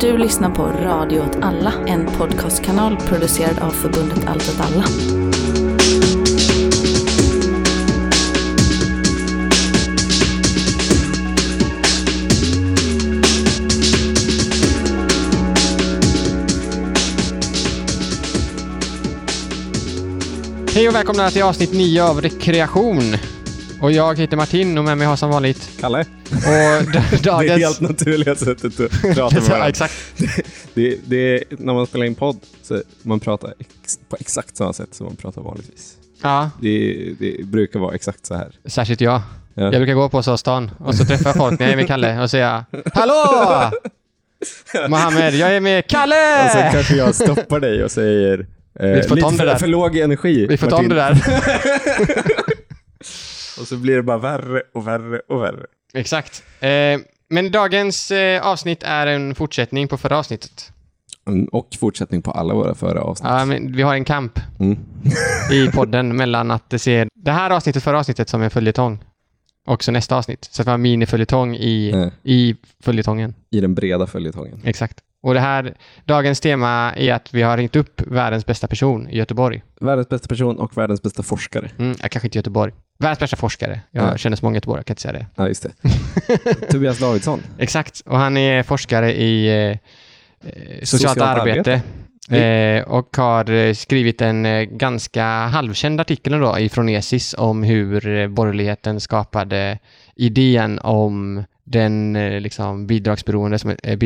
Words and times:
Du 0.00 0.18
lyssnar 0.18 0.50
på 0.50 0.62
Radio 0.62 1.20
åt 1.20 1.36
alla, 1.42 1.72
en 1.86 2.06
podcastkanal 2.06 2.96
producerad 2.96 3.58
av 3.58 3.70
förbundet 3.70 4.26
Allt 4.26 4.48
åt 4.48 4.60
alla. 4.60 4.84
Hej 20.74 20.88
och 20.88 20.94
välkomna 20.94 21.30
till 21.30 21.42
avsnitt 21.42 21.72
9 21.72 22.04
av 22.04 22.20
Rekreation. 22.20 23.16
Och 23.80 23.92
jag 23.92 24.18
heter 24.18 24.36
Martin 24.36 24.78
och 24.78 24.84
med 24.84 24.98
mig 24.98 25.06
har 25.06 25.16
som 25.16 25.30
vanligt... 25.30 25.70
Kalle. 25.80 25.98
Och 26.00 26.04
d- 26.92 27.02
Det 27.10 27.16
är 27.16 27.22
dagens... 27.22 27.60
helt 27.62 27.80
naturliga 27.80 28.34
sättet 28.34 28.80
att 28.80 29.00
prata 29.14 29.34
med 29.34 29.42
varandra. 29.44 29.68
exakt. 29.68 29.94
Det, 30.74 30.96
det 31.06 31.16
är, 31.34 31.44
när 31.50 31.74
man 31.74 31.86
spelar 31.86 32.04
in 32.06 32.14
podd 32.14 32.36
så 32.62 32.82
man 33.02 33.20
pratar 33.20 33.54
ex, 33.58 33.98
på 34.08 34.16
exakt 34.20 34.56
samma 34.56 34.72
sätt 34.72 34.94
som 34.94 35.06
man 35.06 35.16
pratar 35.16 35.42
vanligtvis. 35.42 35.94
Ja, 36.22 36.50
Det, 36.60 36.96
det 37.18 37.44
brukar 37.46 37.80
vara 37.80 37.94
exakt 37.94 38.26
så 38.26 38.34
här. 38.34 38.48
särskilt 38.64 39.00
jag. 39.00 39.22
Ja. 39.54 39.62
Jag 39.62 39.72
brukar 39.74 39.94
gå 39.94 40.08
på 40.08 40.22
så 40.22 40.36
stan 40.36 40.70
och 40.78 40.94
så 40.94 41.04
träffar 41.04 41.28
jag 41.30 41.36
folk 41.36 41.58
när 41.58 41.66
jag 41.66 41.72
är 41.72 41.76
med 41.76 41.86
Kalle 41.86 42.22
och 42.22 42.30
säger 42.30 42.64
Hallå! 42.94 43.70
Mohammed, 44.88 45.34
jag 45.34 45.56
är 45.56 45.60
med 45.60 45.86
Kalle! 45.86 46.44
Och 46.44 46.50
så 46.50 46.58
kanske 46.72 46.96
jag 46.96 47.14
stoppar 47.14 47.60
dig 47.60 47.84
och 47.84 47.90
säger 47.90 48.46
eh, 48.80 48.86
Vi 48.90 49.02
får 49.02 49.16
ta 49.16 49.30
lite 49.30 49.30
det 49.30 49.36
för, 49.38 49.46
där. 49.46 49.56
för 49.56 49.66
låg 49.66 49.96
energi. 49.96 50.46
Vi 50.46 50.56
får 50.56 50.66
ta 50.70 50.76
om 50.76 50.88
Martin. 50.88 50.96
det 50.96 51.02
där. 51.02 52.34
Och 53.60 53.66
så 53.68 53.76
blir 53.76 53.96
det 53.96 54.02
bara 54.02 54.18
värre 54.18 54.62
och 54.74 54.86
värre 54.88 55.18
och 55.28 55.42
värre. 55.42 55.66
Exakt. 55.94 56.42
Eh, 56.60 57.00
men 57.28 57.50
dagens 57.50 58.10
eh, 58.10 58.46
avsnitt 58.46 58.82
är 58.82 59.06
en 59.06 59.34
fortsättning 59.34 59.88
på 59.88 59.98
förra 59.98 60.18
avsnittet. 60.18 60.72
Mm, 61.26 61.44
Och 61.44 61.68
fortsättning 61.80 62.22
på 62.22 62.30
alla 62.30 62.54
våra 62.54 62.74
förra 62.74 63.00
avsnitt. 63.02 63.28
Ja, 63.30 63.44
men 63.44 63.72
vi 63.76 63.82
har 63.82 63.94
en 63.94 64.04
kamp 64.04 64.38
Mm. 64.60 64.78
i 65.52 65.68
podden 65.68 66.16
mellan 66.16 66.50
att 66.50 66.74
se 66.80 67.06
det 67.14 67.30
här 67.32 67.50
avsnittet, 67.50 67.82
förra 67.82 67.98
avsnittet, 67.98 68.28
som 68.28 68.42
en 68.42 68.50
följetong. 68.50 69.04
Och 69.66 69.84
så 69.84 69.92
nästa 69.92 70.16
avsnitt. 70.16 70.48
Så 70.50 70.62
att 70.62 70.66
vi 70.68 70.70
har 70.70 70.78
miniföljetong 70.78 71.54
i, 71.56 71.90
Eh, 71.90 72.08
i 72.32 72.56
följetongen. 72.82 73.34
I 73.50 73.60
den 73.60 73.74
breda 73.74 74.06
följetongen. 74.06 74.60
Exakt. 74.64 74.98
Och 75.22 75.34
det 75.34 75.40
här, 75.40 75.74
dagens 76.04 76.40
tema 76.40 76.92
är 76.96 77.12
att 77.12 77.34
vi 77.34 77.42
har 77.42 77.56
ringt 77.56 77.76
upp 77.76 78.02
världens 78.06 78.46
bästa 78.46 78.66
person 78.66 79.08
i 79.08 79.16
Göteborg. 79.18 79.62
Världens 79.80 80.08
bästa 80.08 80.28
person 80.28 80.58
och 80.58 80.76
världens 80.76 81.02
bästa 81.02 81.22
forskare. 81.22 81.70
Mm, 81.78 81.96
jag 82.02 82.10
kanske 82.10 82.26
inte 82.26 82.38
Göteborg. 82.38 82.72
Världens 82.98 83.18
bästa 83.18 83.36
forskare. 83.36 83.80
Jag 83.90 84.04
Ja. 84.12 84.16
känner 84.16 84.36
så 84.36 84.44
många 84.46 84.54
i 84.54 84.56
Göteborg, 84.56 84.78
jag 84.78 84.86
kan 84.86 84.92
inte 84.92 85.02
säga 85.02 85.12
det. 85.12 85.26
Ja, 85.36 85.48
just 85.48 85.62
det. 85.62 86.66
Tobias 86.70 86.98
Davidsson. 86.98 87.42
Exakt. 87.58 88.00
Och 88.06 88.18
han 88.18 88.36
är 88.36 88.62
forskare 88.62 89.12
i 89.12 89.68
eh, 89.70 89.78
socialt, 90.82 90.88
Socialt 90.88 91.20
arbete. 91.20 91.82
Eh, 92.30 92.82
och 92.82 93.16
har 93.16 93.50
eh, 93.50 93.74
skrivit 93.74 94.20
en 94.22 94.46
eh, 94.46 94.62
ganska 94.62 95.24
halvkänd 95.24 96.00
artikel 96.00 96.40
då 96.40 96.58
i 96.58 96.68
Fronesis 96.68 97.34
om 97.38 97.62
hur 97.62 98.08
eh, 98.08 98.28
borgerligheten 98.28 99.00
skapade 99.00 99.78
idén 100.16 100.78
om 100.78 101.44
den 101.64 102.12
liksom, 102.42 102.86
bidragsberoende, 102.86 103.58
som, 103.58 103.70
är- 103.82 103.96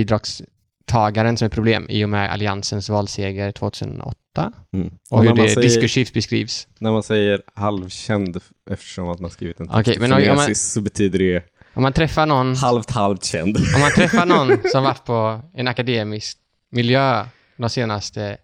bidragstagaren 0.86 1.36
som 1.36 1.46
är 1.46 1.50
problem 1.50 1.86
i 1.88 2.04
och 2.04 2.08
med 2.08 2.32
alliansens 2.32 2.88
valseger 2.88 3.52
2008. 3.52 4.52
Mm. 4.72 4.90
Och, 5.10 5.18
Och 5.18 5.24
hur 5.24 5.34
det 5.34 5.60
diskursivt 5.60 6.12
beskrivs. 6.12 6.66
När 6.78 6.92
man 6.92 7.02
säger 7.02 7.42
halvkänd 7.54 8.40
eftersom 8.70 9.08
att 9.08 9.20
man 9.20 9.30
skrivit 9.30 9.60
en 9.60 9.68
text 9.68 10.00
men 10.00 10.10
men 10.10 10.22
om- 10.22 10.30
om 10.30 10.36
man- 10.36 10.54
så 10.54 10.80
betyder 10.80 11.18
det 11.18 11.42
Om 11.74 11.82
man 11.82 11.92
träffar 11.92 12.26
någon 12.26 12.56
halvt 12.56 12.90
halvt 12.90 13.24
känd. 13.24 13.56
Om 13.74 13.80
man 13.80 13.90
träffar 13.90 14.26
någon 14.26 14.58
som 14.72 14.84
varit 14.84 15.04
på 15.04 15.40
en 15.54 15.68
akademisk 15.68 16.38
miljö 16.70 17.24
de 17.56 17.70
senaste 17.70 18.36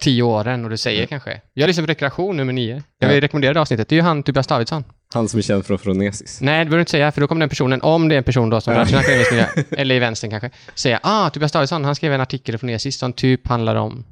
tio 0.00 0.22
åren 0.22 0.64
och 0.64 0.70
du 0.70 0.76
säger 0.76 1.06
kanske, 1.06 1.40
jag 1.54 1.66
lyssnar 1.66 1.84
på 1.84 1.90
rekreation 1.90 2.36
nummer 2.36 2.52
nio. 2.52 2.82
Jag 2.98 3.08
vill 3.08 3.20
rekommendera 3.20 3.54
det 3.54 3.60
avsnittet. 3.60 3.88
Det 3.88 3.94
är 3.94 3.96
ju 3.96 4.02
han 4.02 4.22
Tobias 4.22 4.46
Davidsson. 4.46 4.84
Han 5.14 5.28
som 5.28 5.38
är 5.38 5.42
känd 5.42 5.66
från 5.66 5.78
Fronesis. 5.78 6.40
Nej, 6.40 6.58
det 6.58 6.64
behöver 6.64 6.76
du 6.76 6.80
inte 6.80 6.90
säga, 6.90 7.12
för 7.12 7.20
då 7.20 7.26
kommer 7.28 7.40
den 7.40 7.48
personen, 7.48 7.82
om 7.82 8.08
det 8.08 8.14
är 8.14 8.18
en 8.18 8.24
person 8.24 8.50
då 8.50 8.60
som 8.60 8.74
rör 8.74 8.80
akademisk 8.80 9.30
miljö, 9.30 9.46
eller 9.70 9.94
i 9.94 9.98
vänstern 9.98 10.30
kanske, 10.30 10.50
säga 10.74 11.00
ah, 11.02 11.30
Tobias 11.30 11.52
Davidsson, 11.52 11.84
han 11.84 11.94
skrev 11.94 12.12
en 12.12 12.20
artikel 12.20 12.54
i 12.54 12.58
Fonesis 12.58 12.98
som 12.98 13.12
typ 13.12 13.48
handlar 13.48 13.76
om 13.76 14.04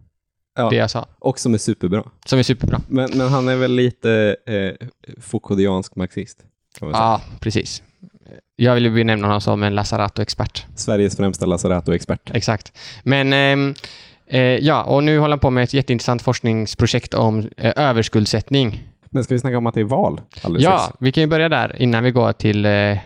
Ja. 0.55 0.71
det 0.71 0.77
jag 0.77 0.91
sa. 0.91 1.07
Och 1.19 1.39
som 1.39 1.55
är 1.55 1.59
superbra. 1.59 2.05
Som 2.25 2.39
är 2.39 2.43
superbra. 2.43 2.81
Men, 2.89 3.11
men 3.15 3.29
han 3.29 3.49
är 3.49 3.57
väl 3.57 3.73
lite 3.73 4.37
eh, 4.47 4.87
Foucauldiansk 5.21 5.97
marxist. 5.97 6.39
Ja, 6.81 7.21
precis. 7.41 7.83
Jag 8.57 8.75
vill 8.75 8.85
ju 8.85 8.91
benämna 8.91 9.27
honom 9.27 9.41
som 9.41 9.63
en 9.63 9.75
Lazaratto-expert. 9.75 10.67
Sveriges 10.77 11.17
främsta 11.17 11.47
Lazaretto-expert. 11.47 12.31
Exakt. 12.35 12.73
Men 13.03 13.33
ehm, 13.33 13.75
eh, 14.27 14.41
ja, 14.41 14.83
och 14.83 15.05
nu 15.05 15.19
håller 15.19 15.33
han 15.33 15.39
på 15.39 15.51
med 15.51 15.65
ett 15.65 15.75
jätteintressant 15.75 16.23
forskningsprojekt 16.23 17.15
om 17.15 17.49
eh, 17.57 17.73
överskuldsättning. 17.77 18.89
Men 19.11 19.25
ska 19.25 19.35
vi 19.35 19.41
snacka 19.41 19.59
om 19.59 19.67
att 19.67 19.75
det 19.75 19.81
är 19.81 19.85
val 19.85 20.21
alldeles 20.43 20.65
Ja, 20.65 20.79
strax? 20.79 20.97
vi 21.01 21.13
kan 21.13 21.21
ju 21.23 21.27
börja 21.27 21.49
där 21.49 21.83
innan 21.83 22.05
vi 22.05 22.11
går 22.11 22.33
till 22.33 22.65
eh, 22.67 22.99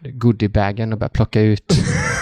goodiebagen 0.00 0.92
och 0.92 0.98
börjar 0.98 1.08
plocka 1.08 1.40
ut 1.40 1.72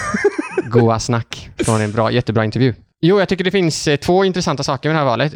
goa 0.71 0.99
snack 0.99 1.49
från 1.57 1.81
en 1.81 1.91
bra, 1.91 2.11
jättebra 2.11 2.45
intervju. 2.45 2.73
Jo, 3.01 3.19
jag 3.19 3.29
tycker 3.29 3.43
det 3.43 3.51
finns 3.51 3.87
eh, 3.87 3.95
två 3.95 4.25
intressanta 4.25 4.63
saker 4.63 4.89
med 4.89 4.95
det 4.95 4.99
här 4.99 5.05
valet. 5.05 5.35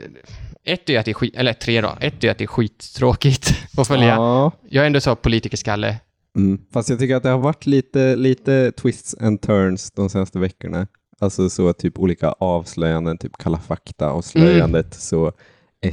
Ett 0.64 0.90
är 0.90 1.00
att 1.00 1.06
det 1.06 1.12
är 1.12 1.14
skit, 1.14 1.36
eller 1.36 1.54
tre 1.54 1.82
då. 1.82 1.96
Ett 2.00 2.24
är 2.24 2.32
att 2.32 2.38
det 2.38 2.44
är 2.44 2.48
skittråkigt 2.48 3.54
att 3.78 3.88
följa. 3.88 4.08
Ja. 4.08 4.52
Jag 4.70 4.82
är 4.82 4.88
ändå 4.88 5.00
så 5.00 5.16
politikerskalle. 5.16 5.96
Mm. 6.38 6.60
Fast 6.74 6.90
jag 6.90 7.00
tycker 7.00 7.16
att 7.16 7.24
det 7.24 7.30
har 7.30 7.38
varit 7.38 7.66
lite, 7.66 8.16
lite 8.16 8.72
twists 8.72 9.16
and 9.20 9.42
turns 9.42 9.92
de 9.92 10.10
senaste 10.10 10.40
veckorna. 10.40 10.88
Alltså 11.20 11.50
så 11.50 11.74
typ 11.74 12.00
olika 12.00 12.30
avslöjanden, 12.30 13.18
typ 13.18 13.38
Kalla 13.38 13.58
fakta-avslöjandet, 13.58 14.94
så 14.94 15.32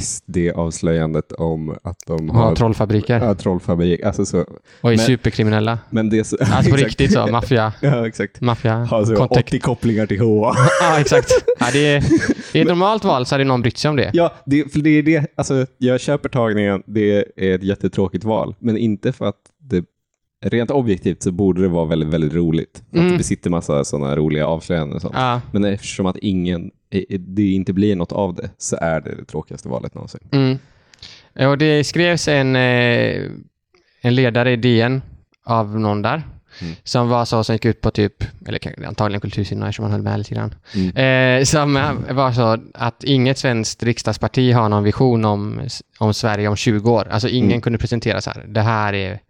SD-avslöjandet 0.01 1.33
om 1.33 1.77
att 1.85 1.97
de 2.07 2.29
Ha 2.31 2.43
har 2.45 2.55
trollfabriker. 2.57 3.21
Ja, 3.21 3.35
trollfabrik. 3.35 4.03
Alltså 4.03 4.25
så. 4.27 4.41
Och 4.81 4.93
är 4.93 4.97
Men- 4.97 4.99
superkriminella. 4.99 5.79
Men 5.91 6.11
det 6.11 6.19
är 6.19 6.23
så... 6.25 6.37
Alltså 6.41 6.71
på 6.71 6.77
riktigt 6.87 7.13
så, 7.13 7.27
maffia. 7.27 7.73
Ja, 7.81 8.07
exakt. 8.07 8.41
Maffia. 8.41 8.75
Har 8.75 9.05
så 9.05 9.17
Contact. 9.17 9.49
80 9.49 9.59
kopplingar 9.59 10.07
till 10.07 10.21
HA. 10.21 10.55
Ja, 10.83 11.01
exakt. 11.01 11.31
Ja, 11.61 11.67
det 11.73 11.87
är, 11.87 12.05
I 12.57 12.61
ett 12.61 12.69
normalt 12.69 13.05
val 13.05 13.27
så 13.27 13.35
hade 13.35 13.45
någon 13.45 13.63
brytt 13.63 13.79
sig 13.79 13.89
om 13.89 13.97
det. 13.97 14.11
Ja, 14.15 14.33
det, 14.47 14.73
för 14.73 14.79
det 14.81 14.91
är 14.91 15.03
det. 15.03 15.27
Alltså, 15.35 15.67
jag 15.79 16.01
köper 16.01 16.29
tagningen. 16.29 16.83
Det 16.87 17.25
är 17.37 17.55
ett 17.55 17.63
jättetråkigt 17.63 18.25
val, 18.25 18.55
men 18.59 18.77
inte 18.77 19.13
för 19.13 19.25
att 19.27 19.37
det 19.61 19.85
Rent 20.45 20.71
objektivt 20.71 21.23
så 21.23 21.33
borde 21.33 21.63
det 21.63 21.69
vara 21.69 21.85
väldigt, 21.85 22.09
väldigt 22.09 22.33
roligt. 22.35 22.83
För 22.91 22.97
Mm. 22.97 23.07
att 23.07 23.13
det 23.15 23.19
besitter 23.19 23.51
massa 23.51 23.85
sådana 23.85 24.17
roliga 24.17 24.47
avslöjanden 24.47 24.97
och 24.97 25.03
sånt. 25.03 25.15
Ja. 25.17 25.41
Men 25.53 25.65
eftersom 25.65 26.07
att 26.07 26.17
ingen, 26.17 26.71
det 27.19 27.53
inte 27.53 27.73
blir 27.73 27.97
något 27.97 28.13
av 28.13 28.35
det, 28.35 28.51
så 28.59 28.77
är 28.81 29.01
det 29.01 29.15
det 29.15 29.25
tråkigaste 29.25 29.69
valet 29.69 29.95
någonsin. 29.95 30.21
Mm. 30.33 30.59
Och 31.51 31.59
det 31.59 31.85
skrevs 31.85 32.29
en, 32.29 32.57
eh, 32.57 33.31
en 34.01 34.15
ledare 34.15 34.53
i 34.53 34.57
DN 34.57 35.03
av 35.45 35.81
någon 35.81 36.03
där. 36.03 36.23
Mm. 36.61 36.75
Som 36.85 37.09
var 37.09 37.25
så, 37.25 37.45
som 37.45 37.55
gick 37.55 37.65
ut 37.65 37.81
på 37.81 37.91
typ, 37.91 38.25
eller 38.47 38.87
antagligen 38.87 39.21
kultursidan 39.21 39.63
eftersom 39.63 39.83
han 39.83 39.93
höll 39.93 40.03
med 40.03 40.19
lite 40.19 40.35
grann. 40.35 40.55
Mm. 40.75 40.97
Eh, 41.41 41.45
som 41.45 41.75
var 42.11 42.33
så 42.33 42.59
att 42.75 43.05
inget 43.05 43.39
svenskt 43.39 43.83
riksdagsparti 43.83 44.53
har 44.53 44.69
någon 44.69 44.85
vision 44.85 45.25
om, 45.25 45.61
om 45.99 46.15
Sverige 46.15 46.49
om 46.49 46.57
20 46.57 46.91
år. 46.91 47.09
Alltså 47.11 47.29
ingen 47.29 47.51
Mm. 47.51 47.61
kunde 47.61 47.79
presentera 47.79 48.21
så 48.21 48.31
här, 48.31 48.45
det 48.49 48.61
här 48.61 48.93
är, 48.93 49.21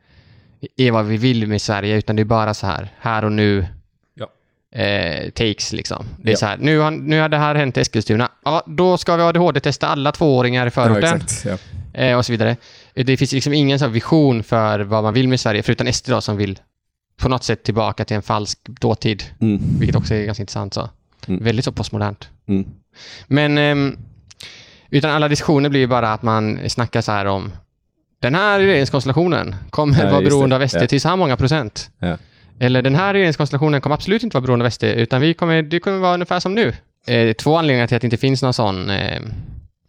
är 0.76 0.90
vad 0.90 1.04
vi 1.06 1.16
vill 1.16 1.46
med 1.46 1.62
Sverige, 1.62 1.96
utan 1.96 2.16
det 2.16 2.22
är 2.22 2.24
bara 2.24 2.54
så 2.54 2.66
här, 2.66 2.88
här 2.98 3.24
och 3.24 3.32
nu. 3.32 3.66
Eh, 4.72 5.30
takes 5.30 5.72
liksom. 5.72 6.04
Det 6.18 6.28
är 6.28 6.32
Ja. 6.32 6.36
så 6.36 6.46
här, 6.46 6.56
nu 6.56 6.78
har, 6.78 6.90
nu 6.90 7.20
har 7.20 7.28
det 7.28 7.38
här 7.38 7.54
hänt 7.54 7.76
i 7.76 7.80
Eskilstuna. 7.80 8.28
Ja, 8.44 8.62
då 8.66 8.98
ska 8.98 9.16
vi 9.16 9.22
ADHD-testa 9.22 9.86
alla 9.88 10.12
tvååringar 10.12 10.66
i 10.66 10.70
förorten. 10.70 11.20
Ja. 11.44 11.56
eh, 12.00 12.16
och 12.18 12.26
så 12.26 12.32
vidare. 12.32 12.56
Det 12.94 13.16
finns 13.16 13.32
liksom 13.32 13.52
ingen 13.52 13.78
så 13.78 13.88
vision 13.88 14.42
för 14.42 14.80
vad 14.80 15.02
man 15.02 15.14
vill 15.14 15.28
med 15.28 15.40
Sverige, 15.40 15.62
förutom 15.62 15.92
SD 15.92 16.10
då 16.10 16.20
som 16.20 16.36
vill 16.36 16.58
på 17.16 17.28
något 17.28 17.44
sätt 17.44 17.62
tillbaka 17.62 18.04
till 18.04 18.16
en 18.16 18.22
falsk 18.22 18.58
dåtid, 18.80 19.22
Mm. 19.40 19.60
vilket 19.78 19.96
också 19.96 20.14
är 20.14 20.24
ganska 20.24 20.42
intressant. 20.42 20.74
Så. 20.74 20.90
Mm. 21.26 21.44
Väldigt 21.44 21.64
så 21.64 21.72
postmodernt. 21.72 22.28
Mm. 22.48 22.64
Men 23.26 23.58
ehm, 23.58 23.96
utan 24.90 25.10
alla 25.10 25.28
diskussioner 25.28 25.68
blir 25.68 25.80
ju 25.80 25.86
bara 25.86 26.12
att 26.12 26.22
man 26.22 26.58
snackar 26.68 27.00
så 27.00 27.12
här 27.12 27.24
om 27.26 27.52
den 28.20 28.34
här 28.34 28.58
regeringskonstellationen 28.58 29.54
kommer 29.70 30.04
Ja, 30.04 30.10
vara 30.10 30.22
beroende 30.22 30.58
det. 30.58 30.64
av 30.64 30.68
SD 30.68 30.76
Ja. 30.82 30.86
till 30.86 31.00
så 31.00 31.08
här 31.08 31.16
många 31.16 31.36
procent. 31.36 31.90
Ja. 31.98 32.16
Eller 32.62 32.82
den 32.82 32.94
här 32.94 33.12
regeringskonstellationen 33.14 33.80
kommer 33.80 33.94
absolut 33.94 34.22
inte 34.22 34.34
vara 34.36 34.42
beroende 34.42 34.64
av 34.66 34.70
SD, 34.70 34.84
utan 34.84 35.20
vi 35.20 35.34
kommer, 35.34 35.62
det 35.62 35.80
kommer 35.80 35.98
vara 35.98 36.14
ungefär 36.14 36.40
som 36.40 36.54
nu. 36.54 36.72
Eh, 37.06 37.32
två 37.32 37.56
anledningar 37.56 37.86
till 37.86 37.96
att 37.96 38.00
det 38.00 38.06
inte 38.06 38.16
finns 38.16 38.42
någon 38.42 38.54
sån 38.54 38.90
eh, 38.90 39.20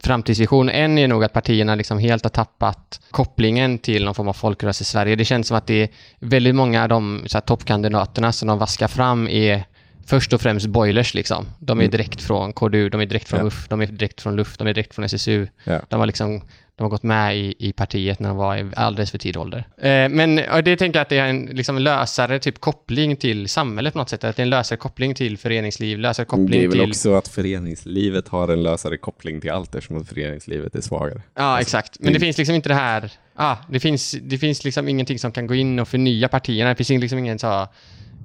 framtidsvision. 0.04 0.70
En 0.70 0.98
är 0.98 1.08
nog 1.08 1.24
att 1.24 1.34
partierna 1.34 1.75
liksom 1.75 2.00
helt 2.00 2.24
har 2.24 2.30
tappat 2.30 3.02
kopplingen 3.12 3.78
till 3.78 4.06
någon 4.06 4.16
form 4.16 4.28
av 4.28 4.34
folkrörelse 4.34 4.81
i 4.81 4.86
Sverige. 4.86 5.16
Det 5.16 5.25
känns 5.25 5.48
som 5.48 5.58
att 5.58 5.68
det 5.68 5.81
är 5.84 5.90
väldigt 6.20 6.56
många 6.56 6.84
av 6.84 6.90
de 6.90 7.24
så 7.25 7.38
här, 7.38 7.42
toppkandidaterna 7.42 8.31
som 8.31 8.48
de 8.48 8.58
vaskar 8.60 8.88
fram 8.88 9.28
är 9.28 9.64
först 10.06 10.34
och 10.34 10.42
främst 10.42 10.66
boilers 10.68 11.14
liksom. 11.14 11.46
De 11.60 11.80
är 11.80 11.84
Mm. 11.84 11.92
direkt 11.92 12.22
från 12.22 12.54
KDU, 12.54 12.90
de 12.90 13.02
är 13.02 13.06
direkt 13.06 13.28
från 13.30 13.40
Ja. 13.40 13.46
UF, 13.46 13.68
de 13.70 13.81
är 13.81 13.86
direkt 13.86 14.22
från 14.22 14.36
LUF, 14.36 14.58
de 14.58 14.68
är 14.68 14.74
direkt 14.74 14.96
från 14.96 15.06
SSU. 15.06 15.48
Ja. 15.64 15.80
De 15.90 16.00
har 16.00 16.06
liksom 16.08 16.42
de 16.75 16.84
har 16.84 16.90
gått 16.90 17.04
med 17.04 17.38
i, 17.38 17.56
i 17.60 17.74
partiet 17.74 18.20
när 18.20 18.30
de 18.30 18.38
var 18.38 18.58
i 18.58 18.66
alldeles 18.75 19.12
för 19.12 19.18
tidig 19.18 19.42
ålder. 19.42 19.68
Eh, 19.78 20.10
men 20.10 20.36
det 20.36 20.78
tänker 20.78 21.00
jag 21.00 21.02
att 21.02 21.10
det 21.10 21.18
är 21.18 21.28
en 21.28 21.46
liksom, 21.46 21.78
lösare 21.78 22.40
typ 22.40 22.60
koppling 22.60 23.16
till 23.16 23.50
samhället 23.50 23.94
på 23.94 24.00
något 24.00 24.10
sätt. 24.10 24.24
Att 24.24 24.36
det 24.36 24.42
är 24.42 24.44
en 24.44 24.50
lösare 24.50 24.78
koppling 24.78 25.16
till 25.16 25.38
föreningsliv, 25.38 26.00
lösare 26.00 26.25
koppling 26.25 26.50
Det 26.50 26.58
är 26.64 26.68
väl 26.68 26.72
till... 26.80 26.90
också 26.90 27.14
att 27.14 27.28
föreningslivet 27.28 28.28
har 28.28 28.48
en 28.48 28.64
lösare 28.64 28.98
koppling 28.98 29.42
till 29.42 29.52
allt 29.52 29.75
eftersom 29.75 30.06
föreningslivet 30.06 30.75
är 30.75 30.81
svagare. 30.81 31.22
Ja, 31.36 31.60
exakt. 31.62 31.98
Men 32.00 32.14
det 32.14 32.20
det- 32.20 32.25
finns 32.25 32.38
liksom 32.38 32.56
inte 32.56 32.70
det 32.70 32.75
här... 32.75 33.12
Ja, 33.38 33.58
det 33.70 33.80
finns, 33.80 34.12
det 34.22 34.38
finns 34.38 34.64
liksom 34.64 34.88
ingenting 34.88 35.20
som 35.20 35.31
kan 35.31 35.48
gå 35.48 35.56
in 35.56 35.80
och 35.80 35.88
förnya 35.88 36.28
partierna. 36.28 36.70
Det 36.70 36.75
finns 36.84 37.02
liksom 37.02 37.20
ingen 37.20 37.40
så 37.40 37.68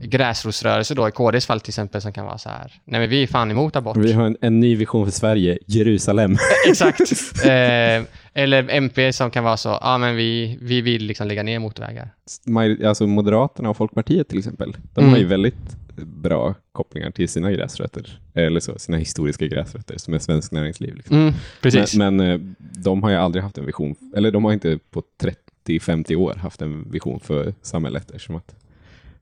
gräsrotsrörelse 0.03 0.95
då, 0.95 1.09
i 1.09 1.11
KDs 1.11 1.47
fall 1.47 1.61
till 1.61 1.71
exempel, 1.71 2.01
som 2.03 2.13
kan 2.13 2.25
vara 2.27 2.39
så 2.39 2.49
här. 2.49 2.73
Nej, 2.85 3.01
men 3.01 3.11
vi 3.11 3.23
är 3.23 3.27
fan 3.27 3.51
emot 3.51 3.77
abort. 3.77 3.97
Vi 3.97 4.13
har 4.13 4.27
en, 4.27 4.37
en 4.41 4.61
ny 4.61 4.77
vision 4.77 5.05
för 5.05 5.13
Sverige, 5.13 5.59
Jerusalem. 5.67 6.37
Exakt. 6.69 7.01
Eh, 7.45 8.03
eller 8.35 8.69
MP 8.71 9.13
som 9.13 9.31
kan 9.31 9.45
vara 9.45 9.57
så, 9.57 9.79
ja 9.81 9.99
men 9.99 10.17
vi, 10.17 10.59
vi 10.63 10.81
vill 10.81 11.05
liksom 11.07 11.29
lägga 11.29 11.43
ner 11.43 11.59
motorvägar. 11.59 12.09
Alltså 12.89 13.07
Moderaterna 13.07 13.71
och 13.71 13.77
Folkpartiet 13.77 14.29
till 14.29 14.39
exempel, 14.39 14.77
de 14.95 15.01
Mm. 15.01 15.13
har 15.13 15.19
ju 15.19 15.25
väldigt 15.27 15.77
bra 15.97 16.55
kopplingar 16.73 17.11
till 17.11 17.29
sina 17.29 17.53
gräsrötter, 17.53 18.21
eller 18.35 18.61
så, 18.61 18.79
sina 18.79 18.97
historiska 18.99 19.47
gräsrötter 19.47 19.99
som 19.99 20.15
är 20.15 20.19
svensk 20.19 20.53
näringsliv. 20.53 20.95
Liksom. 20.97 21.17
Mm, 21.17 21.35
precis. 21.63 21.95
Men, 21.97 22.17
men 22.17 22.31
eh, 22.31 22.41
de 22.59 23.03
har 23.03 23.11
ju 23.11 23.17
aldrig 23.17 23.43
haft 23.43 23.59
en 23.59 23.67
vision, 23.67 23.95
eller 24.17 24.31
de 24.31 24.45
har 24.45 24.53
inte 24.53 24.79
på 24.91 25.03
30-50 25.67 26.15
år 26.17 26.35
haft 26.35 26.63
en 26.63 26.91
vision 26.91 27.21
för 27.21 27.55
samhället 27.63 28.11
eftersom 28.11 28.37
att 28.37 28.55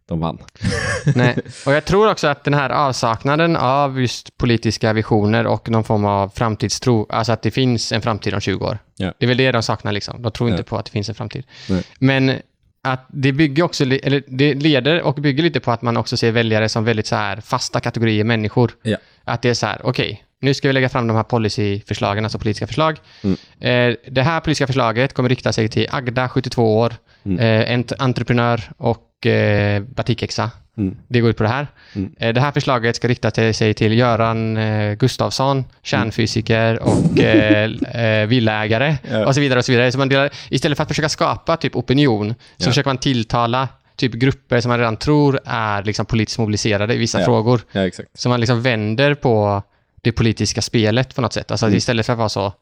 de 0.09 0.21
vann. 0.21 0.39
Nej. 1.15 1.37
Och 1.67 1.73
jag 1.73 1.85
tror 1.85 2.11
också 2.11 2.27
att 2.27 2.45
den 2.45 2.55
här 2.55 2.71
avsaknaden 2.71 3.57
av 3.57 4.01
just 4.01 4.39
politiska 4.39 4.93
visioner 4.93 5.47
och 5.47 5.71
någon 5.71 5.85
form 5.85 6.05
av 6.05 6.29
framtidstro, 6.29 7.07
alltså 7.11 7.33
att 7.33 7.43
det 7.43 7.51
finns 7.51 7.93
en 7.93 8.03
framtid 8.03 8.35
om 8.35 8.41
20 8.41 8.65
år. 8.67 8.79
Ja. 8.97 9.13
Det 9.19 9.27
är 9.27 9.29
väl 9.29 9.37
det 9.37 9.53
de 9.53 9.63
saknar 9.63 9.93
liksom. 9.93 10.23
De 10.23 10.33
tror 10.33 10.51
inte 10.51 10.61
Ja. 10.61 10.65
på 10.65 10.77
att 10.79 10.85
det 10.85 10.91
finns 10.91 11.09
en 11.09 11.15
framtid. 11.15 11.45
Nej. 11.69 11.83
Men 11.99 12.39
att 12.83 13.07
det 13.09 13.33
bygger 13.33 13.63
också, 13.63 13.85
eller 13.85 14.23
det 14.27 14.55
leder 14.55 15.03
och 15.03 15.15
bygger 15.15 15.43
lite 15.43 15.61
på 15.61 15.73
att 15.73 15.83
man 15.83 15.97
också 15.97 16.17
ser 16.17 16.33
väljare 16.33 16.69
som 16.69 16.85
väldigt 16.85 17.07
så 17.07 17.17
här 17.17 17.41
fasta 17.41 17.81
kategorier 17.81 18.25
människor. 18.25 18.73
Ja. 18.83 18.97
Att 19.25 19.43
det 19.43 19.49
är 19.49 19.55
så 19.55 19.67
här, 19.67 19.81
okej, 19.85 20.25
nu 20.41 20.55
ska 20.55 20.69
vi 20.69 20.73
lägga 20.73 20.89
fram 20.89 21.07
de 21.07 21.17
här 21.17 21.23
policyförslagen, 21.25 22.25
alltså 22.25 22.39
politiska 22.39 22.67
förslag. 22.67 22.99
Mm. 23.23 23.37
Eh, 23.61 23.97
det 24.11 24.23
här 24.23 24.41
politiska 24.41 24.67
förslaget 24.67 25.13
kommer 25.15 25.29
rikta 25.29 25.53
sig 25.53 25.69
till 25.69 25.87
Agda, 25.91 26.29
72 26.29 26.79
år, 26.79 26.95
Mm. 27.27 27.39
eh, 27.39 27.73
ent- 27.79 27.93
entreprenör 27.99 28.61
och 28.79 29.27
eh, 29.27 29.83
batikexa. 29.83 30.51
Mm. 30.79 30.97
Det 31.09 31.21
går 31.21 31.31
ut 31.31 31.37
på 31.37 31.43
det 31.43 31.49
här. 31.49 31.67
Mm. 31.95 32.15
Eh, 32.19 32.35
Det 32.35 32.41
här 32.41 32.53
förslaget 32.53 32.97
ska 32.97 33.09
rikta 33.09 33.31
till- 33.31 33.55
sig 33.55 33.75
till 33.75 33.93
Göran 33.99 34.57
eh, 34.57 34.95
Gustafsson, 34.95 35.65
kärnfysiker 35.83 36.83
och 36.83 37.19
eh, 37.19 37.71
eh, 38.03 38.27
villaägare 38.27 38.97
Ja. 39.11 39.27
och 39.27 39.35
så 39.35 39.41
vidare. 39.41 39.59
och 39.59 39.65
så 39.65 39.73
vidare. 39.73 39.93
Så 39.93 39.99
man 39.99 40.09
delar, 40.09 40.31
istället 40.49 40.77
för 40.77 40.83
att 40.83 40.89
försöka 40.89 41.09
skapa 41.09 41.57
typ 41.57 41.77
opinion 41.77 42.35
så 42.57 42.65
Ja. 42.65 42.67
försöker 42.67 42.89
man 42.89 42.99
tilltala 42.99 43.69
typ 43.97 44.13
grupper 44.13 44.61
som 44.61 44.69
man 44.69 44.79
redan 44.79 44.97
tror 44.97 45.41
är 45.45 45.83
liksom 45.85 46.07
politiskt 46.07 46.39
mobiliserade 46.39 46.95
i 46.95 46.99
vissa 46.99 47.19
Ja. 47.21 47.25
frågor. 47.25 47.61
Ja. 47.73 47.91
Så 48.15 48.29
man 48.29 48.41
liksom 48.41 48.63
vänder 48.63 49.15
på 49.15 49.63
det 50.03 50.13
politiska 50.13 50.63
spelet 50.63 51.15
på 51.15 51.21
något 51.23 51.33
sätt. 51.33 51.51
Alltså 51.51 51.67
Mm. 51.67 51.77
istället 51.77 52.07
för 52.07 52.13
att 52.13 52.19
vara 52.19 52.29
så, 52.29 52.53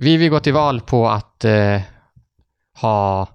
vi 0.00 0.16
vill 0.16 0.30
gå 0.30 0.40
till 0.40 0.52
val 0.52 0.80
på 0.80 1.08
att 1.08 1.44
eh, 1.44 1.80
ha 2.80 3.26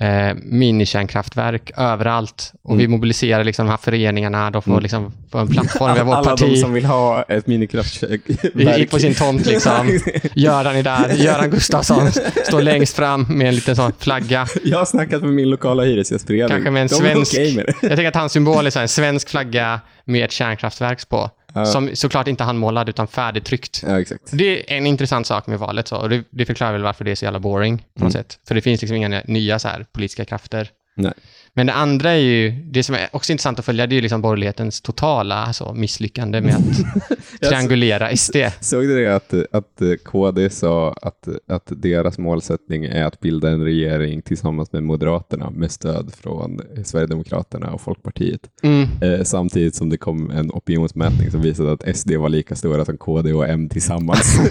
eh, 0.00 0.34
minikärnkraftverk 0.42 1.70
överallt 1.76 2.52
och 2.62 2.70
Mm. 2.70 2.78
vi 2.78 2.88
mobiliserar 2.88 3.44
liksom 3.44 3.66
de 3.66 3.70
här 3.70 3.76
föreningarna, 3.78 4.50
de 4.50 4.62
får 4.62 4.70
Mm. 4.70 4.82
liksom 4.82 5.12
få 5.32 5.38
en 5.38 5.48
plattform 5.48 5.94
via 5.94 6.04
vårt 6.04 6.14
Alla 6.14 6.36
de 6.36 6.40
parti. 6.46 6.58
som 6.60 6.72
vill 6.72 6.84
ha 6.84 7.22
ett 7.22 7.46
minikraftverk. 7.46 8.90
På 8.90 8.98
sin 8.98 9.14
tomt 9.14 9.46
liksom. 9.46 9.98
Göran 10.34 10.76
är 10.76 10.82
där, 10.82 11.12
Göran 11.14 11.50
Gustafsson 11.50 12.10
står 12.46 12.62
längst 12.62 12.96
fram 12.96 13.22
med 13.28 13.48
en 13.48 13.54
liten 13.54 13.76
sån 13.76 13.92
flagga. 13.98 14.46
Jag 14.64 14.78
har 14.78 14.84
snackat 14.84 15.22
med 15.22 15.30
min 15.34 15.50
lokala 15.50 15.84
hyresgästförening. 15.84 16.48
Kanske 16.48 16.70
med 16.70 16.82
en 16.82 16.88
de 16.88 16.94
svensk- 16.94 17.56
med. 17.56 17.66
Jag 17.82 17.90
tänker 17.90 18.08
att 18.08 18.14
hans 18.14 18.32
symbol 18.32 18.66
är 18.66 18.78
en 18.78 18.88
svensk 18.88 19.28
flagga 19.28 19.80
med 20.04 20.24
ett 20.24 20.32
kärnkraftverk 20.32 21.08
på. 21.08 21.30
Ja. 21.56 21.64
Som 21.66 21.96
såklart 21.96 22.28
inte 22.28 22.44
handmålad 22.44 22.88
utan 22.88 23.06
färdigtryckt. 23.08 23.82
Ja. 23.86 24.04
Det 24.30 24.72
är 24.72 24.76
en 24.78 24.86
intressant 24.86 25.26
sak 25.26 25.46
med 25.46 25.58
valet 25.58 25.88
så, 25.88 25.96
och 25.96 26.08
det, 26.08 26.24
det 26.30 26.46
förklarar 26.46 26.72
väl 26.72 26.82
varför 26.82 27.04
det 27.04 27.10
är 27.10 27.14
så 27.14 27.24
jävla 27.24 27.40
boring 27.40 27.78
på 27.78 27.84
något 27.94 28.00
Mm. 28.00 28.10
sätt. 28.12 28.38
För 28.48 28.54
det 28.54 28.60
finns 28.60 28.80
liksom 28.82 28.96
inga 28.96 29.22
nya 29.24 29.58
så 29.58 29.68
här 29.68 29.86
politiska 29.92 30.24
krafter. 30.24 30.70
Nej. 30.96 31.12
Men 31.56 31.66
det 31.66 31.72
andra 31.72 32.10
är 32.10 32.16
ju, 32.16 32.50
det 32.50 32.82
som 32.82 32.94
är 32.94 33.08
också 33.12 33.32
intressant 33.32 33.58
att 33.58 33.64
följa, 33.64 33.86
det 33.86 33.92
är 33.92 33.96
ju 33.96 34.02
liksom 34.02 34.22
borgerlighetens 34.22 34.80
totala 34.80 35.34
alltså, 35.34 35.72
misslyckande 35.74 36.40
med 36.40 36.54
att 36.54 37.40
triangulera 37.48 38.16
SD. 38.16 38.36
Såg 38.60 38.82
du 38.82 39.04
det 39.04 39.16
att, 39.16 39.34
att 39.52 39.82
KD 40.04 40.50
sa 40.50 40.92
att, 41.02 41.28
att 41.48 41.64
deras 41.66 42.18
målsättning 42.18 42.84
är 42.84 43.04
att 43.04 43.20
bilda 43.20 43.50
en 43.50 43.64
regering 43.64 44.22
tillsammans 44.22 44.72
med 44.72 44.82
Moderaterna 44.82 45.50
med 45.50 45.70
stöd 45.70 46.12
från 46.14 46.60
Sverigedemokraterna 46.84 47.70
och 47.70 47.80
Folkpartiet. 47.80 48.40
Mm. 48.62 48.88
Eh, 49.00 49.22
samtidigt 49.24 49.74
som 49.74 49.90
det 49.90 49.96
kom 49.96 50.30
en 50.30 50.50
opinionsmätning 50.50 51.30
som 51.30 51.42
visade 51.42 51.72
att 51.72 51.96
SD 51.96 52.12
var 52.12 52.28
lika 52.28 52.56
stora 52.56 52.84
som 52.84 52.98
KD 52.98 53.32
och 53.32 53.48
M 53.48 53.68
tillsammans. 53.68 54.40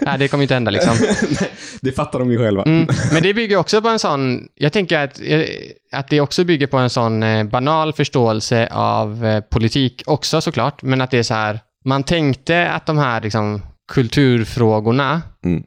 Ja, 0.00 0.16
det 0.16 0.28
kommer 0.28 0.42
inte 0.42 0.54
hända 0.54 0.70
liksom. 0.70 0.94
det 1.80 1.92
fattar 1.92 2.18
de 2.18 2.30
ju 2.30 2.38
själva. 2.38 2.62
Mm. 2.62 2.86
Men 3.12 3.22
det 3.22 3.34
bygger 3.34 3.56
också 3.56 3.82
på 3.82 3.88
en 3.88 3.98
sån, 3.98 4.48
jag 4.54 4.72
tänker 4.72 4.98
att, 4.98 5.20
eh, 5.24 5.42
att 5.92 6.10
det 6.14 6.20
också 6.20 6.44
bygger 6.44 6.66
på 6.66 6.76
en 6.78 6.90
sån 6.90 7.22
eh, 7.22 7.44
banal 7.44 7.92
förståelse 7.92 8.68
av 8.72 9.24
eh, 9.26 9.40
politik 9.40 10.02
också 10.06 10.40
såklart, 10.40 10.82
men 10.82 11.00
att 11.00 11.10
det 11.10 11.18
är 11.18 11.22
så 11.22 11.34
här, 11.34 11.60
man 11.84 12.02
tänkte 12.02 12.68
att 12.70 12.86
de 12.86 12.98
här 12.98 13.20
liksom, 13.20 13.62
kulturfrågorna 13.92 15.22
Mm. 15.44 15.62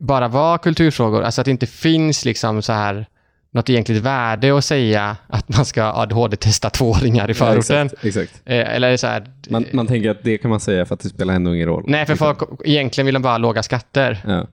bara 0.00 0.28
var 0.28 0.58
kulturfrågor, 0.58 1.22
alltså 1.22 1.40
att 1.40 1.44
det 1.44 1.50
inte 1.50 1.66
finns 1.66 2.24
liksom 2.24 2.62
så 2.62 2.72
här 2.72 3.06
något 3.52 3.70
egentligt 3.70 4.02
värde 4.02 4.58
att 4.58 4.64
säga 4.64 5.16
att 5.28 5.48
man 5.56 5.64
ska 5.64 5.82
ADHD-testa 5.84 6.70
tvååringar 6.70 7.28
i 7.28 7.30
Ja, 7.30 7.34
förorten. 7.34 7.86
exakt, 7.86 8.04
exakt. 8.04 8.42
Eh, 8.44 8.74
Eller 8.74 8.96
så 8.96 9.06
här, 9.06 9.24
Man, 9.50 9.64
man 9.72 9.86
tänker 9.86 10.10
att 10.10 10.22
det 10.22 10.38
kan 10.38 10.50
man 10.50 10.60
säga 10.60 10.84
för 10.86 10.94
att 10.94 11.00
det 11.00 11.08
spelar 11.08 11.34
ändå 11.34 11.54
ingen 11.54 11.68
roll. 11.68 11.84
nej, 11.86 12.06
för 12.06 12.14
folk 12.16 12.38
egentligen 12.64 13.06
vill 13.06 13.14
de 13.14 13.22
bara 13.22 13.32
ha 13.32 13.38
låga 13.38 13.62
skatter. 13.62 14.18
Ja. 14.26 14.46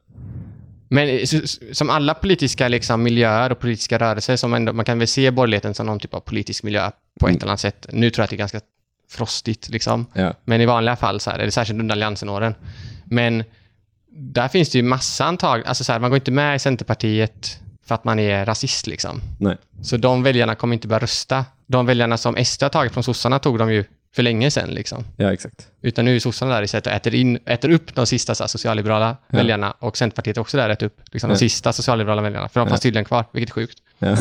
Men 0.94 1.28
som 1.72 1.90
alla 1.90 2.14
politiska 2.14 2.68
liksom, 2.68 3.04
miljöer 3.04 3.52
och 3.52 3.60
politiska 3.60 3.98
rörelser, 4.00 4.36
som 4.36 4.54
ändå, 4.54 4.74
man 4.74 4.86
kan 4.86 5.00
väl 5.00 5.08
se 5.08 5.32
borgerligheten 5.32 5.74
som 5.74 5.86
någon 5.86 6.00
typ 6.00 6.14
av 6.14 6.20
politisk 6.20 6.64
miljö 6.64 6.92
på 7.20 7.26
Mm. 7.28 7.36
ett 7.36 7.44
eller 7.44 7.50
annat 7.52 7.60
sätt. 7.60 7.86
Nu 7.92 8.10
tror 8.10 8.22
jag 8.22 8.24
att 8.24 8.30
det 8.30 8.36
är 8.36 8.38
ganska 8.38 8.62
frostigt, 9.12 9.70
liksom. 9.70 10.06
Ja. 10.14 10.34
men 10.46 10.62
i 10.62 10.66
vanliga 10.66 10.96
fall, 10.96 11.20
så 11.20 11.32
här, 11.32 11.40
eller 11.40 11.52
särskilt 11.52 11.80
under 11.80 11.96
alliansenåren. 11.96 12.56
Men 13.06 13.44
där 14.12 14.48
finns 14.48 14.70
det 14.70 14.78
ju 14.78 14.84
massa 14.84 15.26
antag, 15.26 15.64
alltså 15.66 15.84
så 15.84 15.92
här, 15.92 16.00
man 16.00 16.10
går 16.10 16.16
inte 16.18 16.32
med 16.32 16.56
i 16.56 16.60
Centerpartiet 16.60 17.60
för 17.86 17.96
att 17.96 18.04
man 18.04 18.20
är 18.20 18.46
rasist. 18.46 18.88
Liksom. 18.88 19.22
Nej. 19.40 19.58
Så 19.82 19.98
de 19.98 20.24
väljarna 20.24 20.56
kommer 20.56 20.74
inte 20.74 20.88
börja 20.88 21.00
rösta. 21.00 21.46
De 21.68 21.86
väljarna 21.86 22.18
som 22.18 22.46
SD 22.46 22.64
har 22.64 22.70
tagit 22.70 22.94
från 22.94 23.04
sossarna 23.04 23.40
tog 23.40 23.58
de 23.60 23.74
ju 23.74 23.84
för 24.16 24.24
länge 24.24 24.52
sedan. 24.52 24.70
Liksom. 24.70 25.06
ja, 25.18 25.34
exakt. 25.34 25.68
Utan 25.82 26.06
nu 26.06 26.16
är 26.16 26.20
sossarna 26.20 26.56
där 26.56 26.64
istället 26.64 26.88
och 26.88 26.94
äter, 26.94 27.16
in, 27.16 27.40
äter 27.46 27.70
upp 27.72 27.96
de 27.96 28.06
sista 28.08 28.36
så 28.36 28.44
här, 28.44 28.48
socialliberala 28.48 29.18
Ja. 29.30 29.38
väljarna 29.38 29.72
och 29.72 29.98
Centerpartiet 29.98 30.38
är 30.38 30.42
också 30.42 30.58
där 30.58 30.66
och 30.66 30.72
äter 30.74 30.86
upp 30.86 31.02
liksom, 31.12 31.30
de 31.30 31.34
Ja. 31.34 31.38
sista 31.40 31.74
socialliberala 31.74 32.22
väljarna. 32.22 32.50
För 32.50 32.60
de 32.60 32.66
Ja. 32.68 32.70
fanns 32.70 32.82
tydligen 32.82 33.06
kvar, 33.06 33.26
vilket 33.34 33.50
är 33.50 33.54
sjukt. 33.54 33.78
Ja. 34.00 34.18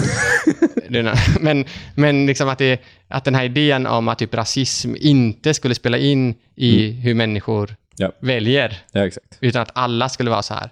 Men 1.40 1.64
men 1.95 2.26
liksom 2.26 2.49
att, 2.49 2.59
det, 2.59 2.81
att 3.09 3.25
den 3.25 3.35
här 3.35 3.45
idén 3.45 3.87
om 3.87 4.09
att 4.09 4.19
typ 4.19 4.35
rasism 4.35 4.95
inte 4.99 5.55
skulle 5.55 5.75
spela 5.75 5.99
in 5.99 6.35
i 6.57 6.90
hur 6.90 7.14
människor 7.14 7.76
Mm. 7.99 8.12
Ja. 8.21 8.26
väljer, 8.26 8.78
ja, 8.93 9.11
utan 9.40 9.62
att 9.62 9.71
alla 9.75 10.09
skulle 10.09 10.31
vara 10.31 10.43
så 10.43 10.55
här. 10.55 10.71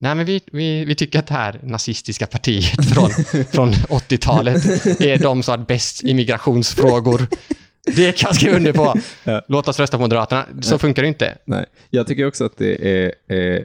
Nej, 0.00 0.14
men 0.14 0.26
vi, 0.26 0.40
vi, 0.52 0.84
vi 0.84 0.94
tycker 0.94 1.18
att 1.18 1.26
det 1.26 1.34
här 1.34 1.60
nazistiska 1.62 2.26
partiet 2.26 2.84
från, 2.94 3.10
från 3.52 3.72
80-talet 3.72 4.86
är 5.00 5.18
de 5.18 5.42
som 5.42 5.52
har 5.52 5.66
bäst 5.66 6.04
i 6.04 6.14
migrationsfrågor. 6.14 7.26
Det 7.96 8.18
kan 8.18 8.28
jag 8.28 8.36
skriva 8.36 8.56
under 8.56 8.72
på. 8.72 8.94
Ja. 9.24 9.42
Låt 9.48 9.68
oss 9.68 9.80
rösta 9.80 9.96
på 9.96 10.00
Moderaterna. 10.00 10.46
Så 10.60 10.78
funkar 10.78 11.02
det 11.02 11.08
inte. 11.08 11.38
Nej. 11.44 11.64
Jag 11.90 12.06
tycker 12.06 12.26
också 12.26 12.44
att 12.44 12.56
det 12.56 13.02
är... 13.02 13.12
Eh, 13.36 13.62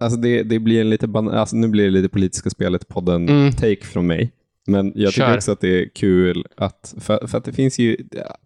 alltså 0.00 0.18
det, 0.18 0.42
det 0.42 0.58
blir 0.58 0.80
en 0.80 0.90
lite 0.90 1.06
ban- 1.06 1.34
alltså 1.34 1.56
nu 1.56 1.68
blir 1.68 1.84
det 1.84 1.90
lite 1.90 2.08
politiska 2.08 2.50
spelet 2.50 2.88
podden 2.88 3.28
Mm. 3.28 3.52
take 3.52 3.84
från 3.84 4.06
mig. 4.06 4.30
Men 4.68 4.92
jag 4.94 5.12
tycker 5.12 5.26
Kör. 5.26 5.36
också 5.36 5.52
att 5.52 5.60
det 5.60 5.82
är 5.82 5.88
kul 5.88 6.44
att, 6.56 6.94
för, 7.00 7.26
för 7.26 7.38
att 7.38 7.44
det 7.44 7.52
finns 7.52 7.78
ju, 7.78 7.96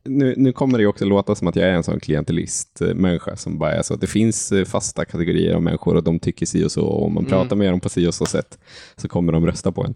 nu, 0.05 0.35
nu 0.37 0.52
kommer 0.52 0.79
det 0.79 0.87
också 0.87 1.05
låta 1.05 1.35
som 1.35 1.49
att 1.49 1.57
jag 1.57 1.69
är 1.69 1.73
en 1.73 1.83
sån 1.83 2.00
klientelist-människa 2.00 3.37
som 3.37 3.59
bara 3.59 3.73
är 3.73 3.83
så 3.83 3.95
att 3.95 4.00
det 4.00 4.07
finns 4.07 4.52
eh, 4.52 4.64
fasta 4.64 5.05
kategorier 5.05 5.55
av 5.55 5.62
människor 5.62 5.97
och 5.97 6.02
de 6.05 6.19
tycker 6.19 6.47
si 6.47 6.64
och 6.64 6.73
så 6.73 6.83
och 6.85 7.07
om 7.07 7.14
man 7.14 7.23
Mm. 7.26 7.31
pratar 7.31 7.57
med 7.57 7.73
dem 7.73 7.81
på 7.81 7.88
si 7.88 8.07
och 8.07 8.14
så 8.14 8.26
sätt 8.26 8.59
så 8.97 9.09
kommer 9.09 9.33
de 9.33 9.47
rösta 9.47 9.73
på 9.73 9.85
en. 9.85 9.95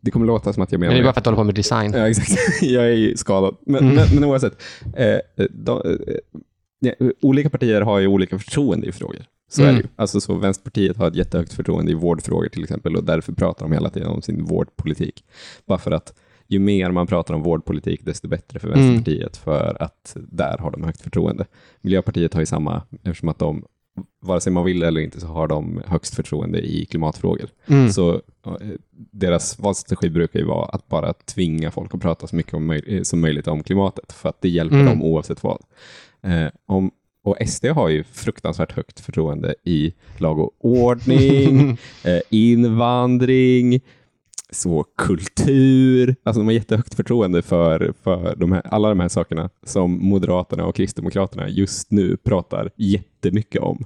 Det 0.00 0.10
kommer 0.10 0.26
låta 0.26 0.52
som 0.52 0.62
att 0.62 0.72
jag 0.72 0.78
menar 0.80 0.92
Men 0.92 0.96
det 0.96 1.02
är 1.02 1.04
bara 1.04 1.12
för 1.12 1.20
att 1.20 1.24
du 1.24 1.30
håller 1.30 1.36
på 1.40 1.44
med 1.44 1.54
design. 1.54 1.92
Ja, 1.96 2.08
exakt. 2.08 2.32
Jag 2.62 2.84
är 2.84 2.92
ju 2.92 3.16
skadad. 3.16 3.56
Men, 3.66 3.82
Mm. 3.84 3.94
men, 3.94 4.04
men 4.14 4.24
oavsett. 4.24 4.62
Eh, 4.96 5.16
de, 5.50 5.98
eh, 6.86 7.08
olika 7.22 7.50
partier 7.50 7.80
har 7.80 7.98
ju 7.98 8.06
olika 8.06 8.38
förtroende 8.38 8.86
i 8.86 8.92
frågor. 8.92 9.22
Så 9.54 9.62
Mm. 9.62 9.74
är 9.74 9.78
det 9.78 9.82
ju. 9.82 9.88
Alltså, 9.96 10.20
så 10.20 10.34
Vänsterpartiet 10.34 10.96
har 10.96 11.08
ett 11.08 11.16
jättehögt 11.16 11.52
förtroende 11.52 11.92
i 11.92 11.94
vårdfrågor 11.94 12.48
till 12.48 12.62
exempel 12.62 12.96
och 12.96 13.04
därför 13.04 13.32
pratar 13.32 13.64
de 13.66 13.72
hela 13.72 13.90
tiden 13.90 14.08
om 14.08 14.22
sin 14.22 14.44
vårdpolitik. 14.44 15.24
Bara 15.66 15.78
för 15.78 15.90
att 15.90 16.14
ju 16.46 16.58
mer 16.58 16.90
man 16.90 17.06
pratar 17.06 17.34
om 17.34 17.42
vårdpolitik, 17.42 18.04
desto 18.04 18.28
bättre 18.28 18.58
för 18.58 18.68
Mm. 18.68 18.80
Vänsterpartiet, 18.80 19.36
för 19.36 19.76
att 19.82 20.16
där 20.16 20.58
har 20.58 20.70
de 20.70 20.84
högt 20.84 21.02
förtroende. 21.02 21.44
Miljöpartiet 21.80 22.34
har 22.34 22.40
ju 22.40 22.46
samma, 22.46 22.82
eftersom 23.02 23.28
att 23.28 23.38
de, 23.38 23.64
vare 24.22 24.40
sig 24.40 24.52
man 24.52 24.64
vill 24.64 24.82
eller 24.82 25.00
inte, 25.00 25.20
så 25.20 25.26
har 25.26 25.48
de 25.48 25.82
högst 25.86 26.14
förtroende 26.14 26.60
i 26.60 26.84
klimatfrågor. 26.84 27.48
Mm. 27.66 27.90
Så 27.90 28.22
deras 29.12 29.58
valstrategi 29.58 30.10
brukar 30.10 30.38
ju 30.40 30.46
vara 30.46 30.64
att 30.66 30.88
bara 30.88 31.12
tvinga 31.12 31.70
folk 31.70 31.94
att 31.94 32.00
prata 32.02 32.26
så 32.26 32.36
mycket 32.36 32.52
möj- 32.54 33.04
som 33.04 33.20
möjligt 33.20 33.48
om 33.48 33.62
klimatet, 33.62 34.12
för 34.12 34.28
att 34.28 34.40
det 34.40 34.48
hjälper 34.48 34.76
Mm. 34.76 34.86
dem 34.86 35.02
oavsett 35.02 35.42
vad. 35.42 35.62
Eh, 36.22 36.46
om, 36.66 36.90
och 37.24 37.36
SD 37.48 37.66
har 37.66 37.88
ju 37.88 38.04
fruktansvärt 38.04 38.72
högt 38.72 39.00
förtroende 39.00 39.54
i 39.64 39.92
lag 40.18 40.38
och 40.38 40.50
ordning, 40.58 41.70
eh, 42.04 42.20
invandring, 42.30 43.80
så 44.50 44.84
kultur. 44.98 46.16
Alltså 46.24 46.40
de 46.40 46.46
har 46.46 46.52
jättehögt 46.52 46.94
förtroende 46.94 47.42
för, 47.42 47.94
för 48.02 48.36
de 48.36 48.52
här, 48.52 48.62
alla 48.64 48.88
de 48.88 49.00
här 49.00 49.08
sakerna 49.08 49.50
som 49.66 50.08
Moderaterna 50.08 50.64
och 50.66 50.74
Kristdemokraterna 50.76 51.48
just 51.48 51.90
nu 51.90 52.16
pratar 52.16 52.70
jättemycket 52.76 53.60
om. 53.62 53.84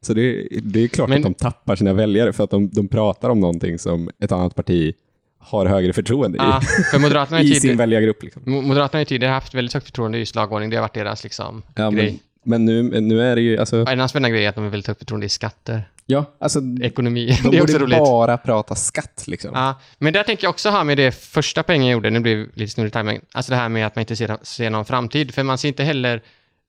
Så 0.00 0.14
det, 0.14 0.48
det 0.62 0.80
är 0.80 0.88
klart 0.88 1.08
Men- 1.08 1.18
att 1.18 1.24
de 1.24 1.34
tappar 1.34 1.76
sina 1.76 1.92
väljare 1.92 2.32
för 2.32 2.44
att 2.44 2.50
de, 2.50 2.68
de 2.68 2.88
pratar 2.88 3.30
om 3.30 3.40
någonting 3.40 3.78
som 3.78 4.10
ett 4.20 4.32
annat 4.32 4.54
parti 4.54 4.94
har 5.38 5.66
högre 5.66 5.92
förtroende 5.92 6.38
Ja, 6.38 6.60
för 6.92 6.98
Moderaterna 6.98 7.42
i, 7.42 7.50
i 7.50 7.54
sin 7.54 7.76
väljargrupp. 7.76 8.22
Liksom. 8.22 8.42
Mo- 8.42 8.62
Moderaterna 8.62 8.96
har 8.96 9.00
ju 9.00 9.04
tidigare 9.04 9.32
haft 9.32 9.54
väldigt 9.54 9.74
högt 9.74 9.86
förtroende 9.86 10.18
i 10.18 10.20
just 10.20 10.34
lagordning. 10.34 10.70
Det 10.70 10.76
har 10.76 10.82
varit 10.82 10.94
deras 10.94 11.24
liksom, 11.24 11.62
Ja, 11.74 11.90
grej. 11.90 12.18
Men, 12.46 12.64
nu, 12.64 13.00
nu 13.00 13.22
är 13.22 13.36
det 13.36 13.42
ju, 13.42 13.58
alltså, 13.58 13.76
En 13.76 13.88
annan 13.88 14.08
spännande 14.08 14.36
grej 14.36 14.44
är 14.44 14.48
att 14.48 14.54
de 14.54 14.64
har 14.64 14.70
väldigt 14.70 14.86
högt 14.86 14.98
förtroende 14.98 15.26
i 15.26 15.28
skatter, 15.28 15.88
ja, 16.06 16.24
alltså 16.38 16.60
ekonomi. 16.82 17.38
de 17.42 17.50
det 17.50 17.56
är 17.58 17.62
också 17.62 17.78
roligt. 17.78 17.98
bara 17.98 18.36
prata 18.38 18.74
skatt. 18.74 19.24
Liksom. 19.26 19.50
Ja, 19.54 19.80
men 19.98 20.12
där 20.12 20.22
tänker 20.22 20.44
jag 20.44 20.50
också 20.50 20.70
ha 20.70 20.84
med 20.84 20.96
det 20.96 21.12
första 21.12 21.62
poängen 21.62 21.86
jag 21.86 21.92
gjorde, 21.92 22.10
nu 22.10 22.20
blev 22.20 22.38
det 22.38 22.60
lite 22.60 22.72
snurrigt 22.72 22.94
här, 22.94 23.02
men 23.02 23.20
alltså 23.32 23.50
det 23.52 23.56
här 23.56 23.68
med 23.68 23.86
att 23.86 23.96
man 23.96 24.00
inte 24.00 24.16
ser, 24.16 24.38
ser 24.42 24.70
någon 24.70 24.84
framtid, 24.84 25.34
för 25.34 25.42
man 25.42 25.58
ser 25.58 25.68
inte 25.68 25.84
heller 25.84 26.22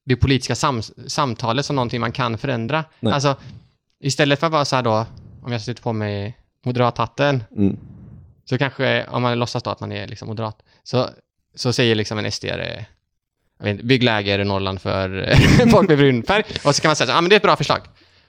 det 0.05 0.15
politiska 0.15 0.55
sam, 0.55 0.81
samtalet 1.07 1.65
som 1.65 1.75
någonting 1.75 2.01
man 2.01 2.11
kan 2.11 2.37
förändra. 2.37 2.83
Nej. 2.99 3.13
Alltså, 3.13 3.35
istället 4.03 4.39
för 4.39 4.47
att 4.47 4.53
vara 4.53 4.65
så 4.65 4.75
här 4.75 4.83
då, 4.83 5.05
om 5.41 5.51
jag 5.51 5.61
sätter 5.61 5.83
på 5.83 5.93
mig 5.93 6.37
moderathatten, 6.65 7.43
Mm. 7.57 7.77
så 8.45 8.57
kanske, 8.57 9.05
om 9.05 9.21
man 9.21 9.39
låtsas 9.39 9.63
då 9.63 9.69
att 9.69 9.79
man 9.79 9.91
är 9.91 10.07
liksom 10.07 10.27
moderat, 10.27 10.57
så, 10.83 11.09
så 11.55 11.73
säger 11.73 11.95
liksom 11.95 12.17
en 12.17 12.31
sd 12.31 12.45
jag 12.45 12.85
vet 13.59 13.81
bygg 13.81 14.03
läger 14.03 14.39
i 14.39 14.43
Norrland 14.45 14.81
för 14.81 15.35
folk 15.71 15.89
med 15.89 15.97
brun 15.97 16.23
färg. 16.23 16.43
Och 16.63 16.75
så 16.75 16.81
kan 16.81 16.89
man 16.89 16.95
säga, 16.95 17.09
ja 17.09 17.17
ah, 17.17 17.21
men 17.21 17.29
det 17.29 17.35
är 17.35 17.37
ett 17.37 17.43
bra 17.43 17.55
förslag. 17.55 17.79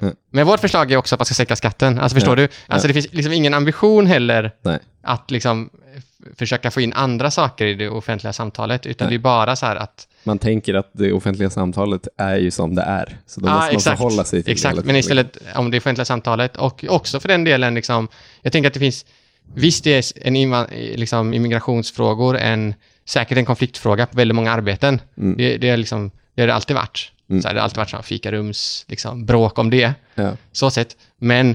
Mm. 0.00 0.14
Men 0.32 0.46
vårt 0.46 0.60
förslag 0.60 0.92
är 0.92 0.96
också 0.96 1.14
att 1.14 1.18
man 1.18 1.26
ska 1.26 1.34
sänka 1.34 1.56
skatten. 1.56 1.98
Alltså 1.98 2.14
förstår 2.14 2.38
Ja. 2.40 2.46
du? 2.46 2.52
Alltså 2.66 2.88
det 2.88 2.94
finns 2.94 3.12
liksom 3.12 3.32
ingen 3.32 3.54
ambition 3.54 4.06
heller 4.06 4.50
Nej. 4.62 4.78
att 5.02 5.30
liksom 5.30 5.70
f- 5.96 6.02
försöka 6.38 6.70
få 6.70 6.80
in 6.80 6.92
andra 6.92 7.30
saker 7.30 7.66
i 7.66 7.74
det 7.74 7.88
offentliga 7.88 8.32
samtalet, 8.32 8.86
utan 8.86 9.06
Nej. 9.06 9.16
det 9.16 9.20
är 9.20 9.22
bara 9.22 9.56
så 9.56 9.66
här 9.66 9.76
att... 9.76 10.08
Man 10.24 10.38
tänker 10.38 10.74
att 10.74 10.90
det 10.92 11.12
offentliga 11.12 11.50
samtalet 11.50 12.08
är 12.18 12.36
ju 12.36 12.50
som 12.50 12.74
det 12.74 12.82
är, 12.82 13.16
så 13.26 13.40
då 13.40 13.48
Ja, 13.48 13.52
måste 13.54 13.66
man 13.66 13.74
exakt. 13.76 13.98
förhålla 13.98 14.24
sig 14.24 14.42
till 14.42 14.52
Exakt, 14.52 14.76
det. 14.76 14.82
men 14.84 14.96
istället 14.96 15.38
om 15.54 15.70
det 15.70 15.78
offentliga 15.78 16.04
samtalet 16.04 16.56
och 16.56 16.84
också 16.88 17.20
för 17.20 17.28
den 17.28 17.44
delen, 17.44 17.74
liksom, 17.74 18.08
jag 18.42 18.52
tänker 18.52 18.66
att 18.68 18.74
det 18.74 18.80
finns, 18.80 19.06
visst 19.54 19.84
det 19.84 19.94
är 20.16 20.26
en 20.28 20.66
liksom, 20.94 21.34
immigrationsfrågor, 21.34 22.36
en, 22.38 22.74
säkert 23.08 23.38
en 23.38 23.44
konfliktfråga 23.44 24.06
på 24.06 24.16
väldigt 24.16 24.34
många 24.34 24.52
arbeten. 24.52 25.00
Mm. 25.18 25.36
Det, 25.36 25.56
det, 25.56 25.68
är 25.68 25.76
liksom, 25.76 26.10
det 26.34 26.42
har 26.42 26.46
det 26.46 26.54
alltid 26.54 26.76
varit. 26.76 27.12
Mm. 27.30 27.42
Så 27.42 27.48
här, 27.48 27.54
det 27.54 27.60
har 27.60 27.64
alltid 27.64 27.76
varit 27.76 27.90
så 27.90 27.96
här, 27.96 28.02
fikarums, 28.02 28.84
liksom, 28.88 29.26
bråk 29.26 29.58
om 29.58 29.70
det. 29.70 29.94
Ja. 30.14 30.32
så 30.52 30.70
sett. 30.70 30.96
Men 31.18 31.50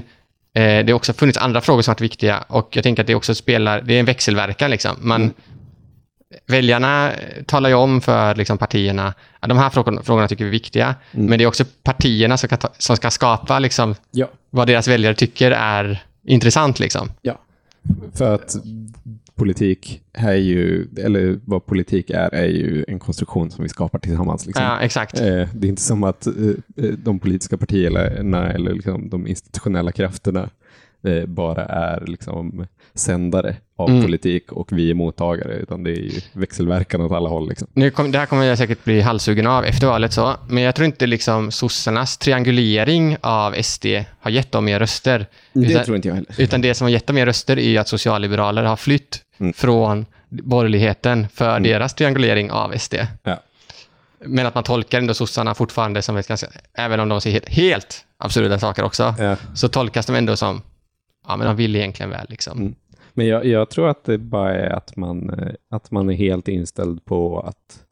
eh, 0.54 0.84
det 0.84 0.88
har 0.88 0.94
också 0.94 1.12
funnits 1.12 1.38
andra 1.38 1.60
frågor 1.60 1.82
som 1.82 1.92
varit 1.92 2.00
viktiga 2.00 2.38
och 2.48 2.68
jag 2.76 2.82
tänker 2.82 3.02
att 3.02 3.06
det 3.06 3.14
också 3.14 3.34
spelar, 3.34 3.80
det 3.82 3.94
är 3.94 4.00
en 4.00 4.06
växelverkan 4.06 4.70
liksom. 4.70 4.96
Man, 5.00 5.22
Mm. 5.22 5.34
Väljarna 6.46 7.12
talar 7.46 7.68
ju 7.68 7.74
om 7.74 8.00
för 8.00 8.34
liksom, 8.34 8.58
partierna 8.58 9.14
att 9.40 9.48
de 9.48 9.58
här 9.58 9.70
frågorna, 9.70 10.02
frågorna 10.02 10.28
tycker 10.28 10.44
vi 10.44 10.48
är 10.48 10.52
viktiga, 10.52 10.94
Mm. 11.12 11.26
men 11.26 11.38
det 11.38 11.44
är 11.44 11.46
också 11.46 11.64
partierna 11.82 12.36
som, 12.36 12.48
ta, 12.48 12.68
som 12.78 12.96
ska 12.96 13.10
skapa 13.10 13.58
liksom, 13.58 13.94
Ja. 14.10 14.26
vad 14.50 14.66
deras 14.66 14.88
väljare 14.88 15.14
tycker 15.14 15.50
är 15.50 16.04
intressant. 16.26 16.78
Liksom. 16.78 17.10
ja. 17.22 17.38
För 18.14 18.34
att 18.34 18.54
politik 19.34 20.02
är 20.12 20.34
ju, 20.34 20.88
eller 20.96 21.40
vad 21.44 21.66
politik 21.66 22.10
är, 22.10 22.34
är 22.34 22.46
ju 22.46 22.84
en 22.88 22.98
konstruktion 22.98 23.50
som 23.50 23.62
vi 23.62 23.68
skapar 23.68 23.98
tillsammans. 23.98 24.46
Liksom. 24.46 24.64
Ja, 24.64 24.80
exakt. 24.80 25.20
Eh, 25.20 25.24
Det 25.54 25.66
är 25.66 25.68
inte 25.68 25.82
som 25.82 26.04
att 26.04 26.26
eh, 26.26 26.32
eh, 26.76 26.92
de 26.92 27.18
politiska 27.18 27.56
partierna 27.56 28.52
eller 28.52 28.72
liksom 28.72 29.08
de 29.08 29.26
institutionella 29.26 29.92
krafterna 29.92 30.50
eh, 31.04 31.26
bara 31.26 31.64
är 31.64 32.04
liksom 32.06 32.66
sändare 32.94 33.56
av 33.76 33.88
Mm. 33.90 34.02
politik 34.02 34.52
och 34.52 34.72
vi 34.72 34.90
är 34.90 34.94
mottagare, 34.94 35.52
utan 35.54 35.82
det 35.84 35.90
är 35.90 35.94
ju 36.00 36.20
växelverkan 36.32 37.00
åt 37.00 37.12
alla 37.12 37.28
håll. 37.28 37.48
Liksom. 37.48 37.68
Nu 37.72 37.90
kom, 37.90 38.12
det 38.12 38.18
här 38.18 38.26
kommer 38.26 38.44
jag 38.44 38.58
säkert 38.58 38.84
bli 38.84 39.00
halshuggen 39.00 39.46
av 39.46 39.64
efter 39.64 39.86
valet, 39.86 40.12
så, 40.12 40.36
men 40.48 40.62
jag 40.62 40.74
tror 40.74 40.86
inte 40.86 41.06
liksom 41.06 41.50
sossarnas 41.50 42.16
triangulering 42.18 43.16
av 43.20 43.62
SD 43.62 43.86
har 44.20 44.30
gett 44.30 44.52
dem 44.52 44.64
mer 44.64 44.78
röster. 44.80 45.26
Det 45.52 45.66
Utan- 45.66 45.84
tror 45.84 45.96
inte 45.96 46.08
jag 46.08 46.14
heller. 46.14 46.34
Utan 46.38 46.60
det 46.60 46.74
som 46.74 46.84
har 46.84 46.90
gett 46.90 47.06
dem 47.06 47.14
mer 47.16 47.26
röster 47.26 47.58
är 47.58 47.80
att 47.80 47.88
socialliberaler 47.88 48.62
har 48.64 48.76
flytt 48.76 49.20
Mm. 49.38 49.52
från 49.52 50.06
borgerligheten 50.28 51.26
för 51.34 51.60
deras 51.60 51.94
triangulering 51.94 52.50
av 52.50 52.72
SD. 52.78 52.94
Ja. 53.22 53.40
Men 54.26 54.46
att 54.46 54.54
man 54.54 54.64
tolkar 54.64 54.98
ändå 54.98 55.14
sossarna 55.14 55.54
fortfarande 55.54 56.02
som 56.02 56.16
ett 56.16 56.28
ganska, 56.28 56.46
även 56.74 57.00
om 57.00 57.08
de 57.08 57.20
säger 57.20 57.34
helt, 57.40 57.48
helt 57.48 58.04
absurda 58.18 58.58
saker 58.58 58.82
också, 58.84 59.14
Ja. 59.18 59.36
så 59.54 59.68
tolkas 59.68 60.06
de 60.06 60.16
ändå 60.16 60.36
som, 60.36 60.62
ja 61.26 61.36
men 61.36 61.46
de 61.46 61.56
vill 61.56 61.76
egentligen 61.76 62.10
väl 62.10 62.26
liksom. 62.28 62.58
Mm. 62.60 62.74
Men 63.16 63.26
jag, 63.26 63.46
jag 63.46 63.70
tror 63.70 63.88
att 63.88 64.04
det 64.04 64.18
bara 64.18 64.54
är 64.54 64.70
att 64.70 64.96
man, 64.96 65.30
eh, 65.30 65.54
att 65.70 65.90
man 65.90 66.10
är 66.10 66.14
helt 66.14 66.48
inställd 66.48 67.04
på 67.04 67.40
att, 67.40 67.82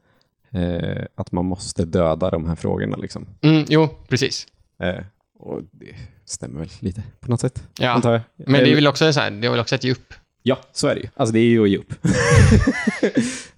eh, 0.51 1.05
att 1.15 1.33
man 1.33 1.45
måste 1.45 1.85
döda 1.85 2.31
de 2.31 2.47
här 2.49 2.55
frågorna. 2.55 2.97
Liksom. 2.97 3.27
Mm, 3.41 3.65
jo, 3.69 3.89
precis. 4.09 4.47
Eh, 4.83 5.05
och 5.39 5.61
det 5.71 5.95
stämmer 6.25 6.59
väl 6.61 6.69
lite 6.81 7.03
på 7.21 7.31
något 7.31 7.41
sätt, 7.41 7.63
Ja. 7.79 7.91
antar 7.91 8.13
jag. 8.13 8.21
Men 8.37 8.53
det 8.53 8.59
är 8.59 8.63
Eller- 8.63 8.75
väl 8.75 8.87
också 8.87 9.13
så 9.13 9.21
här, 9.21 9.31
det 9.31 9.47
är 9.47 9.51
väl 9.51 9.61
också 9.61 9.75
ett 9.75 9.85
ge 9.85 9.93
upp. 9.93 10.15
Ja, 10.43 10.59
så 10.73 10.89
är 10.89 10.95
det 10.95 11.01
ju. 11.01 11.09
Alltså 11.17 11.33
det 11.33 11.39
är 11.41 11.45
ju 11.49 11.63
att 11.63 11.71
ge 11.71 11.79
upp. 11.79 11.95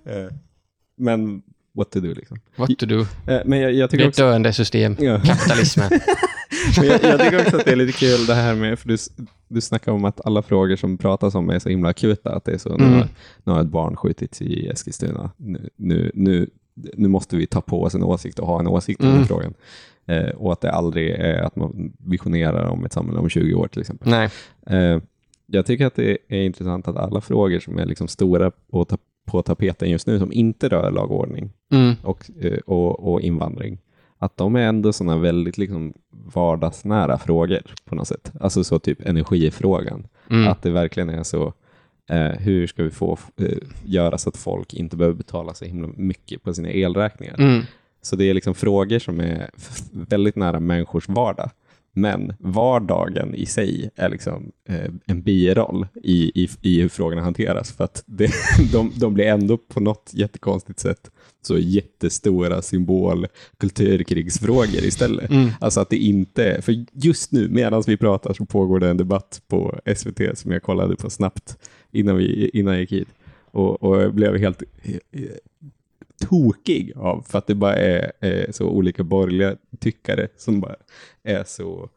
Eh, 0.06 0.28
Men 0.96 1.42
what 1.74 1.90
to 1.90 2.00
do 2.00 2.14
liksom. 2.14 2.40
What 2.56 2.78
to 2.78 2.86
do? 2.86 3.00
Eh, 3.26 3.40
Men 3.44 3.58
jag, 3.60 3.72
jag 3.72 3.88
Det 3.88 3.90
tycker 3.90 4.04
är 4.04 4.08
ett 4.08 4.16
döende 4.16 4.52
system. 4.52 4.96
Ja. 5.00 5.20
Kapitalismen. 5.20 5.90
Men 6.78 6.86
jag, 6.86 7.02
jag 7.04 7.20
tycker 7.20 7.40
också 7.40 7.56
att 7.56 7.64
det 7.64 7.72
är 7.72 7.76
lite 7.76 7.98
kul 7.98 8.26
det 8.26 8.34
här 8.34 8.54
med, 8.54 8.78
för 8.78 8.88
du, 8.88 8.96
du 9.48 9.60
snackar 9.60 9.92
om 9.92 10.04
att 10.04 10.26
alla 10.26 10.42
frågor 10.42 10.76
som 10.76 10.98
pratas 10.98 11.34
om 11.34 11.50
är 11.50 11.58
så 11.58 11.68
himla 11.68 11.88
akuta, 11.88 12.32
att 12.34 12.44
det 12.44 12.52
är 12.52 12.58
så, 12.58 12.68
nu, 12.76 12.84
Mm. 12.84 12.94
har, 12.98 13.08
nu 13.44 13.52
har 13.52 13.60
ett 13.60 13.66
barn 13.66 13.96
skjutits 13.96 14.42
i 14.42 14.66
Eskilstuna, 14.68 15.30
nu, 15.36 15.70
nu, 15.76 16.10
nu, 16.14 16.50
nu 16.74 17.08
måste 17.08 17.36
vi 17.36 17.46
ta 17.46 17.60
på 17.60 17.82
oss 17.82 17.94
en 17.94 18.02
åsikt 18.02 18.38
och 18.38 18.46
ha 18.46 18.60
en 18.60 18.66
åsikt 18.68 19.00
om 19.00 19.06
den 19.06 19.14
Mm. 19.16 19.26
frågan. 19.26 19.54
Eh, 20.06 20.28
och 20.28 20.52
att 20.52 20.60
det 20.60 20.72
aldrig 20.72 21.10
är 21.10 21.42
att 21.42 21.56
man 21.56 21.92
visionerar 21.98 22.66
om 22.68 22.84
ett 22.84 22.92
samhälle 22.92 23.18
om 23.18 23.28
20 23.28 23.54
år 23.54 23.68
till 23.68 23.80
exempel. 23.80 24.08
Nej. 24.10 24.28
Eh, 24.66 25.00
jag 25.46 25.66
tycker 25.66 25.86
att 25.86 25.94
det 25.94 26.18
är 26.28 26.42
intressant 26.42 26.88
att 26.88 26.96
alla 26.96 27.20
frågor 27.20 27.58
som 27.58 27.78
är 27.78 27.86
liksom 27.86 28.08
stora 28.08 28.50
på, 28.70 28.84
ta- 28.84 28.96
på 29.26 29.42
tapeten 29.42 29.90
just 29.90 30.06
nu, 30.06 30.18
som 30.18 30.32
inte 30.32 30.68
rör 30.68 30.90
lag 30.90 31.10
och 31.10 31.18
ordning 31.20 31.52
Mm. 31.72 31.94
och, 32.02 32.30
eh, 32.40 32.58
och, 32.66 33.12
och 33.12 33.20
invandring, 33.20 33.78
att 34.24 34.36
de 34.36 34.56
är 34.56 34.60
ändå 34.66 34.92
sådana 34.92 35.16
väldigt 35.16 35.58
liksom 35.58 35.92
vardagsnära 36.10 37.18
frågor 37.18 37.62
på 37.84 37.94
något 37.94 38.08
sätt. 38.08 38.32
Alltså 38.40 38.64
så 38.64 38.78
typ 38.78 39.06
energifrågan. 39.06 40.06
Mm. 40.30 40.48
Att 40.48 40.62
det 40.62 40.70
verkligen 40.70 41.08
är 41.08 41.22
så, 41.22 41.52
eh, 42.10 42.40
hur 42.40 42.66
ska 42.66 42.82
vi 42.82 42.90
få 42.90 43.18
eh, 43.36 43.58
göra 43.84 44.18
så 44.18 44.28
att 44.28 44.36
folk 44.36 44.74
inte 44.74 44.96
behöver 44.96 45.16
betala 45.16 45.54
så 45.54 45.64
himla 45.64 45.88
mycket 45.96 46.42
på 46.42 46.54
sina 46.54 46.68
elräkningar? 46.68 47.34
Mm. 47.38 47.62
Så 48.02 48.16
det 48.16 48.24
är 48.24 48.34
liksom 48.34 48.54
frågor 48.54 48.98
som 48.98 49.20
är 49.20 49.50
väldigt 49.92 50.36
nära 50.36 50.60
människors 50.60 51.08
vardag. 51.08 51.50
Men 51.96 52.32
vardagen 52.38 53.34
i 53.34 53.46
sig 53.46 53.90
är 53.96 54.08
liksom 54.08 54.52
eh, 54.68 54.90
en 55.06 55.22
biroll 55.22 55.86
i, 56.02 56.42
i, 56.44 56.48
i 56.62 56.80
hur 56.80 56.88
frågorna 56.88 57.22
hanteras. 57.22 57.72
För 57.72 57.84
att 57.84 58.02
det, 58.06 58.30
de, 58.72 58.92
de 58.96 59.14
blir 59.14 59.24
ändå 59.24 59.56
på 59.56 59.80
något 59.80 60.10
jättekonstigt 60.14 60.80
sätt 60.80 61.10
så 61.42 61.58
jättestora 61.58 62.62
symbol 62.62 63.26
kulturkrigsfrågor 63.58 64.84
istället. 64.84 65.30
Mm. 65.30 65.50
Alltså 65.60 65.80
att 65.80 65.90
det 65.90 65.96
inte, 65.96 66.62
för 66.62 66.84
just 66.92 67.32
nu 67.32 67.48
medan 67.48 67.82
vi 67.86 67.96
pratar 67.96 68.32
så 68.34 68.46
pågår 68.46 68.80
det 68.80 68.88
en 68.88 68.96
debatt 68.96 69.42
på 69.48 69.80
SVT 69.96 70.38
som 70.38 70.52
jag 70.52 70.62
kollade 70.62 70.96
på 70.96 71.10
snabbt 71.10 71.58
innan, 71.92 72.16
vi, 72.16 72.48
innan 72.48 72.74
jag 72.74 72.80
gick 72.80 72.92
hit. 72.92 73.08
Och, 73.50 73.82
och 73.82 74.14
blev 74.14 74.38
helt 74.38 74.62
eh, 74.82 75.22
tokig 76.20 76.92
av 76.96 77.24
för 77.28 77.38
att 77.38 77.46
det 77.46 77.54
bara 77.54 77.76
är, 77.76 78.12
är 78.20 78.52
så 78.52 78.68
olika 78.68 79.02
borgerliga 79.02 79.56
tyckare 79.78 80.28
som 80.36 80.60
bara 80.60 80.76
är 81.22 81.44
så 81.46 81.88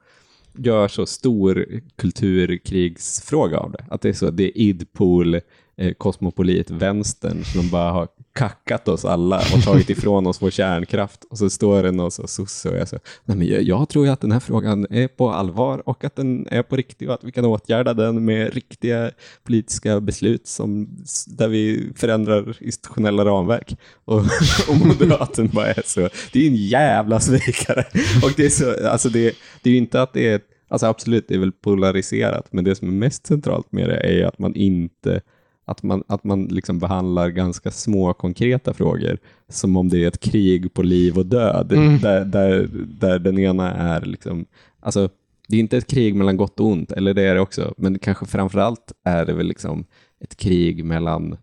gör 0.58 0.88
så 0.88 1.06
stor 1.06 1.66
kulturkrigsfråga 1.96 3.58
av 3.58 3.72
det. 3.72 3.86
Att 3.90 4.02
det 4.02 4.10
är 4.10 4.14
så, 4.14 4.30
det 4.30 4.44
är 4.44 4.58
Idpol, 4.58 5.36
eh, 5.76 5.94
kosmopolit-vänstern 5.94 7.44
som 7.44 7.70
bara 7.70 7.92
har 7.92 8.08
kackat 8.38 8.88
oss 8.88 9.06
alla 9.06 9.38
och 9.38 9.64
tagit 9.64 9.90
ifrån 9.90 10.28
oss 10.28 10.42
vår 10.42 10.50
kärnkraft. 10.50 11.24
Och 11.30 11.38
så 11.38 11.50
står 11.50 11.84
det 11.84 11.92
någon 11.92 12.12
så 12.12 12.28
sosse 12.28 12.70
och 12.70 12.78
jag 12.78 12.88
så, 12.88 13.00
nej 13.26 13.38
men 13.38 13.48
jag, 13.48 13.62
jag 13.62 13.90
tror 13.90 14.06
ju 14.06 14.12
att 14.12 14.22
den 14.22 14.32
här 14.32 14.40
frågan 14.40 14.88
är 14.90 15.08
på 15.08 15.30
allvar 15.30 15.90
och 15.90 16.04
att 16.04 16.16
den 16.16 16.48
är 16.52 16.64
på 16.64 16.76
riktigt 16.76 17.08
och 17.08 17.14
att 17.14 17.24
vi 17.24 17.32
kan 17.32 17.46
åtgärda 17.46 17.94
den 17.94 18.26
med 18.26 18.54
riktiga 18.54 19.12
politiska 19.44 20.00
beslut 20.02 20.48
som, 20.48 20.90
där 21.28 21.48
vi 21.48 21.92
förändrar 21.96 22.58
institutionella 22.62 23.26
ramverk. 23.26 23.76
Och, 24.06 24.18
och 24.70 24.78
moderaten 24.86 25.50
bara 25.54 25.68
är 25.68 25.84
så, 25.86 26.10
det 26.34 26.40
är 26.40 26.48
en 26.48 26.56
jävla 26.56 27.20
svikare. 27.20 27.86
Och 28.24 28.32
det 28.38 28.46
är 28.46 28.50
så, 28.50 28.88
alltså 28.88 29.10
det, 29.10 29.36
det 29.62 29.70
är 29.70 29.72
ju 29.72 29.78
inte 29.78 30.02
att 30.02 30.14
det 30.14 30.28
är, 30.28 30.42
alltså 30.68 30.88
absolut 30.88 31.28
det 31.28 31.36
är 31.36 31.40
väl 31.40 31.52
polariserat, 31.52 32.48
men 32.52 32.64
det 32.64 32.76
som 32.76 32.88
är 32.88 32.92
mest 32.92 33.28
centralt 33.28 33.72
med 33.72 33.90
det 33.90 34.00
är 34.00 34.26
att 34.26 34.40
man 34.40 34.56
inte 34.56 35.22
att 35.68 35.84
man, 35.84 36.04
att 36.08 36.24
man 36.24 36.46
liksom 36.46 36.80
behandlar 36.80 37.30
ganska 37.30 37.72
små 37.72 38.14
konkreta 38.14 38.74
frågor 38.74 39.18
som 39.50 39.78
om 39.78 39.90
det 39.90 40.04
är 40.04 40.08
ett 40.08 40.20
krig 40.20 40.74
på 40.74 40.82
liv 40.82 41.18
och 41.18 41.26
död. 41.26 41.72
Mm. 41.72 42.00
Där, 42.00 42.26
där, 42.26 42.70
där 42.72 43.20
den 43.20 43.40
ena 43.40 43.74
är 43.74 44.02
liksom, 44.02 44.46
alltså 44.80 45.10
det 45.48 45.56
är 45.56 45.60
inte 45.60 45.78
ett 45.78 45.88
krig 45.88 46.16
mellan 46.16 46.38
gott 46.38 46.60
och 46.60 46.66
ont, 46.66 46.92
eller 46.92 47.14
det 47.14 47.24
är 47.24 47.36
det 47.36 47.42
också, 47.42 47.74
men 47.78 48.00
kanske 48.00 48.26
framförallt 48.26 48.92
är 49.04 49.26
det 49.26 49.34
väl 49.34 49.48
liksom 49.48 49.86
ett 50.20 50.38
krig 50.38 50.86
mellan 50.86 51.38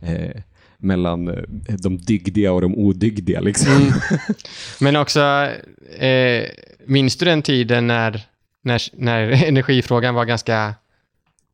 eh, 0.00 0.40
mellan 0.76 1.28
eh, 1.28 1.74
de 1.78 1.98
dygdiga 1.98 2.52
och 2.52 2.60
de 2.60 2.74
odygdiga. 2.74 3.40
Liksom. 3.40 3.72
Mm. 3.72 3.92
Men 4.80 4.96
också, 4.96 5.48
eh, 5.98 6.44
minns 6.86 7.16
du 7.16 7.24
den 7.24 7.42
tiden 7.42 7.86
när, 7.86 8.26
när, 8.62 8.82
när 8.92 9.28
energifrågan 9.48 10.14
var 10.14 10.24
ganska 10.24 10.74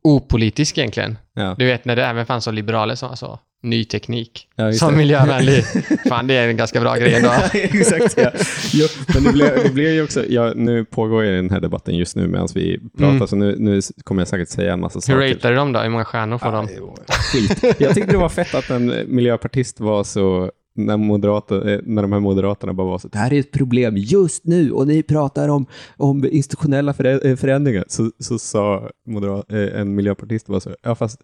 opolitisk 0.04 0.78
egentligen? 0.78 1.19
Ja. 1.35 1.54
Du 1.59 1.64
vet 1.66 1.85
när 1.85 1.97
det 1.97 2.04
även 2.04 2.26
fanns 2.26 2.45
så 2.45 2.50
liberaler 2.50 2.95
som 2.95 3.16
så, 3.16 3.38
ny 3.62 3.85
teknik, 3.85 4.49
Ja, 4.57 4.73
som 4.73 4.97
miljövänlig. 4.97 5.64
Fan, 6.09 6.26
det 6.26 6.35
är 6.35 6.49
en 6.49 6.57
ganska 6.57 6.80
bra 6.80 6.97
grej 6.97 7.14
ändå. 7.14 7.33
Exakt, 7.52 8.14
ja. 8.19 8.30
Jo, 8.73 8.87
men 9.14 9.25
det 9.25 9.33
blir, 9.33 9.62
det 9.64 9.71
blir 9.75 9.92
ju 9.92 10.02
också, 10.02 10.25
ja, 10.28 10.52
nu 10.57 10.85
pågår 10.85 11.25
ju 11.25 11.37
den 11.37 11.50
här 11.50 11.61
debatten 11.61 11.97
just 11.97 12.16
nu 12.16 12.26
medan 12.28 12.49
vi 12.54 12.80
pratar, 12.99 13.14
Mm. 13.14 13.26
så 13.28 13.37
nu, 13.37 13.57
nu 13.59 13.80
kommer 14.04 14.21
jag 14.21 14.28
säkert 14.28 14.49
säga 14.49 14.73
en 14.73 14.80
massa 14.80 14.97
Hur 14.97 15.00
saker. 15.00 15.35
ratear 15.35 15.50
du 15.50 15.57
dem 15.57 15.73
då? 15.73 15.80
Hur 15.80 15.88
många 15.88 16.04
stjärnor 16.04 16.38
får 16.38 16.52
de? 16.52 16.64
Ah, 16.66 16.69
jo, 16.76 16.97
skit. 17.33 17.64
Jag 17.80 17.95
tyckte 17.95 18.11
det 18.12 18.19
var 18.19 18.28
fett 18.28 18.54
att 18.54 18.71
en 18.71 18.95
miljöpartist 19.07 19.80
var 19.80 20.04
så, 20.04 20.50
när, 20.87 20.96
moderater, 20.96 21.68
eh, 21.68 21.80
när 21.84 22.02
de 22.02 22.12
här 22.12 22.20
moderaterna 22.20 22.72
bara 22.72 22.87
var 22.87 22.99
så, 22.99 23.08
det 23.08 23.18
här 23.18 23.32
är 23.32 23.40
ett 23.40 23.52
problem 23.52 23.96
just 23.96 24.44
nu 24.44 24.72
och 24.72 24.87
ni 24.87 25.02
pratar 25.02 25.49
om, 25.49 25.66
om 25.96 26.25
institutionella 26.25 26.90
eh, 26.90 27.37
förändringar, 27.37 27.84
så, 27.88 28.10
så 28.18 28.38
sa 28.38 28.90
moderat, 29.06 29.52
eh, 29.52 29.80
en 29.80 29.94
miljöpartist 29.94 30.46
bara 30.46 30.60
så, 30.60 30.76
ja 30.82 30.94
fast 30.94 31.20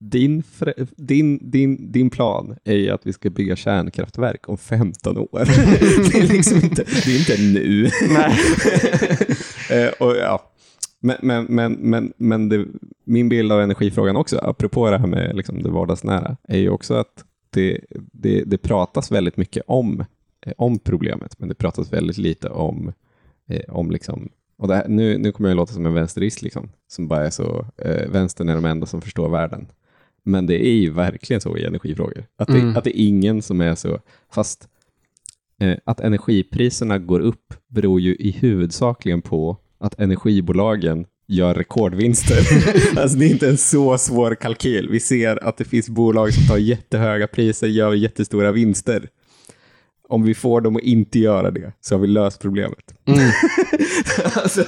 din, 0.00 0.42
din, 0.96 1.50
din, 1.50 1.92
din 1.92 2.10
plan 2.10 2.56
är 2.64 2.74
ju 2.74 2.90
att 2.90 3.06
vi 3.06 3.12
ska 3.12 3.30
bygga 3.30 3.56
kärnkraftverk 3.56 4.48
om 4.48 4.58
15 4.58 5.18
år. 5.18 5.28
det, 6.12 6.18
är 6.18 6.28
liksom 6.28 6.56
inte, 6.56 6.84
det 6.84 7.06
är 7.06 7.18
inte 7.18 7.60
nu. 7.60 7.90
Och, 9.98 10.16
ja. 10.16 10.50
Men, 11.00 11.16
men, 11.22 11.44
men, 11.44 11.72
men, 11.72 12.12
men 12.16 12.48
det, 12.48 12.66
min 13.04 13.28
bild 13.28 13.52
av 13.52 13.60
energifrågan 13.60 14.16
också, 14.16 14.38
apropå 14.38 14.90
det 14.90 14.98
här 14.98 15.06
med 15.06 15.36
liksom 15.36 15.62
det 15.62 15.70
vardagsnära, 15.70 16.36
är 16.48 16.58
ju 16.58 16.70
också 16.70 16.94
att 16.94 17.24
det, 17.54 17.80
det, 18.12 18.44
det 18.44 18.58
pratas 18.58 19.12
väldigt 19.12 19.36
mycket 19.36 19.62
om, 19.66 20.04
eh, 20.46 20.52
om 20.56 20.78
problemet, 20.78 21.38
men 21.38 21.48
det 21.48 21.54
pratas 21.54 21.92
väldigt 21.92 22.18
lite 22.18 22.48
om, 22.48 22.92
eh, 23.48 23.74
om 23.74 23.90
liksom, 23.90 24.28
och 24.56 24.68
här, 24.74 24.88
nu, 24.88 25.18
nu 25.18 25.32
kommer 25.32 25.48
jag 25.48 25.54
att 25.54 25.56
låta 25.56 25.72
som 25.72 25.86
en 25.86 25.94
vänsterist, 25.94 26.42
liksom, 26.42 26.68
som 26.88 27.08
bara 27.08 27.26
är 27.26 27.30
så, 27.30 27.66
eh, 27.76 28.08
vänstern 28.10 28.48
är 28.48 28.54
de 28.54 28.64
enda 28.64 28.86
som 28.86 29.00
förstår 29.02 29.28
världen. 29.28 29.66
Men 30.22 30.46
det 30.46 30.66
är 30.66 30.74
ju 30.74 30.90
verkligen 30.90 31.40
så 31.40 31.56
i 31.56 31.64
energifrågor, 31.64 32.24
att 32.36 32.48
det, 32.48 32.58
Mm. 32.60 32.76
att 32.76 32.84
det 32.84 33.00
är 33.00 33.08
ingen 33.08 33.42
som 33.42 33.60
är 33.60 33.74
så, 33.74 34.00
fast 34.30 34.68
eh, 35.60 35.76
att 35.84 36.00
energipriserna 36.00 36.98
går 36.98 37.20
upp 37.20 37.54
beror 37.68 38.00
ju 38.00 38.14
i 38.16 38.30
huvudsakligen 38.30 39.22
på 39.22 39.56
att 39.78 40.00
energibolagen 40.00 41.06
gör 41.26 41.54
rekordvinster. 41.54 42.38
alltså 43.00 43.18
det 43.18 43.26
är 43.26 43.30
inte 43.30 43.48
en 43.48 43.56
så 43.58 43.98
svår 43.98 44.34
kalkyl. 44.34 44.88
Vi 44.90 45.00
ser 45.00 45.44
att 45.44 45.56
det 45.56 45.64
finns 45.64 45.88
bolag 45.88 46.34
som 46.34 46.46
tar 46.46 46.56
jättehöga 46.56 47.26
priser, 47.26 47.66
gör 47.66 47.92
jättestora 47.92 48.52
vinster. 48.52 49.08
Om 50.08 50.22
vi 50.22 50.34
får 50.34 50.60
dem 50.60 50.76
att 50.76 50.82
inte 50.82 51.18
göra 51.18 51.50
det 51.50 51.72
så 51.80 51.94
har 51.94 52.00
vi 52.00 52.06
löst 52.06 52.40
problemet. 52.40 52.78
Mm. 53.06 53.20
alltså, 54.34 54.64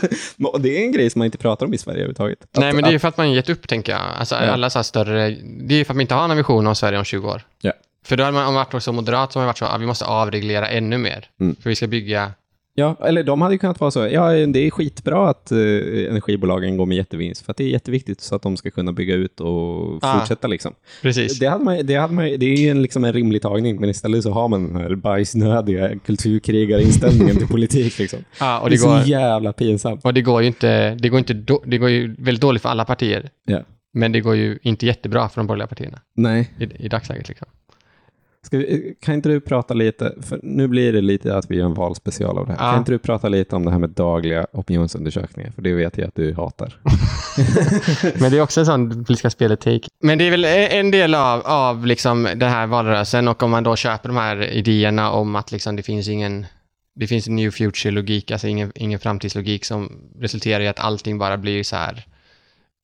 det 0.60 0.78
är 0.78 0.84
en 0.84 0.92
grej 0.92 1.10
som 1.10 1.18
man 1.18 1.26
inte 1.26 1.38
pratar 1.38 1.66
om 1.66 1.74
i 1.74 1.78
Sverige 1.78 1.96
överhuvudtaget. 1.98 2.38
Att- 2.42 2.60
Nej, 2.60 2.72
men 2.72 2.84
det 2.84 2.90
är 2.94 2.98
för 2.98 3.08
att 3.08 3.16
man 3.16 3.32
gett 3.32 3.50
upp, 3.50 3.68
tänker 3.68 3.92
jag. 3.92 4.00
Alltså, 4.18 4.34
Ja. 4.34 4.40
alla 4.40 4.70
så 4.70 4.82
större... 4.82 5.30
Det 5.60 5.74
är 5.74 5.84
för 5.84 5.92
att 5.92 5.96
man 5.96 6.00
inte 6.00 6.14
har 6.14 6.28
en 6.28 6.36
vision 6.36 6.66
om 6.66 6.74
Sverige 6.74 6.98
om 6.98 7.04
20 7.04 7.28
år. 7.28 7.42
Ja. 7.60 7.72
För 8.04 8.16
då 8.16 8.24
hade 8.24 8.34
man 8.34 8.46
om 8.46 8.54
man 8.54 8.66
varit 8.72 8.82
så 8.82 8.92
moderat 8.92 9.32
så 9.32 9.38
har 9.38 9.42
man 9.42 9.46
varit 9.46 9.58
så 9.58 9.64
att 9.64 9.80
vi 9.80 9.86
måste 9.86 10.04
avreglera 10.04 10.68
ännu 10.68 10.98
mer. 10.98 11.30
Mm. 11.40 11.56
För 11.62 11.70
vi 11.70 11.76
ska 11.76 11.86
bygga... 11.86 12.32
Ja, 12.78 12.96
eller 13.04 13.22
de 13.22 13.40
hade 13.42 13.54
ju 13.54 13.58
kunnat 13.58 13.80
vara 13.80 13.90
så. 13.90 14.08
Ja, 14.08 14.32
det 14.46 14.58
är 14.66 14.70
skitbra 14.70 15.28
att 15.28 15.52
eh, 15.52 15.58
energibolagen 16.08 16.76
går 16.76 16.86
med 16.86 16.96
jättevinst, 16.96 17.44
för 17.44 17.50
att 17.50 17.56
det 17.56 17.64
är 17.64 17.68
jätteviktigt 17.68 18.20
så 18.20 18.34
att 18.36 18.42
de 18.42 18.56
ska 18.56 18.70
kunna 18.70 18.92
bygga 18.92 19.14
ut 19.14 19.40
och 19.40 19.98
Ah. 20.04 20.18
fortsätta. 20.18 20.46
Liksom. 20.48 20.72
Precis. 21.02 21.38
Det, 21.38 21.46
hade 21.46 21.64
man, 21.64 21.86
det, 21.86 21.94
hade 21.94 22.14
man, 22.14 22.24
det 22.24 22.46
är 22.46 22.56
ju 22.56 22.68
en, 22.68 22.82
liksom 22.82 23.04
en 23.04 23.12
rimlig 23.12 23.42
tagning, 23.42 23.80
men 23.80 23.90
istället 23.90 24.22
så 24.22 24.30
har 24.30 24.48
man 24.48 24.66
den 24.72 24.76
här 24.82 24.94
bajsnödiga 24.94 25.98
kulturkrigarinställningen 25.98 27.36
till 27.36 27.48
politik. 27.48 27.98
Liksom. 27.98 28.18
Ja, 28.40 28.60
och 28.62 28.70
det 28.70 28.76
det, 28.76 28.82
är 28.82 28.86
går, 28.86 29.00
så 29.00 29.08
jävla 29.08 29.52
pinsamt. 29.52 30.04
och 30.04 30.14
det 30.14 30.22
går 30.22 30.40
ju 30.42 30.46
inte... 30.46 30.94
Det 30.94 31.08
går, 31.08 31.18
inte 31.18 31.34
då, 31.34 31.62
det 31.66 31.78
går 31.78 31.90
ju 31.90 32.14
väldigt 32.18 32.40
dåligt 32.42 32.62
för 32.62 32.68
alla 32.68 32.84
partier. 32.84 33.30
Ja. 33.46 33.62
Men 33.92 34.12
det 34.12 34.20
går 34.20 34.36
ju 34.36 34.58
inte 34.62 34.86
jättebra 34.86 35.28
för 35.28 35.40
de 35.40 35.46
borgerliga 35.46 35.66
partierna 35.66 36.00
Nej. 36.16 36.50
i, 36.58 36.84
i 36.84 36.88
dagsläget. 36.88 37.28
Liksom. 37.28 37.48
Vi, 38.50 38.96
kan 39.00 39.14
inte 39.14 39.28
du 39.28 39.40
prata 39.40 39.74
lite, 39.74 40.14
för 40.22 40.40
nu 40.42 40.68
blir 40.68 40.92
det 40.92 41.00
lite 41.00 41.36
att 41.36 41.50
vi 41.50 41.56
gör 41.56 41.66
en 41.66 41.74
valspecial 41.74 42.38
av 42.38 42.46
det 42.46 42.52
här. 42.52 42.64
Ja. 42.64 42.70
Kan 42.70 42.78
inte 42.78 42.92
du 42.92 42.98
prata 42.98 43.28
lite 43.28 43.56
om 43.56 43.64
det 43.64 43.70
här 43.70 43.78
med 43.78 43.90
dagliga 43.90 44.46
opinionsundersökningar? 44.52 45.50
För 45.50 45.62
det 45.62 45.72
vet 45.72 45.98
jag 45.98 46.08
att 46.08 46.14
du 46.14 46.34
hatar. 46.34 46.80
Men 48.20 48.30
det 48.30 48.38
är 48.38 48.40
också 48.40 48.60
en 48.60 48.66
sån 48.66 48.90
politiska 49.04 49.30
spelet 49.30 49.60
take. 49.60 49.88
Men 50.00 50.18
det 50.18 50.24
är 50.24 50.30
väl 50.30 50.44
en 50.44 50.90
del 50.90 51.14
av, 51.14 51.42
av 51.46 51.86
liksom 51.86 52.22
den 52.22 52.50
här 52.50 52.66
valrörelsen 52.66 53.28
och 53.28 53.42
om 53.42 53.50
man 53.50 53.64
då 53.64 53.76
köper 53.76 54.08
de 54.08 54.16
här 54.16 54.42
idéerna 54.42 55.10
om 55.10 55.36
att 55.36 55.52
liksom 55.52 55.76
det 55.76 55.82
finns 55.82 56.08
ingen 56.08 56.46
det 56.96 57.06
finns 57.06 57.28
en 57.28 57.36
new 57.36 57.50
future-logik, 57.50 58.30
alltså 58.30 58.48
ingen, 58.48 58.72
ingen 58.74 58.98
framtidslogik 58.98 59.64
som 59.64 59.92
resulterar 60.18 60.60
i 60.60 60.68
att 60.68 60.80
allting 60.80 61.18
bara 61.18 61.36
blir 61.36 61.62
så 61.62 61.76
här 61.76 62.06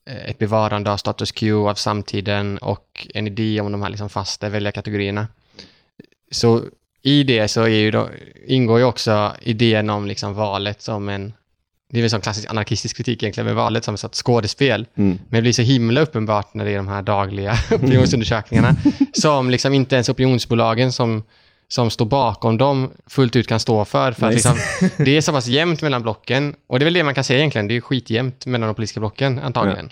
eh, 0.07 0.31
ett 0.31 0.39
bevarande 0.39 0.93
av 0.93 0.97
status 0.97 1.33
quo 1.33 1.69
av 1.69 1.75
samtiden 1.75 2.59
och 2.59 3.07
en 3.15 3.27
idé 3.27 3.61
om 3.61 3.73
de 3.73 3.83
här 3.83 3.91
liksom 3.91 4.09
fasta 4.09 4.49
väljarkategorierna. 4.49 5.27
Så 6.33 6.65
i 7.03 7.23
det 7.23 7.49
så 7.49 7.63
är 7.63 7.69
ju 7.69 7.91
då, 7.91 8.09
ingår 8.47 8.79
ju 8.79 8.85
också 8.85 9.33
idén 9.43 9.91
om 9.91 10.07
liksom 10.07 10.35
valet 10.35 10.83
som 10.83 11.09
en, 11.09 11.33
det 11.91 11.99
är 11.99 12.03
väl 12.03 12.11
som 12.11 12.21
klassisk 12.21 12.51
anarkistisk 12.51 12.97
kritik 12.97 13.23
egentligen, 13.23 13.47
med 13.47 13.55
valet 13.55 13.85
som 13.85 13.95
ett 13.95 14.15
skådespel. 14.15 14.87
Mm. 14.95 15.19
Men 15.29 15.39
det 15.39 15.43
blir 15.43 15.53
så 15.53 15.63
himla 15.63 16.01
uppenbart 16.01 16.55
när 16.55 16.65
det 16.65 16.71
är 16.71 16.77
de 16.77 16.89
här 16.89 17.03
dagliga 17.03 17.57
opinionsundersökningarna 17.71 18.77
som 19.13 19.51
liksom 19.51 19.75
inte 19.75 19.95
ens 19.95 20.09
opinionsbolagen 20.09 20.93
som, 20.93 21.23
som 21.69 21.91
står 21.91 22.07
bakom 22.07 22.59
dem 22.59 22.91
fullt 23.07 23.37
ut 23.37 23.49
kan 23.49 23.61
stå 23.61 23.85
för. 23.85 24.13
för 24.13 24.27
att 24.27 24.35
liksom, 24.35 24.57
det 24.97 25.17
är 25.17 25.21
så 25.21 25.33
pass 25.33 25.47
jämnt 25.47 25.83
mellan 25.83 26.03
blocken. 26.03 26.55
Och 26.67 26.79
det 26.79 26.83
är 26.83 26.85
väl 26.85 26.95
det 26.95 27.05
man 27.05 27.15
kan 27.15 27.25
säga 27.25 27.39
egentligen, 27.39 27.69
det 27.69 27.77
är 27.77 27.81
skitjämnt 27.81 28.47
mellan 28.47 28.69
de 28.69 28.75
politiska 28.75 29.01
blocken 29.01 29.39
antagligen. 29.39 29.91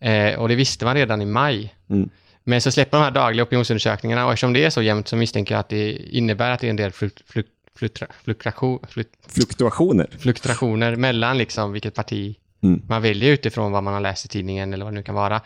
Eh, 0.00 0.40
och 0.40 0.48
det 0.48 0.54
visste 0.54 0.84
man 0.84 0.94
redan 0.94 1.22
i 1.22 1.26
maj. 1.26 1.74
Mm. 1.90 2.10
Men 2.48 2.60
så 2.60 2.70
släpper 2.70 2.98
de 2.98 3.04
här 3.04 3.10
dagliga 3.10 3.44
opinionsundersökningarna 3.44 4.26
och 4.26 4.32
eftersom 4.32 4.52
det 4.52 4.64
är 4.64 4.70
så 4.70 4.82
jämnt 4.82 5.08
så 5.08 5.16
misstänker 5.16 5.54
jag 5.54 5.60
att 5.60 5.68
det 5.68 5.92
innebär 5.92 6.50
att 6.50 6.60
det 6.60 6.66
är 6.66 6.70
en 6.70 6.76
del 6.76 6.92
Fluktuationer. 8.24 8.88
fluktuationer 10.18 10.96
mellan 10.96 11.38
liksom 11.38 11.72
vilket 11.72 11.94
parti 11.94 12.36
Mm. 12.62 12.82
man 12.88 13.02
väljer 13.02 13.32
utifrån 13.32 13.72
vad 13.72 13.82
man 13.82 13.94
har 13.94 14.00
läst 14.00 14.24
i 14.24 14.28
tidningen 14.28 14.74
eller 14.74 14.84
vad 14.84 14.94
det 14.94 14.98
nu 14.98 15.02
kan 15.02 15.14
vara. 15.14 15.40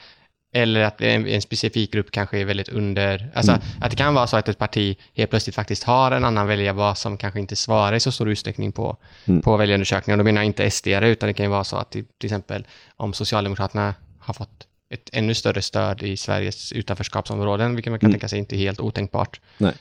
Eller 0.55 0.81
att 0.81 1.01
en, 1.01 1.27
en 1.27 1.43
specifik 1.43 1.93
grupp 1.93 2.11
kanske 2.11 2.39
är 2.41 2.45
väldigt 2.45 2.69
under... 2.69 3.31
Alltså 3.35 3.53
att 3.81 3.91
det 3.91 3.97
kan 3.97 4.15
vara 4.15 4.27
så 4.27 4.37
att 4.37 4.49
ett 4.49 4.59
parti 4.59 4.97
helt 5.15 5.31
plötsligt 5.31 5.55
faktiskt 5.57 5.85
har 5.85 6.13
en 6.13 6.25
annan 6.25 6.47
väljarbas 6.47 7.01
som 7.01 7.17
kanske 7.17 7.41
inte 7.41 7.57
svarar 7.57 7.97
i 7.97 8.01
så 8.01 8.13
stor 8.13 8.31
utsträckning 8.31 8.73
på, 8.73 8.97
Mm. 9.25 9.43
på 9.43 9.57
väljarundersökningar. 9.57 10.19
Då 10.19 10.25
menar 10.25 10.41
jag 10.41 10.47
inte 10.47 10.71
SD 10.71 10.87
utan 10.89 11.27
det 11.27 11.35
kan 11.35 11.47
ju 11.47 11.51
vara 11.51 11.65
så 11.65 11.77
att 11.77 11.91
till, 11.91 12.05
till 12.19 12.27
exempel 12.27 12.67
om 12.97 13.13
Socialdemokraterna 13.13 13.95
har 14.19 14.35
fått 14.35 14.67
ett 14.93 15.11
ännu 15.13 15.35
större 15.35 15.63
stöd 15.63 16.03
i 16.03 16.17
Sveriges 16.17 16.73
utanförskapsområden, 16.73 17.75
vilket 17.75 17.91
man 17.91 17.99
kan 18.01 18.07
Mm. 18.07 18.15
tänka 18.15 18.29
sig 18.29 18.39
inte 18.39 18.57
är 18.57 18.59
helt 18.59 18.81
otänkbart, 18.81 19.41
Nej. 19.59 19.73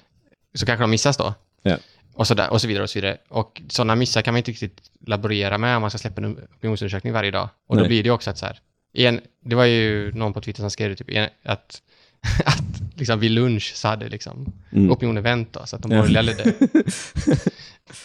så 0.53 0.65
kanske 0.65 0.83
de 0.83 0.91
missas 0.91 1.17
då. 1.17 1.33
Ja. 1.61 1.77
Och 2.13 2.27
så, 2.27 2.33
där, 2.33 2.49
och 2.49 2.61
så 2.61 2.67
vidare 2.67 2.83
och 2.83 2.89
så 2.89 2.97
vidare. 2.99 3.17
Och 3.29 3.61
sådana 3.69 3.95
missar 3.95 4.21
kan 4.21 4.33
man 4.33 4.37
inte 4.37 4.51
riktigt 4.51 4.81
laborera 5.07 5.57
med 5.57 5.75
om 5.75 5.81
man 5.81 5.89
ska 5.91 5.97
släppa 5.97 6.21
en 6.21 6.37
opinionsundersökning 6.55 7.13
varje 7.13 7.31
dag. 7.31 7.49
Och 7.67 7.75
då 7.75 7.81
Nej. 7.81 7.87
blir 7.87 8.03
det 8.03 8.11
också 8.11 8.29
att 8.29 8.37
så 8.37 8.45
här, 8.45 8.59
en, 8.93 9.21
det 9.45 9.55
var 9.55 9.65
ju 9.65 10.11
någon 10.13 10.33
på 10.33 10.41
Twitter 10.41 10.61
som 10.61 10.71
skrev 10.71 10.89
det, 10.89 10.95
typ, 11.03 11.29
att, 11.43 11.81
att 12.45 12.63
liksom 12.95 13.19
vid 13.19 13.31
lunch 13.31 13.71
så 13.75 13.87
hade 13.87 14.09
liksom 14.09 14.53
Mm. 14.71 14.91
opinionen 14.91 15.23
vänt 15.23 15.53
då, 15.53 15.65
så 15.65 15.75
att 15.75 15.81
de 15.81 15.89
borgerliga 15.89 16.21
ledde. 16.21 16.53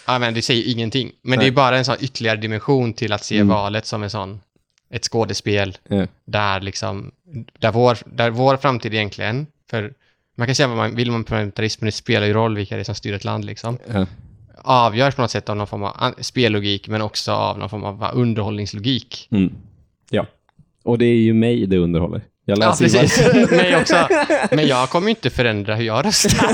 ja, 0.06 0.18
men 0.18 0.34
det 0.34 0.42
säger 0.42 0.72
ingenting. 0.72 1.12
Men 1.22 1.30
det 1.38 1.42
Nej. 1.42 1.46
är 1.48 1.52
bara 1.52 1.78
en 1.78 1.84
sån 1.84 1.96
ytterligare 2.00 2.36
dimension 2.36 2.92
till 2.92 3.12
att 3.12 3.24
se 3.24 3.36
Mm. 3.36 3.48
valet 3.48 3.86
som 3.86 4.02
en 4.02 4.10
sån, 4.10 4.40
ett 4.90 5.04
skådespel 5.04 5.78
Ja. 5.88 6.06
där 6.24 6.60
liksom 6.60 7.12
där 7.58 7.72
vår, 7.72 7.98
där 8.04 8.30
vår 8.30 8.56
framtid 8.56 8.94
egentligen, 8.94 9.46
för 9.70 9.92
man 10.36 10.46
kan 10.46 10.54
säga 10.54 10.68
vad 10.68 10.76
man 10.76 10.94
vill 10.96 11.10
om 11.10 11.24
parlamentarism, 11.24 11.84
men 11.84 11.86
det 11.86 11.92
spelar 11.92 12.26
ju 12.26 12.32
roll 12.32 12.56
vilka 12.56 12.74
det 12.74 12.82
är 12.82 12.84
som 12.84 12.94
styr 12.94 13.14
ett 13.14 13.24
land 13.24 13.44
liksom. 13.44 13.78
Ja. 13.92 14.06
Avgörs 14.62 15.14
på 15.14 15.22
något 15.22 15.30
sätt 15.30 15.48
av 15.48 15.56
någon 15.56 15.66
form 15.66 15.82
av 15.82 16.14
spellogik, 16.20 16.88
men 16.88 17.02
också 17.02 17.32
av 17.32 17.58
någon 17.58 17.70
form 17.70 17.84
av 17.84 18.10
underhållningslogik. 18.14 19.28
Mm. 19.30 19.52
ja. 20.10 20.26
Och 20.84 20.98
det 20.98 21.04
är 21.06 21.14
ju 21.16 21.34
mig 21.34 21.66
det 21.66 21.78
underhåller. 21.78 22.20
Jag 22.44 22.58
Ja, 22.58 22.68
läser 22.68 22.84
ju 22.84 22.90
precis. 22.90 23.50
Mig 23.50 23.76
också. 23.76 24.08
Men 24.50 24.66
jag 24.66 24.90
kommer 24.90 25.06
ju 25.06 25.10
inte 25.10 25.30
förändra 25.30 25.74
hur 25.74 25.84
jag 25.84 26.06
röstar. 26.06 26.46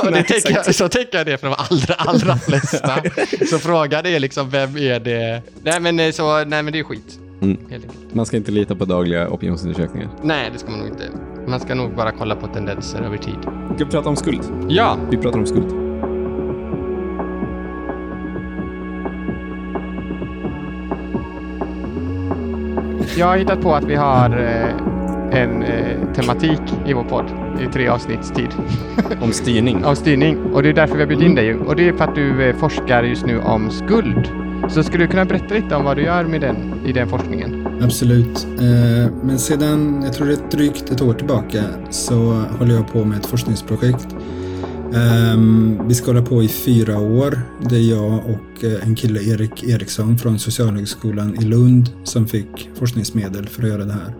Och 0.06 0.12
Nej, 0.12 0.24
tänker 0.24 0.50
jag, 0.54 0.74
så 0.74 0.88
tänker 0.88 1.18
jag 1.18 1.26
det 1.26 1.38
för 1.38 1.46
de 1.48 1.54
allra, 1.58 1.94
allra 1.94 2.36
flesta. 2.38 3.02
Så 3.50 3.58
frågan 3.58 4.06
är 4.06 4.20
liksom, 4.20 4.50
vem 4.50 4.76
är 4.76 5.00
det? 5.00 5.42
Nej 5.62 5.80
men, 5.80 6.00
eh, 6.00 6.10
så, 6.12 6.44
nej, 6.44 6.62
men 6.62 6.72
det 6.72 6.78
är 6.78 6.82
skit. 6.84 7.18
Mm. 7.40 7.56
Man 8.12 8.26
ska 8.26 8.36
inte 8.36 8.50
lita 8.52 8.74
på 8.74 8.84
dagliga 8.84 9.28
opinionsundersökningar. 9.28 10.08
Nej, 10.22 10.50
det 10.52 10.58
ska 10.58 10.70
man 10.70 10.78
nog 10.80 10.88
inte. 10.88 11.02
Man 11.48 11.60
ska 11.60 11.74
nog 11.74 11.94
bara 11.94 12.12
kolla 12.12 12.36
på 12.36 12.46
tendenser 12.46 13.00
över 13.02 13.16
tid. 13.16 13.36
Ska 13.74 13.84
vi 13.84 13.90
prata 13.90 14.08
om 14.08 14.16
skuld? 14.16 14.40
Ja, 14.68 14.96
Vi 15.10 15.16
pratar 15.16 15.38
om 15.38 15.46
skuld. 15.46 15.72
jag 23.18 23.26
har 23.26 23.36
hittat 23.36 23.60
på 23.62 23.74
att 23.74 23.84
vi 23.84 23.94
har 23.94 24.30
eh, 24.38 25.42
en 25.42 25.62
eh, 25.62 26.12
tematik 26.14 26.60
i 26.86 26.92
vår 26.92 27.04
podd 27.04 27.24
i 27.60 27.66
tre 27.72 27.88
avsnitts 27.88 28.30
tid 28.30 28.48
Om 29.22 29.32
styrning. 29.32 29.84
av 29.84 29.94
styrning. 29.94 30.38
Och 30.52 30.62
det 30.62 30.68
är 30.68 30.72
därför 30.72 30.94
vi 30.94 31.00
har 31.00 31.08
bjudit 31.08 31.26
in 31.26 31.34
dig. 31.34 31.54
Och 31.54 31.76
det 31.76 31.88
är 31.88 31.92
för 31.92 32.04
att 32.04 32.14
du 32.14 32.42
eh, 32.48 32.56
forskar 32.56 33.02
just 33.02 33.26
nu 33.26 33.38
om 33.40 33.70
skuld. 33.70 34.28
Så 34.70 34.82
skulle 34.82 35.04
du 35.04 35.10
kunna 35.10 35.24
berätta 35.24 35.54
lite 35.54 35.74
om 35.74 35.84
vad 35.84 35.96
du 35.96 36.02
gör 36.02 36.24
med 36.24 36.40
den, 36.40 36.86
i 36.86 36.92
den 36.92 37.08
forskningen? 37.08 37.66
Absolut. 37.82 38.46
Eh, 38.60 39.12
men 39.22 39.38
sedan, 39.38 40.02
jag 40.04 40.12
tror 40.12 40.26
det 40.26 40.32
är 40.32 40.50
drygt 40.50 40.90
ett 40.90 41.02
år 41.02 41.14
tillbaka, 41.14 41.64
så 41.90 42.44
håller 42.58 42.74
jag 42.74 42.92
på 42.92 43.04
med 43.04 43.18
ett 43.18 43.26
forskningsprojekt. 43.26 44.06
Ehm, 44.94 45.88
vi 45.88 45.94
ska 45.94 46.06
hålla 46.06 46.22
på 46.22 46.42
i 46.42 46.48
fyra 46.48 46.98
år. 46.98 47.40
Det 47.70 47.76
är 47.76 47.90
jag 47.90 48.12
och 48.14 48.64
eh, 48.64 48.86
en 48.86 48.94
kille, 48.94 49.20
Erik 49.20 49.64
Eriksson 49.64 50.18
från 50.18 50.38
Socialhögskolan 50.38 51.36
i 51.42 51.44
Lund, 51.44 51.90
som 52.04 52.26
fick 52.26 52.70
forskningsmedel 52.74 53.48
för 53.48 53.62
att 53.62 53.68
göra 53.68 53.84
det 53.84 53.92
här. 53.92 54.14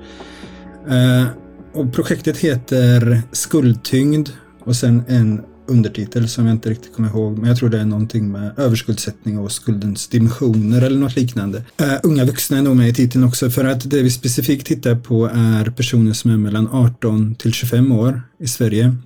Eh, 0.88 1.26
och 1.72 1.92
projektet 1.92 2.38
heter 2.38 3.22
Skuldtyngd 3.32 4.28
och 4.64 4.76
sen 4.76 5.02
en 5.08 5.40
undertitel 5.68 6.28
som 6.28 6.46
jag 6.46 6.54
inte 6.54 6.70
riktigt 6.70 6.94
kommer 6.94 7.08
ihåg, 7.08 7.38
men 7.38 7.48
jag 7.48 7.58
tror 7.58 7.68
det 7.68 7.80
är 7.80 7.84
någonting 7.84 8.32
med 8.32 8.58
överskuldsättning 8.58 9.38
och 9.38 9.52
skuldens 9.52 10.08
dimensioner 10.08 10.82
eller 10.82 10.98
något 10.98 11.16
liknande. 11.16 11.58
Uh, 11.58 11.94
unga 12.02 12.24
vuxna 12.24 12.58
är 12.58 12.62
nog 12.62 12.76
med 12.76 12.88
i 12.88 12.94
titeln 12.94 13.24
också 13.24 13.50
för 13.50 13.64
att 13.64 13.90
det 13.90 14.02
vi 14.02 14.10
specifikt 14.10 14.66
tittar 14.66 14.94
på 14.94 15.26
är 15.26 15.70
personer 15.70 16.12
som 16.12 16.30
är 16.30 16.36
mellan 16.36 16.68
18 16.68 17.34
till 17.34 17.52
25 17.52 17.92
år 17.92 18.22
i 18.38 18.48
Sverige 18.48 18.96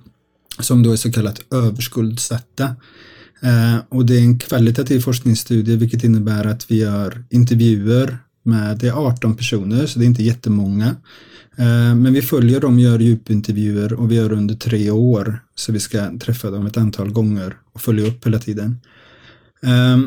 som 0.59 0.83
då 0.83 0.91
är 0.91 0.95
så 0.95 1.11
kallat 1.11 1.41
överskuldsatta. 1.53 2.75
Uh, 3.43 3.77
och 3.89 4.05
det 4.05 4.15
är 4.15 4.21
en 4.21 4.39
kvalitativ 4.39 4.99
forskningsstudie 4.99 5.75
vilket 5.75 6.03
innebär 6.03 6.45
att 6.45 6.71
vi 6.71 6.79
gör 6.79 7.23
intervjuer 7.29 8.17
med, 8.43 8.77
det 8.77 8.87
är 8.87 8.91
18 8.91 9.37
personer 9.37 9.85
så 9.85 9.99
det 9.99 10.05
är 10.05 10.07
inte 10.07 10.23
jättemånga. 10.23 10.95
Eh, 11.57 11.95
men 11.95 12.13
vi 12.13 12.21
följer 12.21 12.59
dem, 12.59 12.79
gör 12.79 12.99
djupintervjuer 12.99 13.93
och 13.93 14.11
vi 14.11 14.15
gör 14.15 14.31
under 14.31 14.55
tre 14.55 14.91
år 14.91 15.43
så 15.55 15.71
vi 15.71 15.79
ska 15.79 16.19
träffa 16.19 16.51
dem 16.51 16.65
ett 16.65 16.77
antal 16.77 17.11
gånger 17.11 17.57
och 17.73 17.81
följa 17.81 18.07
upp 18.07 18.25
hela 18.25 18.39
tiden. 18.39 18.77
Eh, 19.63 19.97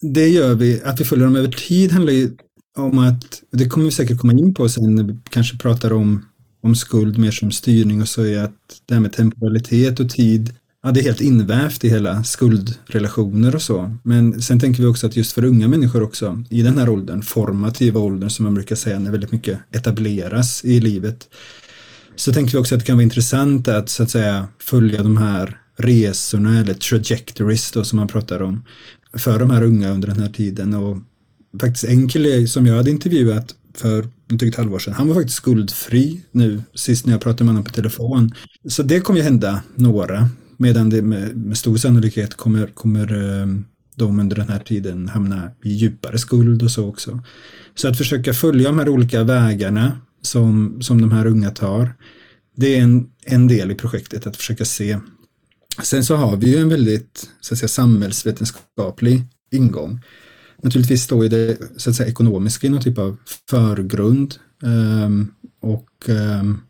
det 0.00 0.28
gör 0.28 0.54
vi, 0.54 0.82
att 0.82 1.00
vi 1.00 1.04
följer 1.04 1.24
dem 1.24 1.36
över 1.36 1.48
tid 1.48 1.92
handlar 1.92 2.12
ju 2.12 2.30
om 2.76 2.98
att, 2.98 3.42
det 3.50 3.68
kommer 3.68 3.84
vi 3.84 3.92
säkert 3.92 4.18
komma 4.18 4.32
in 4.32 4.54
på 4.54 4.68
sen 4.68 4.94
när 4.94 5.04
vi 5.04 5.16
kanske 5.30 5.58
pratar 5.58 5.92
om 5.92 6.22
om 6.64 6.74
skuld 6.74 7.18
mer 7.18 7.30
som 7.30 7.50
styrning 7.50 8.00
och 8.00 8.08
så 8.08 8.24
är 8.24 8.38
att 8.38 8.82
det 8.86 8.94
här 8.94 9.00
med 9.00 9.12
temporalitet 9.12 10.00
och 10.00 10.10
tid, 10.10 10.54
ja 10.84 10.90
det 10.90 11.00
är 11.00 11.04
helt 11.04 11.20
invävt 11.20 11.84
i 11.84 11.88
hela 11.88 12.24
skuldrelationer 12.24 13.54
och 13.54 13.62
så. 13.62 13.96
Men 14.02 14.42
sen 14.42 14.60
tänker 14.60 14.82
vi 14.82 14.88
också 14.88 15.06
att 15.06 15.16
just 15.16 15.32
för 15.32 15.44
unga 15.44 15.68
människor 15.68 16.02
också, 16.02 16.44
i 16.50 16.62
den 16.62 16.78
här 16.78 16.88
åldern, 16.88 17.22
formativa 17.22 18.00
åldern 18.00 18.30
som 18.30 18.44
man 18.44 18.54
brukar 18.54 18.76
säga 18.76 18.98
när 18.98 19.10
väldigt 19.10 19.32
mycket 19.32 19.58
etableras 19.72 20.64
i 20.64 20.80
livet, 20.80 21.28
så 22.16 22.32
tänker 22.32 22.52
vi 22.52 22.58
också 22.58 22.74
att 22.74 22.80
det 22.80 22.86
kan 22.86 22.96
vara 22.96 23.02
intressant 23.02 23.68
att 23.68 23.88
så 23.88 24.02
att 24.02 24.10
säga 24.10 24.48
följa 24.58 25.02
de 25.02 25.16
här 25.16 25.58
resorna 25.76 26.60
eller 26.60 26.74
trajectories 26.74 27.70
då 27.70 27.84
som 27.84 27.96
man 27.96 28.08
pratar 28.08 28.42
om 28.42 28.64
för 29.12 29.38
de 29.38 29.50
här 29.50 29.62
unga 29.62 29.90
under 29.90 30.08
den 30.08 30.20
här 30.20 30.28
tiden 30.28 30.74
och 30.74 30.98
faktiskt 31.60 31.84
en 31.84 32.08
kille 32.08 32.46
som 32.46 32.66
jag 32.66 32.76
hade 32.76 32.90
intervjuat 32.90 33.54
för 33.74 34.08
drygt 34.26 34.54
ett 34.54 34.58
halvår 34.58 34.78
sedan, 34.78 34.94
han 34.94 35.08
var 35.08 35.14
faktiskt 35.14 35.36
skuldfri 35.36 36.20
nu 36.32 36.62
sist 36.74 37.06
när 37.06 37.12
jag 37.12 37.20
pratade 37.20 37.44
med 37.44 37.54
honom 37.54 37.64
på 37.64 37.70
telefon. 37.70 38.34
Så 38.68 38.82
det 38.82 39.00
kommer 39.00 39.18
ju 39.18 39.24
hända 39.24 39.62
några, 39.74 40.28
medan 40.56 40.90
det 40.90 41.02
med, 41.02 41.36
med 41.36 41.58
stor 41.58 41.76
sannolikhet 41.76 42.34
kommer, 42.34 42.66
kommer 42.66 43.12
ehm, 43.12 43.64
de 43.96 44.20
under 44.20 44.36
den 44.36 44.48
här 44.48 44.58
tiden 44.58 45.08
hamna 45.08 45.50
i 45.64 45.72
djupare 45.72 46.18
skuld 46.18 46.62
och 46.62 46.70
så 46.70 46.88
också. 46.88 47.20
Så 47.74 47.88
att 47.88 47.98
försöka 47.98 48.34
följa 48.34 48.68
de 48.68 48.78
här 48.78 48.88
olika 48.88 49.24
vägarna 49.24 50.00
som, 50.22 50.82
som 50.82 51.00
de 51.00 51.12
här 51.12 51.26
unga 51.26 51.50
tar, 51.50 51.94
det 52.56 52.78
är 52.78 52.82
en, 52.82 53.06
en 53.24 53.48
del 53.48 53.70
i 53.70 53.74
projektet 53.74 54.26
att 54.26 54.36
försöka 54.36 54.64
se. 54.64 54.98
Sen 55.82 56.04
så 56.04 56.16
har 56.16 56.36
vi 56.36 56.50
ju 56.50 56.56
en 56.56 56.68
väldigt 56.68 57.28
så 57.40 57.54
att 57.54 57.58
säga, 57.58 57.68
samhällsvetenskaplig 57.68 59.22
ingång. 59.50 60.00
Naturligtvis 60.62 61.02
står 61.02 61.22
ju 61.22 61.28
det 61.28 61.58
så 61.76 61.90
att 61.90 61.96
säga, 61.96 62.08
ekonomiska 62.08 62.66
i 62.66 62.70
någon 62.70 62.80
typ 62.82 62.98
av 62.98 63.16
förgrund 63.50 64.34
um, 64.62 65.34
och 65.60 66.08
um, 66.08 66.60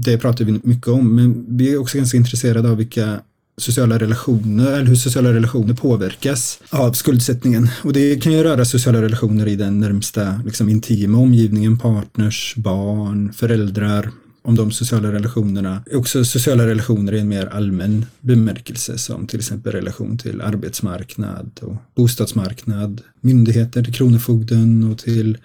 det 0.00 0.18
pratar 0.18 0.44
vi 0.44 0.60
mycket 0.62 0.88
om, 0.88 1.16
men 1.16 1.56
vi 1.56 1.72
är 1.72 1.78
också 1.78 1.98
ganska 1.98 2.16
intresserade 2.16 2.70
av 2.70 2.76
vilka 2.76 3.20
sociala 3.58 3.98
relationer, 3.98 4.72
eller 4.72 4.86
hur 4.86 4.96
sociala 4.96 5.32
relationer 5.32 5.74
påverkas 5.74 6.58
av 6.70 6.92
skuldsättningen. 6.92 7.68
Och 7.84 7.92
det 7.92 8.22
kan 8.22 8.32
ju 8.32 8.42
röra 8.42 8.64
sociala 8.64 9.02
relationer 9.02 9.48
i 9.48 9.56
den 9.56 9.80
närmsta 9.80 10.40
liksom, 10.44 10.68
intima 10.68 11.18
omgivningen, 11.18 11.78
partners, 11.78 12.54
barn, 12.56 13.32
föräldrar, 13.32 14.10
om 14.46 14.54
de 14.54 14.70
sociala 14.70 15.12
relationerna, 15.12 15.82
också 15.92 16.24
sociala 16.24 16.66
relationer 16.66 17.14
i 17.14 17.20
en 17.20 17.28
mer 17.28 17.46
allmän 17.46 18.06
bemärkelse 18.20 18.98
som 18.98 19.26
till 19.26 19.38
exempel 19.38 19.72
relation 19.72 20.18
till 20.18 20.40
arbetsmarknad 20.40 21.50
och 21.62 21.76
bostadsmarknad, 21.94 23.00
myndigheter 23.20 23.82
till 23.82 23.94
Kronofogden 23.94 24.92
och 24.92 24.98
till 24.98 25.38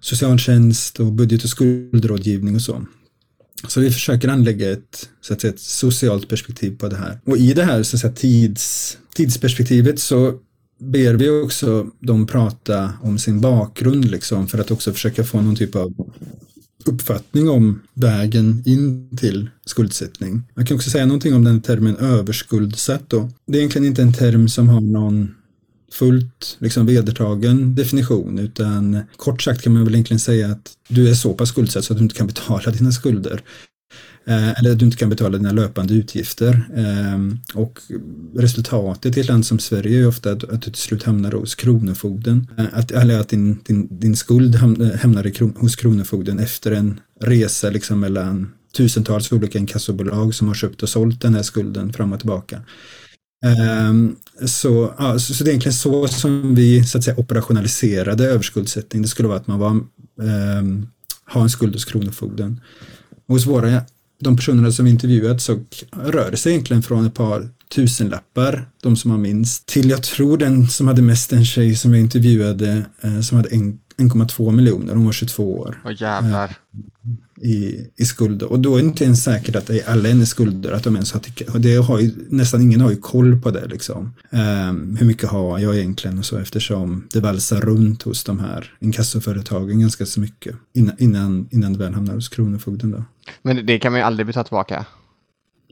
socialtjänst 0.00 1.00
och 1.00 1.12
budget 1.12 1.44
och 1.44 1.50
skuldrådgivning 1.50 2.54
och 2.54 2.62
så. 2.62 2.86
Så 3.68 3.80
vi 3.80 3.90
försöker 3.90 4.28
anlägga 4.28 4.72
ett, 4.72 5.08
så 5.20 5.32
att 5.32 5.40
säga, 5.40 5.52
ett 5.52 5.60
socialt 5.60 6.28
perspektiv 6.28 6.78
på 6.78 6.88
det 6.88 6.96
här. 6.96 7.20
Och 7.24 7.36
i 7.36 7.52
det 7.52 7.64
här 7.64 7.82
så 7.82 7.96
att 7.96 8.00
säga, 8.00 8.12
tids, 8.12 8.98
tidsperspektivet 9.14 10.00
så 10.00 10.38
ber 10.78 11.14
vi 11.14 11.28
också 11.28 11.90
dem 12.00 12.26
prata 12.26 12.92
om 13.02 13.18
sin 13.18 13.40
bakgrund 13.40 14.10
liksom 14.10 14.48
för 14.48 14.58
att 14.58 14.70
också 14.70 14.92
försöka 14.92 15.24
få 15.24 15.40
någon 15.40 15.56
typ 15.56 15.76
av 15.76 15.94
uppfattning 16.84 17.48
om 17.48 17.82
vägen 17.94 18.62
in 18.66 19.16
till 19.16 19.50
skuldsättning. 19.66 20.42
Man 20.54 20.66
kan 20.66 20.76
också 20.76 20.90
säga 20.90 21.06
någonting 21.06 21.34
om 21.34 21.44
den 21.44 21.60
termen 21.60 21.96
överskuldsatt 21.96 23.10
då. 23.10 23.30
Det 23.46 23.58
är 23.58 23.58
egentligen 23.58 23.86
inte 23.86 24.02
en 24.02 24.12
term 24.12 24.48
som 24.48 24.68
har 24.68 24.80
någon 24.80 25.34
fullt 25.92 26.56
liksom 26.58 26.86
vedertagen 26.86 27.74
definition 27.74 28.38
utan 28.38 29.00
kort 29.16 29.42
sagt 29.42 29.62
kan 29.62 29.72
man 29.72 29.84
väl 29.84 29.94
egentligen 29.94 30.20
säga 30.20 30.48
att 30.48 30.72
du 30.88 31.10
är 31.10 31.14
så 31.14 31.34
pass 31.34 31.48
skuldsatt 31.48 31.84
så 31.84 31.92
att 31.92 31.98
du 31.98 32.02
inte 32.04 32.16
kan 32.16 32.26
betala 32.26 32.70
dina 32.70 32.92
skulder. 32.92 33.42
Eh, 34.24 34.58
eller 34.58 34.72
att 34.72 34.78
du 34.78 34.84
inte 34.84 34.96
kan 34.96 35.10
betala 35.10 35.38
dina 35.38 35.52
löpande 35.52 35.94
utgifter. 35.94 36.68
Eh, 36.76 37.58
och 37.60 37.80
resultatet 38.36 39.16
i 39.16 39.20
ett 39.20 39.28
land 39.28 39.46
som 39.46 39.58
Sverige 39.58 40.00
är 40.00 40.08
ofta 40.08 40.32
att, 40.32 40.44
att 40.44 40.62
du 40.62 40.70
till 40.70 40.82
slut 40.82 41.02
hamnar 41.02 41.32
hos 41.32 41.54
Kronofogden. 41.54 42.46
Eh, 42.58 42.64
att, 42.72 42.90
eller 42.90 43.20
att 43.20 43.28
din, 43.28 43.60
din, 43.64 43.88
din 43.90 44.16
skuld 44.16 44.54
eh, 44.54 44.60
hamnar 45.00 45.30
kron, 45.30 45.54
hos 45.56 45.76
Kronofogden 45.76 46.38
efter 46.38 46.72
en 46.72 47.00
resa 47.20 47.70
liksom 47.70 48.00
mellan 48.00 48.52
tusentals 48.76 49.32
olika 49.32 49.58
inkassobolag 49.58 50.34
som 50.34 50.48
har 50.48 50.54
köpt 50.54 50.82
och 50.82 50.88
sålt 50.88 51.20
den 51.20 51.34
här 51.34 51.42
skulden 51.42 51.92
fram 51.92 52.12
och 52.12 52.18
tillbaka. 52.18 52.62
Um, 53.42 54.16
så, 54.46 54.94
ja, 54.98 55.18
så, 55.18 55.34
så 55.34 55.44
det 55.44 55.50
är 55.50 55.52
egentligen 55.52 55.74
så 55.74 56.08
som 56.08 56.54
vi 56.54 56.84
så 56.84 56.98
att 56.98 57.04
säga 57.04 57.16
operationaliserade 57.16 58.24
överskuldsättning. 58.24 59.02
Det 59.02 59.08
skulle 59.08 59.28
vara 59.28 59.38
att 59.38 59.46
man 59.46 59.58
var, 59.58 59.70
ehm, 59.70 59.88
um, 60.58 60.86
har 61.24 61.42
en 61.42 61.50
skuld 61.50 61.72
hos 61.72 61.84
Kronofogden. 61.84 62.60
Och 63.26 63.34
hos 63.34 63.46
våra, 63.46 63.82
de 64.20 64.36
personerna 64.36 64.72
som 64.72 64.84
vi 64.84 64.90
intervjuat 64.90 65.42
så 65.42 65.60
rör 65.90 66.30
det 66.30 66.36
sig 66.36 66.52
egentligen 66.52 66.82
från 66.82 67.06
ett 67.06 67.14
par 67.14 67.48
tusenlappar, 67.74 68.68
de 68.82 68.96
som 68.96 69.10
har 69.10 69.18
minst, 69.18 69.66
till 69.66 69.90
jag 69.90 70.02
tror 70.02 70.38
den 70.38 70.68
som 70.68 70.88
hade 70.88 71.02
mest, 71.02 71.32
en 71.32 71.44
tjej 71.44 71.76
som 71.76 71.94
jag 71.94 72.00
intervjuade 72.00 72.84
eh, 73.00 73.20
som 73.20 73.36
hade 73.36 73.54
1,2 74.02 74.52
miljoner, 74.52 74.94
hon 74.94 75.04
var 75.04 75.12
22 75.12 75.58
år. 75.58 75.82
Åh 75.84 75.92
jävlar. 75.98 76.56
i, 77.42 77.86
i 77.96 78.04
skulder. 78.04 78.52
Och 78.52 78.60
då 78.60 78.76
är 78.76 78.82
det 78.82 78.88
inte 78.88 79.04
ens 79.04 79.24
säkert 79.24 79.56
att 79.56 79.70
alla 79.86 80.08
är 80.08 80.24
skulder, 80.24 80.72
att 80.72 80.84
de 80.84 80.94
ens 80.94 81.12
har, 81.12 81.20
och 81.52 81.60
det 81.60 81.76
har 81.76 82.00
ju, 82.00 82.10
nästan 82.28 82.62
ingen 82.62 82.80
har 82.80 82.90
ju 82.90 82.96
koll 82.96 83.40
på 83.40 83.50
det 83.50 83.66
liksom. 83.66 84.14
Um, 84.30 84.96
hur 84.96 85.06
mycket 85.06 85.28
har 85.28 85.58
jag 85.58 85.76
egentligen 85.76 86.18
och 86.18 86.24
så 86.24 86.38
eftersom 86.38 87.08
det 87.12 87.20
valsar 87.20 87.60
runt 87.60 88.02
hos 88.02 88.24
de 88.24 88.40
här 88.40 88.74
inkassoföretagen 88.80 89.80
ganska 89.80 90.06
så 90.06 90.20
mycket 90.20 90.56
innan, 90.74 90.94
innan, 90.98 91.48
innan 91.50 91.72
det 91.72 91.78
väl 91.78 91.94
hamnar 91.94 92.14
hos 92.14 92.28
Kronofogden 92.28 92.90
då. 92.90 93.04
Men 93.42 93.66
det 93.66 93.78
kan 93.78 93.92
man 93.92 94.00
ju 94.00 94.04
aldrig 94.04 94.26
betala 94.26 94.44
tillbaka. 94.44 94.86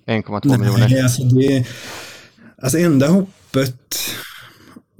1,2 0.07 0.59
miljoner. 0.59 0.89
Nej, 0.89 1.03
alltså 1.03 1.23
det, 1.23 1.67
alltså 2.63 2.79
enda 2.79 3.09
hoppet 3.09 3.99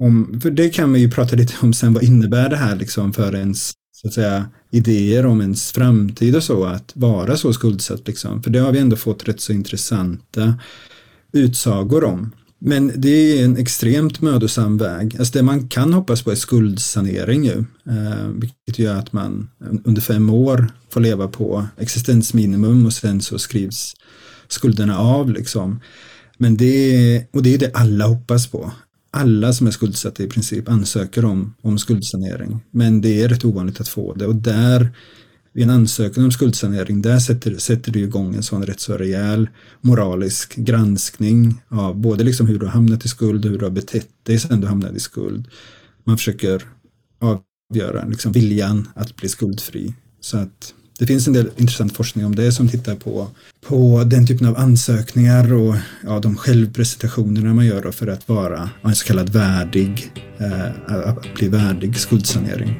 om, 0.01 0.39
för 0.41 0.51
det 0.51 0.69
kan 0.69 0.93
vi 0.93 0.99
ju 0.99 1.11
prata 1.11 1.35
lite 1.35 1.53
om 1.61 1.73
sen, 1.73 1.93
vad 1.93 2.03
innebär 2.03 2.49
det 2.49 2.55
här 2.55 2.75
liksom 2.75 3.13
för 3.13 3.35
ens 3.35 3.73
så 4.01 4.07
att 4.07 4.13
säga, 4.13 4.45
idéer 4.71 5.25
om 5.25 5.41
ens 5.41 5.71
framtid 5.71 6.35
och 6.35 6.43
så, 6.43 6.63
att 6.63 6.91
vara 6.95 7.37
så 7.37 7.53
skuldsatt. 7.53 8.07
Liksom. 8.07 8.43
För 8.43 8.49
det 8.49 8.59
har 8.59 8.71
vi 8.71 8.79
ändå 8.79 8.95
fått 8.95 9.27
rätt 9.27 9.41
så 9.41 9.53
intressanta 9.53 10.55
utsagor 11.33 12.03
om. 12.03 12.31
Men 12.59 12.91
det 12.95 13.09
är 13.09 13.45
en 13.45 13.57
extremt 13.57 14.21
mödosam 14.21 14.77
väg. 14.77 15.15
Alltså 15.19 15.37
det 15.37 15.43
man 15.43 15.67
kan 15.67 15.93
hoppas 15.93 16.21
på 16.21 16.31
är 16.31 16.35
skuldsanering 16.35 17.45
ju. 17.45 17.65
Eh, 17.89 18.27
vilket 18.27 18.79
gör 18.79 18.95
att 18.95 19.13
man 19.13 19.49
under 19.83 20.01
fem 20.01 20.29
år 20.29 20.67
får 20.89 21.01
leva 21.01 21.27
på 21.27 21.65
existensminimum 21.77 22.85
och 22.85 22.93
sen 22.93 23.21
så 23.21 23.39
skrivs 23.39 23.93
skulderna 24.47 24.97
av 24.97 25.31
liksom. 25.31 25.79
Men 26.37 26.57
det, 26.57 27.25
och 27.33 27.43
det 27.43 27.53
är 27.53 27.57
det 27.57 27.71
alla 27.73 28.05
hoppas 28.05 28.47
på 28.47 28.71
alla 29.11 29.53
som 29.53 29.67
är 29.67 29.71
skuldsatta 29.71 30.23
i 30.23 30.27
princip 30.27 30.69
ansöker 30.69 31.25
om, 31.25 31.53
om 31.61 31.77
skuldsanering. 31.77 32.59
Men 32.71 33.01
det 33.01 33.21
är 33.21 33.29
rätt 33.29 33.45
ovanligt 33.45 33.81
att 33.81 33.87
få 33.87 34.13
det 34.13 34.25
och 34.25 34.35
där 34.35 34.91
vid 35.53 35.63
en 35.63 35.69
ansökan 35.69 36.23
om 36.23 36.31
skuldsanering, 36.31 37.01
där 37.01 37.19
sätter, 37.19 37.57
sätter 37.57 37.91
du 37.91 37.99
igång 37.99 38.35
en 38.35 38.43
sån 38.43 38.65
rätt 38.65 38.79
så 38.79 38.97
rejäl 38.97 39.49
moralisk 39.81 40.55
granskning 40.55 41.61
av 41.67 41.95
både 41.95 42.23
liksom 42.23 42.47
hur 42.47 42.59
du 42.59 42.65
har 42.65 42.73
hamnat 42.73 43.05
i 43.05 43.07
skuld 43.07 43.45
och 43.45 43.51
hur 43.51 43.59
du 43.59 43.65
har 43.65 43.71
betett 43.71 44.09
dig 44.23 44.39
sedan 44.39 44.61
du 44.61 44.67
hamnade 44.67 44.97
i 44.97 44.99
skuld. 44.99 45.47
Man 46.03 46.17
försöker 46.17 46.63
avgöra 47.19 48.05
liksom 48.05 48.31
viljan 48.31 48.87
att 48.95 49.15
bli 49.15 49.29
skuldfri. 49.29 49.93
Så 50.19 50.37
att 50.37 50.73
det 50.99 51.07
finns 51.07 51.27
en 51.27 51.33
del 51.33 51.49
intressant 51.57 51.95
forskning 51.95 52.25
om 52.25 52.35
det 52.35 52.51
som 52.51 52.69
tittar 52.69 52.95
på, 52.95 53.27
på 53.67 54.03
den 54.03 54.27
typen 54.27 54.47
av 54.47 54.57
ansökningar 54.57 55.53
och 55.53 55.75
ja, 56.03 56.19
de 56.19 56.37
självpresentationerna 56.37 57.53
man 57.53 57.65
gör 57.65 57.91
för 57.91 58.07
att 58.07 58.29
vara 58.29 58.69
en 58.83 58.95
så 58.95 59.05
kallad 59.05 59.29
värdig, 59.29 60.11
eh, 60.37 61.07
att 61.07 61.33
bli 61.33 61.47
värdig 61.47 61.97
skuldsanering. 61.97 62.75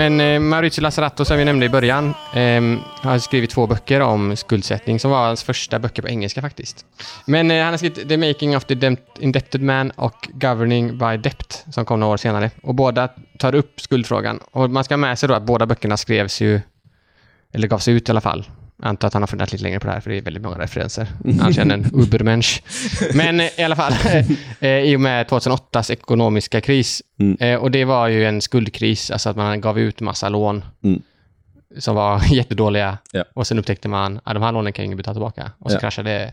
Men 0.00 0.20
eh, 0.20 0.40
Maurizio 0.40 0.82
Lazzarato 0.82 1.24
som 1.24 1.38
vi 1.38 1.44
nämnde 1.44 1.66
i 1.66 1.68
början 1.68 2.14
eh, 2.34 2.62
har 3.02 3.18
skrivit 3.18 3.50
två 3.50 3.66
böcker 3.66 4.00
om 4.00 4.36
skuldsättning 4.36 5.00
som 5.00 5.10
var 5.10 5.26
hans 5.26 5.42
första 5.42 5.78
böcker 5.78 6.02
på 6.02 6.08
engelska 6.08 6.40
faktiskt. 6.40 6.86
Men 7.26 7.50
eh, 7.50 7.62
han 7.62 7.72
har 7.72 7.78
skrivit 7.78 8.08
The 8.08 8.16
Making 8.16 8.56
of 8.56 8.64
the 8.64 8.96
Indebted 9.18 9.62
Man 9.62 9.90
och 9.90 10.28
Governing 10.32 10.98
by 10.98 11.16
Debt 11.16 11.64
som 11.72 11.84
kom 11.84 12.00
några 12.00 12.12
år 12.12 12.16
senare. 12.16 12.50
Och 12.62 12.74
båda 12.74 13.08
tar 13.38 13.54
upp 13.54 13.80
skuldfrågan. 13.80 14.40
Och 14.50 14.70
man 14.70 14.84
ska 14.84 14.94
ha 14.94 14.98
med 14.98 15.18
sig 15.18 15.28
då 15.28 15.34
att 15.34 15.42
båda 15.42 15.66
böckerna 15.66 15.96
skrevs 15.96 16.40
ju, 16.40 16.60
eller 17.52 17.68
gavs 17.68 17.88
ut 17.88 18.08
i 18.08 18.12
alla 18.12 18.20
fall, 18.20 18.44
jag 18.80 18.88
antar 18.88 19.08
att 19.08 19.14
han 19.14 19.22
har 19.22 19.26
funderat 19.26 19.52
lite 19.52 19.64
längre 19.64 19.80
på 19.80 19.86
det 19.86 19.92
här, 19.92 20.00
för 20.00 20.10
det 20.10 20.16
är 20.16 20.22
väldigt 20.22 20.42
många 20.42 20.58
referenser. 20.58 21.06
Han 21.40 21.52
känner 21.52 21.74
en 21.74 21.90
Ubermensch. 21.92 22.62
Men 23.14 23.40
i 23.40 23.62
alla 23.64 23.76
fall, 23.76 23.92
eh, 24.60 24.70
i 24.70 24.96
och 24.96 25.00
med 25.00 25.26
2008s 25.26 25.92
ekonomiska 25.92 26.60
kris. 26.60 27.02
Mm. 27.18 27.36
Eh, 27.40 27.60
och 27.60 27.70
det 27.70 27.84
var 27.84 28.08
ju 28.08 28.24
en 28.24 28.40
skuldkris, 28.40 29.10
alltså 29.10 29.30
att 29.30 29.36
man 29.36 29.60
gav 29.60 29.78
ut 29.78 30.00
massa 30.00 30.28
lån 30.28 30.64
mm. 30.82 31.02
som 31.78 31.96
var 31.96 32.22
jättedåliga. 32.34 32.98
Ja. 33.12 33.24
Och 33.34 33.46
sen 33.46 33.58
upptäckte 33.58 33.88
man 33.88 34.20
att 34.24 34.34
de 34.34 34.42
här 34.42 34.52
lånen 34.52 34.72
kan 34.72 34.84
ingen 34.84 34.96
betala 34.96 35.14
tillbaka. 35.14 35.50
Och 35.58 35.70
så 35.70 35.76
ja. 35.76 35.80
kraschade, 35.80 36.32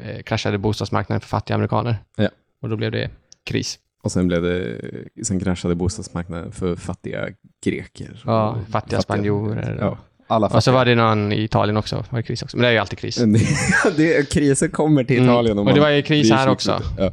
eh, 0.00 0.22
kraschade 0.22 0.58
bostadsmarknaden 0.58 1.20
för 1.20 1.28
fattiga 1.28 1.54
amerikaner. 1.54 1.96
Ja. 2.16 2.28
Och 2.62 2.68
då 2.68 2.76
blev 2.76 2.92
det 2.92 3.10
kris. 3.44 3.78
Och 4.02 4.12
sen, 4.12 4.28
blev 4.28 4.42
det, 4.42 4.80
sen 5.24 5.40
kraschade 5.40 5.74
bostadsmarknaden 5.74 6.52
för 6.52 6.76
fattiga 6.76 7.28
greker. 7.64 8.22
Ja, 8.26 8.52
fattiga, 8.52 8.72
fattiga 8.72 9.00
spanjorer. 9.00 9.78
Ja. 9.80 9.98
Alla 10.26 10.46
och 10.46 10.62
så 10.62 10.72
var 10.72 10.84
det 10.84 10.94
någon 10.94 11.32
i 11.32 11.42
Italien 11.44 11.76
också, 11.76 12.04
var 12.10 12.18
det 12.18 12.22
kris 12.22 12.42
också. 12.42 12.56
Men 12.56 12.62
det 12.62 12.68
är 12.68 12.72
ju 12.72 12.78
alltid 12.78 12.98
kris. 12.98 13.16
det, 13.96 14.30
kriser 14.30 14.68
kommer 14.68 15.04
till 15.04 15.18
mm. 15.18 15.30
Italien. 15.30 15.58
Mm. 15.58 15.68
Och 15.68 15.74
det 15.74 15.80
var 15.80 15.90
ju 15.90 16.02
kris 16.02 16.30
här 16.30 16.48
också. 16.48 16.82
Ja. 16.98 17.12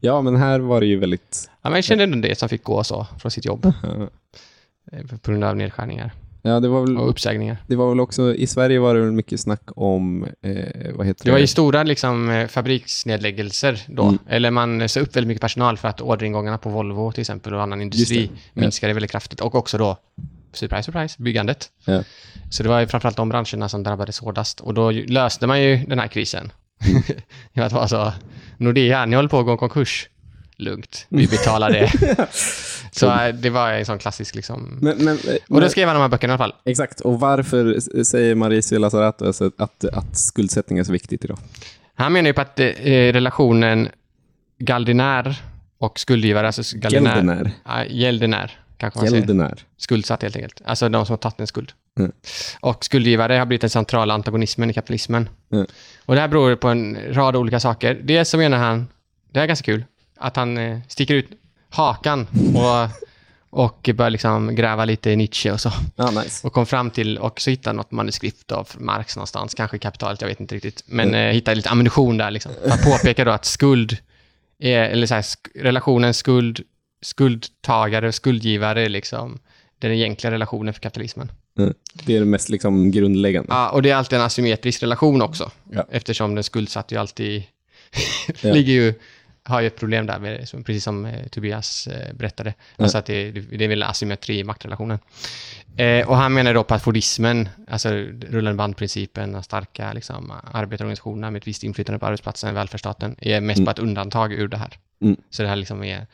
ja. 0.00 0.20
men 0.22 0.36
här 0.36 0.60
var 0.60 0.80
det 0.80 0.86
ju 0.86 0.98
väldigt... 0.98 1.50
Ja, 1.62 1.70
men 1.70 1.74
jag 1.74 1.84
kände 1.84 2.04
ändå 2.04 2.28
det 2.28 2.38
som 2.38 2.48
fick 2.48 2.62
gå 2.62 2.84
så 2.84 3.06
från 3.18 3.30
sitt 3.30 3.44
jobb. 3.44 3.62
På 5.22 5.30
grund 5.30 5.44
av 5.44 5.56
nedskärningar. 5.56 6.12
Ja, 6.42 6.60
det 6.60 6.68
var 6.68 6.80
väl, 6.80 6.98
och 6.98 7.10
uppsägningar. 7.10 7.56
Det 7.66 7.76
var 7.76 7.88
väl 7.88 8.00
också, 8.00 8.34
i 8.34 8.46
Sverige 8.46 8.78
var 8.78 8.94
det 8.94 9.00
väl 9.00 9.12
mycket 9.12 9.40
snack 9.40 9.62
om, 9.76 10.24
eh, 10.42 10.50
vad 10.94 11.06
heter 11.06 11.24
det? 11.24 11.28
Det 11.28 11.30
var 11.30 11.38
ju 11.38 11.46
stora 11.46 11.82
liksom, 11.82 12.30
eh, 12.30 12.46
fabriksnedläggelser 12.46 13.82
då. 13.86 14.02
Mm. 14.02 14.18
Eller 14.28 14.50
man 14.50 14.88
sa 14.88 15.00
upp 15.00 15.16
väldigt 15.16 15.28
mycket 15.28 15.40
personal 15.40 15.76
för 15.76 15.88
att 15.88 16.00
orderingångarna 16.00 16.58
på 16.58 16.70
Volvo 16.70 17.12
till 17.12 17.20
exempel 17.20 17.54
och 17.54 17.62
annan 17.62 17.82
industri 17.82 18.30
minskade 18.54 18.92
väldigt 18.92 19.10
kraftigt. 19.10 19.40
Och 19.40 19.54
också 19.54 19.78
då 19.78 19.96
surprise, 20.52 20.82
surprise, 20.82 21.22
byggandet. 21.22 21.70
Ja. 21.84 22.02
Så 22.50 22.62
det 22.62 22.68
var 22.68 22.80
ju 22.80 22.86
framförallt 22.86 23.16
de 23.16 23.28
branscherna 23.28 23.68
som 23.68 23.82
drabbades 23.82 24.18
hårdast. 24.18 24.60
Och 24.60 24.74
då 24.74 24.90
löste 24.90 25.46
man 25.46 25.62
ju 25.62 25.76
den 25.76 25.98
här 25.98 26.08
krisen. 26.08 26.52
Genom 27.52 27.66
att 27.66 27.72
vara 27.72 27.88
så, 27.88 28.12
Nordea, 28.56 29.06
ni 29.06 29.16
håller 29.16 29.28
på 29.28 29.38
att 29.38 29.44
gå 29.44 29.52
en 29.52 29.58
konkurs. 29.58 30.08
Lugnt, 30.56 31.06
vi 31.08 31.26
betalar 31.26 31.70
det. 31.70 31.92
så 32.92 33.10
äh, 33.10 33.34
det 33.34 33.50
var 33.50 33.72
en 33.72 33.86
sån 33.86 33.98
klassisk 33.98 34.34
liksom... 34.34 34.78
Men, 34.80 35.04
men, 35.04 35.18
och 35.48 35.60
då 35.60 35.68
skrev 35.68 35.88
han 35.88 35.96
de 35.96 36.00
här 36.00 36.08
böckerna 36.08 36.32
i 36.32 36.34
alla 36.34 36.38
fall. 36.38 36.54
Exakt, 36.64 37.00
och 37.00 37.20
varför 37.20 37.80
säger 38.04 38.34
Mauricio 38.34 38.78
Lazzarato 38.78 39.26
alltså 39.26 39.50
att, 39.58 39.84
att 39.84 40.18
skuldsättning 40.18 40.78
är 40.78 40.84
så 40.84 40.92
viktigt 40.92 41.24
idag? 41.24 41.38
Han 41.94 42.12
menar 42.12 42.28
ju 42.28 42.32
på 42.32 42.40
att 42.40 42.60
eh, 42.60 42.66
relationen 43.12 43.88
galdinär 44.58 45.42
och 45.78 46.00
skuldgivare, 46.00 46.46
alltså 46.46 46.78
galdinär... 46.78 47.16
Gäldenär. 47.16 47.52
Ja, 47.64 47.84
gäldenär 47.84 48.59
Kanske 48.80 49.00
man 49.00 49.14
Gäldenär. 49.14 49.46
Säger. 49.46 49.64
Skuldsatt 49.76 50.22
helt 50.22 50.36
enkelt. 50.36 50.62
Alltså 50.64 50.88
de 50.88 51.06
som 51.06 51.12
har 51.12 51.18
tagit 51.18 51.40
en 51.40 51.46
skuld. 51.46 51.72
Mm. 51.98 52.12
Och 52.60 52.84
skuldgivare 52.84 53.34
har 53.34 53.46
blivit 53.46 53.60
den 53.60 53.70
centrala 53.70 54.14
antagonismen 54.14 54.70
i 54.70 54.72
kapitalismen. 54.72 55.28
Mm. 55.52 55.66
Och 56.06 56.14
det 56.14 56.20
här 56.20 56.28
beror 56.28 56.56
på 56.56 56.68
en 56.68 56.98
rad 57.14 57.36
olika 57.36 57.60
saker. 57.60 58.00
Dels 58.02 58.28
så 58.28 58.38
menar 58.38 58.58
han, 58.58 58.88
det 59.30 59.38
här 59.38 59.44
är 59.44 59.48
ganska 59.48 59.64
kul, 59.64 59.84
att 60.16 60.36
han 60.36 60.58
eh, 60.58 60.78
sticker 60.88 61.14
ut 61.14 61.28
hakan 61.70 62.26
och, 62.54 62.88
och 63.50 63.90
börjar 63.94 64.10
liksom 64.10 64.54
gräva 64.54 64.84
lite 64.84 65.10
i 65.10 65.16
Nietzsche 65.16 65.52
och 65.52 65.60
så. 65.60 65.72
Ah, 65.96 66.10
nice. 66.10 66.46
Och 66.46 66.52
kom 66.52 66.66
fram 66.66 66.90
till, 66.90 67.18
och 67.18 67.40
så 67.40 67.50
hittade 67.50 67.76
något 67.76 67.90
manuskript 67.90 68.52
av 68.52 68.68
Marx 68.78 69.16
någonstans, 69.16 69.54
kanske 69.54 69.78
kapitalet, 69.78 70.20
jag 70.20 70.28
vet 70.28 70.40
inte 70.40 70.54
riktigt. 70.54 70.82
Men 70.86 71.08
mm. 71.08 71.28
eh, 71.28 71.32
hittade 71.32 71.54
lite 71.54 71.70
ammunition 71.70 72.16
där 72.16 72.30
liksom. 72.30 72.52
För 72.62 72.70
att 72.70 72.84
påpeka 72.84 73.24
då 73.24 73.30
att 73.30 73.44
skuld, 73.44 73.96
är, 74.58 74.82
eller 74.82 75.06
så 75.06 75.14
här, 75.14 75.24
relationen 75.54 76.14
skuld 76.14 76.60
skuldtagare 77.02 78.08
och 78.08 78.14
skuldgivare 78.14 78.88
liksom 78.88 79.38
den 79.78 79.92
egentliga 79.92 80.30
relationen 80.30 80.74
för 80.74 80.80
kapitalismen. 80.80 81.32
Mm. 81.58 81.74
Det 81.92 82.16
är 82.16 82.20
det 82.20 82.26
mest 82.26 82.48
liksom 82.48 82.90
grundläggande. 82.90 83.48
Ja, 83.52 83.70
och 83.70 83.82
det 83.82 83.90
är 83.90 83.94
alltid 83.94 84.18
en 84.18 84.24
asymmetrisk 84.24 84.82
relation 84.82 85.22
också. 85.22 85.50
Ja. 85.70 85.86
Eftersom 85.90 86.34
den 86.34 86.44
skuldsatte 86.44 86.94
ju 86.94 87.00
alltid 87.00 87.42
ligger 88.40 88.72
ju, 88.72 88.94
har 89.42 89.60
ju 89.60 89.66
ett 89.66 89.76
problem 89.76 90.06
där, 90.06 90.18
med, 90.18 90.48
precis 90.64 90.84
som 90.84 91.04
eh, 91.04 91.26
Tobias 91.26 91.86
eh, 91.86 92.14
berättade. 92.14 92.54
Ja. 92.76 92.84
Alltså 92.84 92.98
att 92.98 93.06
det, 93.06 93.30
det 93.30 93.64
är 93.64 93.68
väl 93.68 93.82
asymmetri 93.82 94.38
i 94.38 94.44
maktrelationen. 94.44 94.98
Eh, 95.76 96.08
och 96.08 96.16
han 96.16 96.34
menar 96.34 96.54
då 96.54 96.64
på 96.64 96.74
att 96.74 96.82
fordismen, 96.82 97.48
alltså 97.68 97.88
rullande 98.28 98.54
bandprincipen, 98.54 99.42
starka 99.42 99.92
liksom, 99.92 100.32
arbetarorganisationerna 100.52 101.30
med 101.30 101.40
ett 101.40 101.48
visst 101.48 101.64
inflytande 101.64 101.98
på 101.98 102.06
arbetsplatsen, 102.06 102.54
välfärdsstaten, 102.54 103.16
är 103.20 103.40
mest 103.40 103.58
mm. 103.58 103.64
på 103.64 103.70
ett 103.70 103.78
undantag 103.78 104.32
ur 104.32 104.48
det 104.48 104.56
här. 104.56 104.78
Mm. 105.02 105.16
Så 105.30 105.42
det 105.42 105.48
här 105.48 105.56
liksom 105.56 105.84
är 105.84 106.06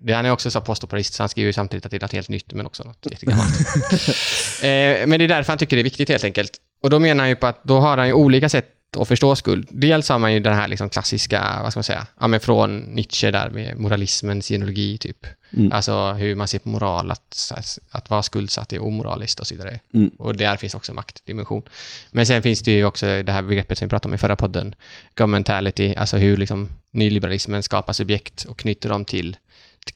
det, 0.00 0.12
han 0.12 0.26
är 0.26 0.30
också 0.30 0.50
så 0.50 0.60
postoperaist, 0.60 1.14
så 1.14 1.22
han 1.22 1.28
skriver 1.28 1.46
ju 1.46 1.52
samtidigt 1.52 1.84
att 1.84 1.90
det 1.90 1.96
är 1.96 2.00
något 2.00 2.12
helt 2.12 2.28
nytt, 2.28 2.52
men 2.52 2.66
också 2.66 2.84
något 2.84 3.06
jättegammalt. 3.10 3.58
eh, 4.62 5.06
men 5.06 5.10
det 5.10 5.24
är 5.24 5.28
därför 5.28 5.52
han 5.52 5.58
tycker 5.58 5.76
det 5.76 5.80
är 5.80 5.84
viktigt 5.84 6.08
helt 6.08 6.24
enkelt. 6.24 6.52
Och 6.82 6.90
då 6.90 6.98
menar 6.98 7.22
han 7.22 7.28
ju 7.28 7.36
på 7.36 7.46
att 7.46 7.64
då 7.64 7.80
har 7.80 7.98
han 7.98 8.06
ju 8.06 8.12
olika 8.12 8.48
sätt 8.48 8.68
att 8.96 9.08
förstå 9.08 9.36
skuld. 9.36 9.68
Dels 9.70 10.08
har 10.08 10.18
man 10.18 10.32
ju 10.32 10.40
den 10.40 10.54
här 10.54 10.68
liksom 10.68 10.90
klassiska, 10.90 11.58
vad 11.62 11.72
ska 11.72 11.78
man 11.78 11.84
säga, 11.84 12.06
ja, 12.20 12.26
men 12.26 12.40
från 12.40 12.78
Nietzsche 12.78 13.30
där 13.30 13.50
med 13.50 13.78
moralismens 13.78 14.48
genealogi 14.48 14.98
typ. 14.98 15.26
Mm. 15.56 15.72
Alltså 15.72 16.12
hur 16.12 16.34
man 16.34 16.48
ser 16.48 16.58
på 16.58 16.68
moral, 16.68 17.10
att, 17.10 17.52
att 17.90 18.10
vara 18.10 18.22
skuldsatt 18.22 18.72
är 18.72 18.82
omoraliskt 18.82 19.40
och 19.40 19.46
så 19.46 19.54
vidare. 19.54 19.80
Mm. 19.94 20.08
Och 20.18 20.36
där 20.36 20.56
finns 20.56 20.74
också 20.74 20.94
maktdimension. 20.94 21.62
Men 22.10 22.26
sen 22.26 22.42
finns 22.42 22.62
det 22.62 22.72
ju 22.72 22.84
också 22.84 23.22
det 23.22 23.32
här 23.32 23.42
begreppet 23.42 23.78
som 23.78 23.86
vi 23.86 23.90
pratade 23.90 24.10
om 24.10 24.14
i 24.14 24.18
förra 24.18 24.36
podden, 24.36 24.74
governmentality, 25.14 25.94
alltså 25.94 26.16
hur 26.16 26.36
liksom 26.36 26.68
nyliberalismen 26.90 27.62
skapar 27.62 27.92
subjekt 27.92 28.44
och 28.44 28.58
knyter 28.58 28.88
dem 28.88 29.04
till, 29.04 29.36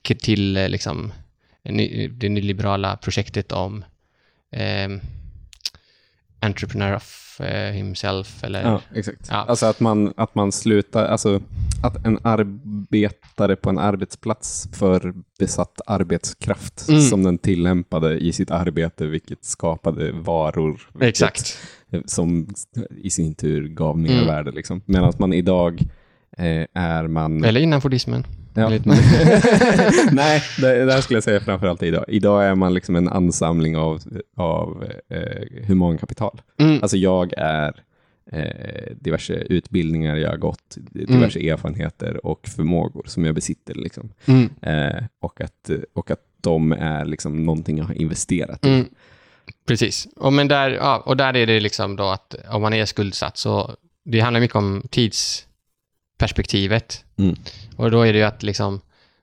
till 0.03 0.53
liksom 0.53 1.13
det 2.11 2.29
nyliberala 2.29 2.97
projektet 2.97 3.53
om 3.53 3.85
eh, 4.53 4.89
entrepreneur 6.41 6.97
of 6.97 7.41
eh, 7.41 7.73
himself 7.73 8.45
eller 8.45 8.63
Ja, 8.63 8.81
exakt. 8.95 9.27
Ja. 9.31 9.37
Alltså 9.49 9.67
att 9.67 9.81
man, 9.81 10.13
att 10.17 10.35
man 10.35 10.53
slutar, 10.53 11.07
alltså 11.07 11.41
att 11.83 12.07
en 12.07 12.19
arbetare 12.23 13.57
på 13.57 13.71
en 13.71 13.79
arbetsplats 13.79 14.69
för 14.73 15.15
besatt 15.39 15.81
arbetskraft 15.87 16.89
Mm. 16.89 17.01
som 17.01 17.23
den 17.23 17.39
tillämpade 17.39 18.19
i 18.19 18.33
sitt 18.33 18.51
arbete, 18.51 19.07
vilket 19.07 19.45
skapade 19.45 20.13
varor. 20.13 20.81
Vilket, 20.93 21.09
Exakt. 21.09 21.59
Som 22.07 22.49
i 22.97 23.11
sin 23.11 23.35
tur 23.35 23.69
gav 23.69 23.99
Mm. 23.99 24.15
mervärde. 24.17 24.51
Liksom. 24.51 24.81
Medan 24.85 25.13
man 25.19 25.33
idag 25.33 25.81
är 26.73 27.07
man... 27.07 27.45
Eller 27.45 27.61
innan 27.61 27.81
buddhismen. 27.81 28.25
Ja. 28.55 28.69
Nej, 30.13 30.43
det, 30.61 30.85
det 30.85 30.93
här 30.93 31.01
skulle 31.01 31.17
jag 31.17 31.25
säga 31.25 31.41
framförallt 31.41 31.83
idag. 31.83 32.05
Idag 32.09 32.45
är 32.45 32.55
man 32.55 32.75
liksom 32.75 32.97
en 32.97 33.09
ansamling 33.09 33.77
av, 33.77 34.03
av 34.37 34.85
eh, 35.09 35.67
humankapital. 35.67 36.41
Mm. 36.59 36.79
Alltså 36.83 36.97
jag 36.97 37.33
är 37.37 37.83
eh, 38.33 38.97
diverse 39.01 39.35
utbildningar 39.35 40.17
jag 40.17 40.31
har 40.31 40.37
gått, 40.37 40.77
diverse 40.79 41.51
erfarenheter 41.51 42.27
och 42.27 42.49
förmågor 42.49 43.05
som 43.07 43.25
jag 43.25 43.35
besitter. 43.35 43.75
Liksom. 43.75 44.13
Mm. 44.27 44.51
Eh, 44.63 45.05
och, 45.21 45.41
att, 45.41 45.71
och 45.93 46.11
att 46.11 46.21
de 46.41 46.73
är 46.73 47.05
liksom 47.05 47.45
någonting 47.45 47.79
jag 47.79 47.85
har 47.85 47.95
investerat 47.95 48.67
i. 48.67 48.69
Mm. 48.69 48.87
Precis. 49.67 50.09
Och, 50.17 50.33
men 50.33 50.49
där, 50.49 50.71
ja, 50.71 51.03
och 51.07 51.17
där 51.17 51.37
är 51.37 51.47
det 51.47 51.61
liksom 51.61 51.97
då 51.97 52.05
att 52.05 52.35
om 52.51 52.63
man 52.63 52.73
är 52.73 52.85
skuldsatt 52.85 53.37
så 53.37 53.77
det 54.05 54.21
handlar 54.21 54.41
mycket 54.41 54.57
om 54.57 54.83
tidsperspektivet. 56.19 57.05
Mm. 57.19 57.37
Och 57.77 57.91
då 57.91 58.03
är 58.03 58.13
det 58.13 58.19
ju 58.19 58.25
att 58.25 58.43
liksom 58.43 58.81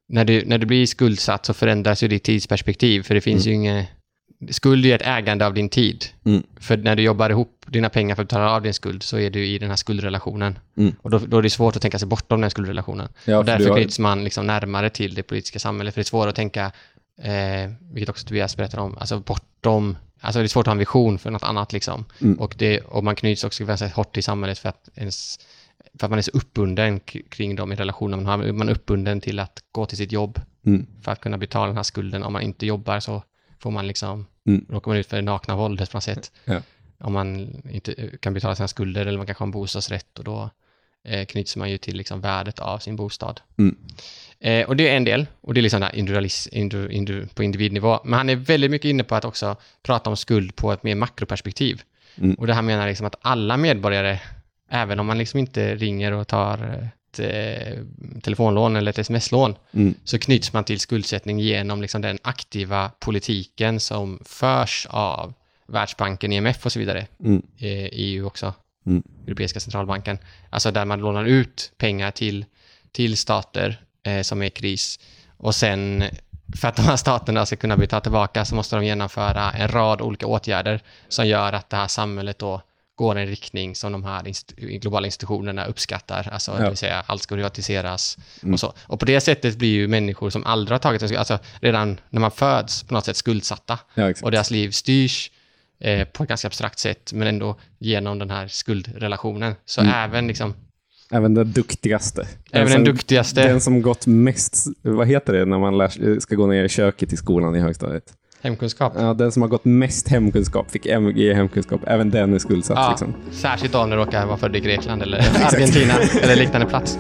när 0.08 0.26
du, 0.26 0.46
när 0.46 0.58
du 0.58 0.66
blir 0.66 0.86
skuldsatt 0.86 1.46
så 1.46 1.54
förändras 1.54 2.04
ju 2.04 2.08
ditt 2.08 2.24
tidsperspektiv 2.24 3.04
för 3.04 3.16
det 3.16 3.22
finns 3.22 3.46
ju 3.48 3.54
inget 3.54 3.88
Skuld 4.50 4.86
är 4.86 4.96
ett 4.96 5.02
ägande 5.02 5.46
av 5.46 5.54
din 5.54 5.70
tid. 5.70 6.06
Mm. 6.26 6.44
För 6.60 6.78
när 6.78 6.96
du 6.96 7.04
jobbar 7.04 7.30
ihop 7.30 7.66
dina 7.68 7.90
pengar 7.90 8.16
för 8.16 8.24
att 8.24 8.28
betala 8.30 8.52
av 8.52 8.62
din 8.62 8.74
skuld 8.74 9.04
så 9.04 9.18
är 9.18 9.30
du 9.30 9.46
i 9.46 9.58
den 9.58 9.70
här 9.70 9.76
skuldrelationen. 9.76 10.60
Mm. 10.78 10.96
Och 11.02 11.10
då, 11.10 11.20
då 11.20 11.38
är 11.38 11.42
det 11.42 11.50
svårt 11.50 11.76
att 11.76 11.82
tänka 11.82 12.00
sig 12.00 12.08
bortom 12.08 12.42
den 12.42 12.50
skuldrelationen. 12.50 13.08
Ja, 13.26 13.38
och 13.38 13.46
för 13.46 13.52
därför 13.52 13.70
har- 13.70 13.78
knyts 13.78 14.00
man 14.00 14.24
liksom 14.24 14.48
närmare 14.48 14.90
till 14.90 15.16
det 15.16 15.24
politiska 15.24 15.60
samhället. 15.60 15.94
För 15.94 16.02
det 16.02 16.04
är 16.04 16.10
svårt 16.10 16.28
att 16.28 16.36
tänka, 16.36 16.72
eh, 17.22 17.72
vilket 17.94 18.10
också 18.10 18.28
Tobias 18.28 18.58
berättar 18.58 18.80
om, 18.80 18.98
alltså 18.98 19.20
bortom, 19.20 19.98
alltså 20.22 20.40
det 20.40 20.46
är 20.46 20.48
svårt 20.48 20.64
att 20.64 20.68
ha 20.68 20.72
en 20.72 20.78
vision 20.78 21.20
för 21.20 21.32
något 21.32 21.44
annat 21.44 21.74
liksom. 21.74 22.06
Mm. 22.22 22.40
Och, 22.40 22.56
det, 22.58 22.80
och 22.80 23.04
man 23.04 23.16
knyts 23.16 23.44
också 23.44 23.66
ganska 23.66 23.88
hårt 23.88 24.14
till 24.14 24.24
samhället 24.24 24.60
för 24.60 24.70
att, 24.70 24.90
ens, 24.96 25.40
för 26.00 26.08
att 26.08 26.10
man 26.12 26.18
är 26.20 26.24
så 26.24 26.32
uppbunden 26.32 27.00
kring 27.30 27.56
de 27.56 27.72
i 27.72 27.76
relationer 27.76 28.18
man 28.18 28.26
har. 28.26 28.52
Man 28.52 28.70
är 28.70 28.74
uppbunden 28.74 29.22
till 29.22 29.40
att 29.40 29.60
gå 29.72 29.86
till 29.86 29.98
sitt 29.98 30.12
jobb 30.12 30.42
Mm. 30.66 30.86
för 31.02 31.12
att 31.12 31.22
kunna 31.22 31.38
betala 31.38 31.68
den 31.68 31.76
här 31.76 31.84
skulden. 31.84 32.24
Om 32.24 32.34
man 32.34 32.42
inte 32.42 32.66
jobbar 32.66 33.00
så 33.00 33.24
får 33.60 33.72
man 33.72 33.88
liksom, 33.88 34.26
Mm. 34.48 34.66
råkar 34.70 34.92
man 34.92 34.98
ut 34.98 35.08
för 35.08 35.16
det 35.18 35.22
nakna 35.22 35.56
våldet 35.56 35.92
på 35.92 35.98
något 35.98 36.04
sätt. 36.04 36.32
Ja. 36.46 36.62
Om 37.00 37.14
man 37.14 37.62
inte 37.70 37.94
kan 38.20 38.34
betala 38.34 38.56
sina 38.56 38.68
skulder 38.68 39.06
eller 39.06 39.18
man 39.18 39.26
kanske 39.26 39.42
har 39.42 39.48
en 39.48 39.52
bostadsrätt 39.52 40.20
och 40.20 40.24
då 40.26 40.50
eh, 41.04 41.26
knyts 41.26 41.56
man 41.56 41.72
ju 41.72 41.78
till 41.78 41.98
liksom 41.98 42.22
värdet 42.22 42.60
av 42.60 42.80
sin 42.80 42.96
bostad. 42.96 43.42
Mm. 43.58 43.76
Eh, 44.40 44.68
och 44.68 44.76
det 44.76 44.90
är 44.90 44.98
en 44.98 45.04
del, 45.04 45.26
och 45.42 45.54
det 45.54 45.60
är 45.60 45.62
liksom 45.62 45.82
där 45.82 45.96
individualis, 45.96 46.48
indu, 46.48 46.90
indu, 46.92 47.28
på 47.28 47.44
individnivå. 47.44 48.00
Men 48.04 48.14
han 48.14 48.30
är 48.30 48.36
väldigt 48.36 48.72
mycket 48.72 48.90
inne 48.90 49.04
på 49.04 49.16
att 49.16 49.26
också 49.26 49.56
prata 49.84 50.10
om 50.10 50.18
skuld 50.18 50.56
på 50.56 50.72
ett 50.72 50.84
mer 50.84 50.96
makroperspektiv. 50.96 51.82
Mm. 52.18 52.34
Och 52.36 52.48
det 52.48 52.54
här 52.54 52.62
menar 52.62 52.88
liksom 52.88 53.08
att 53.08 53.16
alla 53.22 53.58
medborgare, 53.58 54.20
även 54.70 55.00
om 55.00 55.06
man 55.06 55.18
liksom 55.18 55.40
inte 55.40 55.76
ringer 55.76 56.12
och 56.12 56.28
tar 56.28 56.58
ett 57.14 57.20
eh, 57.20 57.80
telefonlån 58.22 58.76
eller 58.76 58.90
ett 58.90 58.98
sms-lån, 59.00 59.56
Mm. 59.74 59.96
så 60.04 60.20
knyts 60.20 60.54
man 60.54 60.64
till 60.64 60.80
skuldsättning 60.80 61.40
genom 61.40 61.82
liksom 61.82 62.02
den 62.02 62.18
aktiva 62.22 62.92
politiken 63.00 63.80
som 63.80 64.20
förs 64.26 64.88
av 64.90 65.34
Världsbanken, 65.68 66.32
IMF 66.32 66.66
och 66.66 66.72
så 66.72 66.80
vidare. 66.80 67.08
Mm. 67.24 67.42
Eh, 67.58 67.90
EU 67.92 68.26
också, 68.28 68.54
Mm. 68.88 69.04
Europeiska 69.28 69.60
centralbanken. 69.60 70.18
Alltså 70.50 70.72
där 70.72 70.86
man 70.86 71.00
lånar 71.00 71.26
ut 71.26 71.72
pengar 71.78 72.12
till, 72.12 72.46
till 72.92 73.18
stater 73.18 73.82
eh, 74.04 74.22
som 74.22 74.42
är 74.42 74.46
i 74.46 74.50
kris. 74.50 75.00
Och 75.38 75.56
sen 75.56 76.04
för 76.58 76.68
att 76.68 76.76
de 76.76 76.82
här 76.82 76.96
staterna 76.96 77.46
ska 77.46 77.56
kunna 77.56 77.78
betala 77.78 78.02
tillbaka 78.02 78.46
så 78.46 78.56
måste 78.56 78.76
de 78.76 78.86
genomföra 78.86 79.52
en 79.52 79.68
rad 79.68 80.02
olika 80.02 80.28
åtgärder 80.28 80.80
som 81.08 81.28
gör 81.28 81.54
att 81.54 81.70
det 81.70 81.78
här 81.78 81.88
samhället 81.88 82.40
då 82.40 82.62
går 82.96 83.18
i 83.18 83.22
en 83.22 83.28
riktning 83.28 83.76
som 83.76 83.92
de 83.92 84.04
här 84.04 84.24
inst- 84.24 84.80
globala 84.80 85.06
institutionerna 85.06 85.66
uppskattar. 85.66 86.30
Alltså 86.32 86.52
Ja. 86.52 86.58
det 86.64 86.70
vill 86.70 86.78
säga 86.78 87.04
allt 87.08 87.22
ska 87.22 87.36
privatiseras 87.36 88.18
Mm. 88.44 88.54
och 88.54 88.60
så. 88.60 88.74
Och 88.88 89.00
på 89.00 89.06
det 89.06 89.22
sättet 89.22 89.58
blir 89.58 89.70
ju 89.74 89.88
människor 89.88 90.30
som 90.30 90.44
aldrig 90.46 90.74
har 90.74 90.80
tagit 90.80 91.02
skuld, 91.02 91.16
alltså 91.18 91.40
redan 91.62 92.00
när 92.10 92.22
man 92.22 92.32
föds 92.32 92.84
på 92.84 92.94
något 92.94 93.06
sätt 93.06 93.18
skuldsatta. 93.18 93.80
Ja. 93.96 94.14
Och 94.22 94.32
deras 94.32 94.52
liv 94.52 94.72
styrs 94.72 95.32
eh, 95.80 96.08
på 96.08 96.24
ett 96.24 96.30
ganska 96.30 96.48
abstrakt 96.48 96.80
sätt, 96.80 97.12
men 97.14 97.28
ändå 97.28 97.56
genom 97.80 98.20
den 98.20 98.30
här 98.30 98.48
skuldrelationen. 98.48 99.56
Så 99.66 99.82
Mm. 99.82 99.94
även 99.94 100.28
liksom, 100.28 100.54
Även 101.12 101.34
den 101.34 101.52
duktigaste. 101.52 102.28
även 102.52 102.68
som, 102.74 102.84
den 102.84 102.94
duktigaste 102.96 103.48
Den 103.48 103.62
som 103.62 103.82
gått 103.82 104.08
mest, 104.08 104.66
vad 104.82 105.08
heter 105.08 105.34
det 105.34 105.46
när 105.46 105.60
man 105.60 105.78
lär, 105.78 106.20
ska 106.20 106.36
gå 106.36 106.48
ner 106.48 106.64
i 106.64 106.70
köket 106.70 107.14
i 107.14 107.18
skolan 107.18 107.56
i 107.56 107.60
högstadiet? 107.60 108.14
Hemkunskap. 108.46 108.94
Ja, 109.00 109.14
den 109.14 109.32
som 109.32 109.42
har 109.42 109.50
gått 109.50 109.66
mest 109.66 110.08
hemkunskap 110.08 110.72
fick 110.72 110.86
MG 110.86 111.18
i 111.30 111.34
hemkunskap. 111.34 111.82
Även 111.88 112.10
den 112.10 112.34
är 112.34 112.40
skuldsatt. 112.40 112.78
Ja, 112.78 112.90
Liksom. 112.90 113.14
särskilt 113.32 113.74
när 113.74 113.88
du 113.88 113.96
råkar 113.96 114.26
vara 114.26 114.38
född 114.38 114.56
i 114.56 114.60
Grekland 114.60 115.02
eller 115.02 115.18
Argentina 115.54 115.94
eller 116.22 116.36
liknande 116.36 116.68
plats. 116.68 116.98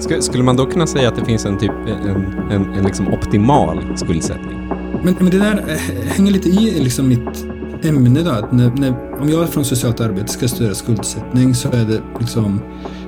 Sk- 0.00 0.20
Skulle 0.20 0.42
man 0.44 0.56
då 0.56 0.66
kunna 0.66 0.86
säga 0.86 1.08
att 1.08 1.16
det 1.16 1.24
finns 1.24 1.44
en, 1.46 1.58
typ, 1.58 1.72
en, 1.86 2.50
en, 2.50 2.74
en 2.74 2.84
liksom 2.84 3.08
optimal 3.14 3.96
skuldsättning? 3.96 4.68
Men, 5.04 5.14
men 5.20 5.30
det 5.30 5.38
där 5.38 5.64
eh, 5.68 6.06
hänger 6.16 6.32
lite 6.32 6.48
i 6.48 6.80
liksom 6.84 7.08
mitt 7.08 7.46
ämne 7.84 8.22
då. 8.22 8.30
Att 8.30 8.52
när, 8.52 8.70
när, 8.76 9.20
om 9.20 9.28
jag 9.28 9.48
från 9.48 9.64
socialt 9.64 10.00
arbete 10.00 10.28
ska 10.32 10.48
studera 10.48 10.74
skuldsättning 10.74 11.54
så 11.54 11.68
är 11.68 11.84
det 11.84 12.00
liksom 12.20 12.60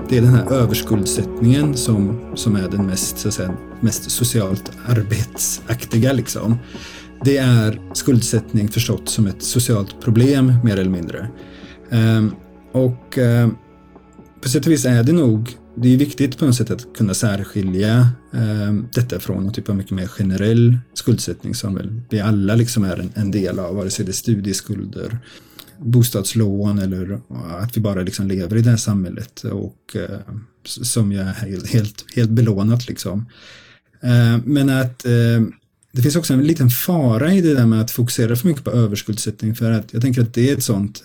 det 0.09 0.17
är 0.17 0.23
den 0.23 0.35
här 0.35 0.53
överskuldsättningen 0.53 1.77
som, 1.77 2.21
som 2.35 2.57
är 2.57 2.69
den 2.69 2.87
mest, 2.87 3.19
så 3.19 3.29
att 3.29 3.35
säga, 3.35 3.57
mest 3.81 4.11
socialt 4.11 4.73
arbetsaktiga. 4.87 6.13
Liksom. 6.13 6.59
Det 7.25 7.37
är 7.37 7.81
skuldsättning 7.93 8.69
förstått 8.69 9.09
som 9.09 9.27
ett 9.27 9.43
socialt 9.43 10.01
problem 10.01 10.55
mer 10.65 10.77
eller 10.77 10.91
mindre. 10.91 11.29
Ehm, 11.91 12.31
och 12.73 13.19
ehm, 13.19 13.55
på 14.41 14.49
sätt 14.49 14.67
och 14.67 14.73
vis 14.73 14.85
är 14.85 15.03
det 15.03 15.13
nog 15.13 15.57
det 15.75 15.95
är 15.95 15.97
viktigt 15.97 16.39
på 16.39 16.47
något 16.47 16.57
sätt 16.57 16.71
att 16.71 16.97
kunna 16.97 17.15
särskilja 17.15 18.09
eh, 18.33 18.73
detta 18.95 19.21
från 19.21 19.45
någon 19.45 19.53
typ 19.53 19.69
av 19.69 19.77
mycket 19.77 19.93
mer 19.93 20.07
generell 20.07 20.79
skuldsättning 20.95 21.55
som 21.55 21.75
väl 21.75 22.01
vi 22.11 22.21
alla 22.21 22.55
liksom 22.55 22.85
är 22.85 22.97
en, 22.97 23.11
en 23.15 23.31
del 23.31 23.59
av, 23.59 23.77
vare 23.77 23.91
sig 23.91 24.05
det 24.05 24.11
är 24.11 24.13
studieskulder, 24.13 25.19
bostadslån 25.81 26.79
eller 26.79 27.21
att 27.61 27.77
vi 27.77 27.81
bara 27.81 28.03
liksom 28.03 28.27
lever 28.29 28.57
i 28.57 28.63
det 28.63 28.71
här 28.71 28.77
samhället 28.77 29.45
och 29.45 29.97
eh, 29.97 30.21
som 30.65 31.13
jag 31.13 31.27
är 31.27 31.67
helt, 31.67 32.05
helt, 32.17 32.31
belånat 32.31 32.89
liksom. 32.89 33.27
Eh, 34.03 34.39
men 34.45 34.71
att 34.71 35.05
eh, 35.05 35.43
det 35.93 36.03
finns 36.03 36.17
också 36.17 36.35
en 36.35 36.47
liten 36.47 36.71
fara 36.71 37.33
i 37.33 37.41
det 37.41 37.55
där 37.55 37.67
med 37.67 37.81
att 37.81 37.91
fokusera 37.91 38.37
för 38.37 38.49
mycket 38.49 38.65
på 38.65 38.71
överskuldsättning 38.71 39.55
för 39.55 39.71
att 39.71 39.93
jag 39.93 40.03
tänker 40.03 40.23
att 40.23 40.35
det 40.35 40.51
är 40.51 40.57
ett 40.57 40.63
sånt 40.63 41.05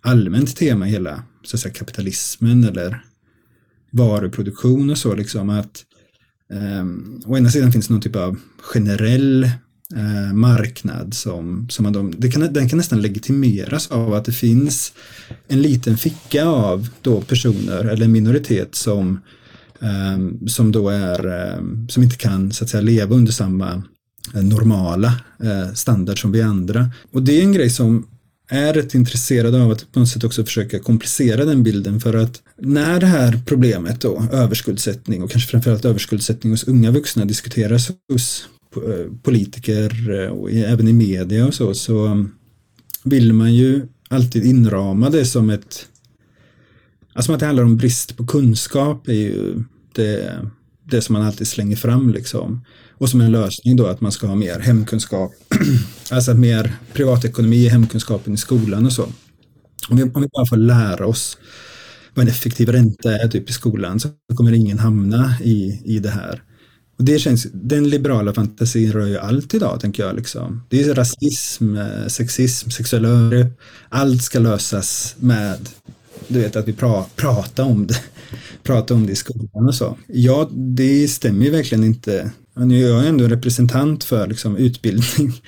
allmänt 0.00 0.56
tema 0.56 0.88
i 0.88 0.90
hela 0.90 1.22
så 1.42 1.56
att 1.56 1.60
säga, 1.60 1.74
kapitalismen 1.74 2.64
eller 2.64 3.04
varuproduktion 3.90 4.90
och 4.90 4.98
så 4.98 5.14
liksom 5.14 5.50
att 5.50 5.84
um, 6.80 7.22
å 7.26 7.36
ena 7.36 7.50
sidan 7.50 7.72
finns 7.72 7.90
någon 7.90 8.00
typ 8.00 8.16
av 8.16 8.36
generell 8.58 9.50
eh, 9.96 10.34
marknad 10.34 11.14
som, 11.14 11.66
som 11.70 11.82
man 11.82 11.92
de, 11.92 12.14
det 12.18 12.30
kan, 12.30 12.52
den 12.52 12.68
kan 12.68 12.76
nästan 12.76 13.02
legitimeras 13.02 13.90
av 13.90 14.14
att 14.14 14.24
det 14.24 14.32
finns 14.32 14.92
en 15.48 15.62
liten 15.62 15.96
ficka 15.96 16.44
av 16.46 16.88
då 17.02 17.20
personer 17.20 17.84
eller 17.84 18.04
en 18.04 18.12
minoritet 18.12 18.74
som 18.74 19.20
eh, 19.80 20.46
som 20.46 20.72
då 20.72 20.88
är 20.88 21.26
eh, 21.26 21.62
som 21.88 22.02
inte 22.02 22.16
kan 22.16 22.52
så 22.52 22.64
att 22.64 22.70
säga 22.70 22.80
leva 22.80 23.14
under 23.14 23.32
samma 23.32 23.82
eh, 24.34 24.42
normala 24.42 25.14
eh, 25.42 25.72
standard 25.74 26.20
som 26.20 26.32
vi 26.32 26.42
andra. 26.42 26.90
Och 27.12 27.22
det 27.22 27.38
är 27.38 27.42
en 27.42 27.52
grej 27.52 27.70
som 27.70 28.06
är 28.50 28.72
rätt 28.72 28.94
intresserad 28.94 29.54
av 29.54 29.70
att 29.70 29.92
på 29.92 30.00
något 30.00 30.08
sätt 30.08 30.24
också 30.24 30.44
försöka 30.44 30.78
komplicera 30.78 31.44
den 31.44 31.62
bilden 31.62 32.00
för 32.00 32.14
att 32.14 32.42
när 32.58 33.00
det 33.00 33.06
här 33.06 33.40
problemet 33.46 34.00
då, 34.00 34.26
överskuldsättning 34.32 35.22
och 35.22 35.30
kanske 35.30 35.50
framförallt 35.50 35.84
överskuldsättning 35.84 36.52
hos 36.52 36.64
unga 36.64 36.90
vuxna 36.90 37.24
diskuteras 37.24 37.90
hos 38.12 38.48
Eh, 38.76 39.12
politiker 39.22 40.10
eh, 40.22 40.28
och 40.28 40.50
även 40.50 40.88
i 40.88 40.92
media 40.92 41.46
och 41.46 41.54
så, 41.54 41.74
så 41.74 42.26
vill 43.04 43.32
man 43.32 43.54
ju 43.54 43.86
alltid 44.08 44.44
inrama 44.44 45.10
det 45.10 45.24
som 45.24 45.50
ett 45.50 45.86
Alltså 47.12 47.32
att 47.32 47.40
det 47.40 47.46
handlar 47.46 47.64
om 47.64 47.76
brist 47.76 48.16
på 48.16 48.26
kunskap 48.26 49.08
är 49.08 49.12
ju 49.12 49.64
det, 49.94 50.40
det 50.90 51.00
som 51.00 51.12
man 51.12 51.22
alltid 51.22 51.46
slänger 51.46 51.76
fram 51.76 52.12
liksom. 52.12 52.64
Och 52.90 53.08
som 53.08 53.20
en 53.20 53.32
lösning 53.32 53.76
då 53.76 53.86
att 53.86 54.00
man 54.00 54.12
ska 54.12 54.26
ha 54.26 54.34
mer 54.34 54.58
hemkunskap. 54.58 55.32
alltså 56.10 56.34
mer 56.34 56.72
privatekonomi 56.92 57.56
i 57.56 57.68
hemkunskapen 57.68 58.34
i 58.34 58.36
skolan 58.36 58.86
och 58.86 58.92
så. 58.92 59.02
Om 59.88 59.96
vi, 59.96 60.02
om 60.02 60.22
vi 60.22 60.28
bara 60.32 60.46
får 60.46 60.56
lära 60.56 61.06
oss 61.06 61.38
vad 62.14 62.22
en 62.22 62.30
effektiv 62.30 62.68
ränta 62.68 63.18
är 63.18 63.28
typ 63.28 63.50
i 63.50 63.52
skolan 63.52 64.00
så 64.00 64.08
kommer 64.34 64.52
ingen 64.52 64.78
hamna 64.78 65.34
i, 65.42 65.80
i 65.84 65.98
det 65.98 66.10
här. 66.10 66.42
Och 67.00 67.06
det 67.06 67.18
känns, 67.18 67.46
den 67.52 67.88
liberala 67.88 68.34
fantasin 68.34 68.92
rör 68.92 69.06
ju 69.06 69.18
allt 69.18 69.54
idag, 69.54 69.80
tänker 69.80 70.02
jag. 70.02 70.16
Liksom. 70.16 70.62
Det 70.68 70.82
är 70.82 70.94
rasism, 70.94 71.76
eh, 71.76 72.06
sexism, 72.06 72.70
sexuella 72.70 73.08
övergrepp. 73.08 73.60
Allt 73.88 74.22
ska 74.22 74.38
lösas 74.38 75.14
med, 75.18 75.68
du 76.28 76.40
vet, 76.40 76.56
att 76.56 76.68
vi 76.68 76.72
pra, 76.72 77.04
pratar 77.16 77.64
om 77.64 77.86
det. 77.86 77.96
Prata 78.62 78.94
om 78.94 79.06
det 79.06 79.12
i 79.12 79.16
skolan 79.16 79.68
och 79.68 79.74
så. 79.74 79.98
Ja, 80.06 80.50
det 80.52 81.08
stämmer 81.08 81.44
ju 81.44 81.50
verkligen 81.50 81.84
inte. 81.84 82.30
Jag 82.54 83.04
är 83.04 83.08
ändå 83.08 83.28
representant 83.28 84.04
för 84.04 84.26
liksom, 84.26 84.56
utbildning. 84.56 85.32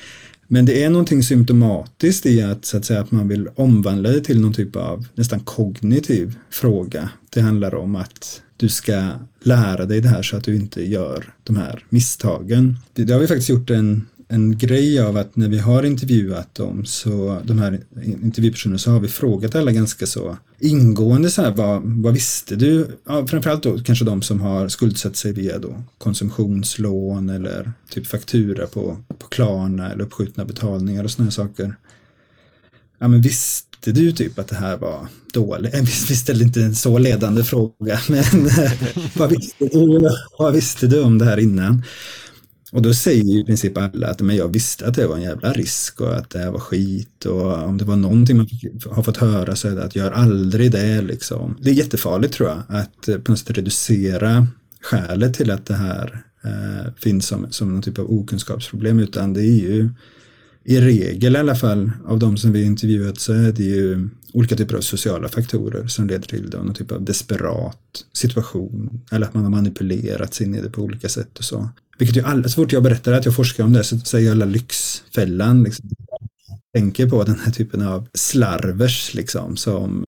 Men 0.48 0.64
det 0.64 0.84
är 0.84 0.90
någonting 0.90 1.22
symptomatiskt 1.22 2.26
i 2.26 2.42
att, 2.42 2.64
så 2.64 2.76
att, 2.76 2.84
säga, 2.84 3.00
att 3.00 3.10
man 3.10 3.28
vill 3.28 3.48
omvandla 3.54 4.10
det 4.10 4.20
till 4.20 4.40
någon 4.40 4.52
typ 4.52 4.76
av 4.76 5.06
nästan 5.14 5.40
kognitiv 5.40 6.38
fråga. 6.50 7.10
Det 7.30 7.40
handlar 7.40 7.74
om 7.74 7.96
att 7.96 8.42
du 8.56 8.68
ska 8.68 9.08
lära 9.42 9.86
dig 9.86 10.00
det 10.00 10.08
här 10.08 10.22
så 10.22 10.36
att 10.36 10.44
du 10.44 10.56
inte 10.56 10.82
gör 10.82 11.34
de 11.44 11.56
här 11.56 11.84
misstagen. 11.88 12.78
Det, 12.92 13.04
det 13.04 13.12
har 13.12 13.20
vi 13.20 13.26
faktiskt 13.26 13.48
gjort 13.48 13.70
en, 13.70 14.06
en 14.32 14.58
grej 14.58 15.00
av 15.00 15.16
att 15.16 15.36
när 15.36 15.48
vi 15.48 15.58
har 15.58 15.82
intervjuat 15.82 16.54
dem, 16.54 16.84
så 16.84 17.40
de 17.44 17.58
här 17.58 17.80
intervjupersonerna, 18.04 18.78
så 18.78 18.90
har 18.90 19.00
vi 19.00 19.08
frågat 19.08 19.54
alla 19.54 19.72
ganska 19.72 20.06
så 20.06 20.36
ingående 20.58 21.30
så 21.30 21.42
här, 21.42 21.50
vad, 21.50 21.82
vad 21.84 22.14
visste 22.14 22.56
du? 22.56 22.88
Ja, 23.06 23.26
framförallt 23.26 23.62
då 23.62 23.78
kanske 23.78 24.04
de 24.04 24.22
som 24.22 24.40
har 24.40 24.68
skuldsatt 24.68 25.16
sig 25.16 25.32
via 25.32 25.58
då 25.58 25.82
konsumtionslån 25.98 27.30
eller 27.30 27.72
typ 27.90 28.06
faktura 28.06 28.66
på, 28.66 28.96
på 29.18 29.26
Klarna 29.28 29.92
eller 29.92 30.04
uppskjutna 30.04 30.44
betalningar 30.44 31.04
och 31.04 31.10
sådana 31.10 31.30
saker. 31.30 31.76
Ja, 32.98 33.08
men 33.08 33.20
visste 33.20 33.92
du 33.92 34.12
typ 34.12 34.38
att 34.38 34.48
det 34.48 34.56
här 34.56 34.76
var 34.76 35.06
dåligt? 35.32 35.74
Vi 36.10 36.16
ställde 36.16 36.44
inte 36.44 36.62
en 36.62 36.74
så 36.74 36.98
ledande 36.98 37.44
fråga, 37.44 38.00
men 38.08 38.50
vad, 39.16 39.30
visste 39.30 39.64
du, 39.64 40.08
vad 40.38 40.52
visste 40.52 40.86
du 40.86 41.02
om 41.02 41.18
det 41.18 41.24
här 41.24 41.38
innan? 41.38 41.82
Och 42.72 42.82
då 42.82 42.94
säger 42.94 43.24
ju 43.24 43.40
i 43.40 43.44
princip 43.44 43.78
alla 43.78 44.06
att 44.06 44.20
men 44.20 44.36
jag 44.36 44.48
visste 44.48 44.86
att 44.86 44.94
det 44.94 45.06
var 45.06 45.16
en 45.16 45.22
jävla 45.22 45.52
risk 45.52 46.00
och 46.00 46.16
att 46.16 46.30
det 46.30 46.38
här 46.38 46.50
var 46.50 46.58
skit 46.58 47.24
och 47.24 47.64
om 47.64 47.78
det 47.78 47.84
var 47.84 47.96
någonting 47.96 48.36
man 48.36 48.48
har 48.90 49.02
fått 49.02 49.16
höra 49.16 49.56
så 49.56 49.68
är 49.68 49.72
det 49.72 49.84
att 49.84 49.96
gör 49.96 50.10
aldrig 50.10 50.72
det 50.72 51.02
liksom. 51.02 51.56
Det 51.60 51.70
är 51.70 51.74
jättefarligt 51.74 52.34
tror 52.34 52.48
jag 52.48 52.62
att 52.68 53.08
eh, 53.08 53.18
på 53.18 53.32
något 53.32 53.38
sätt 53.38 53.58
reducera 53.58 54.46
skälet 54.80 55.34
till 55.34 55.50
att 55.50 55.66
det 55.66 55.74
här 55.74 56.24
eh, 56.44 56.92
finns 56.96 57.26
som, 57.26 57.46
som 57.50 57.72
någon 57.72 57.82
typ 57.82 57.98
av 57.98 58.10
okunskapsproblem 58.10 58.98
utan 58.98 59.32
det 59.32 59.42
är 59.42 59.58
ju 59.58 59.90
i 60.64 60.80
regel 60.80 61.36
i 61.36 61.38
alla 61.38 61.54
fall 61.54 61.90
av 62.06 62.18
de 62.18 62.36
som 62.36 62.52
vi 62.52 62.64
intervjuat 62.64 63.20
så 63.20 63.32
är 63.32 63.52
det 63.52 63.64
ju 63.64 64.08
olika 64.32 64.56
typer 64.56 64.76
av 64.76 64.80
sociala 64.80 65.28
faktorer 65.28 65.86
som 65.86 66.06
leder 66.06 66.28
till 66.28 66.50
då, 66.50 66.58
någon 66.58 66.74
typ 66.74 66.92
av 66.92 67.04
desperat 67.04 68.04
situation 68.12 69.00
eller 69.10 69.26
att 69.26 69.34
man 69.34 69.42
har 69.42 69.50
manipulerats 69.50 70.40
in 70.40 70.54
i 70.54 70.60
det 70.60 70.70
på 70.70 70.82
olika 70.82 71.08
sätt 71.08 71.38
och 71.38 71.44
så. 71.44 71.68
Vilket 71.98 72.16
ju 72.16 72.22
alla, 72.22 72.48
så 72.48 72.54
fort 72.54 72.72
jag 72.72 72.82
berättar 72.82 73.12
att 73.12 73.24
jag 73.24 73.36
forskar 73.36 73.64
om 73.64 73.72
det 73.72 73.84
så 73.84 73.98
säger 73.98 74.30
alla 74.30 74.44
Lyxfällan. 74.44 75.62
Liksom. 75.62 75.90
Tänker 76.74 77.08
på 77.08 77.24
den 77.24 77.38
här 77.38 77.52
typen 77.52 77.82
av 77.82 78.08
slarvers 78.14 79.14
liksom 79.14 79.56
som 79.56 80.04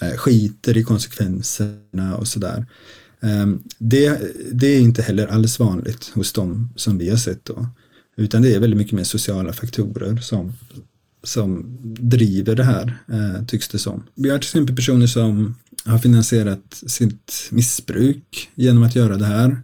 eh, 0.00 0.16
skiter 0.16 0.76
i 0.76 0.84
konsekvenserna 0.84 2.16
och 2.16 2.28
sådär. 2.28 2.66
Ehm, 3.20 3.62
det, 3.78 4.20
det 4.52 4.66
är 4.66 4.80
inte 4.80 5.02
heller 5.02 5.26
alls 5.26 5.58
vanligt 5.58 6.10
hos 6.14 6.32
dem 6.32 6.72
som 6.76 6.98
vi 6.98 7.10
har 7.10 7.16
sett 7.16 7.44
då. 7.44 7.66
Utan 8.16 8.42
det 8.42 8.54
är 8.54 8.60
väldigt 8.60 8.78
mycket 8.78 8.92
mer 8.92 9.04
sociala 9.04 9.52
faktorer 9.52 10.16
som, 10.16 10.52
som 11.22 11.78
driver 12.00 12.56
det 12.56 12.64
här, 12.64 12.98
eh, 13.12 13.44
tycks 13.46 13.68
det 13.68 13.78
som. 13.78 14.02
Vi 14.14 14.30
har 14.30 14.38
till 14.38 14.46
exempel 14.46 14.76
personer 14.76 15.06
som 15.06 15.54
har 15.84 15.98
finansierat 15.98 16.82
sitt 16.86 17.48
missbruk 17.50 18.50
genom 18.54 18.82
att 18.82 18.96
göra 18.96 19.16
det 19.16 19.26
här. 19.26 19.62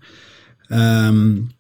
Um, 1.08 1.50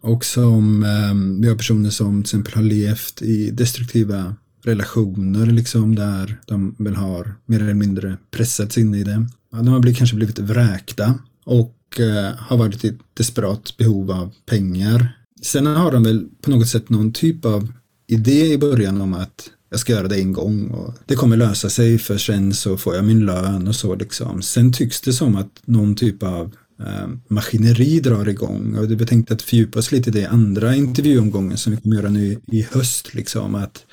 och 0.00 0.24
som 0.24 0.84
um, 0.84 1.40
vi 1.40 1.48
har 1.48 1.56
personer 1.56 1.90
som 1.90 2.22
till 2.22 2.28
exempel 2.28 2.54
har 2.54 2.62
levt 2.62 3.22
i 3.22 3.50
destruktiva 3.50 4.34
relationer 4.64 5.46
liksom 5.46 5.94
där 5.94 6.40
de 6.46 6.74
väl 6.78 6.94
har 6.94 7.34
mer 7.46 7.62
eller 7.62 7.74
mindre 7.74 8.16
pressats 8.30 8.78
in 8.78 8.94
i 8.94 9.04
det. 9.04 9.26
De 9.50 9.68
har 9.68 9.80
blivit, 9.80 9.98
kanske 9.98 10.16
blivit 10.16 10.38
vräkta 10.38 11.14
och 11.44 11.76
uh, 12.00 12.36
har 12.38 12.56
varit 12.56 12.84
i 12.84 12.98
desperat 13.14 13.76
behov 13.76 14.10
av 14.10 14.34
pengar 14.46 15.23
Sen 15.44 15.66
har 15.66 15.92
de 15.92 16.02
väl 16.02 16.26
på 16.40 16.50
något 16.50 16.68
sätt 16.68 16.90
någon 16.90 17.12
typ 17.12 17.44
av 17.44 17.72
idé 18.06 18.52
i 18.52 18.58
början 18.58 19.00
om 19.00 19.14
att 19.14 19.50
jag 19.70 19.80
ska 19.80 19.92
göra 19.92 20.08
det 20.08 20.20
en 20.20 20.32
gång 20.32 20.70
och 20.70 20.94
det 21.06 21.14
kommer 21.14 21.36
lösa 21.36 21.70
sig 21.70 21.98
för 21.98 22.18
sen 22.18 22.54
så 22.54 22.76
får 22.76 22.94
jag 22.94 23.04
min 23.04 23.26
lön 23.26 23.68
och 23.68 23.74
så 23.74 23.94
liksom. 23.94 24.42
Sen 24.42 24.72
tycks 24.72 25.00
det 25.00 25.12
som 25.12 25.36
att 25.36 25.62
någon 25.64 25.94
typ 25.94 26.22
av 26.22 26.54
eh, 26.80 27.08
maskineri 27.28 28.00
drar 28.00 28.28
igång 28.28 28.76
och 28.78 28.90
vi 28.90 29.06
tänkte 29.06 29.34
att 29.34 29.42
fördjupa 29.42 29.78
oss 29.78 29.92
lite 29.92 30.10
i 30.10 30.12
det 30.12 30.26
andra 30.26 30.74
intervjuomgången 30.74 31.58
som 31.58 31.72
vi 31.72 31.80
kommer 31.80 31.96
göra 31.96 32.10
nu 32.10 32.40
i 32.46 32.62
höst 32.62 33.14
liksom 33.14 33.54
att 33.54 33.86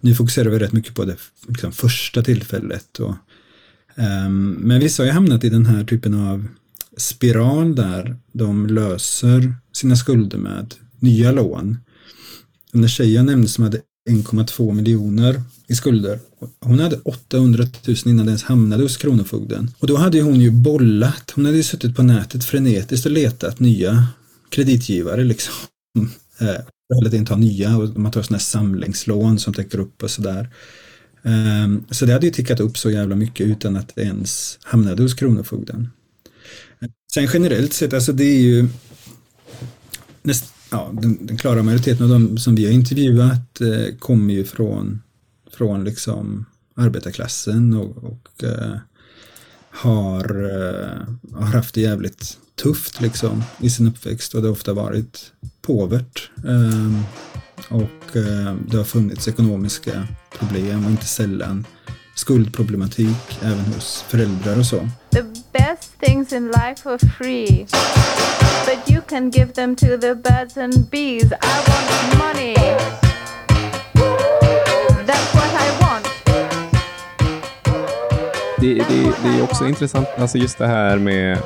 nu 0.00 0.14
fokuserar 0.14 0.50
vi 0.50 0.58
rätt 0.58 0.72
mycket 0.72 0.94
på 0.94 1.04
det 1.04 1.16
liksom, 1.48 1.72
första 1.72 2.22
tillfället 2.22 3.00
och, 3.00 3.14
eh, 3.96 4.28
men 4.58 4.80
vissa 4.80 5.02
har 5.02 5.06
ju 5.06 5.12
hamnat 5.12 5.44
i 5.44 5.48
den 5.48 5.66
här 5.66 5.84
typen 5.84 6.14
av 6.14 6.46
spiral 6.96 7.74
där 7.74 8.16
de 8.32 8.66
löser 8.66 9.54
sina 9.72 9.96
skulder 9.96 10.38
med 10.38 10.74
nya 11.02 11.32
lån. 11.32 11.76
Den 12.72 12.82
där 12.82 12.88
tjejen 12.88 13.14
jag 13.14 13.24
nämnde 13.24 13.48
som 13.48 13.64
hade 13.64 13.80
1,2 14.10 14.72
miljoner 14.74 15.42
i 15.68 15.74
skulder. 15.74 16.18
Hon 16.60 16.78
hade 16.78 16.96
800 16.96 17.66
000 17.86 17.96
innan 18.06 18.26
det 18.26 18.30
ens 18.30 18.42
hamnade 18.42 18.82
hos 18.82 18.96
Kronofogden. 18.96 19.70
Och 19.78 19.86
då 19.86 19.96
hade 19.96 20.20
hon 20.20 20.40
ju 20.40 20.50
bollat. 20.50 21.32
Hon 21.34 21.44
hade 21.44 21.56
ju 21.56 21.62
suttit 21.62 21.96
på 21.96 22.02
nätet 22.02 22.44
frenetiskt 22.44 23.06
och 23.06 23.12
letat 23.12 23.60
nya 23.60 24.06
kreditgivare 24.50 25.24
liksom. 25.24 25.54
Eller 27.00 27.14
inte 27.14 27.32
ha 27.32 27.38
nya 27.38 27.76
och 27.76 27.98
man 27.98 28.12
tar 28.12 28.22
sådana 28.22 28.38
här 28.38 28.44
samlingslån 28.44 29.38
som 29.38 29.54
täcker 29.54 29.78
upp 29.78 30.02
och 30.02 30.10
sådär. 30.10 30.50
Ehm, 31.22 31.84
så 31.90 32.06
det 32.06 32.12
hade 32.12 32.26
ju 32.26 32.32
tickat 32.32 32.60
upp 32.60 32.78
så 32.78 32.90
jävla 32.90 33.16
mycket 33.16 33.46
utan 33.46 33.76
att 33.76 33.94
det 33.94 34.02
ens 34.02 34.58
hamnade 34.62 35.02
hos 35.02 35.14
Kronofogden. 35.14 35.90
Sen 37.14 37.28
generellt 37.32 37.72
sett, 37.72 37.92
alltså 37.92 38.12
det 38.12 38.24
är 38.24 38.40
ju 38.40 38.68
näst, 40.22 40.44
ja, 40.72 40.90
den, 40.92 41.26
den, 41.26 41.36
klara 41.36 41.62
majoriteten 41.62 42.04
av 42.04 42.10
de 42.10 42.38
som 42.38 42.54
vi 42.54 42.64
har 42.64 42.72
intervjuat 42.72 43.60
eh, 43.60 43.96
kommer 43.98 44.34
ju 44.34 44.44
från, 44.44 45.02
från 45.52 45.84
liksom 45.84 46.44
arbetarklassen 46.74 47.74
och, 47.74 48.04
och 48.04 48.44
eh, 48.44 48.76
har, 49.70 50.44
eh, 50.44 51.38
har 51.38 51.46
haft 51.46 51.74
det 51.74 51.80
jävligt 51.80 52.38
tufft 52.62 53.00
liksom 53.00 53.44
i 53.60 53.70
sin 53.70 53.88
uppväxt 53.88 54.34
och 54.34 54.42
det 54.42 54.48
har 54.48 54.52
ofta 54.52 54.72
varit 54.72 55.32
påvert. 55.62 56.30
Ehm, 56.48 57.02
och 57.68 58.16
eh, 58.16 58.54
det 58.68 58.76
har 58.76 58.84
funnits 58.84 59.28
ekonomiska 59.28 60.08
problem 60.38 60.84
och 60.84 60.90
inte 60.90 61.06
sällan 61.06 61.66
skuldproblematik 62.14 63.38
även 63.42 63.64
hos 63.64 64.04
föräldrar 64.08 64.58
och 64.58 64.66
så. 64.66 64.88
Best 65.52 65.98
things 66.00 66.32
in 66.32 66.50
life 66.50 66.86
are 66.86 66.98
free. 66.98 67.66
But 68.64 68.88
you 68.88 69.02
can 69.02 69.30
give 69.30 69.52
them 69.52 69.76
to 69.76 69.98
the 69.98 70.14
birds 70.14 70.56
and 70.56 70.90
bees. 70.90 71.30
I 71.30 71.56
want 71.68 72.18
money. 72.18 72.54
That's 75.06 75.34
what 75.34 75.52
I 75.52 75.68
want. 75.82 76.08
Det, 78.60 78.74
det, 78.74 79.12
det 79.22 79.38
är 79.38 79.42
också 79.42 79.66
intressant, 79.66 80.08
alltså 80.18 80.38
just 80.38 80.58
det 80.58 80.66
här 80.66 80.98
med, 80.98 81.38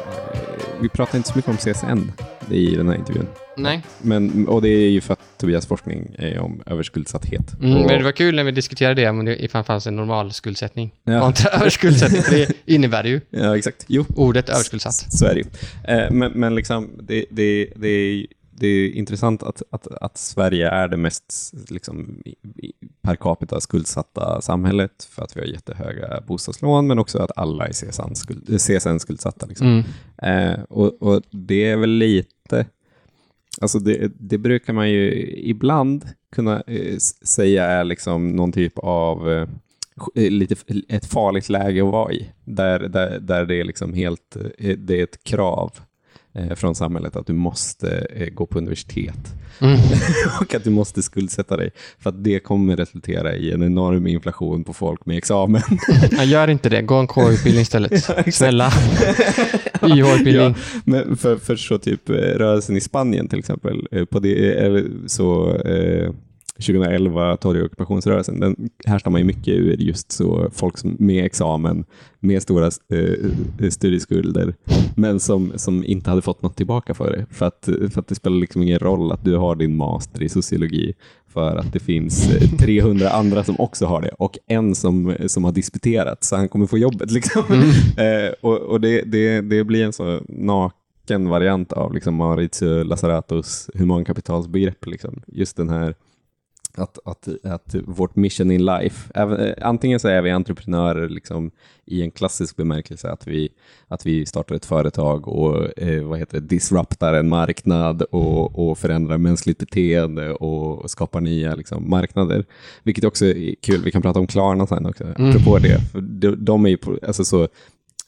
vi 0.80 0.88
pratar 0.88 1.18
inte 1.18 1.28
så 1.28 1.36
mycket 1.36 1.50
om 1.50 1.56
CSN 1.56 2.12
i 2.50 2.76
den 2.76 2.88
här 2.88 2.96
intervjun. 2.96 3.26
Nej. 3.56 3.82
Men, 3.98 4.48
och 4.48 4.62
det 4.62 4.68
är 4.68 4.90
ju 4.90 5.00
för 5.00 5.15
Tobias 5.38 5.66
forskning 5.66 6.14
är 6.18 6.38
om 6.38 6.62
överskuldsatthet. 6.66 7.54
Mm, 7.60 7.76
och, 7.76 7.86
men 7.86 7.98
det 7.98 8.04
var 8.04 8.12
kul 8.12 8.34
när 8.34 8.44
vi 8.44 8.50
diskuterade 8.50 9.02
det, 9.02 9.10
om 9.10 9.24
det 9.24 9.44
ifall 9.44 9.62
det 9.62 9.66
fanns 9.66 9.86
en 9.86 9.96
normal 9.96 10.32
skuldsättning. 10.32 10.94
Ja. 11.04 11.26
Inte 11.26 11.48
överskuldsättning, 11.48 12.22
för 12.22 12.32
det 12.32 12.52
innebär 12.66 13.02
det 13.02 13.08
ju. 13.08 13.20
Ja, 13.30 13.56
exakt. 13.56 13.84
Jo. 13.88 14.04
Ordet 14.16 14.48
överskuldsatt. 14.48 15.12
Så 15.12 15.26
är 15.26 15.34
det 15.34 15.40
ju. 15.40 15.46
Eh, 15.94 16.10
men, 16.10 16.32
men 16.32 16.54
liksom, 16.54 16.90
det, 17.02 17.24
det, 17.30 17.72
det, 17.76 17.88
är, 17.88 18.26
det 18.50 18.66
är 18.66 18.90
intressant 18.90 19.42
att, 19.42 19.62
att, 19.70 19.86
att 19.86 20.18
Sverige 20.18 20.70
är 20.70 20.88
det 20.88 20.96
mest 20.96 21.52
liksom, 21.68 22.22
per 23.02 23.16
capita 23.16 23.60
skuldsatta 23.60 24.40
samhället 24.40 25.08
för 25.10 25.22
att 25.22 25.36
vi 25.36 25.40
har 25.40 25.46
jättehöga 25.46 26.22
bostadslån, 26.26 26.86
men 26.86 26.98
också 26.98 27.18
att 27.18 27.30
alla 27.36 27.66
är 27.66 27.72
CSN, 27.72 28.14
skuld, 28.14 28.60
CSN. 28.60 28.98
Liksom. 29.48 29.66
Mm. 29.66 29.84
Eh, 30.22 30.60
och, 30.68 31.02
och 31.02 31.22
det 31.30 31.70
är 31.70 31.76
väl 31.76 31.90
lite 31.90 32.66
Alltså 33.60 33.78
det, 33.78 34.12
det, 34.20 34.38
brukar 34.38 34.72
man 34.72 34.90
ju 34.90 35.30
ibland 35.36 36.04
kunna 36.32 36.62
eh, 36.66 36.96
säga 37.22 37.64
är 37.64 37.84
liksom 37.84 38.28
någon 38.28 38.52
typ 38.52 38.78
av 38.78 39.30
eh, 39.32 39.48
eh 40.14 40.30
lite, 40.30 40.56
ett 40.88 41.06
farligt 41.06 41.48
läge 41.48 41.84
att 41.84 41.92
vara 41.92 42.12
i. 42.12 42.30
Där, 42.44 42.78
där, 42.78 43.20
där 43.20 43.46
det 43.46 43.60
är 43.60 43.64
liksom 43.64 43.94
helt, 43.94 44.36
eh, 44.58 44.76
det 44.78 45.00
är 45.00 45.04
ett 45.04 45.24
krav 45.24 45.72
från 46.56 46.74
samhället 46.74 47.16
att 47.16 47.26
du 47.26 47.32
måste 47.32 48.06
eh, 48.14 48.28
gå 48.28 48.46
på 48.46 48.58
universitet 48.58 49.34
Mm. 49.60 49.78
och 50.40 50.54
att 50.54 50.64
du 50.64 50.70
måste 50.70 51.02
skuldsätta 51.02 51.56
dig 51.56 51.70
för 51.98 52.10
att 52.10 52.24
det 52.24 52.38
kommer 52.38 52.76
resultera 52.76 53.34
i 53.34 53.52
en 53.52 53.62
enorm 53.62 54.06
inflation 54.06 54.64
på 54.64 54.72
folk 54.72 55.06
med 55.06 55.18
examen. 55.18 55.62
Jag 56.10 56.26
gör 56.26 56.48
inte 56.48 56.68
det. 56.68 56.82
Gå 56.82 56.94
en 56.94 57.06
K-utbildning 57.06 57.62
istället. 57.62 58.04
Snälla. 58.34 58.72
YH-utbildning. 59.82 60.34
Ja, 60.34 60.80
men 60.84 61.16
för, 61.16 61.36
för 61.36 61.56
så 61.56 61.78
typ 61.78 62.08
eh, 62.08 62.14
rörelsen 62.14 62.76
i 62.76 62.80
Spanien 62.80 63.28
till 63.28 63.38
exempel, 63.38 63.88
eh, 63.90 64.04
på 64.04 64.18
det, 64.18 64.84
så 65.06 65.56
eh, 65.56 66.10
2011 66.56 67.36
torgockupationsrörelsen, 67.36 68.40
den 68.40 68.68
härstammar 68.86 69.18
ju 69.18 69.24
mycket 69.24 69.54
ur 69.54 69.76
just 69.76 70.12
så 70.12 70.50
folk 70.52 70.78
som, 70.78 70.96
med 70.98 71.24
examen, 71.24 71.84
med 72.20 72.42
stora 72.42 72.66
eh, 72.66 73.70
studieskulder, 73.70 74.54
men 74.96 75.20
som, 75.20 75.52
som 75.56 75.84
inte 75.84 76.10
hade 76.10 76.22
fått 76.22 76.42
något 76.42 76.56
tillbaka 76.56 76.94
för 76.94 77.10
det. 77.10 77.26
För 77.30 77.46
att, 77.46 77.68
för 77.92 78.00
att 78.00 78.08
det 78.08 78.14
spelar 78.14 78.36
liksom 78.36 78.62
ingen 78.62 78.78
roll 78.78 79.12
att 79.12 79.24
du 79.24 79.36
har 79.36 79.56
din 79.56 79.76
master 79.76 80.22
i 80.22 80.28
sociologi, 80.28 80.94
för 81.28 81.56
att 81.56 81.72
det 81.72 81.80
finns 81.80 82.30
eh, 82.30 82.50
300 82.58 83.10
andra 83.10 83.44
som 83.44 83.60
också 83.60 83.86
har 83.86 84.02
det 84.02 84.08
och 84.08 84.38
en 84.46 84.74
som, 84.74 85.14
som 85.26 85.44
har 85.44 85.52
disputerat, 85.52 86.24
så 86.24 86.36
han 86.36 86.48
kommer 86.48 86.66
få 86.66 86.78
jobbet. 86.78 87.10
Liksom. 87.10 87.42
Eh, 87.96 88.32
och 88.40 88.58
och 88.58 88.80
det, 88.80 89.02
det, 89.02 89.40
det 89.40 89.64
blir 89.64 89.84
en 89.84 89.92
så 89.92 90.20
naken 90.28 91.28
variant 91.28 91.72
av 91.72 91.94
liksom 91.94 92.14
Maurizio 92.14 92.84
Lazzaratos 92.84 93.70
humankapitalsbegrepp. 93.74 94.86
Liksom. 94.86 95.22
Just 95.26 95.56
den 95.56 95.68
här 95.68 95.94
att, 96.78 96.98
att, 97.04 97.28
att 97.44 97.74
vårt 97.86 98.16
mission 98.16 98.50
in 98.50 98.64
life, 98.64 99.10
även, 99.14 99.40
eh, 99.40 99.54
antingen 99.62 100.00
så 100.00 100.08
är 100.08 100.22
vi 100.22 100.30
entreprenörer 100.30 101.08
liksom, 101.08 101.50
i 101.84 102.02
en 102.02 102.10
klassisk 102.10 102.56
bemärkelse, 102.56 103.10
att 103.10 103.26
vi, 103.26 103.48
att 103.88 104.06
vi 104.06 104.26
startar 104.26 104.54
ett 104.54 104.64
företag 104.66 105.28
och 105.28 105.78
eh, 105.78 106.02
vad 106.04 106.18
heter 106.18 106.40
det, 106.40 106.46
disruptar 106.46 107.14
en 107.14 107.28
marknad 107.28 108.02
och, 108.02 108.68
och 108.68 108.78
förändrar 108.78 109.18
mänskligt 109.18 109.58
beteende 109.58 110.32
och 110.32 110.90
skapar 110.90 111.20
nya 111.20 111.54
liksom, 111.54 111.90
marknader. 111.90 112.44
Vilket 112.82 113.04
också 113.04 113.26
är 113.26 113.54
kul, 113.62 113.82
vi 113.84 113.90
kan 113.90 114.02
prata 114.02 114.18
om 114.18 114.26
Klarna 114.26 114.66
sen 114.66 114.86
också, 114.86 115.04
Mm. 115.04 115.30
apropå 115.30 115.58
det. 115.58 115.80
För 115.92 116.00
de, 116.00 116.44
de 116.44 116.66
är 116.66 116.70
ju 116.70 116.78
alltså 117.06 117.24
så, 117.24 117.48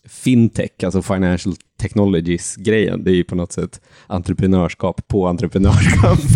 fintech, 0.09 0.71
alltså 0.85 1.03
financial 1.03 1.55
technologies-grejen, 1.81 3.05
det 3.05 3.11
är 3.11 3.15
ju 3.15 3.25
på 3.25 3.35
något 3.35 3.53
sätt 3.53 3.81
entreprenörskap 4.07 5.09
på 5.09 5.27
entreprenörskap. 5.27 6.19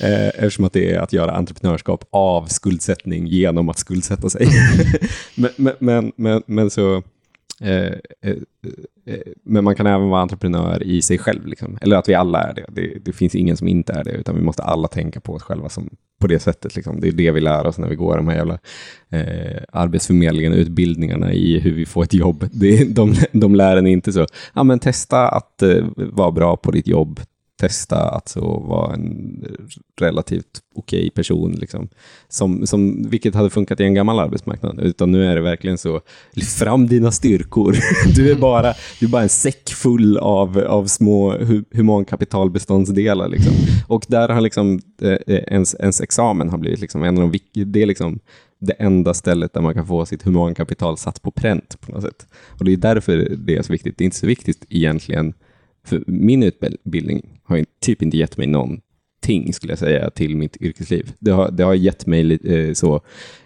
Eh, 0.00 0.28
eftersom 0.28 0.64
att 0.64 0.72
det 0.72 0.94
är 0.94 0.98
att 0.98 1.12
göra 1.12 1.32
entreprenörskap 1.32 2.04
av 2.10 2.46
skuldsättning 2.46 3.26
genom 3.26 3.68
att 3.68 3.78
skuldsätta 3.78 4.30
sig. 4.30 4.48
men, 5.34 5.50
men, 5.56 5.74
men, 5.78 6.12
men, 6.16 6.42
men 6.46 6.70
så... 6.70 7.02
Eh, 7.62 7.92
eh, 8.20 8.36
eh, 8.66 9.14
eh, 9.14 9.32
men 9.42 9.64
man 9.64 9.74
kan 9.74 9.86
även 9.86 10.08
vara 10.08 10.22
entreprenör 10.22 10.82
i 10.82 11.02
sig 11.02 11.18
själv. 11.18 11.46
Liksom. 11.46 11.78
Eller 11.80 11.96
att 11.96 12.08
vi 12.08 12.14
alla 12.14 12.42
är 12.42 12.54
det. 12.54 12.64
det. 12.68 12.98
Det 13.04 13.12
finns 13.12 13.34
ingen 13.34 13.56
som 13.56 13.68
inte 13.68 13.92
är 13.92 14.04
det, 14.04 14.10
utan 14.10 14.36
vi 14.36 14.42
måste 14.42 14.62
alla 14.62 14.88
tänka 14.88 15.20
på 15.20 15.34
oss 15.34 15.42
själva 15.42 15.68
som, 15.68 15.90
på 16.20 16.26
det 16.26 16.38
sättet. 16.38 16.76
Liksom. 16.76 17.00
Det 17.00 17.08
är 17.08 17.12
det 17.12 17.30
vi 17.30 17.40
lär 17.40 17.66
oss 17.66 17.78
när 17.78 17.88
vi 17.88 17.96
går 17.96 18.16
de 18.16 18.28
här 18.28 18.36
jävla 18.36 18.58
eh, 19.10 19.62
arbetsförmedlingen, 19.72 20.52
utbildningarna 20.52 21.32
i 21.32 21.58
hur 21.58 21.74
vi 21.74 21.86
får 21.86 22.02
ett 22.02 22.14
jobb. 22.14 22.48
Det, 22.52 22.84
de, 22.94 23.14
de 23.32 23.54
lär 23.54 23.76
en 23.76 23.86
inte 23.86 24.12
så, 24.12 24.26
ja 24.54 24.62
men 24.62 24.78
testa 24.78 25.28
att 25.28 25.62
eh, 25.62 25.84
vara 25.96 26.30
bra 26.30 26.56
på 26.56 26.70
ditt 26.70 26.86
jobb, 26.88 27.20
testa 27.62 28.08
att 28.08 28.28
så 28.28 28.40
vara 28.40 28.94
en 28.94 29.44
relativt 30.00 30.60
okej 30.74 31.10
person, 31.10 31.52
liksom. 31.52 31.88
som, 32.28 32.66
som, 32.66 33.08
vilket 33.08 33.34
hade 33.34 33.50
funkat 33.50 33.80
i 33.80 33.84
en 33.84 33.94
gammal 33.94 34.18
arbetsmarknad. 34.18 34.80
Utan 34.80 35.12
nu 35.12 35.24
är 35.26 35.34
det 35.34 35.40
verkligen 35.40 35.78
så, 35.78 36.00
lyft 36.32 36.58
fram 36.58 36.86
dina 36.86 37.12
styrkor. 37.12 37.76
Du 38.16 38.30
är 38.30 38.34
bara, 38.34 38.74
du 39.00 39.06
är 39.06 39.10
bara 39.10 39.22
en 39.22 39.28
säck 39.28 39.70
full 39.70 40.18
av, 40.18 40.58
av 40.58 40.86
små 40.86 41.32
hu, 41.32 41.64
humankapitalbeståndsdelar. 41.72 43.28
Liksom. 43.28 43.52
Och 43.88 44.04
där 44.08 44.28
har 44.28 44.40
liksom, 44.40 44.80
eh, 45.02 45.10
eh 45.10 45.44
ens, 45.46 45.74
ens 45.74 46.00
examen 46.00 46.50
har 46.50 46.58
blivit 46.58 46.80
liksom 46.80 47.02
en 47.02 47.18
av 47.18 47.30
de 47.30 47.64
det 47.64 47.82
är 47.82 47.86
liksom 47.86 48.18
det 48.58 48.72
enda 48.72 49.14
stället 49.14 49.52
där 49.52 49.60
man 49.60 49.74
kan 49.74 49.86
få 49.86 50.06
sitt 50.06 50.22
humankapital 50.22 50.98
satt 50.98 51.22
på 51.22 51.30
pränt 51.30 51.80
på 51.80 51.92
något 51.92 52.02
sätt. 52.02 52.26
Och 52.58 52.64
det 52.64 52.72
är 52.72 52.76
därför 52.76 53.36
det 53.36 53.56
är 53.56 53.62
så 53.62 53.72
viktigt. 53.72 53.98
Det 53.98 54.04
är 54.04 54.06
inte 54.06 54.16
så 54.16 54.26
viktigt 54.26 54.66
egentligen 54.68 55.34
för 55.84 56.04
min 56.06 56.42
utbildning 56.42 57.40
har 57.44 57.64
typ 57.80 58.02
inte 58.02 58.16
gett 58.16 58.36
mig 58.36 58.46
någonting, 58.46 59.52
skulle 59.52 59.72
jag 59.72 59.78
säga, 59.78 60.10
till 60.10 60.36
mitt 60.36 60.56
yrkesliv. 60.56 61.12
Det 61.18 61.30
har, 61.30 61.50
det 61.50 61.62
har 61.62 61.74
gett 61.74 62.06
mig 62.06 62.38
eh, 62.44 62.72
så 62.72 63.00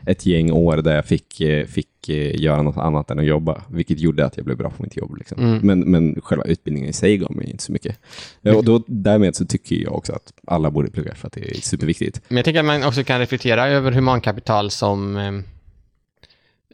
ett 0.07 0.27
gäng 0.27 0.51
år 0.51 0.77
där 0.77 0.95
jag 0.95 1.05
fick, 1.05 1.41
eh, 1.41 1.67
fick 1.67 2.09
eh, 2.09 2.41
göra 2.41 2.63
något 2.63 2.77
annat 2.77 3.11
än 3.11 3.19
att 3.19 3.27
jobba, 3.27 3.63
vilket 3.69 4.01
gjorde 4.01 4.27
att 4.27 4.37
jag 4.37 4.45
blev 4.47 4.57
bra 4.57 4.71
på 4.71 4.83
mitt 4.83 4.97
jobb. 4.97 5.17
Liksom. 5.17 5.43
Mm. 5.45 5.61
Men, 5.63 5.81
men 5.81 6.21
själva 6.21 6.45
utbildningen 6.45 6.91
i 6.91 6.93
sig 6.93 7.19
gav 7.19 7.37
mig 7.37 7.51
inte 7.51 7.63
så 7.63 7.73
mycket. 7.73 7.99
Och 8.57 8.65
då, 8.65 8.83
därmed 8.87 9.37
så 9.37 9.47
tycker 9.47 9.77
jag 9.77 9.95
också 9.95 10.13
att 10.13 10.33
alla 10.47 10.71
borde 10.71 10.91
plugga, 10.91 11.15
för 11.15 11.27
att 11.27 11.33
det 11.33 11.51
är 11.51 11.55
superviktigt. 11.55 12.21
Men 12.29 12.37
jag 12.37 12.45
tänker 12.45 12.61
att 12.61 12.67
man 12.67 12.85
också 12.85 13.05
kan 13.05 13.19
reflektera 13.19 13.69
över 13.69 13.93
humankapital 13.93 14.71
som, 14.71 15.17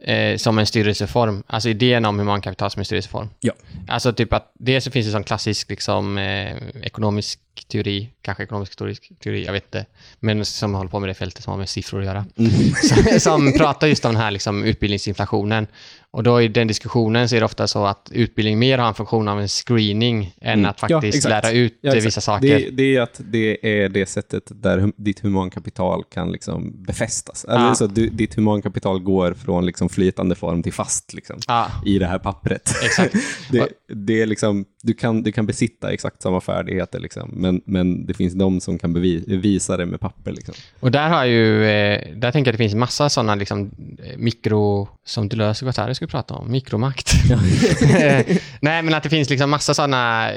eh, 0.04 0.36
som 0.36 0.58
en 0.58 0.66
styrelseform. 0.66 1.42
Alltså 1.46 1.68
idén 1.68 2.04
om 2.04 2.18
humankapital 2.18 2.70
som 2.70 2.80
en 2.80 2.84
styrelseform. 2.84 3.28
Ja. 3.40 3.52
Alltså 3.88 4.12
typ 4.12 4.32
att 4.32 4.52
dels 4.58 4.84
så 4.84 4.90
finns 4.90 5.06
det 5.06 5.12
som 5.12 5.24
klassisk 5.24 5.70
liksom, 5.70 6.18
eh, 6.18 6.56
ekonomisk 6.82 7.38
teori, 7.68 8.10
kanske 8.22 8.42
ekonomisk 8.42 8.72
historisk 8.72 9.12
teori, 9.22 9.44
jag 9.44 9.52
vet 9.52 9.64
inte, 9.64 9.86
men 10.20 10.44
som 10.44 10.74
håller 10.74 10.90
på 10.90 11.00
med 11.00 11.08
det 11.08 11.14
fältet 11.14 11.44
som 11.44 11.50
har 11.50 11.58
med 11.58 11.68
siffror 11.68 12.00
att 12.00 12.06
göra. 12.06 12.24
som, 12.82 13.20
som 13.20 13.52
pratar 13.58 13.86
just 13.86 14.04
om 14.04 14.12
den 14.12 14.22
här 14.22 14.30
liksom, 14.30 14.64
utbildningsinflationen. 14.64 15.66
Och 16.14 16.22
då 16.22 16.42
i 16.42 16.48
den 16.48 16.66
diskussionen 16.68 17.28
så 17.28 17.36
är 17.36 17.40
det 17.40 17.46
ofta 17.46 17.66
så 17.66 17.84
att 17.86 18.08
utbildning 18.12 18.58
mer 18.58 18.78
har 18.78 18.88
en 18.88 18.94
funktion 18.94 19.28
av 19.28 19.40
en 19.40 19.48
screening 19.48 20.34
än 20.40 20.58
Mm. 20.58 20.70
att 20.70 20.80
faktiskt 20.80 21.16
exakt. 21.16 21.44
lära 21.44 21.50
ut 21.52 21.78
Ja, 21.80 21.92
vissa 21.94 22.20
saker. 22.20 22.46
Det, 22.58 22.70
det 22.70 22.96
är 22.96 23.00
att 23.00 23.20
det 23.24 23.66
är 23.84 23.88
det 23.88 24.06
sättet 24.06 24.42
där 24.54 24.92
ditt 24.96 25.20
humankapital 25.20 26.04
kan 26.04 26.32
liksom 26.32 26.82
befästas. 26.82 27.44
Ja. 27.48 27.74
så 27.74 27.84
att 27.84 27.94
du, 27.94 28.08
ditt 28.08 28.34
humankapital 28.34 28.98
går 29.00 29.34
från 29.34 29.66
liksom 29.66 29.88
flytande 29.88 30.34
form 30.34 30.62
till 30.62 30.72
fast 30.72 31.12
liksom, 31.14 31.38
Ja, 31.48 31.66
i 31.86 31.98
det 31.98 32.06
här 32.06 32.18
pappret. 32.18 32.74
exakt. 32.84 33.14
det, 33.50 33.68
det 33.94 34.22
är 34.22 34.26
liksom, 34.26 34.64
du, 34.82 34.94
kan, 34.94 35.22
du 35.22 35.32
kan 35.32 35.46
besitta 35.46 35.92
exakt 35.92 36.22
samma 36.22 36.40
färdigheter, 36.40 37.00
liksom, 37.00 37.30
men, 37.32 37.62
men 37.64 38.06
det 38.06 38.14
finns 38.14 38.34
de 38.34 38.60
som 38.60 38.78
kan 38.78 38.92
bevi, 38.92 39.24
visa 39.26 39.76
det 39.76 39.86
med 39.86 40.00
papper. 40.00 40.32
Liksom. 40.32 40.54
Och 40.80 40.90
där 40.90 41.08
har 41.08 41.24
ju, 41.24 41.64
eh, 41.64 42.16
där 42.16 42.32
tänker 42.32 42.48
jag 42.48 42.54
att 42.54 42.58
det 42.58 42.64
finns 42.64 42.74
massa 42.74 43.08
sådana 43.08 43.34
liksom 43.34 43.70
eh, 44.04 44.18
mikro, 44.18 44.88
som 45.04 45.28
Deleuze 45.28 45.64
och 45.64 45.66
Guattari 45.66 45.94
skulle 45.94 46.08
prata 46.08 46.34
om, 46.34 46.50
mikromakt. 46.50 47.12
Nej, 48.60 48.82
men 48.82 48.94
att 48.94 49.02
det 49.02 49.08
finns 49.08 49.30
liksom 49.30 49.50
massa 49.50 49.74
sådana 49.74 50.30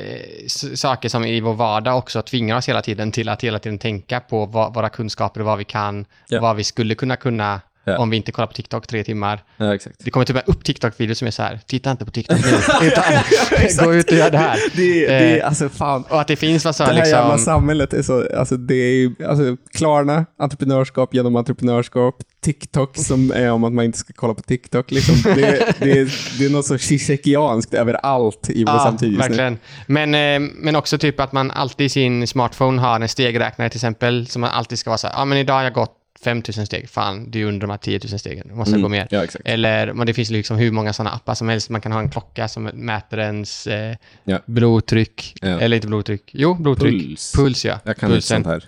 saker 0.75 1.09
som 1.09 1.25
i 1.25 1.39
vår 1.41 1.53
vardag 1.53 1.97
också 1.97 2.21
tvingar 2.21 2.57
oss 2.57 2.69
hela 2.69 2.81
tiden 2.81 3.11
till 3.11 3.29
att 3.29 3.43
hela 3.43 3.59
tiden 3.59 3.77
tänka 3.77 4.19
på 4.19 4.45
vad, 4.45 4.73
våra 4.73 4.89
kunskaper 4.89 5.39
och 5.39 5.45
vad 5.45 5.57
vi 5.57 5.63
kan, 5.63 6.05
Ja. 6.27 6.41
vad 6.41 6.55
vi 6.55 6.63
skulle 6.63 6.95
kunna 6.95 7.15
kunna 7.15 7.61
Ja. 7.85 7.97
om 7.97 8.09
vi 8.09 8.17
inte 8.17 8.31
kollar 8.31 8.47
på 8.47 8.53
TikTok 8.53 8.87
tre 8.87 9.03
timmar. 9.03 9.43
Ja. 9.57 9.77
Det 10.03 10.11
kommer 10.11 10.25
typ 10.25 10.37
upp 10.45 10.63
TikTok-videos 10.63 11.13
som 11.13 11.27
är 11.27 11.31
så 11.31 11.43
här, 11.43 11.59
titta 11.67 11.91
inte 11.91 12.05
på 12.05 12.11
TikTok 12.11 12.37
nu, 12.81 12.87
utan 12.87 13.03
gå 13.85 13.93
ut 13.93 14.11
och 14.11 14.17
gör 14.17 14.31
det 14.31 14.37
här. 14.37 14.59
Det, 14.75 15.05
Eh, 15.05 15.19
det, 15.19 15.41
alltså 15.41 15.69
fan, 15.69 16.03
Och 16.09 16.21
att 16.21 16.27
det 16.27 16.35
finns 16.35 16.65
massa 16.65 16.85
det 16.85 16.93
här 16.93 17.05
jävla 17.05 17.33
liksom... 17.35 17.45
samhället 17.45 17.93
är 17.93 18.01
så, 18.01 18.27
alltså 18.37 18.57
det 18.57 18.75
är 18.75 18.93
ju, 18.93 19.15
alltså 19.27 19.57
Klarna, 19.73 20.25
entreprenörskap 20.39 21.13
genom 21.13 21.35
entreprenörskap, 21.35 22.15
TikTok 22.41 22.97
som 22.97 23.31
är 23.31 23.51
om 23.51 23.63
att 23.63 23.73
man 23.73 23.85
inte 23.85 23.97
ska 23.97 24.13
kolla 24.15 24.33
på 24.33 24.41
TikTok, 24.41 24.91
liksom. 24.91 25.15
det, 25.35 25.75
det, 25.79 25.91
är, 25.91 26.37
det 26.39 26.45
är 26.45 26.49
något 26.49 26.65
så 26.65 26.77
shisekianskt 26.77 27.73
över 27.73 27.93
allt 27.93 28.49
i 28.49 28.63
vår 28.63 28.73
Ja, 28.73 28.79
samtid 28.83 29.09
just 29.13 29.21
nu. 29.21 29.27
verkligen. 29.35 29.57
Men, 29.87 30.15
eh, 30.45 30.49
men 30.55 30.75
också 30.75 30.97
typ 30.97 31.19
att 31.19 31.31
man 31.31 31.51
alltid 31.51 31.85
i 31.85 31.89
sin 31.89 32.27
smartphone 32.27 32.81
har 32.81 32.99
en 32.99 33.09
stegräknare 33.09 33.69
till 33.69 33.77
exempel, 33.77 34.27
som 34.27 34.41
man 34.41 34.49
alltid 34.49 34.79
ska 34.79 34.89
vara 34.89 34.97
så 34.97 35.07
här, 35.07 35.13
ja 35.17 35.25
men 35.25 35.37
idag 35.37 35.53
har 35.53 35.63
jag 35.63 35.73
gått 35.73 36.01
5000 36.23 36.65
steg, 36.65 36.89
fan 36.89 37.31
det 37.31 37.41
är 37.41 37.45
under 37.45 37.61
de 37.67 37.69
här 37.69 37.77
10 37.77 37.99
000 38.09 38.19
stegen, 38.19 38.45
jag 38.47 38.57
måste 38.57 38.71
Mm. 38.71 38.81
gå 38.81 38.89
mer. 38.89 39.07
Ja. 39.11 39.25
Eller 39.45 39.93
men 39.93 40.07
det 40.07 40.13
finns 40.13 40.29
liksom 40.29 40.57
hur 40.57 40.71
många 40.71 40.93
sådana 40.93 41.09
appar 41.15 41.35
som 41.35 41.49
helst, 41.49 41.69
man 41.69 41.81
kan 41.81 41.91
ha 41.91 41.99
en 41.99 42.09
klocka 42.09 42.47
som 42.47 42.63
mäter 42.63 43.19
ens 43.19 43.67
eh, 43.67 43.95
Ja. 44.23 44.39
blodtryck, 44.45 45.35
Ja. 45.41 45.47
eller 45.59 45.75
inte 45.75 45.87
blodtryck, 45.87 46.29
jo 46.33 46.53
blodtryck, 46.53 47.07
Puls. 47.07 47.31
puls 47.35 47.65
ja, 47.65 47.79
Jag 47.83 47.97
kan 47.97 48.09
pulsen. 48.09 48.43
sånt 48.43 48.63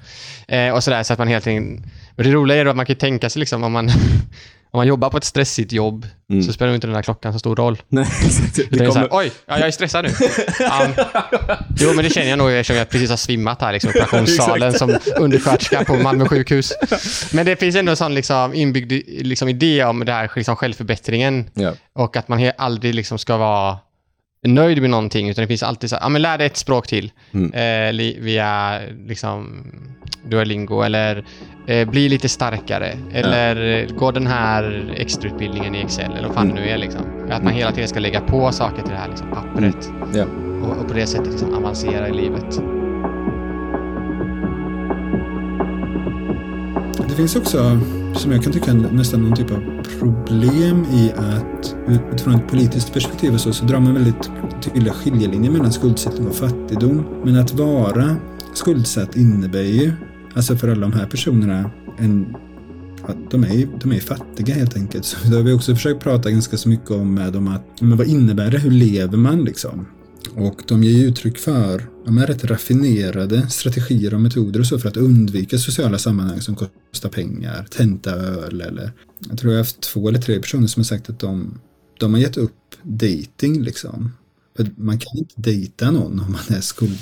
här. 0.47 0.67
Eh, 0.67 0.73
och 0.73 0.83
sådär, 0.83 1.03
så 1.03 1.13
att 1.13 1.19
man 1.19 1.27
helt 1.27 1.47
enkelt... 1.47 1.85
Och 2.15 2.23
det 2.23 2.31
roliga 2.31 2.57
är 2.57 2.65
då 2.65 2.71
att 2.71 2.77
man 2.77 2.85
kan 2.85 2.95
tänka 2.95 3.29
sig 3.29 3.39
liksom 3.39 3.63
om 3.63 3.71
man, 3.71 3.89
om 4.77 4.79
man 4.79 4.87
jobbar 4.87 5.09
på 5.09 5.17
ett 5.17 5.23
stressigt 5.23 5.71
jobb 5.71 6.05
Mm. 6.29 6.43
så 6.43 6.53
spelar 6.53 6.75
inte 6.75 6.87
den 6.87 6.93
där 6.93 7.01
klockan 7.01 7.33
så 7.33 7.39
stor 7.39 7.55
roll. 7.55 7.77
Nej. 7.87 8.07
Det 8.55 8.77
Det 8.77 8.85
är 8.85 8.91
så 8.91 8.99
här, 8.99 9.07
kommer, 9.07 9.21
Oj, 9.21 9.31
ja, 9.45 9.59
jag 9.59 9.67
är 9.67 9.71
stressad 9.71 10.05
nu. 10.05 10.11
Ja. 10.59 10.87
Jo, 11.79 11.93
men 11.95 12.03
det 12.03 12.09
känner 12.09 12.29
jag 12.29 12.37
nog 12.37 12.51
eftersom 12.51 12.75
jag 12.75 12.89
precis 12.89 13.09
har 13.09 13.17
svimmat 13.17 13.61
här 13.61 13.73
liksom, 13.73 13.89
i 13.89 13.93
operationssalen 13.93 14.73
som 14.73 14.97
undersköterska 15.17 15.83
på 15.83 15.95
Malmö 15.95 16.25
sjukhus. 16.25 16.73
Men 17.33 17.45
det 17.45 17.55
finns 17.55 17.75
ändå 17.75 17.89
en 17.89 17.95
sån 17.97 18.13
liksom, 18.13 18.53
inbyggd 18.53 18.91
liksom, 19.07 19.49
idé 19.49 19.83
om 19.83 20.05
det 20.05 20.11
här 20.11 20.31
liksom, 20.35 20.55
självförbättringen 20.55 21.49
ja. 21.53 21.73
och 21.93 22.17
att 22.17 22.27
man 22.27 22.51
aldrig 22.57 22.95
liksom, 22.95 23.17
ska 23.19 23.37
vara 23.37 23.77
nöjd 24.43 24.81
med 24.81 24.89
någonting, 24.89 25.29
utan 25.29 25.41
det 25.41 25.47
finns 25.47 25.63
alltid 25.63 25.89
så 25.89 25.95
här, 25.95 26.03
ja 26.03 26.09
men 26.09 26.21
lär 26.21 26.37
dig 26.37 26.47
ett 26.47 26.57
språk 26.57 26.87
till 26.87 27.11
Mm. 27.33 27.53
eh, 27.53 28.21
via 28.23 28.79
liksom 29.07 29.63
Duolingo 30.29 30.81
eller 30.81 31.25
eh, 31.67 31.89
bli 31.89 32.09
lite 32.09 32.29
starkare 32.29 32.97
eller 33.13 33.79
eh, 33.83 33.95
gå 33.95 34.11
den 34.11 34.27
här 34.27 34.93
extrautbildningen 34.97 35.75
i 35.75 35.81
Excel 35.81 36.11
eller 36.11 36.27
vad 36.27 36.35
fan 36.35 36.47
det 36.47 36.53
nu 36.53 36.69
är 36.69 36.77
liksom. 36.77 37.01
Att 37.31 37.43
man 37.43 37.53
hela 37.53 37.71
tiden 37.71 37.87
ska 37.87 37.99
lägga 37.99 38.21
på 38.21 38.51
saker 38.51 38.81
till 38.81 38.91
det 38.91 38.97
här 38.99 39.07
liksom, 39.09 39.31
pappret 39.31 39.89
Ja. 40.13 40.25
och, 40.63 40.77
och 40.81 40.87
på 40.87 40.93
det 40.93 41.07
sättet 41.07 41.31
liksom 41.31 41.53
avancera 41.53 42.07
i 42.09 42.13
livet. 42.13 42.61
Finns 47.17 47.35
också, 47.35 47.79
som 48.15 48.31
jag 48.31 48.43
kan 48.43 48.53
tycka, 48.53 48.73
nästan 48.73 49.21
någon 49.21 49.35
typ 49.35 49.51
av 49.51 49.61
problem 49.99 50.85
i 50.93 51.11
att 51.11 51.75
utifrån 51.87 52.35
ett 52.35 52.47
politiskt 52.47 52.93
perspektiv 52.93 53.33
och 53.33 53.41
så, 53.41 53.53
så 53.53 53.65
drar 53.65 53.79
man 53.79 53.93
väldigt 53.93 54.29
tydliga 54.61 54.93
skiljelinjer 54.93 55.51
mellan 55.51 55.71
skuldsättning 55.71 56.27
och 56.27 56.35
fattigdom. 56.35 57.05
Men 57.25 57.35
att 57.35 57.53
vara 57.53 58.15
skuldsatt 58.53 59.15
innebär 59.15 59.61
ju, 59.61 59.93
alltså 60.33 60.57
för 60.57 60.67
alla 60.67 60.81
de 60.81 60.93
här 60.93 61.05
personerna, 61.05 61.71
en, 61.97 62.35
att 63.05 63.31
de 63.31 63.43
är, 63.43 63.79
de 63.81 63.91
är 63.91 63.99
fattiga 63.99 64.55
helt 64.55 64.75
enkelt. 64.75 65.05
Så 65.05 65.27
det 65.27 65.35
har 65.35 65.43
vi 65.43 65.53
också 65.53 65.75
försökt 65.75 66.03
prata 66.03 66.31
ganska 66.31 66.57
så 66.57 66.69
mycket 66.69 66.91
om 66.91 67.13
med 67.13 67.33
dem 67.33 67.47
att, 67.47 67.81
men 67.81 67.97
vad 67.97 68.07
innebär 68.07 68.51
det? 68.51 68.59
Hur 68.59 68.71
lever 68.71 69.17
man 69.17 69.43
liksom? 69.43 69.85
Och 70.37 70.63
de 70.67 70.83
ger 70.83 71.05
uttryck 71.05 71.37
för 71.37 71.89
de 72.05 72.17
är 72.17 72.27
rätt 72.27 72.43
raffinerade 72.43 73.49
strategier 73.49 74.13
och 74.13 74.21
metoder 74.21 74.59
och 74.59 74.65
så 74.65 74.79
för 74.79 74.89
att 74.89 74.97
undvika 74.97 75.57
sociala 75.57 75.97
sammanhang 75.97 76.41
som 76.41 76.55
kostar 76.55 77.09
pengar, 77.09 77.67
tenta 77.69 78.11
öl 78.11 78.61
eller 78.61 78.91
jag 79.29 79.37
tror 79.37 79.51
jag 79.53 79.57
har 79.57 79.63
haft 79.63 79.81
två 79.81 80.09
eller 80.09 80.21
tre 80.21 80.39
personer 80.39 80.67
som 80.67 80.79
har 80.79 80.85
sagt 80.85 81.09
att 81.09 81.19
de, 81.19 81.59
de 81.99 82.13
har 82.13 82.21
gett 82.21 82.37
upp 82.37 82.75
dating 82.83 83.61
liksom. 83.61 84.11
För 84.57 84.67
man 84.75 84.99
kan 84.99 85.17
inte 85.17 85.41
dejta 85.41 85.91
någon 85.91 86.19
om 86.19 86.31
man 86.31 86.57
är 86.57 86.61
skuld. 86.61 86.99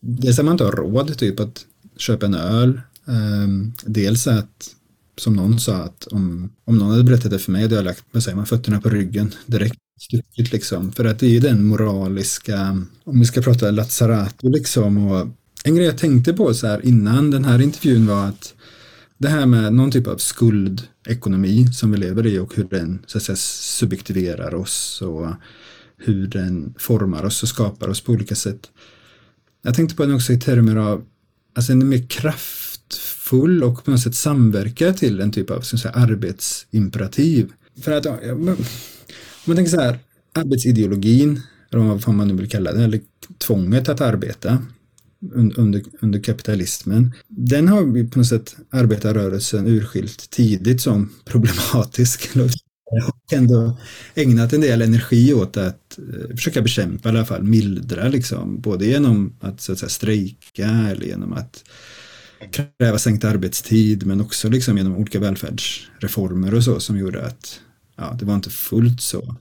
Dels 0.00 0.38
att 0.38 0.44
man 0.44 0.52
inte 0.52 0.64
har 0.64 0.72
råd 0.72 1.18
typ 1.18 1.40
att 1.40 1.66
köpa 1.96 2.26
en 2.26 2.34
öl. 2.34 2.80
Ehm, 3.06 3.72
dels 3.86 4.26
att 4.26 4.74
som 5.18 5.36
någon 5.36 5.60
sa 5.60 5.74
att 5.76 6.06
om, 6.06 6.50
om 6.64 6.78
någon 6.78 6.90
hade 6.90 7.04
berättat 7.04 7.30
det 7.30 7.38
för 7.38 7.52
mig, 7.52 7.62
då 7.62 7.64
hade 7.64 7.76
jag 7.76 7.84
lagt 7.84 8.04
vad 8.12 8.22
säger 8.22 8.36
man, 8.36 8.46
fötterna 8.46 8.80
på 8.80 8.88
ryggen 8.88 9.34
direkt 9.46 9.78
stuckit 10.00 10.52
liksom. 10.52 10.92
För 10.92 11.04
att 11.04 11.18
det 11.18 11.26
är 11.26 11.30
ju 11.30 11.40
den 11.40 11.64
moraliska, 11.64 12.84
om 13.04 13.20
vi 13.20 13.26
ska 13.26 13.42
prata 13.42 13.70
Lazzarato 13.70 14.48
liksom. 14.48 15.10
Och 15.10 15.28
en 15.64 15.74
grej 15.74 15.86
jag 15.86 15.98
tänkte 15.98 16.32
på 16.32 16.54
så 16.54 16.66
här 16.66 16.86
innan 16.86 17.30
den 17.30 17.44
här 17.44 17.62
intervjun 17.62 18.06
var 18.06 18.24
att 18.26 18.54
det 19.18 19.28
här 19.28 19.46
med 19.46 19.72
någon 19.72 19.90
typ 19.90 20.06
av 20.06 20.16
skuldekonomi 20.16 21.66
som 21.72 21.90
vi 21.90 21.98
lever 21.98 22.26
i 22.26 22.38
och 22.38 22.54
hur 22.56 22.64
den 22.64 22.98
så 23.06 23.18
att 23.18 23.24
säga, 23.24 23.36
subjektiverar 23.36 24.54
oss 24.54 25.02
och 25.02 25.28
hur 25.98 26.26
den 26.26 26.74
formar 26.78 27.24
oss 27.24 27.42
och 27.42 27.48
skapar 27.48 27.88
oss 27.88 28.00
på 28.00 28.12
olika 28.12 28.34
sätt. 28.34 28.70
Jag 29.62 29.74
tänkte 29.74 29.96
på 29.96 30.02
den 30.02 30.14
också 30.14 30.32
i 30.32 30.40
termer 30.40 30.76
av 30.76 31.04
alltså 31.54 31.72
en 31.72 31.88
mer 31.88 32.06
kraftfull 32.08 33.62
och 33.62 33.84
på 33.84 33.90
något 33.90 34.00
sätt 34.00 34.14
samverka 34.14 34.92
till 34.92 35.20
en 35.20 35.32
typ 35.32 35.50
av 35.50 35.60
så 35.60 35.76
att 35.76 35.82
säga, 35.82 35.94
arbetsimperativ. 35.94 37.52
För 37.82 37.92
att 37.92 38.04
ja, 38.04 38.34
men- 38.36 38.56
man 39.46 39.56
tänker 39.56 39.70
så 39.70 39.80
här, 39.80 39.98
arbetsideologin, 40.34 41.40
eller 41.72 41.82
vad 41.82 42.02
fan 42.02 42.16
man 42.16 42.28
nu 42.28 42.34
vill 42.34 42.50
kalla 42.50 42.72
det, 42.72 42.84
eller 42.84 43.00
tvånget 43.38 43.88
att 43.88 44.00
arbeta 44.00 44.58
under, 45.34 45.82
under 46.00 46.20
kapitalismen, 46.20 47.12
den 47.28 47.68
har 47.68 47.84
vi 47.84 48.10
på 48.10 48.18
något 48.18 48.28
sätt 48.28 48.56
arbetarrörelsen 48.70 49.66
urskilt 49.66 50.30
tidigt 50.30 50.80
som 50.80 51.12
problematisk. 51.24 52.30
Och 53.06 53.32
ändå 53.32 53.78
ägnat 54.14 54.52
en 54.52 54.60
del 54.60 54.82
energi 54.82 55.34
åt 55.34 55.56
att 55.56 55.98
eh, 55.98 56.36
försöka 56.36 56.62
bekämpa, 56.62 57.08
i 57.08 57.12
alla 57.12 57.24
fall 57.24 57.42
mildra, 57.42 58.08
liksom, 58.08 58.60
både 58.60 58.86
genom 58.86 59.36
att, 59.40 59.60
så 59.60 59.72
att 59.72 59.78
säga, 59.78 59.88
strejka 59.88 60.68
eller 60.90 61.06
genom 61.06 61.32
att 61.32 61.64
kräva 62.78 62.98
sänkt 62.98 63.24
arbetstid, 63.24 64.06
men 64.06 64.20
också 64.20 64.48
liksom 64.48 64.78
genom 64.78 64.96
olika 64.96 65.20
välfärdsreformer 65.20 66.54
och 66.54 66.64
så 66.64 66.80
som 66.80 66.98
gjorde 66.98 67.26
att 67.26 67.60
ja, 67.96 68.16
det 68.18 68.24
var 68.24 68.34
inte 68.34 68.50
fullt 68.50 69.00
så 69.00 69.36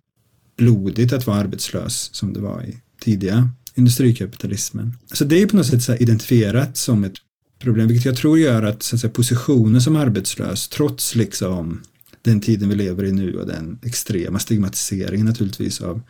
blodigt 0.58 1.14
att 1.14 1.28
vara 1.28 1.38
arbetslös 1.38 2.10
som 2.14 2.34
det 2.34 2.40
var 2.40 2.64
i 2.64 2.78
tidiga 3.02 3.50
industrikapitalismen. 3.76 4.98
Så 5.14 5.24
det 5.26 5.42
är 5.42 5.48
på 5.48 5.56
något 5.56 5.66
sätt 5.66 5.84
så 5.84 5.96
identifierat 5.96 6.78
som 6.78 7.04
ett 7.04 7.14
problem, 7.60 7.88
vilket 7.88 8.06
jag 8.06 8.18
tror 8.18 8.40
gör 8.40 8.64
att, 8.64 8.84
så 8.84 8.96
att 8.96 9.00
säga, 9.00 9.14
positionen 9.14 9.82
som 9.82 9.96
arbetslös, 9.96 10.68
trots 10.68 11.16
liksom 11.16 11.82
den 12.22 12.42
tiden 12.42 12.70
vi 12.70 12.76
lever 12.76 13.04
i 13.04 13.12
nu 13.12 13.40
och 13.40 13.48
den 13.48 13.80
extrema 13.84 14.40
stigmatiseringen 14.40 15.26
naturligtvis 15.26 15.82
av 15.82 16.02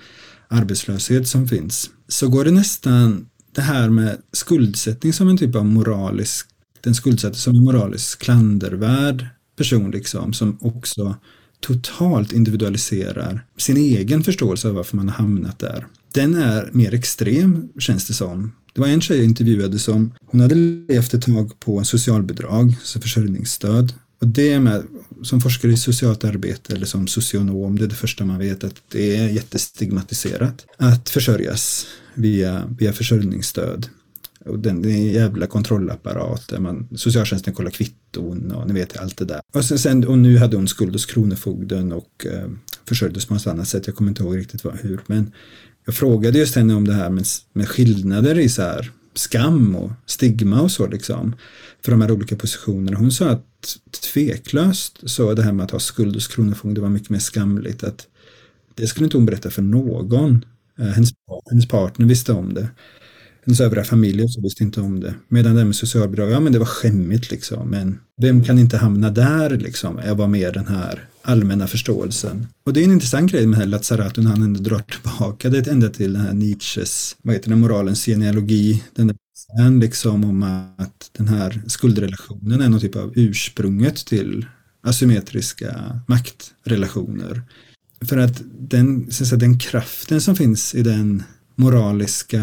arbetslöshet 0.47 1.27
som 1.27 1.47
finns, 1.47 1.89
så 2.07 2.27
går 2.27 2.45
det 2.45 2.51
nästan 2.51 3.29
det 3.51 3.61
här 3.61 3.89
med 3.89 4.17
skuldsättning 4.31 5.13
som 5.13 5.29
en 5.29 5.37
typ 5.37 5.55
av 5.55 5.65
moralisk, 5.65 6.47
den 6.81 6.95
skuldsatte 6.95 7.37
som 7.37 7.55
en 7.55 7.63
moralisk 7.63 8.19
klandervärd 8.19 9.27
person 9.57 9.91
liksom, 9.91 10.33
som 10.33 10.57
också 10.61 11.15
totalt 11.59 12.33
individualiserar 12.33 13.45
sin 13.57 13.77
egen 13.77 14.23
förståelse 14.23 14.67
av 14.67 14.73
varför 14.75 14.95
man 14.97 15.09
har 15.09 15.15
hamnat 15.15 15.59
där. 15.59 15.87
Den 16.13 16.35
är 16.35 16.69
mer 16.73 16.93
extrem 16.93 17.69
känns 17.79 18.07
det 18.07 18.13
som. 18.13 18.51
Det 18.73 18.81
var 18.81 18.87
en 18.87 19.01
tjej 19.01 19.17
jag 19.17 19.25
intervjuade 19.25 19.79
som, 19.79 20.13
hon 20.25 20.41
hade 20.41 20.55
levt 20.55 21.13
ett 21.13 21.21
tag 21.21 21.59
på 21.59 21.83
socialbidrag, 21.83 22.75
så 22.83 23.01
försörjningsstöd. 23.01 23.93
Och 24.21 24.27
det 24.27 24.59
med, 24.59 24.83
som 25.23 25.41
forskare 25.41 25.71
i 25.71 25.77
socialt 25.77 26.23
arbete 26.23 26.73
eller 26.73 26.85
som 26.85 27.07
socionom, 27.07 27.77
det 27.77 27.83
är 27.83 27.87
det 27.87 27.95
första 27.95 28.25
man 28.25 28.39
vet 28.39 28.63
att 28.63 28.75
det 28.91 29.17
är 29.17 29.29
jättestigmatiserat 29.29 30.65
att 30.77 31.09
försörjas 31.09 31.85
via, 32.13 32.63
via 32.79 32.93
försörjningsstöd. 32.93 33.87
Och 34.45 34.59
den, 34.59 34.81
det 34.81 34.91
är 34.91 34.95
en 34.95 35.05
jävla 35.05 35.47
kontrollapparat 35.47 36.53
man, 36.59 36.87
socialtjänsten 36.95 37.53
kollar 37.53 37.71
kvitton 37.71 38.51
och 38.51 38.67
ni 38.67 38.73
vet 38.73 38.97
allt 38.97 39.17
det 39.17 39.25
där. 39.25 39.41
Och, 39.53 39.65
sen, 39.65 39.79
sen, 39.79 40.07
och 40.07 40.17
nu 40.17 40.37
hade 40.37 40.57
hon 40.57 40.67
skuld 40.67 40.93
hos 40.93 41.05
Kronofogden 41.05 41.91
och 41.91 42.25
eh, 42.25 42.49
försörjdes 42.85 43.25
på 43.25 43.33
något 43.33 43.47
annat 43.47 43.67
sätt. 43.67 43.87
Jag 43.87 43.95
kommer 43.95 44.11
inte 44.11 44.23
ihåg 44.23 44.37
riktigt 44.37 44.63
vad, 44.63 44.75
hur. 44.75 44.99
Men 45.07 45.31
jag 45.85 45.95
frågade 45.95 46.39
just 46.39 46.55
henne 46.55 46.73
om 46.73 46.87
det 46.87 46.93
här 46.93 47.09
med, 47.09 47.25
med 47.53 47.69
skillnader 47.69 48.39
i 48.39 48.49
så 48.49 48.61
här 48.61 48.91
skam 49.13 49.75
och 49.75 49.91
stigma 50.05 50.61
och 50.61 50.71
så 50.71 50.87
liksom. 50.87 51.35
För 51.81 51.91
de 51.91 52.01
här 52.01 52.11
olika 52.11 52.35
positionerna. 52.35 52.97
Hon 52.97 53.11
sa 53.11 53.29
att 53.29 53.77
tveklöst 54.13 55.09
så 55.09 55.33
det 55.33 55.43
här 55.43 55.51
med 55.51 55.63
att 55.63 55.71
ha 55.71 55.79
skuld 55.79 56.15
hos 56.15 56.27
Kronofogden 56.27 56.83
var 56.83 56.89
mycket 56.89 57.09
mer 57.09 57.19
skamligt. 57.19 57.83
Att 57.83 58.07
det 58.75 58.87
skulle 58.87 59.05
inte 59.05 59.17
hon 59.17 59.25
berätta 59.25 59.49
för 59.49 59.61
någon. 59.61 60.45
Eh, 60.79 60.85
Hennes, 60.85 61.09
hennes 61.49 61.67
partner 61.67 62.05
visste 62.05 62.33
om 62.33 62.53
det. 62.53 62.67
Hennes 63.45 63.61
övriga 63.61 63.83
familj 63.83 64.29
så 64.29 64.41
visste 64.41 64.63
inte 64.63 64.81
om 64.81 64.99
det. 64.99 65.13
Medan 65.27 65.55
det 65.55 65.65
med 65.65 65.75
socialbidrag, 65.75 66.31
ja 66.31 66.39
men 66.39 66.53
det 66.53 66.59
var 66.59 66.65
skämmigt 66.65 67.31
liksom. 67.31 67.69
Men 67.69 67.99
vem 68.21 68.43
kan 68.43 68.59
inte 68.59 68.77
hamna 68.77 69.09
där 69.09 69.49
liksom? 69.49 69.99
Jag 70.05 70.15
var 70.15 70.27
med 70.27 70.53
den 70.53 70.67
här 70.67 71.07
allmänna 71.21 71.67
förståelsen. 71.67 72.47
Och 72.65 72.73
det 72.73 72.79
är 72.79 72.83
en 72.83 72.91
intressant 72.91 73.31
grej 73.31 73.45
med 73.45 73.59
den 73.59 73.61
här 73.61 73.67
Lazzarato 73.67 74.21
när 74.21 74.31
han 74.31 74.41
ändå 74.41 74.59
drar 74.59 74.79
tillbaka 74.79 75.49
det 75.49 75.67
ända 75.67 75.89
till 75.89 76.13
den 76.13 76.21
här 76.21 76.33
Nietzsches, 76.33 77.15
vad 77.21 77.35
heter 77.35 77.49
det, 77.49 77.55
moralens 77.55 78.05
genealogi. 78.05 78.83
Den 78.95 79.07
där 79.07 79.15
sen 79.57 79.79
liksom 79.79 80.23
om 80.23 80.43
att 80.77 81.09
den 81.17 81.27
här 81.27 81.61
skuldrelationen 81.67 82.61
är 82.61 82.69
någon 82.69 82.79
typ 82.79 82.95
av 82.95 83.11
ursprunget 83.15 84.05
till 84.05 84.45
asymmetriska 84.83 85.99
maktrelationer. 86.07 87.41
För 88.05 88.17
att 88.17 88.41
den, 88.59 89.11
så 89.11 89.23
att 89.23 89.27
säga, 89.27 89.39
den 89.39 89.59
kraften 89.59 90.21
som 90.21 90.35
finns 90.35 90.75
i 90.75 90.83
den 90.83 91.23
moraliska, 91.55 92.37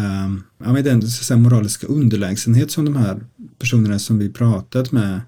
ja, 0.63 0.73
men 0.73 0.83
den 0.83 1.01
så 1.01 1.07
att 1.07 1.11
säga, 1.11 1.37
moraliska 1.37 1.87
underlägsenhet 1.87 2.71
som 2.71 2.85
de 2.85 2.95
här 2.95 3.19
personerna 3.59 3.99
som 3.99 4.19
vi 4.19 4.29
pratat 4.29 4.91
med 4.91 5.21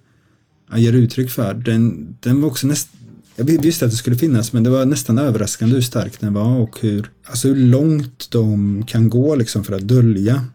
ger 0.75 0.93
uttryck 0.93 1.31
för, 1.31 1.53
den, 1.53 2.15
den 2.19 2.41
var 2.41 2.47
också 2.47 2.67
nästan 2.67 2.99
jag 3.35 3.45
visste 3.45 3.85
att 3.85 3.91
det 3.91 3.97
skulle 3.97 4.15
finnas 4.15 4.53
men 4.53 4.63
det 4.63 4.69
var 4.69 4.85
nästan 4.85 5.17
överraskande 5.17 5.75
hur 5.75 5.81
stark 5.81 6.19
den 6.19 6.33
var 6.33 6.59
och 6.59 6.77
hur, 6.81 7.11
alltså 7.25 7.47
hur 7.47 7.55
långt 7.55 8.31
de 8.31 8.83
kan 8.87 9.09
gå 9.09 9.35
liksom 9.35 9.63
för 9.63 9.73
att 9.75 9.81
dölja 9.81 10.45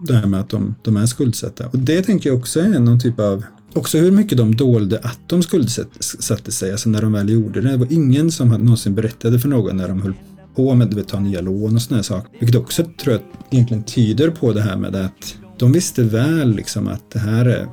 det 0.00 0.14
här 0.14 0.26
med 0.26 0.40
att 0.40 0.48
de, 0.48 0.74
de 0.82 0.96
är 0.96 1.06
skuldsatta. 1.06 1.66
Och 1.66 1.78
det 1.78 2.02
tänker 2.02 2.30
jag 2.30 2.38
också 2.38 2.60
är 2.60 2.68
någon 2.68 3.00
typ 3.00 3.20
av 3.20 3.44
Också 3.72 3.98
hur 3.98 4.10
mycket 4.10 4.38
de 4.38 4.56
dolde 4.56 4.98
att 4.98 5.18
de 5.26 5.42
skuldsatte 5.42 6.52
sig, 6.52 6.72
alltså 6.72 6.88
när 6.88 7.02
de 7.02 7.12
väl 7.12 7.28
gjorde 7.28 7.60
det. 7.60 7.70
Det 7.70 7.76
var 7.76 7.92
ingen 7.92 8.30
som 8.30 8.50
hade 8.50 8.64
någonsin 8.64 8.94
berättade 8.94 9.38
för 9.38 9.48
någon 9.48 9.76
när 9.76 9.88
de 9.88 10.02
höll 10.02 10.14
på 10.56 10.74
med 10.74 10.98
att 10.98 11.08
ta 11.08 11.20
nya 11.20 11.40
lån 11.40 11.74
och 11.74 11.82
sådana 11.82 12.02
saker. 12.02 12.38
Vilket 12.38 12.56
också 12.56 12.84
tror 12.84 13.14
jag 13.14 13.22
egentligen 13.50 13.82
tyder 13.82 14.30
på 14.30 14.52
det 14.52 14.62
här 14.62 14.76
med 14.76 14.96
att 14.96 15.36
de 15.58 15.72
visste 15.72 16.02
väl 16.02 16.54
liksom 16.54 16.88
att 16.88 17.10
det 17.12 17.18
här 17.18 17.44
är 17.44 17.68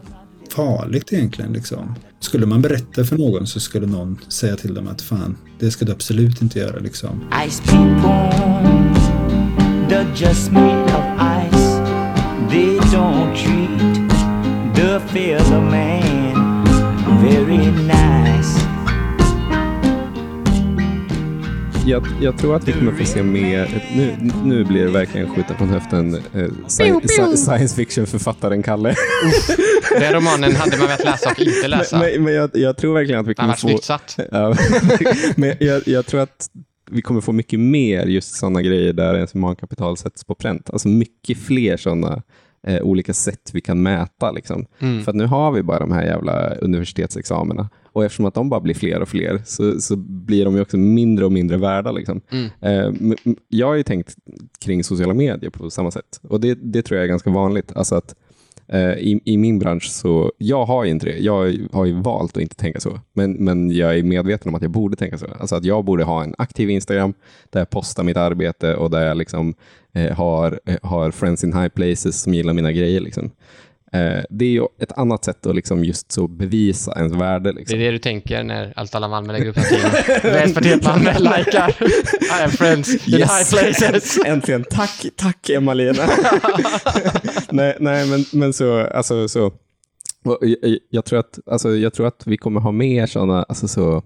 farligt 0.50 1.14
egentligen. 1.14 1.54
Liksom. 1.54 1.96
Skulle 2.20 2.46
man 2.46 2.62
berätta 2.62 3.04
för 3.04 3.18
någon 3.18 3.48
så 3.48 3.60
skulle 3.60 3.88
någon 3.88 4.20
säga 4.28 4.56
till 4.56 4.74
dem 4.74 4.88
att 4.88 5.02
fan, 5.02 5.38
det 5.60 5.72
ska 5.72 5.86
du 5.86 5.92
absolut 5.92 6.42
inte 6.42 6.60
göra. 6.60 6.80
Liksom. 6.80 7.24
Ice 7.50 7.62
people, 7.62 8.30
they're 9.90 10.16
just 10.16 10.52
made 10.52 10.84
of 10.84 11.06
ice. 11.52 11.74
They 12.50 12.80
don't 12.80 13.36
treat 13.36 14.10
the 14.76 15.00
fellow 15.00 15.62
man 15.62 16.34
very 17.22 17.58
nice. 17.58 18.03
Jag, 21.86 22.04
jag 22.22 22.38
tror 22.38 22.56
att 22.56 22.68
vi 22.68 22.72
kommer 22.72 22.92
få 22.92 23.06
se 23.06 23.24
mer, 23.24 23.84
nu, 23.96 24.32
nu 24.44 24.64
blir 24.64 24.86
det 24.86 24.92
verkligen 24.92 25.36
skjuta 25.36 25.54
från 25.54 25.70
höften, 25.70 26.16
eh, 26.16 26.50
sci, 26.68 26.94
sci, 27.04 27.38
science 27.38 27.76
fiction-författaren 27.76 28.64
Kalle. 28.64 28.96
Den 30.00 30.14
romanen 30.14 30.56
hade 30.56 30.78
man 30.78 30.88
velat 30.88 31.04
läsa 31.04 31.32
och 31.32 31.40
inte 31.40 31.68
läsa. 31.68 32.00
Men, 32.00 32.12
men, 32.12 32.24
men 32.24 32.34
jag, 32.34 32.50
jag 32.54 32.78
tror 32.78 32.94
verkligen 32.94 33.22
att 33.22 33.28
vi 33.28 33.36
kommer 33.36 33.54
få... 33.54 33.78
satt. 33.78 34.20
Ja, 34.32 34.56
men 35.36 35.56
jag, 35.60 35.82
jag 35.86 36.06
tror 36.06 36.22
att 36.22 36.48
vi 36.92 37.02
kommer 37.02 37.22
få 37.22 37.32
mycket 37.32 37.60
mer 37.60 38.06
just 38.06 38.36
sådana 38.36 38.62
grejer 38.62 38.94
där 38.94 39.16
ens 39.16 39.36
humankapital 39.36 39.98
sätts 39.98 40.24
på 40.24 40.36
pränt. 40.36 40.70
Alltså 40.70 40.88
mycket 40.88 41.38
fler 41.38 41.78
sådana 41.78 42.22
eh, 42.68 42.82
olika 42.82 43.14
sätt 43.14 43.50
vi 43.54 43.62
kan 43.62 43.84
mäta. 43.84 44.32
Liksom. 44.32 44.66
Mm. 44.80 45.04
För 45.04 45.12
att 45.12 45.16
nu 45.16 45.26
har 45.26 45.52
vi 45.52 45.64
bara 45.64 45.80
de 45.80 45.92
här 45.92 46.04
jävla 46.04 46.56
universitetsexamina. 46.56 47.70
Och 47.94 48.06
eftersom 48.06 48.26
att 48.26 48.34
de 48.34 48.50
bara 48.50 48.60
blir 48.60 48.74
fler 48.74 49.02
och 49.02 49.10
fler 49.10 49.42
så, 49.46 49.82
så 49.82 49.96
blir 49.96 50.46
de 50.46 50.56
ju 50.56 50.62
också 50.62 50.78
mindre 50.78 51.26
och 51.26 51.32
mindre 51.32 51.58
värda. 51.58 51.92
Liksom. 51.92 52.22
Mm. 52.32 52.50
Eh, 52.62 53.16
jag 53.50 53.68
har 53.68 53.76
ju 53.76 53.84
tänkt 53.84 54.16
kring 54.66 54.84
sociala 54.84 55.14
medier 55.14 55.50
på 55.50 55.70
samma 55.70 55.92
sätt. 55.92 56.20
Och 56.22 56.40
det, 56.40 56.54
det 56.62 56.82
tror 56.82 56.98
jag 56.98 57.04
är 57.04 57.10
ganska 57.10 57.30
vanligt. 57.30 57.72
Alltså 57.76 57.96
att 57.96 58.16
eh, 58.68 58.94
i, 58.94 59.22
I 59.26 59.38
min 59.38 59.60
bransch 59.60 59.90
så, 59.92 60.32
jag 60.38 60.66
har 60.66 60.84
ju 60.84 60.92
inte 60.92 61.06
det. 61.06 61.18
Jag 61.18 61.58
har 61.72 61.86
ju 61.86 62.02
valt 62.02 62.38
att 62.38 62.44
inte 62.44 62.56
tänka 62.56 62.80
så. 62.80 63.00
Men, 63.14 63.32
men 63.32 63.72
jag 63.72 63.98
är 63.98 64.04
medveten 64.04 64.50
om 64.50 64.56
att 64.56 64.62
jag 64.62 64.72
borde 64.72 64.96
tänka 64.96 65.18
så. 65.18 65.28
Alltså 65.40 65.56
att 65.56 65.66
jag 65.66 65.86
borde 65.86 66.04
ha 66.04 66.24
en 66.24 66.36
aktiv 66.38 66.70
Instagram 66.70 67.14
där 67.50 67.60
jag 67.60 67.70
postar 67.70 68.04
mitt 68.04 68.18
arbete 68.18 68.76
och 68.76 68.90
där 68.90 69.06
jag 69.08 69.18
liksom, 69.18 69.54
eh, 69.94 70.12
har, 70.12 70.60
eh, 70.66 70.78
har 70.82 71.12
friends 71.12 71.44
in 71.44 71.54
high 71.54 71.70
places 71.70 72.22
som 72.22 72.34
gillar 72.34 72.54
mina 72.54 72.72
grejer. 72.72 73.02
Liksom. 73.02 73.32
Eh, 73.94 74.24
det 74.30 74.46
är 74.46 74.50
ju 74.50 74.66
ett 74.80 74.92
annat 74.98 75.26
sätt 75.26 75.46
att 75.46 75.56
liksom 75.56 75.84
just 75.84 76.12
så 76.12 76.28
bevisa 76.28 76.94
ens 76.98 77.14
värde. 77.14 77.52
Det 77.52 77.60
Liksom. 77.60 77.80
är 77.80 77.84
det 77.84 77.92
du 77.92 77.98
tänker 78.00 78.44
när 78.44 78.74
allt 78.76 78.96
alla 78.96 79.08
Malmö 79.08 79.34
lägger 79.34 79.48
upp 79.48 79.56
någonting. 79.56 80.32
Vänsterpartiet 80.32 80.84
Malmö 80.84 81.14
likar. 81.20 81.70
I 82.22 82.42
have 82.42 82.50
friends 82.50 83.08
in 83.08 83.14
Yes. 83.14 83.54
high 83.54 83.62
places. 83.62 84.20
Äntligen. 84.26 84.64
Tack, 84.70 85.06
tack 85.18 85.50
Emma-Lena. 85.50 86.04
nej, 87.52 87.78
nej, 87.80 88.08
men, 88.10 88.26
men 88.34 88.54
så, 88.54 88.80
alltså, 88.88 89.28
så. 89.28 89.52
Jag, 90.24 90.78
jag, 90.90 91.06
tror 91.06 91.20
att, 91.20 91.40
alltså, 91.46 91.76
jag 91.76 91.94
tror 91.94 92.08
att 92.08 92.28
vi 92.28 92.38
kommer 92.38 92.62
ha 92.62 92.72
mer 92.72 93.06
sådana, 93.06 93.44
alltså, 93.44 93.68
så, 93.68 94.04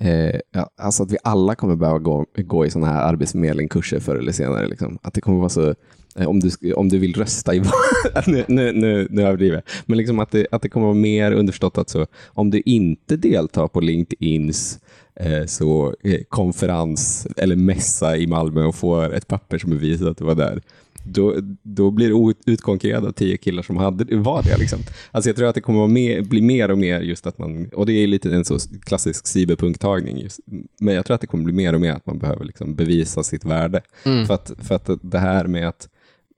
eh, 0.00 0.40
alltså 0.78 1.02
att 1.02 1.10
vi 1.12 1.16
alla 1.24 1.54
kommer 1.54 1.76
behöva 1.76 1.98
gå, 1.98 2.26
gå 2.36 2.66
i 2.66 2.70
sådana 2.70 2.92
här 2.92 3.02
arbetsförmedlingkurser 3.02 4.00
förr 4.00 4.16
eller 4.16 4.32
senare. 4.32 4.66
Liksom. 4.68 4.98
Att 5.02 5.14
det 5.14 5.20
kommer 5.20 5.38
vara 5.38 5.48
så, 5.48 5.74
om 6.14 6.40
du, 6.40 6.72
om 6.72 6.88
du 6.88 6.98
vill 6.98 7.14
rösta 7.14 7.54
i 7.54 7.58
val, 8.14 8.22
nu, 8.26 8.44
nu, 8.48 8.72
nu, 8.72 9.08
nu 9.10 9.22
överdriver 9.22 9.54
jag, 9.54 9.62
men 9.86 9.98
liksom 9.98 10.18
att, 10.18 10.30
det, 10.30 10.46
att 10.50 10.62
det 10.62 10.68
kommer 10.68 10.86
vara 10.86 10.94
mer 10.94 11.32
underförstått 11.32 11.78
att 11.78 11.88
så, 11.88 12.06
om 12.26 12.50
du 12.50 12.62
inte 12.64 13.16
deltar 13.16 13.68
på 13.68 13.80
LinkedIns 13.80 14.78
eh, 15.20 15.44
så, 15.46 15.94
eh, 16.04 16.20
konferens 16.28 17.26
eller 17.36 17.56
mässa 17.56 18.16
i 18.16 18.26
Malmö 18.26 18.64
och 18.64 18.74
får 18.74 19.14
ett 19.14 19.28
papper 19.28 19.58
som 19.58 19.70
bevisar 19.70 20.10
att 20.10 20.18
du 20.18 20.24
var 20.24 20.34
där, 20.34 20.60
då, 21.04 21.34
då 21.62 21.90
blir 21.90 22.08
du 22.08 22.30
ut- 22.30 22.42
utkonkurrerad 22.46 23.04
av 23.04 23.12
tio 23.12 23.36
killar 23.36 23.62
som 23.62 23.76
hade, 23.76 24.16
var 24.16 24.42
det. 24.42 24.58
Liksom. 24.58 24.78
Alltså 25.10 25.28
jag 25.30 25.36
tror 25.36 25.48
att 25.48 25.54
det 25.54 25.60
kommer 25.60 25.84
att 25.84 25.90
mer, 25.90 26.22
bli 26.22 26.40
mer 26.40 26.70
och 26.70 26.78
mer 26.78 27.00
just 27.00 27.26
att 27.26 27.38
man, 27.38 27.68
och 27.72 27.86
det 27.86 27.92
är 27.92 28.06
lite 28.06 28.34
en 28.34 28.44
så 28.44 28.58
klassisk 28.84 29.26
cyberpunktagning, 29.26 30.18
just, 30.18 30.40
men 30.80 30.94
jag 30.94 31.06
tror 31.06 31.14
att 31.14 31.20
det 31.20 31.26
kommer 31.26 31.44
bli 31.44 31.52
mer 31.52 31.72
och 31.72 31.80
mer 31.80 31.92
att 31.92 32.06
man 32.06 32.18
behöver 32.18 32.44
liksom 32.44 32.74
bevisa 32.74 33.22
sitt 33.22 33.44
värde. 33.44 33.82
Mm. 34.04 34.26
För, 34.26 34.34
att, 34.34 34.52
för 34.58 34.74
att 34.74 34.90
det 35.02 35.18
här 35.18 35.46
med 35.46 35.68
att 35.68 35.88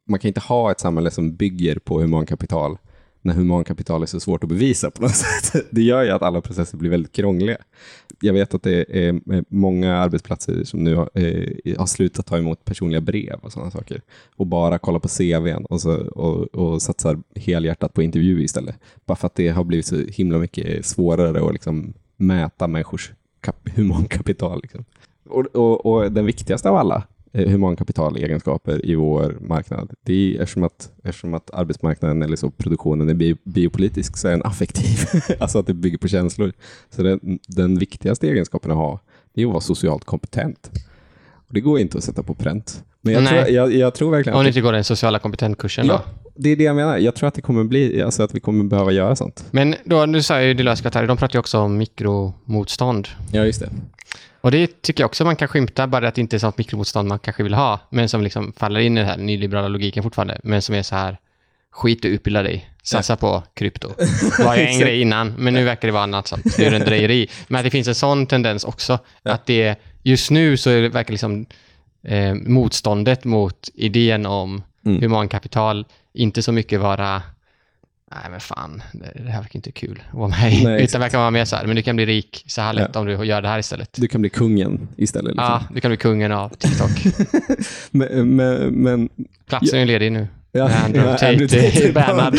man 0.07 0.21
kan 0.21 0.29
inte 0.29 0.41
ha 0.41 0.71
ett 0.71 0.81
samhälle 0.81 1.11
som 1.11 1.37
bygger 1.37 1.79
på 1.79 2.01
humankapital 2.01 2.79
när 3.27 3.35
humankapital 3.35 4.03
är 4.03 4.07
så 4.07 4.21
svårt 4.21 4.43
att 4.43 4.49
bevisa 4.49 4.91
på 4.91 5.03
något 5.03 5.17
sätt. 5.17 5.67
Det 5.71 5.83
gör 5.83 6.05
ju 6.05 6.11
att 6.11 6.23
alla 6.23 6.41
processer 6.41 6.79
blir 6.79 6.91
väldigt 6.91 7.13
krångliga. 7.13 7.57
Jag 8.21 8.33
vet 8.33 8.55
att 8.55 8.63
det 8.63 9.07
är 9.07 9.09
eh, 9.09 9.43
många 9.49 9.97
arbetsplatser 9.97 10.65
som 10.65 10.85
nu 10.85 10.95
har, 10.95 11.11
eh, 11.15 11.79
har 11.79 11.87
slutat 11.87 12.27
ta 12.27 12.39
emot 12.39 12.65
personliga 12.65 13.01
brev 13.01 13.39
och 13.43 13.53
sådana 13.53 13.71
saker 13.71 14.03
och 14.37 14.47
bara 14.47 14.79
kollar 14.79 14.99
på 14.99 15.09
CVn 15.09 15.65
och, 15.65 15.81
så, 15.81 16.07
och, 16.07 16.55
och 16.55 16.83
satsar 16.83 17.19
helhjärtat 17.35 17.95
på 17.95 18.03
intervju 18.03 18.43
istället. 18.45 18.77
Bara 19.07 19.17
för 19.17 19.27
att 19.27 19.35
det 19.35 19.49
har 19.49 19.65
blivit 19.65 19.87
så 19.87 19.97
himla 19.97 20.39
mycket 20.39 20.87
svårare 20.87 21.47
att 21.47 21.53
liksom 21.53 21.95
mäta 22.17 22.67
människors 22.67 23.13
kap- 23.43 23.71
humankapital. 23.77 24.61
Liksom. 24.63 24.85
Och, 25.29 25.47
och, 25.47 25.87
och 25.87 26.13
den 26.13 26.27
viktigaste 26.27 26.71
av 26.71 26.77
alla 26.77 27.03
humankapitalegenskaper 27.37 28.87
i 28.87 28.95
vår 28.95 29.37
marknad, 29.41 29.95
det 30.03 30.13
är 30.37 30.43
eftersom 30.43 30.65
att, 30.65 30.91
eftersom 31.05 31.35
att 31.35 31.51
arbetsmarknaden 31.55 32.23
eller 32.23 32.37
så 32.37 32.51
produktionen 32.51 33.09
är 33.09 33.15
bio, 33.15 33.37
biopolitisk 33.45 34.17
så 34.17 34.29
är 34.29 34.33
den 34.33 34.43
affektiv. 34.45 34.99
alltså 35.39 35.59
att 35.59 35.67
det 35.67 35.75
bygger 35.75 35.99
på 35.99 36.09
känslor. 36.09 36.53
Så 36.91 37.03
den, 37.03 37.39
den 37.49 37.79
viktigaste 37.79 38.29
egenskapen 38.29 38.71
att 38.71 38.77
ha, 38.77 39.01
det 39.35 39.43
är 39.43 39.47
att 39.47 39.53
vara 39.53 39.61
socialt 39.61 40.05
kompetent. 40.05 40.71
Och 41.49 41.55
det 41.55 41.61
går 41.61 41.79
inte 41.79 41.99
att 41.99 42.05
sätta 42.05 42.23
på 42.23 42.35
pränt. 42.35 42.85
Men 43.01 43.15
jag, 43.15 43.23
Nej. 43.23 43.45
tror, 43.45 43.55
jag, 43.55 43.75
jag 43.75 43.95
tror 43.95 44.11
verkligen 44.11 44.37
Om 44.37 44.45
du 44.45 44.45
det, 44.45 44.49
inte 44.49 44.61
går 44.61 44.73
den 44.73 44.85
sociala 44.85 45.19
kompetentkursen 45.19 45.87
ja, 45.87 45.93
då. 45.93 46.31
det 46.35 46.51
är 46.51 46.57
det 46.57 46.65
jag 46.65 46.77
menar. 46.77 46.99
Jag 46.99 47.15
tror 47.15 47.29
att 47.29 47.35
det 47.35 47.41
kommer 47.41 47.65
bli, 47.65 48.03
alltså 48.03 48.23
att 48.23 48.35
vi 48.35 48.41
kommer 48.41 48.65
behöva 48.65 48.93
göra 48.93 49.17
sånt. 49.17 49.45
Men 49.51 49.75
då, 49.85 50.07
nu 50.07 50.23
sa 50.23 50.43
ju 50.43 50.55
Guattari, 50.55 51.07
de 51.07 51.17
pratar 51.17 51.35
ju 51.35 51.41
också 51.41 51.59
om 51.59 51.79
mikromotstånd. 51.79 53.09
Ja, 53.33 53.45
just 53.45 53.61
det. 53.61 53.71
Och 54.47 54.53
det 54.53 54.83
tycker 54.83 55.03
jag 55.03 55.09
också 55.09 55.25
man 55.25 55.37
kan 55.37 55.49
skymta, 55.49 55.87
bara 55.87 56.09
att 56.09 56.15
det 56.15 56.21
inte 56.21 56.37
är 56.37 56.39
sånt 56.39 56.59
mikromotstånd 56.59 57.09
man 57.09 57.19
kanske 57.19 57.43
vill 57.43 57.55
ha, 57.55 57.81
men 57.91 58.09
som 58.09 58.23
liksom 58.23 58.53
faller 58.57 58.81
in 58.81 58.99
i 58.99 59.01
den 59.01 59.09
här 59.09 59.17
nyliberala 59.17 59.69
logiken 59.69 60.03
fortfarande, 60.03 60.41
men 60.43 60.63
som 60.63 60.75
är 60.75 60.83
så 60.83 60.95
här, 60.95 61.19
skit 61.71 62.05
och 62.05 62.09
utbilda 62.09 62.43
dig, 62.43 62.71
satsa 62.83 63.17
på 63.17 63.43
krypto. 63.55 63.89
Var 64.45 64.57
en 64.57 64.81
grej 64.81 65.01
innan, 65.01 65.35
men 65.39 65.55
nu 65.55 65.65
verkar 65.65 65.89
det 65.89 65.93
vara 65.93 66.03
annat 66.03 66.27
sånt, 66.27 66.59
nu 66.59 66.65
är 66.65 66.71
det 66.71 66.77
en 66.77 66.85
drejeri. 66.85 67.29
Men 67.49 67.59
att 67.59 67.65
det 67.65 67.71
finns 67.71 67.89
en 67.89 67.95
sån 67.95 68.27
tendens 68.27 68.65
också, 68.65 68.99
att 69.23 69.47
det, 69.47 69.81
just 70.03 70.31
nu 70.31 70.57
så 70.57 70.71
är 70.71 70.83
det 70.83 70.89
verkar 70.89 71.13
liksom 71.13 71.47
eh, 72.05 72.35
motståndet 72.35 73.25
mot 73.25 73.69
idén 73.75 74.27
om 74.27 74.63
Mm. 74.87 75.03
humankapital 75.03 75.85
inte 76.13 76.43
så 76.43 76.53
mycket 76.53 76.81
vara 76.81 77.23
Nej 78.15 78.31
men 78.31 78.41
fan, 78.41 78.83
det, 78.93 79.23
det 79.25 79.31
här 79.31 79.41
verkar 79.41 79.57
inte 79.59 79.73
kul 79.73 80.03
att 80.09 80.15
vara 80.19 80.29
med 80.29 80.53
i. 80.53 80.65
Nej, 80.65 80.85
Utan 80.85 81.01
verkar 81.01 81.19
vara 81.19 81.31
mer 81.31 81.45
så 81.45 81.57
här, 81.57 81.67
men 81.67 81.77
du 81.77 81.83
kan 81.83 81.97
bli 81.97 82.07
rik 82.07 82.45
så 82.47 82.61
här 82.61 82.73
lätt 82.73 82.91
Ja. 82.95 83.01
om 83.01 83.07
du 83.07 83.25
gör 83.25 83.43
det 83.43 83.49
här 83.49 83.59
istället. 83.59 83.91
Du 83.97 84.09
kan 84.09 84.21
bli 84.21 84.31
kungen 84.31 84.89
istället. 84.97 85.31
Liksom. 85.31 85.45
Ja, 85.45 85.63
du 85.75 85.81
kan 85.81 85.89
bli 85.91 85.97
kungen 85.97 86.33
av 86.33 86.49
TikTok. 86.49 86.91
Men, 87.91 88.37
men, 88.37 88.57
men 88.83 89.09
Platsen 89.49 89.79
är 89.79 89.87
ledig 89.87 90.13
nu. 90.13 90.29
Ja, 90.53 90.71
Andrew 90.85 91.11
ja, 91.11 91.19
Tate 91.19 91.59
är 91.89 91.93
bannad. 91.93 92.39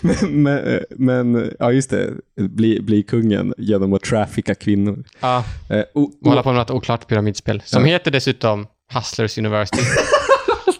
men, 0.00 0.42
men, 0.42 1.32
men, 1.32 1.50
ja 1.58 1.72
just 1.72 1.90
det, 1.90 2.10
bli, 2.36 2.80
bli 2.80 3.02
kungen 3.02 3.54
genom 3.58 3.92
att 3.92 4.02
trafficka 4.02 4.54
kvinnor. 4.54 5.04
Ja, 5.20 5.44
Eh, 5.70 5.80
och, 5.94 6.02
och 6.02 6.28
hålla 6.28 6.42
på 6.42 6.48
med 6.52 6.58
något 6.58 6.70
oklart 6.70 7.06
pyramidspel. 7.08 7.62
Som 7.64 7.82
Ja. 7.86 7.92
heter 7.92 8.10
dessutom 8.10 8.66
Hustlers 8.94 9.38
University. 9.38 9.78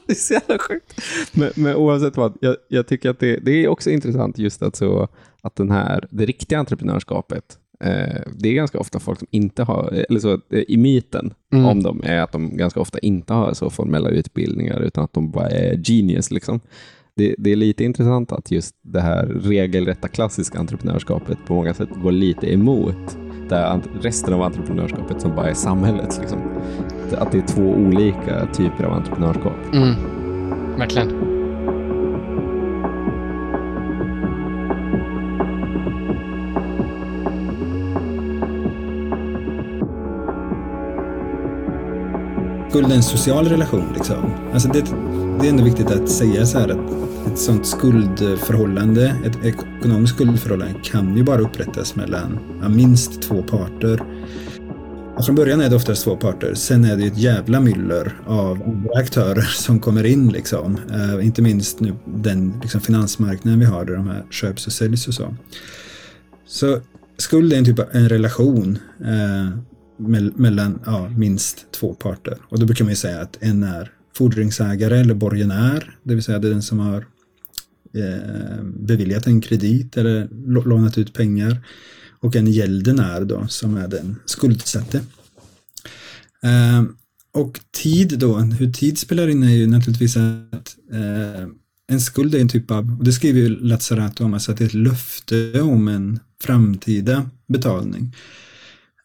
det 0.06 0.12
är 0.12 0.14
så 0.14 0.34
jävla 0.34 0.58
sjukt. 0.58 1.00
Men, 1.32 1.50
men 1.56 1.76
oavsett 1.76 2.16
vad, 2.16 2.38
jag, 2.40 2.56
jag 2.68 2.86
tycker 2.86 3.10
att 3.10 3.18
det, 3.20 3.36
det 3.36 3.50
är 3.64 3.68
också 3.68 3.90
intressant 3.90 4.38
just 4.38 4.62
att, 4.62 4.76
så, 4.76 5.08
att 5.42 5.56
den 5.56 5.70
här, 5.70 6.06
det 6.10 6.24
riktiga 6.26 6.58
entreprenörskapet, 6.58 7.44
eh, 7.84 8.20
det 8.36 8.48
är 8.48 8.54
ganska 8.54 8.78
ofta 8.78 9.00
folk 9.00 9.18
som 9.18 9.28
inte 9.30 9.62
har, 9.62 10.04
eller 10.08 10.20
så, 10.20 10.32
eh, 10.32 10.62
i 10.68 10.76
myten 10.76 11.34
Mm. 11.52 11.66
om 11.66 11.82
dem 11.82 12.00
är 12.04 12.20
att 12.20 12.32
de 12.32 12.56
ganska 12.56 12.80
ofta 12.80 12.98
inte 12.98 13.32
har 13.34 13.54
så 13.54 13.70
formella 13.70 14.08
utbildningar 14.08 14.80
utan 14.80 15.04
att 15.04 15.12
de 15.12 15.30
bara 15.30 15.48
är 15.48 15.80
genius. 15.84 16.30
Liksom. 16.30 16.60
Det, 17.16 17.34
det 17.38 17.52
är 17.52 17.56
lite 17.56 17.84
intressant 17.84 18.32
att 18.32 18.50
just 18.50 18.74
det 18.82 19.00
här 19.00 19.26
regelrätta 19.26 20.08
klassiska 20.08 20.58
entreprenörskapet 20.58 21.38
på 21.46 21.54
många 21.54 21.74
sätt 21.74 21.88
går 22.02 22.12
lite 22.12 22.52
emot 22.52 23.16
ant- 23.50 23.88
resten 24.02 24.34
av 24.34 24.42
entreprenörskapet 24.42 25.20
som 25.20 25.34
bara 25.36 25.50
är 25.50 25.54
samhällets. 25.54 26.18
Liksom. 26.20 26.38
Att 27.12 27.32
det 27.32 27.38
är 27.38 27.46
två 27.46 27.62
olika 27.62 28.46
typer 28.46 28.84
av 28.84 28.92
entreprenörskap. 28.92 29.56
Mm. 29.72 29.94
Verkligen. 30.78 31.36
Skuld 42.70 42.92
är 42.92 42.96
en 42.96 43.02
social 43.02 43.48
relation. 43.48 43.84
Liksom. 43.94 44.16
Alltså 44.52 44.68
det, 44.68 44.84
det 45.40 45.46
är 45.46 45.50
ändå 45.50 45.64
viktigt 45.64 45.90
att 45.90 46.08
säga 46.08 46.46
så 46.46 46.58
här 46.58 46.68
att 46.68 47.06
ett 47.32 47.38
sånt 47.38 47.66
skuldförhållande, 47.66 49.16
ett 49.24 49.44
ekonomiskt 49.44 50.14
skuldförhållande 50.14 50.74
kan 50.82 51.16
ju 51.16 51.22
bara 51.22 51.40
upprättas 51.40 51.96
mellan 51.96 52.38
ja, 52.62 52.68
minst 52.68 53.22
två 53.22 53.42
parter. 53.42 54.02
Från 55.24 55.34
början 55.34 55.60
är 55.60 55.70
det 55.70 55.76
oftast 55.76 56.04
två 56.04 56.16
parter, 56.16 56.54
sen 56.54 56.84
är 56.84 56.96
det 56.96 57.06
ett 57.06 57.18
jävla 57.18 57.60
myller 57.60 58.20
av 58.26 58.62
andra 58.62 58.98
aktörer 58.98 59.40
som 59.42 59.80
kommer 59.80 60.04
in. 60.04 60.28
Liksom. 60.28 60.78
Eh, 60.90 61.26
inte 61.26 61.42
minst 61.42 61.80
nu 61.80 61.94
den 62.04 62.60
liksom, 62.62 62.80
finansmarknaden 62.80 63.60
vi 63.60 63.66
har 63.66 63.84
där 63.84 63.94
de 63.94 64.06
här 64.06 64.24
köps 64.30 64.66
och 64.66 64.72
säljs 64.72 65.08
och 65.08 65.14
så. 65.14 65.36
Så 66.46 66.80
skuld 67.18 67.52
är 67.52 67.58
en 67.58 67.64
typ 67.64 67.78
av 67.78 67.86
en 67.92 68.08
relation 68.08 68.78
eh, 69.00 69.58
mellan 70.36 70.80
ja, 70.86 71.08
minst 71.08 71.72
två 71.72 71.94
parter. 71.94 72.38
Och 72.48 72.58
då 72.58 72.66
brukar 72.66 72.84
man 72.84 72.92
ju 72.92 72.96
säga 72.96 73.20
att 73.20 73.38
en 73.40 73.62
är 73.62 73.92
fordringsägare 74.16 75.00
eller 75.00 75.14
borgenär, 75.14 75.98
det 76.02 76.14
vill 76.14 76.24
säga 76.24 76.38
det 76.38 76.48
är 76.48 76.52
den 76.52 76.62
som 76.62 76.78
har 76.78 77.06
eh, 77.94 78.62
beviljat 78.64 79.26
en 79.26 79.40
kredit 79.40 79.96
eller 79.96 80.28
lånat 80.68 80.98
ut 80.98 81.14
pengar. 81.14 81.62
Och 82.20 82.36
en 82.36 82.46
gäldenär 82.46 83.24
då, 83.24 83.46
som 83.48 83.76
är 83.76 83.88
den 83.88 84.16
skuldsatte. 84.26 85.00
Eh, 86.42 86.82
och 87.32 87.60
tid 87.72 88.18
då, 88.18 88.38
hur 88.38 88.72
tid 88.72 88.98
spelar 88.98 89.28
in 89.28 89.42
är 89.42 89.54
ju 89.56 89.66
naturligtvis 89.66 90.16
att 90.16 90.76
eh, 90.92 91.46
en 91.88 92.00
skuld 92.00 92.34
är 92.34 92.40
en 92.40 92.48
typ 92.48 92.70
av, 92.70 92.96
och 92.98 93.04
det 93.04 93.12
skriver 93.12 93.40
ju 93.40 93.48
Lazzarato 93.48 94.24
om, 94.24 94.34
alltså 94.34 94.52
att 94.52 94.58
det 94.58 94.64
är 94.64 94.68
ett 94.68 94.74
löfte 94.74 95.60
om 95.60 95.88
en 95.88 96.20
framtida 96.42 97.30
betalning. 97.48 98.14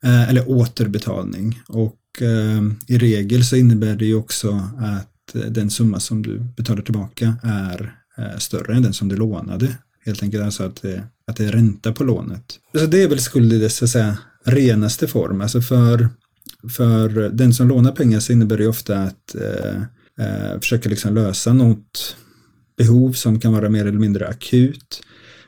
Eh, 0.03 0.29
eller 0.29 0.49
återbetalning. 0.49 1.61
Och 1.67 2.21
eh, 2.21 2.61
i 2.87 2.97
regel 2.97 3.45
så 3.45 3.55
innebär 3.55 3.95
det 3.95 4.05
ju 4.05 4.15
också 4.15 4.69
att 4.79 5.35
eh, 5.35 5.41
den 5.41 5.69
summa 5.69 5.99
som 5.99 6.21
du 6.21 6.39
betalar 6.57 6.81
tillbaka 6.81 7.35
är 7.43 7.95
eh, 8.17 8.37
större 8.37 8.75
än 8.75 8.81
den 8.83 8.93
som 8.93 9.07
du 9.07 9.15
lånade. 9.15 9.77
Helt 10.05 10.23
enkelt 10.23 10.43
alltså 10.43 10.63
att, 10.63 10.81
det- 10.81 11.03
att 11.31 11.37
det 11.37 11.45
är 11.45 11.51
ränta 11.51 11.91
på 11.91 12.03
lånet. 12.03 12.59
Så 12.75 12.85
det 12.85 13.03
är 13.03 13.07
väl 13.07 13.19
skuld 13.19 13.53
i 13.53 13.59
dess 13.59 13.75
så 13.75 13.85
att 13.85 13.91
säga, 13.91 14.17
renaste 14.43 15.07
form. 15.07 15.41
Alltså 15.41 15.61
för, 15.61 16.09
för 16.69 17.09
den 17.29 17.53
som 17.53 17.67
lånar 17.67 17.91
pengar 17.91 18.19
så 18.19 18.33
innebär 18.33 18.57
det 18.57 18.67
ofta 18.67 18.97
att 18.97 19.35
eh, 19.35 19.81
eh, 20.25 20.59
försöka 20.59 20.89
liksom 20.89 21.15
lösa 21.15 21.53
något 21.53 22.15
behov 22.77 23.13
som 23.13 23.39
kan 23.39 23.53
vara 23.53 23.69
mer 23.69 23.85
eller 23.85 23.99
mindre 23.99 24.27
akut. 24.27 25.03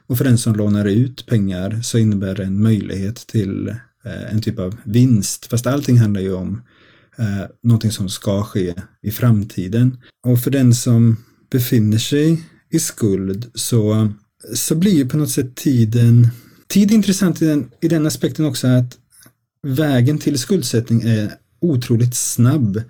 Och 0.08 0.18
för 0.18 0.26
den 0.26 0.38
som 0.38 0.56
lånar 0.56 0.86
ut 0.86 1.26
pengar 1.26 1.82
så 1.84 1.98
innebär 1.98 2.36
det 2.36 2.44
en 2.44 2.62
möjlighet 2.62 3.16
till 3.16 3.70
eh, 4.06 4.34
en 4.34 4.42
typ 4.42 4.60
av 4.60 4.76
vinst. 4.84 5.46
Fast 5.46 5.68
allting 5.68 5.98
handlar 5.98 6.22
ju 6.22 6.34
om 6.34 6.62
eh, 7.18 7.46
någonting 7.64 7.92
som 7.92 8.10
ska 8.10 8.44
ske 8.44 8.74
i 9.02 9.12
framtiden. 9.12 9.98
Och 10.26 10.40
för 10.40 10.52
den 10.52 10.76
som 10.76 11.18
befinner 11.52 11.98
sig 11.98 12.44
i 12.70 12.80
skuld 12.80 13.52
så, 13.54 14.12
så 14.54 14.76
blir 14.76 14.92
ju 14.92 15.10
på 15.10 15.18
något 15.18 15.32
sätt 15.32 15.56
tiden 15.56 16.28
Tid 16.74 16.92
är 16.92 16.96
intressant 16.96 17.42
i 17.42 17.46
den, 17.46 17.72
i 17.82 17.88
den 17.88 18.06
aspekten 18.06 18.46
också 18.46 18.68
att 18.68 18.98
vägen 19.64 20.18
till 20.18 20.40
skuldsättning 20.40 21.02
är 21.02 21.32
otroligt 21.60 22.16
snabb 22.16 22.82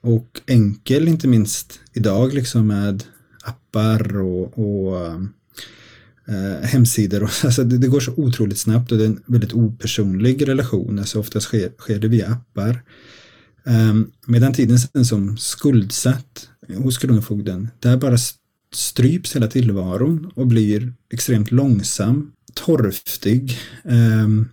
och 0.00 0.40
enkel, 0.46 1.08
inte 1.08 1.28
minst 1.28 1.80
idag 1.92 2.34
liksom 2.34 2.66
med 2.66 3.04
appar 3.44 4.20
och, 4.20 4.58
och 4.58 5.06
eh, 6.28 6.60
hemsidor. 6.62 7.22
Och, 7.22 7.30
alltså 7.44 7.64
det, 7.64 7.78
det 7.78 7.88
går 7.88 8.00
så 8.00 8.12
otroligt 8.16 8.58
snabbt 8.58 8.92
och 8.92 8.98
det 8.98 9.04
är 9.04 9.08
en 9.08 9.22
väldigt 9.26 9.52
opersonlig 9.52 10.48
relation. 10.48 10.98
Alltså 10.98 11.20
oftast 11.20 11.46
sker, 11.46 11.72
sker 11.78 11.98
det 11.98 12.08
via 12.08 12.28
appar. 12.28 12.82
Um, 13.64 14.10
medan 14.26 14.52
tiden 14.52 14.78
sen 14.78 15.04
som 15.04 15.36
skuldsatt 15.36 16.48
hos 16.76 16.98
Kronofogden, 16.98 17.68
där 17.80 17.96
bara 17.96 18.16
stryps 18.76 19.36
hela 19.36 19.46
tillvaron 19.46 20.30
och 20.34 20.46
blir 20.46 20.92
extremt 21.12 21.50
långsam, 21.50 22.32
torftig. 22.54 23.58
Ehm, 23.84 24.48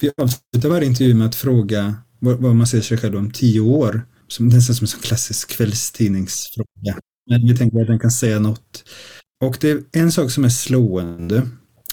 vi 0.00 0.10
avslutar 0.16 0.68
varje 0.68 0.86
intervju 0.86 1.14
med 1.14 1.26
att 1.26 1.34
fråga 1.34 1.94
vad, 2.18 2.56
man 2.56 2.66
ser 2.66 2.80
sig 2.80 2.98
själv 2.98 3.16
om 3.16 3.30
tio 3.30 3.60
år. 3.60 4.02
Som, 4.28 4.48
nästan 4.48 4.76
som 4.76 4.84
en 4.84 5.02
klassisk 5.02 5.50
kvällstidningsfråga. 5.50 6.98
Men 7.30 7.46
vi 7.46 7.56
tänker 7.56 7.80
att 7.80 7.86
den 7.86 7.98
kan 7.98 8.10
säga 8.10 8.38
något. 8.38 8.84
Och 9.44 9.56
det 9.60 9.70
är 9.70 9.82
en 9.92 10.12
sak 10.12 10.30
som 10.30 10.44
är 10.44 10.48
slående. 10.48 11.48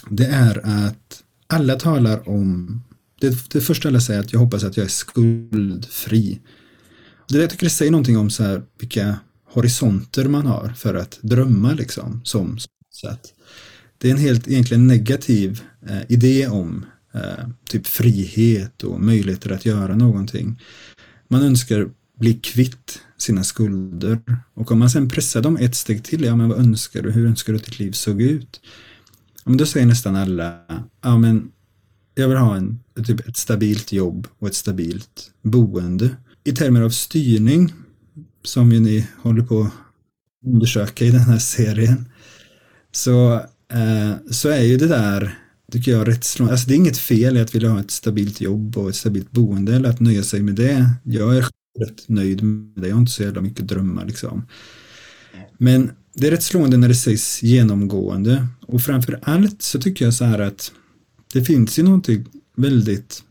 Det 0.10 0.26
är 0.26 0.62
att 0.66 1.24
alla 1.48 1.76
talar 1.76 2.30
om 2.30 2.82
det, 3.20 3.50
det 3.52 3.62
första 3.62 3.88
alla 3.88 4.02
säger 4.02 4.20
är 4.20 4.24
att 4.24 4.34
jag 4.34 4.40
hoppas 4.40 4.64
att 4.64 4.78
jag 4.78 4.84
är 4.84 4.90
skuldfri. 4.90 6.40
Det 7.30 7.38
jag 7.38 7.50
tycker 7.50 7.66
det 7.66 7.70
säger 7.70 7.92
någonting 7.92 8.18
om 8.18 8.30
så 8.30 8.44
här, 8.44 8.62
vilka 8.80 9.20
horisonter 9.58 10.28
man 10.28 10.46
har 10.46 10.70
för 10.70 10.96
att 10.96 11.20
drömma 11.22 11.74
liksom 11.74 12.22
som 12.24 12.58
att 13.08 13.34
Det 13.98 14.08
är 14.08 14.12
en 14.12 14.18
helt 14.18 14.48
egentligen 14.48 14.88
negativ 14.88 15.62
eh, 15.88 16.02
idé 16.10 16.48
om 16.48 16.86
eh, 17.14 17.48
typ 17.70 17.88
frihet 17.88 18.84
och 18.84 19.02
möjligheter 19.02 19.52
att 19.52 19.66
göra 19.66 19.96
någonting. 19.96 20.62
Man 21.28 21.42
önskar 21.42 21.90
bli 22.20 22.34
kvitt 22.34 23.02
sina 23.18 23.44
skulder 23.44 24.20
och 24.54 24.72
om 24.72 24.80
man 24.80 24.90
sen 24.90 25.10
pressar 25.10 25.42
dem 25.42 25.58
ett 25.58 25.76
steg 25.76 26.04
till, 26.04 26.24
ja 26.24 26.36
men 26.36 26.50
vad 26.50 26.60
önskar 26.60 27.02
du, 27.02 27.12
hur 27.12 27.28
önskar 27.28 27.54
du 27.54 27.60
att 27.60 27.66
ditt 27.66 27.80
liv 27.80 27.92
såg 27.92 28.22
ut? 28.22 28.62
Ja, 29.44 29.50
men 29.50 29.58
då 29.58 29.66
säger 29.66 29.86
nästan 29.86 30.16
alla, 30.16 30.60
ja 31.02 31.18
men 31.18 31.52
jag 32.16 32.28
vill 32.28 32.38
ha 32.38 32.56
en, 32.56 32.80
typ 33.06 33.28
ett 33.28 33.38
stabilt 33.38 33.92
jobb 33.92 34.28
och 34.40 34.48
ett 34.48 34.56
stabilt 34.56 35.32
boende. 35.42 36.10
I 36.44 36.52
termer 36.52 36.82
av 36.82 36.90
styrning, 36.90 37.74
som 38.48 38.72
ju 38.72 38.80
ni 38.80 39.08
håller 39.22 39.44
på 39.44 39.62
att 39.62 39.72
undersöka 40.46 41.06
i 41.06 41.12
den 41.12 41.22
här 41.22 41.38
serien, 41.40 42.06
så, 42.92 43.34
eh, 43.74 44.12
så 44.32 44.50
är 44.50 44.62
ju 44.62 44.78
det 44.78 44.88
där, 44.88 45.40
tycker 45.72 45.92
jag, 45.92 46.08
rätt 46.08 46.24
slående. 46.24 46.54
Alltså 46.54 46.68
det 46.68 46.74
är 46.74 46.78
inget 46.78 46.98
fel 46.98 47.38
i 47.38 47.40
att 47.40 47.56
vilja 47.56 47.70
ha 47.70 47.80
ett 47.80 47.92
stabilt 47.92 48.42
jobb 48.42 48.78
och 48.78 48.90
ett 48.90 48.96
stabilt 48.96 49.32
boende 49.32 49.76
eller 49.76 49.90
att 49.90 50.00
nöja 50.00 50.24
sig 50.24 50.42
med 50.42 50.56
det. 50.56 50.90
Jag 51.04 51.38
är 51.38 51.46
rätt 51.80 52.10
nöjd 52.10 52.44
med 52.44 52.84
det, 52.84 52.88
jag 52.88 52.96
har 52.96 53.02
inte 53.02 53.12
så 53.12 53.24
jävla 53.24 53.42
mycket 53.42 53.68
drömmar 53.68 54.06
liksom. 54.06 54.48
Men 55.58 55.92
det 56.14 56.28
är 56.28 56.32
rätt 56.32 56.44
slående 56.44 56.78
när 56.78 56.88
det 56.88 56.96
sägs 56.96 57.44
genomgående 57.44 58.48
och 58.62 58.82
framför 58.82 59.20
allt 59.24 59.62
så 59.62 59.80
tycker 59.82 60.06
jag 60.06 60.14
så 60.14 60.26
här 60.26 60.40
att 60.40 60.72
det 61.34 61.44
finns 61.44 61.80
ju 61.80 61.84
någonting 61.84 62.26
väldigt 62.56 63.24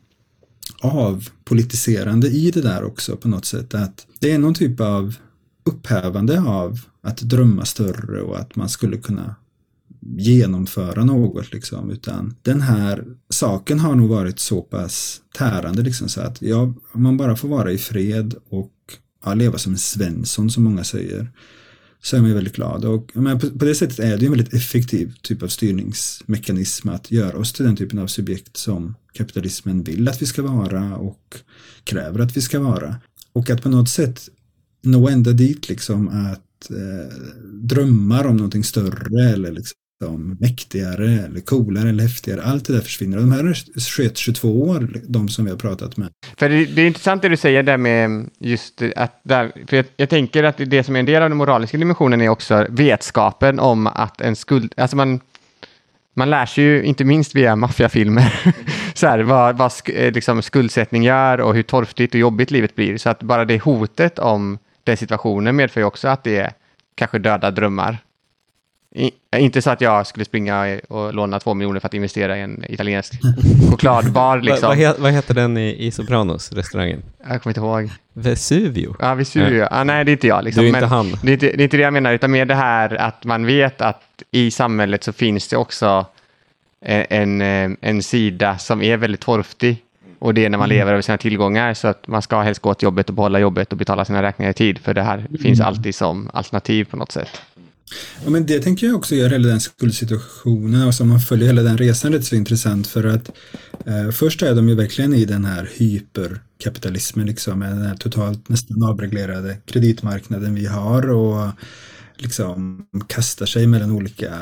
avpolitiserande 0.81 2.29
i 2.29 2.51
det 2.51 2.61
där 2.61 2.85
också 2.85 3.17
på 3.17 3.29
något 3.29 3.45
sätt. 3.45 3.75
Att 3.75 4.06
det 4.21 4.33
är 4.33 4.39
någon 4.39 4.55
typ 4.55 4.81
av 4.81 5.15
upphävande 5.65 6.41
av 6.41 6.81
att 7.03 7.19
drömma 7.19 7.65
större 7.65 8.21
och 8.21 8.39
att 8.39 8.57
man 8.57 8.69
skulle 8.69 8.97
kunna 8.97 9.35
genomföra 10.17 11.05
något 11.05 11.53
liksom. 11.53 11.91
Utan 11.91 12.37
den 12.43 12.61
här 12.61 13.05
saken 13.31 13.81
har 13.81 13.95
nog 13.95 14.09
varit 14.09 14.39
så 14.39 14.63
pass 14.63 15.21
tärande 15.37 15.83
liksom 15.83 16.09
så 16.09 16.21
att 16.21 16.43
ja, 16.43 16.75
om 16.93 17.03
man 17.03 17.17
bara 17.17 17.37
får 17.37 17.49
vara 17.49 17.73
i 17.73 17.79
fred 17.79 18.35
och 18.49 18.73
ja, 19.25 19.35
leva 19.35 19.59
som 19.59 19.73
en 19.73 19.79
Svensson 19.79 20.51
som 20.51 20.65
många 20.65 20.85
säger 20.85 21.33
så 22.03 22.17
är 22.17 22.21
man 22.21 22.29
ju 22.29 22.35
väldigt 22.35 22.57
glad. 22.57 22.85
Och, 22.85 23.11
men 23.15 23.39
på, 23.39 23.51
på 23.51 23.65
det 23.65 23.75
sättet 23.75 23.99
är 23.99 24.17
det 24.17 24.21
ju 24.21 24.27
en 24.27 24.33
väldigt 24.33 24.55
effektiv 24.55 25.15
typ 25.23 25.43
av 25.43 25.49
styrningsmekanism 25.49 26.89
att 26.89 27.11
göra 27.11 27.39
oss 27.39 27.53
till 27.53 27.65
den 27.65 27.77
typen 27.77 27.99
av 27.99 28.07
subjekt 28.07 28.57
som 28.57 28.95
kapitalismen 29.13 29.83
vill 29.83 30.09
att 30.09 30.23
vi 30.23 30.27
ska 30.27 30.43
vara 30.43 30.97
och 30.97 31.37
kräver 31.85 32.21
att 32.21 32.37
vi 32.37 32.41
ska 32.41 32.61
vara. 32.61 32.97
Och 33.37 33.51
att 33.51 33.63
på 33.63 33.69
något 33.69 33.89
sätt 33.89 34.29
nå 34.83 35.09
ända 35.09 35.33
dit 35.33 35.69
liksom 35.69 36.09
att 36.09 36.71
eh, 36.71 37.17
drömmar 37.45 38.27
om 38.27 38.37
någonting 38.37 38.65
större 38.65 39.31
eller 39.33 39.51
liksom 39.51 40.37
mäktigare 40.41 41.11
eller 41.11 41.41
coolare 41.41 41.89
eller 41.89 42.03
häftigare, 42.03 42.43
allt 42.43 42.67
det 42.67 42.73
där 42.73 42.81
försvinner. 42.81 43.17
Och 43.17 43.23
de 43.23 43.33
här 43.33 43.45
är 43.45 43.81
21, 43.81 44.17
22 44.17 44.63
år, 44.63 45.01
de 45.09 45.29
som 45.29 45.45
vi 45.45 45.51
har 45.51 45.59
pratat 45.59 45.97
med. 45.97 46.09
För 46.37 46.49
det, 46.49 46.65
det 46.65 46.83
är 46.83 46.87
intressant 46.87 47.23
det 47.23 47.29
du 47.29 47.37
säger 47.37 47.63
där 47.63 47.77
med 47.77 48.31
just 48.39 48.83
att 48.97 49.21
där, 49.23 49.53
för 49.69 49.77
jag, 49.77 49.87
jag 49.97 50.09
tänker 50.09 50.45
att 50.45 50.57
det 50.67 50.85
som 50.85 50.97
är 50.97 51.01
en 51.01 51.07
del 51.07 51.23
av 51.23 51.29
den 51.29 51.39
moraliska 51.39 51.79
dimensionen 51.79 52.21
är 52.21 52.29
också 52.29 52.67
vetskapen 52.71 53.59
om 53.59 53.87
att 53.87 54.21
en 54.21 54.37
skuld, 54.37 54.75
alltså 54.77 54.97
man, 54.97 55.21
man 56.17 56.31
lär 56.31 56.47
sig 56.47 56.65
ju 56.65 56.83
inte 56.83 57.05
minst 57.05 57.35
via 57.35 57.57
maffiafilmer 57.57 58.55
så 58.95 59.07
här, 59.07 59.19
vad, 59.19 59.57
vad 59.57 59.73
sk, 59.73 59.89
eh, 59.89 60.13
liksom 60.13 60.43
skuldsättning 60.43 61.03
gör 61.03 61.41
och 61.41 61.55
hur 61.55 61.63
torftigt 61.63 62.15
och 62.15 62.21
jobbigt 62.21 62.51
livet 62.51 62.75
blir. 62.75 62.99
Så 62.99 63.11
att 63.11 63.23
bara 63.23 63.45
det 63.45 63.63
hotet 63.63 64.19
om 64.19 64.59
den 64.85 64.97
situationen 64.97 65.57
medför 65.57 65.81
ju 65.81 65.87
också 65.87 66.09
att 66.09 66.25
det 66.25 66.37
är 66.37 66.53
kanske 66.95 67.19
döda 67.19 67.51
drömmar. 67.51 67.99
I, 68.95 69.11
inte 69.37 69.63
så 69.63 69.71
att 69.71 69.81
jag 69.81 70.07
skulle 70.07 70.25
springa 70.25 70.81
och 70.89 71.15
låna 71.15 71.41
två 71.41 71.55
miljoner 71.55 71.81
för 71.81 71.87
att 71.87 71.95
investera 71.95 72.39
i 72.39 72.41
en 72.41 72.65
italiensk 72.69 73.13
chokladbar 73.71 74.37
Va, 74.37 74.43
liksom. 74.43 74.79
vad, 74.79 74.99
vad 74.99 75.13
heter 75.13 75.35
den 75.35 75.57
i, 75.57 75.87
i 75.87 75.91
Sopranos, 75.91 76.53
restaurangen? 76.53 77.03
Jag 77.29 77.43
kommer 77.43 77.51
inte 77.51 77.61
ihåg. 77.61 77.91
Vesuvio? 78.13 78.97
Ja, 78.99 79.15
Vesuvio. 79.15 79.69
Ja, 79.71 79.85
nej, 79.85 80.05
det 80.05 80.11
är 80.11 80.13
inte 80.13 80.27
jag. 80.27 80.45
Liksom. 80.45 80.61
Du 80.61 80.67
är 80.67 80.69
inte 80.69 80.81
Men 80.81 80.89
han. 80.89 81.13
Det 81.23 81.29
är 81.31 81.33
inte, 81.33 81.47
det 81.47 81.63
är 81.63 81.65
inte 81.65 81.77
det 81.77 81.83
jag 81.83 81.93
menar, 81.93 82.13
utan 82.13 82.31
mer 82.31 82.45
det 82.45 82.55
här 82.55 82.95
att 83.01 83.25
man 83.25 83.47
vet 83.47 83.81
att 83.81 84.03
i 84.31 84.51
samhället 84.51 85.05
så 85.05 85.13
finns 85.13 85.49
det 85.49 85.57
också 85.57 86.07
en, 86.81 87.41
en, 87.43 87.77
en 87.81 88.03
sida 88.03 88.59
som 88.59 88.83
är 88.83 88.97
väldigt 88.97 89.21
torftig. 89.21 89.83
Och 90.19 90.35
det 90.35 90.45
är 90.45 90.51
när 90.51 90.59
man 90.59 90.67
Mm. 90.71 90.79
lever 90.79 90.93
över 90.93 91.03
sina 91.03 91.19
tillgångar 91.19 91.75
så 91.75 91.89
att 91.89 92.09
man 92.09 92.23
ska 92.23 92.41
helst 92.41 92.63
gå 92.63 92.75
till 92.75 92.87
jobbet 92.87 93.09
och 93.09 93.15
behålla 93.15 93.39
jobbet 93.39 93.73
och 93.73 93.79
betala 93.79 94.05
sina 94.05 94.23
räkningar 94.23 94.51
i 94.51 94.55
tid. 94.55 94.79
För 94.79 94.95
det 94.95 95.03
här 95.03 95.27
finns 95.43 95.61
Mm. 95.61 95.69
alltid 95.69 95.95
som 95.95 96.31
alternativ 96.33 96.85
på 96.85 96.97
något 96.97 97.13
sätt. 97.13 97.43
Ja, 98.25 98.31
men 98.31 98.47
det 98.47 98.61
tänker 98.61 98.87
jag 98.87 98.97
också 98.97 99.15
göra 99.15 99.29
hela 99.29 99.49
den 99.49 99.61
skuldsituationen, 99.61 100.83
alltså 100.83 101.03
om 101.03 101.09
man 101.09 101.21
följer 101.21 101.47
hela 101.47 101.63
den 101.63 101.79
resan 101.79 102.13
rätt 102.13 102.25
så 102.25 102.35
intressant 102.35 102.87
för 102.87 103.05
att 103.05 103.31
eh, 103.87 104.11
först 104.11 104.43
är 104.43 104.55
de 104.55 104.69
ju 104.69 104.75
verkligen 104.75 105.15
i 105.15 105.25
den 105.25 105.45
här 105.45 105.71
hyperkapitalismen 105.75 107.27
liksom, 107.27 107.59
med 107.59 107.71
den 107.71 107.87
här 107.87 107.97
totalt 107.97 108.49
nästan 108.49 108.83
avreglerade 108.83 109.57
kreditmarknaden 109.65 110.55
vi 110.55 110.67
har 110.67 111.11
och 111.11 111.51
liksom 112.17 112.87
kastar 113.07 113.47
sig 113.47 113.67
mellan 113.67 113.91
olika 113.91 114.35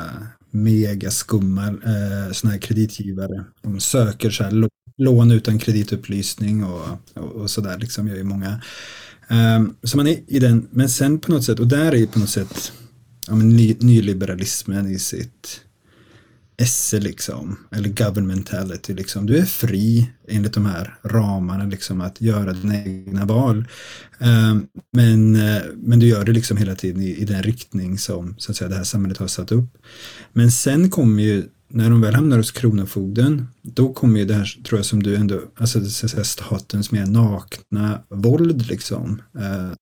megaskumma 0.51 1.67
eh, 1.67 2.31
såna 2.31 2.51
här 2.53 2.59
kreditgivare. 2.59 3.45
De 3.61 3.79
söker 3.79 4.29
så 4.29 4.43
här 4.43 4.69
lån 4.97 5.31
utan 5.31 5.59
kreditupplysning 5.59 6.63
och, 6.63 6.87
och, 7.13 7.31
och 7.31 7.49
sådär 7.49 7.77
liksom 7.77 8.07
gör 8.07 8.15
ju 8.15 8.23
många. 8.23 8.61
Eh, 9.27 9.63
så 9.83 9.97
man 9.97 10.07
är 10.07 10.19
i 10.27 10.39
den, 10.39 10.67
men 10.71 10.89
sen 10.89 11.19
på 11.19 11.31
något 11.31 11.43
sätt, 11.43 11.59
och 11.59 11.67
där 11.67 11.91
är 11.91 11.95
ju 11.95 12.07
på 12.07 12.19
något 12.19 12.29
sätt 12.29 12.71
ja, 13.27 13.35
men 13.35 13.49
ny, 13.49 13.75
nyliberalismen 13.79 14.91
i 14.91 14.99
sitt 14.99 15.61
esse 16.57 16.99
liksom, 16.99 17.57
eller 17.71 17.89
governmentality 17.89 18.93
liksom. 18.93 19.25
Du 19.25 19.37
är 19.37 19.45
fri 19.45 20.11
enligt 20.27 20.53
de 20.53 20.65
här 20.65 20.97
ramarna 21.03 21.65
liksom 21.65 22.01
att 22.01 22.21
göra 22.21 22.53
dina 22.53 22.83
egna 22.83 23.25
val. 23.25 23.67
Ehm, 24.19 24.67
men, 24.91 25.35
eh, 25.35 25.61
men 25.75 25.99
du 25.99 26.07
gör 26.07 26.25
det 26.25 26.31
liksom 26.31 26.57
hela 26.57 26.75
tiden 26.75 27.01
i, 27.01 27.15
i 27.15 27.25
den 27.25 27.43
riktning 27.43 27.97
som 27.97 28.35
så 28.37 28.51
att 28.51 28.57
säga 28.57 28.69
det 28.69 28.75
här 28.75 28.83
samhället 28.83 29.17
har 29.17 29.27
satt 29.27 29.51
upp. 29.51 29.77
Men 30.33 30.51
sen 30.51 30.89
kommer 30.89 31.23
ju 31.23 31.43
när 31.67 31.89
de 31.89 32.01
väl 32.01 32.15
hamnar 32.15 32.37
hos 32.37 32.51
Kronofogden, 32.51 33.47
då 33.61 33.93
kommer 33.93 34.19
ju 34.19 34.25
det 34.25 34.33
här, 34.33 34.63
tror 34.63 34.79
jag, 34.79 34.85
som 34.85 35.03
du 35.03 35.15
ändå, 35.15 35.41
alltså 35.55 35.85
så 35.85 36.05
att 36.05 36.11
säga, 36.11 36.23
statens 36.23 36.91
mer 36.91 37.05
nakna 37.05 37.99
våld 38.09 38.67
liksom, 38.67 39.21
ehm, 39.39 39.75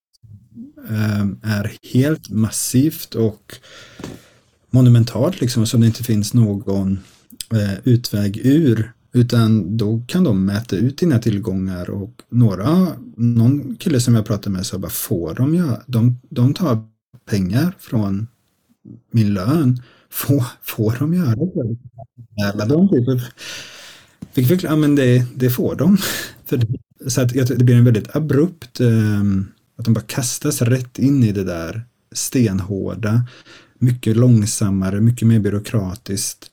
Ehm, 0.90 1.38
är 1.42 1.72
helt 1.92 2.30
massivt 2.30 3.14
och 3.14 3.54
monumentalt 4.70 5.40
liksom, 5.40 5.66
som 5.66 5.80
det 5.80 5.86
inte 5.86 6.04
finns 6.04 6.34
någon 6.34 6.98
eh, 7.52 7.78
utväg 7.84 8.40
ur. 8.44 8.92
Utan 9.12 9.76
då 9.76 10.02
kan 10.06 10.24
de 10.24 10.44
mäta 10.46 10.76
ut 10.76 10.98
dina 10.98 11.18
tillgångar 11.18 11.90
och 11.90 12.22
några, 12.28 12.88
någon 13.16 13.76
kille 13.76 14.00
som 14.00 14.14
jag 14.14 14.26
pratade 14.26 14.50
med 14.50 14.66
sa 14.66 14.78
bara 14.78 14.90
får 14.90 15.34
de 15.34 15.54
göra, 15.54 15.82
de, 15.86 16.20
de 16.28 16.54
tar 16.54 16.84
pengar 17.30 17.74
från 17.78 18.26
min 19.10 19.34
lön 19.34 19.80
Får, 20.14 20.44
får 20.62 20.96
de 20.98 21.14
göra 21.14 21.34
det? 21.34 22.66
De 22.66 22.88
typ. 22.88 23.20
Fick 24.32 24.48
förklara, 24.48 24.72
ja 24.72 24.76
men 24.76 24.94
det, 24.94 25.26
det 25.34 25.50
får 25.50 25.74
de. 25.74 25.96
För 26.44 26.56
det, 26.56 26.66
så 27.10 27.20
att 27.20 27.28
det 27.32 27.64
blir 27.64 27.74
en 27.74 27.84
väldigt 27.84 28.16
abrupt, 28.16 28.80
um, 28.80 29.46
att 29.78 29.84
de 29.84 29.94
bara 29.94 30.04
kastas 30.04 30.62
rätt 30.62 30.98
in 30.98 31.24
i 31.24 31.32
det 31.32 31.44
där 31.44 31.84
stenhårda, 32.12 33.26
mycket 33.78 34.16
långsammare, 34.16 35.00
mycket 35.00 35.28
mer 35.28 35.38
byråkratiskt 35.38 36.50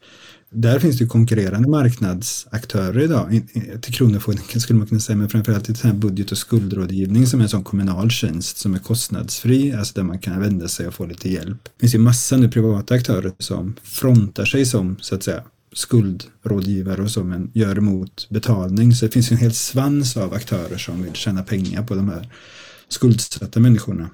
där 0.54 0.80
finns 0.80 0.98
det 0.98 1.06
konkurrerande 1.06 1.70
marknadsaktörer 1.70 3.00
idag. 3.00 3.42
Till 3.82 3.94
Kronofogden 3.94 4.62
skulle 4.62 4.80
man 4.80 4.88
kunna 4.88 5.00
säga, 5.00 5.18
men 5.18 5.30
framförallt 5.30 5.66
till 5.66 5.76
här 5.84 5.94
budget 5.94 6.32
och 6.32 6.38
skuldrådgivning 6.38 7.28
som 7.28 7.40
är 7.40 7.44
en 7.44 7.50
sån 7.50 7.64
kommunal 7.64 8.12
tjänst 8.12 8.58
som 8.58 8.74
är 8.74 8.80
kostnadsfri, 8.80 9.74
alltså 9.74 9.94
där 9.94 10.04
man 10.04 10.20
kan 10.20 10.40
vända 10.40 10.68
sig 10.68 10.88
och 10.88 10.94
få 10.94 11.06
lite 11.06 11.30
hjälp. 11.30 11.64
Det 11.64 11.80
finns 11.80 11.96
ju 11.96 12.00
massa 12.00 12.38
nu 12.38 12.50
privata 12.50 12.94
aktörer 12.94 13.32
som 13.38 13.76
frontar 13.84 14.46
sig 14.46 14.66
som, 14.66 14.98
så 15.02 15.16
att 15.16 15.24
säga, 15.24 15.44
skuldrådgivare 15.74 17.02
och 17.02 17.12
så, 17.12 17.24
men 17.24 17.52
gör 17.54 17.78
emot 17.78 18.28
betalning. 18.30 18.96
Så 18.96 19.06
det 19.06 19.12
finns 19.12 19.32
en 19.32 19.38
hel 19.38 19.54
svans 19.54 20.18
av 20.18 20.34
aktörer 20.34 20.78
som 20.78 21.04
vill 21.04 21.14
tjäna 21.14 21.44
pengar 21.44 21.84
på 21.84 21.96
de 21.96 22.10
här 22.10 22.30
skuldsatta 22.94 23.60
människorna. 23.60 24.10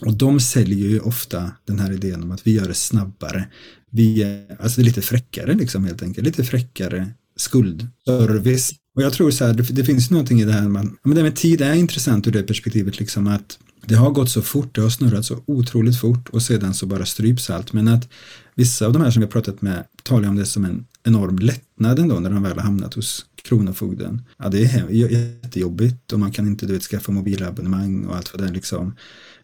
Och 0.00 0.14
de 0.14 0.40
säljer 0.40 0.88
ju 0.88 1.00
ofta 1.00 1.50
den 1.64 1.78
här 1.78 1.92
idén 1.92 2.22
om 2.22 2.30
att 2.30 2.46
vi 2.46 2.52
gör 2.52 2.68
det 2.68 2.74
snabbare. 2.74 3.48
Vi 3.90 4.22
är, 4.22 4.56
alltså 4.60 4.80
det 4.80 4.82
är 4.82 4.86
lite 4.86 5.02
fräckare 5.02 5.54
liksom 5.54 5.84
helt 5.84 6.02
enkelt, 6.02 6.26
lite 6.26 6.44
fräckare 6.44 7.10
skuldservice. 7.36 8.72
Och 8.96 9.02
jag 9.02 9.12
tror 9.12 9.30
så 9.30 9.44
här, 9.44 9.54
det, 9.54 9.62
det 9.62 9.84
finns 9.84 10.10
någonting 10.10 10.40
i 10.40 10.44
det 10.44 10.52
här, 10.52 10.68
man, 10.68 10.98
men 11.02 11.16
det 11.16 11.22
med 11.22 11.36
tid 11.36 11.60
är 11.60 11.74
intressant 11.74 12.26
ur 12.26 12.32
det 12.32 12.42
perspektivet 12.42 12.98
liksom 12.98 13.26
att 13.26 13.58
det 13.86 13.94
har 13.94 14.10
gått 14.10 14.30
så 14.30 14.42
fort, 14.42 14.74
det 14.74 14.80
har 14.80 14.90
snurrat 14.90 15.24
så 15.24 15.42
otroligt 15.46 16.00
fort 16.00 16.28
och 16.28 16.42
sedan 16.42 16.74
så 16.74 16.86
bara 16.86 17.06
stryps 17.06 17.50
allt. 17.50 17.72
Men 17.72 17.88
att 17.88 18.08
vissa 18.54 18.86
av 18.86 18.92
de 18.92 19.02
här 19.02 19.10
som 19.10 19.20
vi 19.20 19.26
har 19.26 19.32
pratat 19.32 19.62
med 19.62 19.84
talar 20.02 20.28
om 20.28 20.36
det 20.36 20.46
som 20.46 20.64
en 20.64 20.86
enorm 21.04 21.38
lättnad 21.38 21.98
ändå 21.98 22.20
när 22.20 22.30
de 22.30 22.42
väl 22.42 22.56
har 22.56 22.62
hamnat 22.62 22.94
hos 22.94 23.26
Kronofogden. 23.42 24.22
Ja, 24.38 24.48
det 24.48 24.64
är 24.64 24.90
jättejobbigt 24.90 26.12
och 26.12 26.20
man 26.20 26.32
kan 26.32 26.46
inte 26.46 26.66
du 26.66 26.72
vet, 26.72 26.82
skaffa 26.82 27.12
mobilabonnemang 27.12 28.04
och 28.06 28.16
allt 28.16 28.32
vad 28.32 28.42
det 28.42 28.48
är 28.48 28.52
liksom 28.52 28.94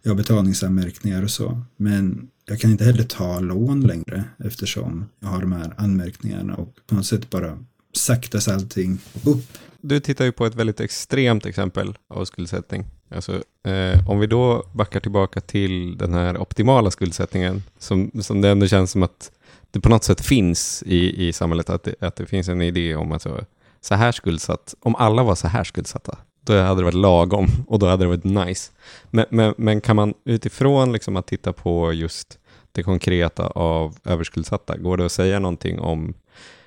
jag 0.02 0.10
har 0.10 0.16
betalningsanmärkningar 0.16 1.22
och 1.22 1.30
så. 1.30 1.62
Men 1.76 2.28
jag 2.44 2.60
kan 2.60 2.70
inte 2.70 2.84
heller 2.84 3.04
ta 3.04 3.40
lån 3.40 3.80
längre 3.80 4.24
eftersom 4.44 5.04
jag 5.20 5.28
har 5.28 5.40
de 5.40 5.52
här 5.52 5.74
anmärkningarna 5.76 6.54
och 6.54 6.74
på 6.86 6.94
något 6.94 7.06
sätt 7.06 7.30
bara 7.30 7.58
saktas 7.92 8.48
allting 8.48 8.98
upp. 9.24 9.58
Du 9.80 10.00
tittar 10.00 10.24
ju 10.24 10.32
på 10.32 10.46
ett 10.46 10.54
väldigt 10.54 10.80
extremt 10.80 11.46
exempel 11.46 11.98
av 12.08 12.24
skuldsättning. 12.24 12.86
Alltså, 13.10 13.42
eh, 13.66 14.08
om 14.08 14.20
vi 14.20 14.26
då 14.26 14.70
backar 14.72 15.00
tillbaka 15.00 15.40
till 15.40 15.98
den 15.98 16.12
här 16.12 16.38
optimala 16.38 16.90
skuldsättningen 16.90 17.62
som, 17.78 18.10
som 18.20 18.40
det 18.40 18.48
ändå 18.48 18.66
känns 18.66 18.90
som 18.90 19.02
att 19.02 19.30
det 19.78 19.82
på 19.82 19.88
något 19.88 20.04
sätt 20.04 20.20
finns 20.20 20.82
i, 20.86 21.28
i 21.28 21.32
samhället, 21.32 21.70
att 21.70 21.82
det, 21.82 21.94
att 22.00 22.16
det 22.16 22.26
finns 22.26 22.48
en 22.48 22.62
idé 22.62 22.96
om 22.96 23.12
att 23.12 23.22
så, 23.22 23.40
så 23.80 23.94
här 23.94 24.12
skuldsatt, 24.12 24.74
om 24.80 24.94
alla 24.96 25.22
var 25.22 25.34
så 25.34 25.48
här 25.48 25.64
skuldsatta, 25.64 26.18
då 26.44 26.60
hade 26.62 26.80
det 26.80 26.84
varit 26.84 26.94
lagom 26.94 27.46
och 27.66 27.78
då 27.78 27.86
hade 27.86 28.04
det 28.04 28.08
varit 28.08 28.24
nice. 28.24 28.72
Men, 29.10 29.26
men, 29.30 29.54
men 29.58 29.80
kan 29.80 29.96
man 29.96 30.14
utifrån 30.24 30.92
liksom 30.92 31.16
att 31.16 31.26
titta 31.26 31.52
på 31.52 31.92
just 31.92 32.38
det 32.72 32.82
konkreta 32.82 33.46
av 33.46 33.96
överskuldsatta, 34.04 34.76
går 34.76 34.96
det 34.96 35.06
att 35.06 35.12
säga 35.12 35.38
någonting 35.38 35.80
om 35.80 36.14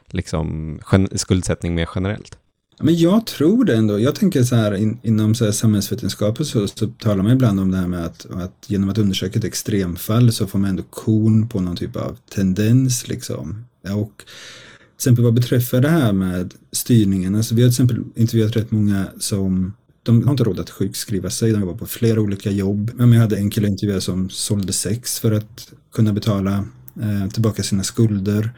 liksom, 0.07 0.79
skuldsättning 1.15 1.75
mer 1.75 1.89
generellt? 1.95 2.37
Men 2.83 2.97
jag 2.97 3.25
tror 3.25 3.65
det 3.65 3.75
ändå. 3.75 3.99
Jag 3.99 4.15
tänker 4.15 4.43
så 4.43 4.55
här 4.55 4.75
in, 4.75 4.99
inom 5.03 5.35
så 5.35 5.45
här 5.45 5.51
samhällsvetenskap 5.51 6.37
så, 6.37 6.67
så 6.67 6.87
talar 6.87 7.23
man 7.23 7.31
ibland 7.31 7.59
om 7.59 7.71
det 7.71 7.77
här 7.77 7.87
med 7.87 8.05
att, 8.05 8.25
att 8.31 8.65
genom 8.67 8.89
att 8.89 8.97
undersöka 8.97 9.39
ett 9.39 9.45
extremfall 9.45 10.31
så 10.31 10.47
får 10.47 10.59
man 10.59 10.69
ändå 10.69 10.83
korn 10.89 11.47
på 11.47 11.59
någon 11.59 11.75
typ 11.75 11.95
av 11.95 12.17
tendens 12.35 13.07
liksom. 13.07 13.65
Och 13.83 14.17
till 14.17 14.95
exempel 14.97 15.23
vad 15.23 15.33
beträffar 15.33 15.81
det 15.81 15.89
här 15.89 16.13
med 16.13 16.53
styrningen, 16.71 17.35
alltså 17.35 17.55
vi 17.55 17.61
har 17.61 17.69
till 17.69 17.73
exempel 17.73 18.03
intervjuat 18.15 18.55
rätt 18.55 18.71
många 18.71 19.05
som 19.19 19.73
de 20.03 20.23
har 20.23 20.31
inte 20.31 20.43
råd 20.43 20.59
att 20.59 20.69
sjukskriva 20.69 21.29
sig, 21.29 21.51
de 21.51 21.59
jobbar 21.59 21.73
på 21.73 21.85
flera 21.85 22.21
olika 22.21 22.51
jobb. 22.51 22.91
Men 22.95 23.13
jag 23.13 23.21
hade 23.21 23.37
en 23.37 23.49
kille 23.49 23.67
intervjuad 23.67 24.03
som 24.03 24.29
sålde 24.29 24.73
sex 24.73 25.19
för 25.19 25.31
att 25.31 25.73
kunna 25.93 26.13
betala 26.13 26.65
eh, 27.01 27.29
tillbaka 27.33 27.63
sina 27.63 27.83
skulder. 27.83 28.51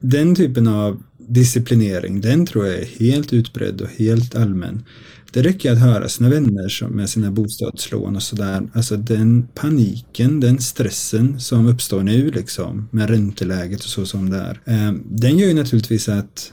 Den 0.00 0.34
typen 0.34 0.68
av 0.68 1.02
disciplinering, 1.28 2.20
den 2.20 2.46
tror 2.46 2.66
jag 2.66 2.76
är 2.76 2.84
helt 2.84 3.32
utbredd 3.32 3.80
och 3.80 3.88
helt 3.88 4.34
allmän. 4.34 4.84
Det 5.32 5.42
räcker 5.42 5.72
att 5.72 5.78
höra 5.78 6.08
sina 6.08 6.28
vänner 6.28 6.88
med 6.88 7.10
sina 7.10 7.30
bostadslån 7.30 8.16
och 8.16 8.22
sådär. 8.22 8.68
Alltså 8.72 8.96
den 8.96 9.48
paniken, 9.54 10.40
den 10.40 10.58
stressen 10.58 11.40
som 11.40 11.66
uppstår 11.66 12.02
nu 12.02 12.30
liksom 12.30 12.88
med 12.90 13.10
ränteläget 13.10 13.80
och 13.80 13.90
så 13.90 14.06
som 14.06 14.30
det 14.30 14.36
är. 14.36 14.60
Eh, 14.64 14.92
den 15.04 15.38
gör 15.38 15.48
ju 15.48 15.54
naturligtvis 15.54 16.08
att, 16.08 16.52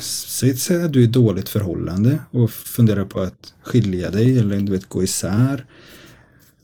säg 0.00 0.84
att 0.84 0.92
du 0.92 1.00
är 1.00 1.04
i 1.04 1.06
dåligt 1.06 1.48
förhållande 1.48 2.18
och 2.30 2.50
funderar 2.50 3.04
på 3.04 3.20
att 3.20 3.54
skilja 3.62 4.10
dig 4.10 4.38
eller 4.38 4.60
du 4.60 4.72
vet 4.72 4.88
gå 4.88 5.02
isär. 5.02 5.64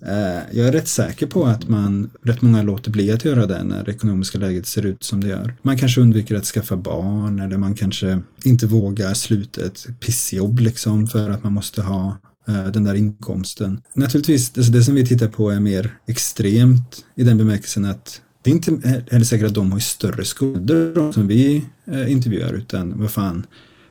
Eh, 0.07 0.59
jag 0.59 0.69
är 0.69 0.73
rätt 0.73 0.89
säker 0.89 1.27
på 1.27 1.47
att 1.47 1.69
man, 1.69 2.11
rätt 2.23 2.43
många 2.43 2.63
låter 2.63 2.91
bli 2.91 3.11
att 3.11 3.25
göra 3.25 3.47
det 3.47 3.65
när 3.65 3.85
det 3.85 3.91
ekonomiska 3.91 4.39
läget 4.39 4.67
ser 4.67 4.87
ut 4.87 5.05
som 5.05 5.21
det 5.21 5.29
gör. 5.29 5.55
Man 5.63 5.79
kanske 5.79 6.01
undviker 6.01 6.35
att 6.35 6.45
skaffa 6.45 6.77
barn 6.77 7.41
eller 7.41 7.57
man 7.57 7.75
kanske 7.75 8.21
inte 8.45 8.67
vågar 8.67 9.15
sluta 9.15 9.65
ett 9.65 9.87
pissjobb 10.01 10.61
liksom 10.61 11.07
för 11.07 11.31
att 11.31 11.45
man 11.45 11.53
måste 11.53 11.83
ha 11.83 12.17
eh, 12.49 12.67
den 12.67 12.85
där 12.85 12.95
inkomsten. 12.95 13.81
Naturligtvis, 13.95 14.53
alltså 14.57 14.73
det 14.73 14.83
som 14.83 14.95
vi 14.95 15.07
tittar 15.07 15.29
på 15.29 15.51
är 15.51 15.61
mer 15.61 15.95
extremt 16.07 17.05
i 17.17 17.25
den 17.25 17.39
bemärkelsen 17.39 17.85
att 17.85 18.21
det 18.43 18.51
är 18.51 18.55
inte 18.55 19.05
heller 19.11 19.25
säkert 19.25 19.47
att 19.47 19.55
de 19.55 19.73
har 19.73 19.79
större 19.79 20.25
skulder 20.25 21.13
som 21.13 21.27
vi 21.27 21.65
eh, 21.87 22.13
intervjuar 22.13 22.53
utan 22.53 23.01
vad 23.01 23.11
fan, 23.11 23.47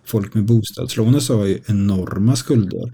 folk 0.06 0.34
med 0.34 0.46
bostadslån 0.46 1.16
och 1.16 1.24
så 1.24 1.38
har 1.38 1.46
ju 1.46 1.60
enorma 1.66 2.36
skulder. 2.36 2.94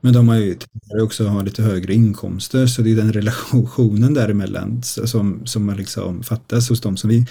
Men 0.00 0.12
de 0.12 0.28
har 0.28 0.36
ju 0.36 0.56
också 1.02 1.26
har 1.26 1.42
lite 1.42 1.62
högre 1.62 1.94
inkomster 1.94 2.66
så 2.66 2.82
det 2.82 2.90
är 2.90 2.96
den 2.96 3.12
relationen 3.12 4.14
däremellan 4.14 4.82
som, 4.82 5.46
som 5.46 5.64
man 5.64 5.76
liksom 5.76 6.22
fattas 6.22 6.68
hos 6.68 6.80
dem 6.80 6.96
som 6.96 7.10
vi. 7.10 7.26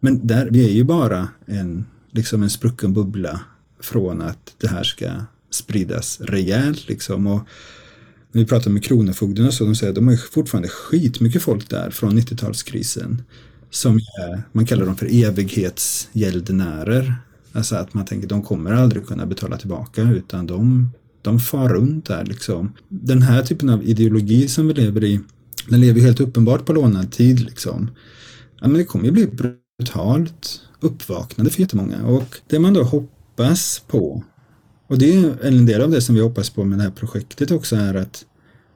Men 0.00 0.26
där, 0.26 0.48
vi 0.50 0.64
är 0.64 0.72
ju 0.72 0.84
bara 0.84 1.28
en, 1.46 1.84
liksom 2.10 2.42
en 2.42 2.50
sprucken 2.50 2.92
bubbla 2.92 3.40
från 3.80 4.22
att 4.22 4.54
det 4.58 4.68
här 4.68 4.84
ska 4.84 5.10
spridas 5.50 6.20
rejält 6.20 6.88
liksom. 6.88 7.26
Och 7.26 7.48
när 8.32 8.40
vi 8.40 8.46
pratar 8.46 8.70
med 8.70 8.84
Kronofogden 8.84 9.46
och 9.46 9.54
så, 9.54 9.64
de 9.64 9.74
säger 9.74 9.90
att 9.90 9.94
de 9.94 10.08
har 10.08 10.16
fortfarande 10.16 10.68
skitmycket 10.68 11.42
folk 11.42 11.70
där 11.70 11.90
från 11.90 12.18
90-talskrisen. 12.18 13.22
Som 13.70 13.96
är, 13.96 14.42
man 14.52 14.66
kallar 14.66 14.86
dem 14.86 14.96
för 14.96 15.24
evighetsgäldenärer. 15.24 17.14
Alltså 17.52 17.76
att 17.76 17.94
man 17.94 18.04
tänker 18.04 18.26
att 18.26 18.30
de 18.30 18.42
kommer 18.42 18.72
aldrig 18.72 19.06
kunna 19.06 19.26
betala 19.26 19.56
tillbaka 19.58 20.02
utan 20.02 20.46
de 20.46 20.90
de 21.24 21.40
far 21.40 21.68
runt 21.68 22.06
där 22.06 22.24
liksom. 22.24 22.72
Den 22.88 23.22
här 23.22 23.42
typen 23.42 23.68
av 23.68 23.84
ideologi 23.84 24.48
som 24.48 24.68
vi 24.68 24.74
lever 24.74 25.04
i, 25.04 25.20
den 25.68 25.80
lever 25.80 26.00
helt 26.00 26.20
uppenbart 26.20 26.66
på 26.66 26.72
lånad 26.72 27.12
tid 27.12 27.40
liksom. 27.40 27.90
Ja, 28.60 28.68
men 28.68 28.78
det 28.78 28.84
kommer 28.84 29.04
ju 29.04 29.10
bli 29.10 29.26
brutalt 29.26 30.60
uppvaknande 30.80 31.50
för 31.50 31.60
jättemånga 31.60 32.06
och 32.06 32.36
det 32.48 32.58
man 32.58 32.74
då 32.74 32.82
hoppas 32.82 33.82
på 33.88 34.24
och 34.86 34.98
det 34.98 35.14
är 35.14 35.46
en 35.46 35.66
del 35.66 35.82
av 35.82 35.90
det 35.90 36.00
som 36.00 36.14
vi 36.14 36.20
hoppas 36.20 36.50
på 36.50 36.64
med 36.64 36.78
det 36.78 36.82
här 36.82 36.90
projektet 36.90 37.50
också 37.50 37.76
är 37.76 37.94
att 37.94 38.24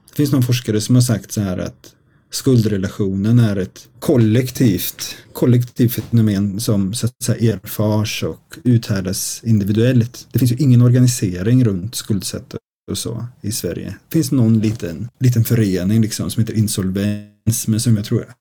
det 0.09 0.15
finns 0.15 0.33
någon 0.33 0.43
forskare 0.43 0.81
som 0.81 0.95
har 0.95 1.03
sagt 1.03 1.33
så 1.33 1.41
här 1.41 1.59
att 1.59 1.95
skuldrelationen 2.31 3.39
är 3.39 3.57
ett 3.57 3.89
kollektivt, 3.99 5.17
kollektivt 5.33 5.93
fenomen 5.93 6.61
som 6.61 6.95
så 6.95 7.07
att 7.07 7.23
säga 7.23 7.55
erfars 7.55 8.23
och 8.23 8.57
uthärdas 8.65 9.41
individuellt. 9.45 10.29
Det 10.33 10.39
finns 10.39 10.53
ju 10.53 10.57
ingen 10.57 10.83
organisering 10.83 11.65
runt 11.65 11.95
skuldsättare 11.95 12.61
och 12.91 12.99
så 12.99 13.27
i 13.41 13.53
Sverige. 13.53 13.97
Det 14.09 14.13
finns 14.13 14.33
någon 14.33 14.59
liten, 14.59 15.09
liten 15.21 15.45
förening 15.45 16.03
liksom 16.03 16.31
som 16.31 16.41
heter 16.41 16.55
insolvens 16.55 17.69
men 17.69 17.81
som 17.81 17.97
jag 17.97 18.05
tror 18.05 18.21
är 18.23 18.33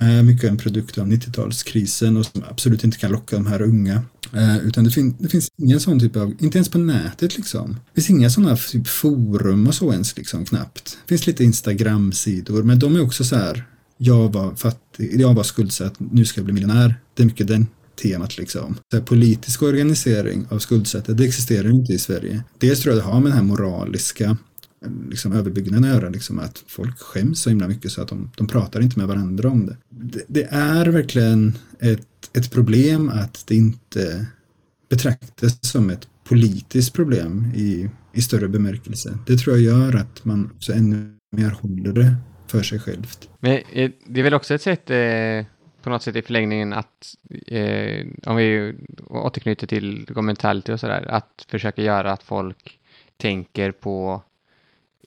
Eh, 0.00 0.22
mycket 0.22 0.50
en 0.50 0.56
produkt 0.56 0.98
av 0.98 1.06
90-talskrisen 1.06 2.18
och 2.18 2.26
som 2.26 2.42
absolut 2.50 2.84
inte 2.84 2.98
kan 2.98 3.12
locka 3.12 3.36
de 3.36 3.46
här 3.46 3.62
unga. 3.62 4.02
Eh, 4.32 4.58
utan 4.58 4.84
det, 4.84 4.90
fin 4.90 5.16
det, 5.18 5.28
finns 5.28 5.48
ingen 5.62 5.80
sån 5.80 6.00
typ 6.00 6.16
av, 6.16 6.34
inte 6.38 6.58
ens 6.58 6.68
på 6.68 6.78
nätet 6.78 7.36
liksom. 7.36 7.76
Det 7.94 8.00
finns 8.00 8.10
inga 8.10 8.30
sådana 8.30 8.56
typ 8.56 8.88
forum 8.88 9.66
och 9.66 9.74
så 9.74 9.92
ens 9.92 10.16
liksom 10.16 10.44
knappt. 10.44 10.84
Det 10.84 11.08
finns 11.08 11.26
lite 11.26 11.44
Instagram-sidor 11.44 12.62
men 12.62 12.78
de 12.78 12.96
är 12.96 13.02
också 13.02 13.24
så 13.24 13.36
här, 13.36 13.64
jag 13.98 14.32
var 14.32 14.54
fattig, 14.54 15.20
jag 15.20 15.34
var 15.34 15.42
skuldsatt, 15.42 15.94
nu 15.98 16.24
ska 16.24 16.38
jag 16.38 16.44
bli 16.44 16.54
miljonär. 16.54 16.94
Det 17.14 17.22
är 17.22 17.26
mycket 17.26 17.48
den 17.48 17.66
temat 18.02 18.38
liksom. 18.38 18.76
Så 18.90 18.96
här, 18.96 19.04
politisk 19.04 19.62
organisering 19.62 20.46
av 20.48 20.58
skuldsatta, 20.58 21.12
det 21.12 21.24
existerar 21.24 21.70
inte 21.70 21.92
i 21.92 21.98
Sverige. 21.98 22.44
Dels 22.58 22.80
tror 22.80 22.94
jag 22.94 23.04
det 23.04 23.10
har 23.10 23.20
med 23.20 23.32
den 23.32 23.38
här 23.38 23.44
moraliska 23.44 24.36
liksom, 25.08 25.32
överbyggnaden 25.32 25.84
att 25.84 25.90
göra, 25.90 26.08
liksom, 26.08 26.38
att 26.38 26.64
folk 26.66 26.98
skäms 26.98 27.42
så 27.42 27.50
himla 27.50 27.68
mycket 27.68 27.92
så 27.92 28.02
att 28.02 28.08
de, 28.08 28.30
de 28.36 28.46
pratar 28.46 28.80
inte 28.80 28.98
med 28.98 29.08
varandra 29.08 29.48
om 29.48 29.66
det. 29.66 29.76
Det, 29.88 30.24
det 30.28 30.42
är 30.50 30.86
verkligen 30.86 31.58
ett, 31.78 32.30
ett 32.32 32.50
problem 32.50 33.08
att 33.08 33.44
det 33.46 33.54
inte 33.54 34.26
betraktas 34.88 35.58
som 35.60 35.90
ett 35.90 36.08
politiskt 36.24 36.92
problem 36.92 37.52
i, 37.54 37.90
i 38.12 38.22
större 38.22 38.48
bemärkelse. 38.48 39.18
Det 39.26 39.36
tror 39.36 39.56
jag 39.56 39.64
gör 39.64 39.96
att 39.96 40.24
man 40.24 40.50
så 40.58 40.72
ännu 40.72 41.16
mer 41.36 41.50
håller 41.50 41.92
det 41.92 42.14
för 42.46 42.62
sig 42.62 42.78
självt. 42.78 43.28
Men 43.40 43.52
eh, 43.72 43.90
det 44.06 44.20
är 44.20 44.24
väl 44.24 44.34
också 44.34 44.54
ett 44.54 44.62
sätt 44.62 44.90
eh, 44.90 45.46
på 45.82 45.90
något 45.90 46.02
sätt 46.02 46.16
i 46.16 46.22
förlängningen 46.22 46.72
att, 46.72 47.14
eh, 47.46 48.06
om 48.26 48.36
vi 48.36 48.74
återknyter 49.06 49.66
till 49.66 50.06
mentality 50.16 50.72
och 50.72 50.80
sådär, 50.80 51.06
att 51.10 51.46
försöka 51.48 51.82
göra 51.82 52.12
att 52.12 52.22
folk 52.22 52.78
tänker 53.16 53.72
på 53.72 54.22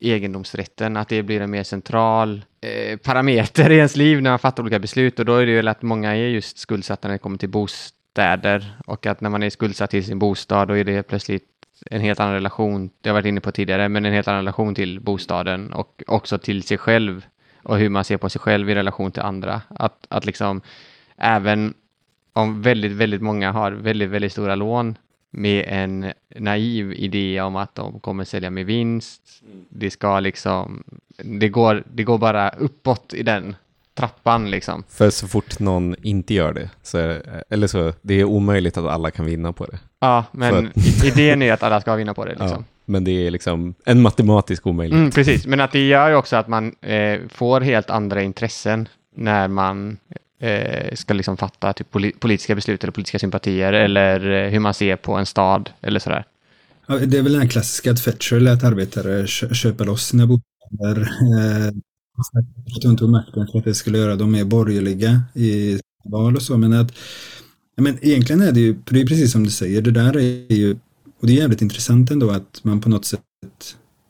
egendomsrätten, 0.01 0.97
att 0.97 1.09
det 1.09 1.23
blir 1.23 1.41
en 1.41 1.51
mer 1.51 1.63
central 1.63 2.45
eh, 2.61 2.97
parameter 2.97 3.69
i 3.69 3.75
ens 3.75 3.95
liv 3.95 4.21
när 4.21 4.29
man 4.29 4.39
fattar 4.39 4.63
olika 4.63 4.79
beslut. 4.79 5.19
Och 5.19 5.25
då 5.25 5.35
är 5.35 5.45
det 5.45 5.51
ju 5.51 5.69
att 5.69 5.81
många 5.81 6.15
är 6.15 6.27
just 6.27 6.57
skuldsatta 6.57 7.07
när 7.07 7.15
det 7.15 7.19
kommer 7.19 7.37
till 7.37 7.49
bostäder. 7.49 8.77
Och 8.85 9.05
att 9.05 9.21
när 9.21 9.29
man 9.29 9.43
är 9.43 9.49
skuldsatt 9.49 9.89
till 9.89 10.05
sin 10.05 10.19
bostad 10.19 10.67
då 10.67 10.77
är 10.77 10.83
det 10.83 11.03
plötsligt 11.03 11.49
en 11.85 12.01
helt 12.01 12.19
annan 12.19 12.33
relation, 12.33 12.89
det 13.01 13.09
har 13.09 13.15
jag 13.15 13.21
varit 13.21 13.29
inne 13.29 13.41
på 13.41 13.51
tidigare, 13.51 13.89
men 13.89 14.05
en 14.05 14.13
helt 14.13 14.27
annan 14.27 14.41
relation 14.41 14.75
till 14.75 14.99
bostaden 14.99 15.73
och 15.73 16.03
också 16.07 16.37
till 16.37 16.63
sig 16.63 16.77
själv 16.77 17.25
och 17.63 17.77
hur 17.77 17.89
man 17.89 18.03
ser 18.03 18.17
på 18.17 18.29
sig 18.29 18.41
själv 18.41 18.69
i 18.69 18.75
relation 18.75 19.11
till 19.11 19.21
andra. 19.21 19.61
Att, 19.69 20.07
att 20.09 20.25
liksom 20.25 20.61
även 21.17 21.73
om 22.33 22.61
väldigt, 22.61 22.91
väldigt 22.91 23.21
många 23.21 23.51
har 23.51 23.71
väldigt, 23.71 24.09
väldigt 24.09 24.31
stora 24.31 24.55
lån 24.55 24.97
med 25.35 25.65
en 25.67 26.13
naiv 26.35 26.93
idé 26.93 27.41
om 27.41 27.55
att 27.55 27.75
de 27.75 27.99
kommer 27.99 28.23
sälja 28.23 28.49
med 28.49 28.65
vinst. 28.65 29.21
Det 29.69 29.91
ska 29.91 30.19
liksom, 30.19 30.83
det 31.17 31.49
går, 31.49 31.83
det 31.93 32.03
går 32.03 32.17
bara 32.17 32.49
uppåt 32.49 33.13
i 33.13 33.23
den 33.23 33.55
trappan 33.93 34.51
liksom. 34.51 34.83
För 34.89 35.09
så 35.09 35.27
fort 35.27 35.59
någon 35.59 35.95
inte 36.01 36.33
gör 36.33 36.53
det, 36.53 36.69
så 36.83 36.97
är 36.97 37.07
det, 37.07 37.43
eller 37.49 37.67
så, 37.67 37.93
det 38.01 38.13
är 38.13 38.23
omöjligt 38.23 38.77
att 38.77 38.85
alla 38.85 39.11
kan 39.11 39.25
vinna 39.25 39.53
på 39.53 39.65
det. 39.65 39.79
Ja, 39.99 40.25
men 40.31 40.71
För... 40.73 41.07
idén 41.07 41.41
är 41.41 41.53
att 41.53 41.63
alla 41.63 41.81
ska 41.81 41.95
vinna 41.95 42.13
på 42.13 42.25
det 42.25 42.31
liksom. 42.39 42.49
Ja, 42.49 42.63
men 42.85 43.03
det 43.03 43.11
är 43.11 43.31
liksom 43.31 43.75
en 43.85 44.01
matematisk 44.01 44.67
omöjlighet. 44.67 44.99
Mm, 44.99 45.11
precis, 45.11 45.47
men 45.47 45.59
att 45.59 45.71
det 45.71 45.87
gör 45.87 46.09
ju 46.09 46.15
också 46.15 46.35
att 46.35 46.47
man 46.47 46.75
eh, 46.81 47.19
får 47.29 47.61
helt 47.61 47.89
andra 47.89 48.21
intressen 48.21 48.89
när 49.15 49.47
man 49.47 49.97
eh, 50.43 50.95
ska 50.95 51.13
liksom 51.13 51.37
fatta 51.37 51.73
typ 51.73 51.91
politiska 52.19 52.55
beslut 52.55 52.83
eller 52.83 52.91
politiska 52.91 53.19
sympatier 53.19 53.73
eller 53.73 54.45
eh, 54.45 54.49
hur 54.49 54.59
man 54.59 54.73
ser 54.73 54.95
på 54.95 55.13
en 55.13 55.25
stad 55.25 55.69
eller 55.81 55.99
sådär. 55.99 56.25
Ja, 56.87 56.97
det 56.97 57.17
är 57.17 57.21
väl 57.23 57.31
den 57.31 57.41
här 57.41 57.49
klassiska 57.49 57.91
att 57.91 58.03
Thatcher 58.03 58.39
lät 58.39 58.63
arbetare 58.63 59.27
köpa 59.27 59.83
loss 59.83 60.07
sina 60.07 60.27
bostäder. 60.27 61.01
Eh, 61.01 61.67
att 62.77 62.83
hon 62.83 62.97
tog 62.97 63.09
makten 63.09 63.47
för 63.51 63.59
att 63.59 63.65
det 63.65 63.73
skulle 63.73 63.97
göra 63.97 64.15
dem 64.15 64.31
mer 64.31 64.43
borgerliga 64.43 65.21
i 65.33 65.79
val 66.03 66.35
och 66.35 66.41
så. 66.41 66.57
Men 66.57 66.73
att 66.73 66.91
men 67.77 67.97
egentligen 68.01 68.41
är 68.41 68.51
det 68.51 68.59
ju, 68.59 68.75
det 68.89 69.01
är 69.01 69.05
precis 69.05 69.31
som 69.31 69.43
du 69.43 69.49
säger, 69.49 69.81
det 69.81 69.91
där 69.91 70.17
är 70.17 70.53
ju, 70.53 70.71
och 71.19 71.27
det 71.27 71.33
är 71.33 71.37
jävligt 71.37 71.61
intressant 71.61 72.11
ändå 72.11 72.31
att 72.31 72.59
man 72.63 72.81
på 72.81 72.89
något 72.89 73.05
sätt 73.05 73.21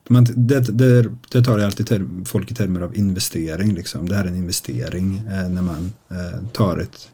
man, 0.10 0.28
det, 0.36 0.60
det, 0.60 1.10
det 1.32 1.44
tar 1.44 1.60
alltid 1.60 1.88
term, 1.88 2.26
folk 2.26 2.52
i 2.52 2.56
termer 2.56 2.82
av 2.82 2.98
investering. 2.98 3.74
Liksom. 3.74 4.10
Det 4.10 4.16
här 4.16 4.24
är 4.24 4.28
en 4.28 4.36
investering 4.36 5.18
eh, 5.18 5.50
när 5.50 5.62
man 5.62 5.94
eh, 6.12 6.48
tar 6.52 6.78
ett 6.78 7.10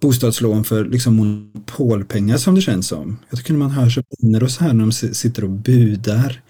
bostadslån 0.00 0.64
för 0.64 0.84
liksom, 0.84 1.14
monopolpengar 1.14 2.36
som 2.36 2.54
det 2.54 2.60
känns 2.60 2.88
som. 2.88 3.18
Jag 3.30 3.38
tycker 3.38 3.54
man 3.54 3.70
hör 3.70 3.88
så 3.88 4.02
vänner 4.20 4.42
och 4.42 4.50
så 4.50 4.64
här 4.64 4.72
när 4.72 4.80
de 4.80 4.92
sitter 4.92 5.44
och 5.44 5.50
budar. 5.50 6.42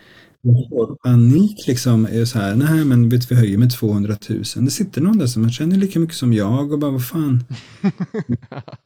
Jag 0.42 0.68
får 0.68 0.96
panik 0.96 1.66
liksom. 1.66 2.06
Är 2.06 2.24
så 2.24 2.38
här, 2.38 2.54
nej 2.54 2.84
men 2.84 3.08
vet 3.08 3.30
vi 3.30 3.34
höjer 3.34 3.58
med 3.58 3.70
200 3.70 4.16
000. 4.28 4.42
Det 4.54 4.70
sitter 4.70 5.00
någon 5.00 5.18
där 5.18 5.26
som 5.26 5.50
känner 5.50 5.76
lika 5.76 5.98
mycket 5.98 6.16
som 6.16 6.32
jag 6.32 6.72
och 6.72 6.78
bara 6.78 6.90
vad 6.90 7.06
fan. 7.06 7.44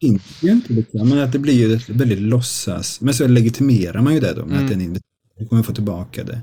ju 0.00 0.08
inte 0.50 0.72
liksom. 0.72 1.08
Men 1.08 1.18
att 1.18 1.32
det 1.32 1.38
blir 1.38 1.54
ju 1.54 1.78
väldigt 1.88 2.18
låtsas. 2.18 3.00
Men 3.00 3.14
så 3.14 3.26
legitimerar 3.26 4.02
man 4.02 4.14
ju 4.14 4.20
det 4.20 4.32
då 4.32 4.46
med 4.46 4.52
mm. 4.52 4.64
att 4.64 4.68
det 4.68 4.74
är 4.74 4.76
en 4.76 4.82
investering 4.82 5.13
du 5.38 5.46
kommer 5.46 5.62
få 5.62 5.74
tillbaka 5.74 6.24
det. 6.24 6.40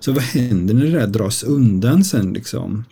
Så 0.00 0.12
vad 0.12 0.22
händer 0.22 0.74
när 0.74 0.84
det 0.84 0.90
där 0.90 1.06
dras 1.06 1.42
undan 1.42 2.04
sen 2.04 2.32
liksom? 2.32 2.84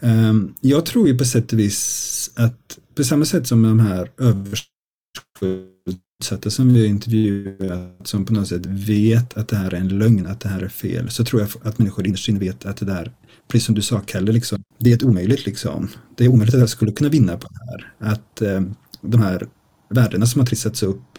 Ehm, 0.00 0.54
jag 0.60 0.86
tror 0.86 1.08
ju 1.08 1.18
på 1.18 1.24
sätt 1.24 1.52
och 1.52 1.58
vis 1.58 2.30
att 2.34 2.78
på 2.94 3.04
samma 3.04 3.24
sätt 3.24 3.46
som 3.46 3.62
de 3.62 3.80
här 3.80 4.10
överskuldsatta 4.18 6.50
som 6.50 6.74
vi 6.74 6.80
har 6.80 6.86
intervjuat 6.86 8.00
som 8.04 8.24
på 8.24 8.32
något 8.32 8.48
sätt 8.48 8.66
vet 8.66 9.36
att 9.36 9.48
det 9.48 9.56
här 9.56 9.74
är 9.74 9.78
en 9.78 9.98
lögn, 9.98 10.26
att 10.26 10.40
det 10.40 10.48
här 10.48 10.60
är 10.60 10.68
fel, 10.68 11.10
så 11.10 11.24
tror 11.24 11.42
jag 11.42 11.50
att 11.62 11.78
människor 11.78 12.06
innerst 12.06 12.28
inne 12.28 12.38
vet 12.38 12.66
att 12.66 12.76
det 12.76 12.86
där, 12.86 13.12
precis 13.48 13.66
som 13.66 13.74
du 13.74 13.82
sa 13.82 14.00
Kalle, 14.00 14.32
liksom, 14.32 14.62
det 14.78 14.90
är 14.90 14.94
ett 14.94 15.02
omöjligt 15.02 15.46
liksom. 15.46 15.88
Det 16.16 16.24
är 16.24 16.28
omöjligt 16.28 16.54
att 16.54 16.60
jag 16.60 16.68
skulle 16.68 16.92
kunna 16.92 17.10
vinna 17.10 17.36
på 17.36 17.48
det 17.48 17.58
här. 17.70 17.92
Att 18.12 18.42
ehm, 18.42 18.74
de 19.00 19.22
här 19.22 19.48
värdena 19.90 20.26
som 20.26 20.40
har 20.40 20.46
trissats 20.46 20.82
upp 20.82 21.09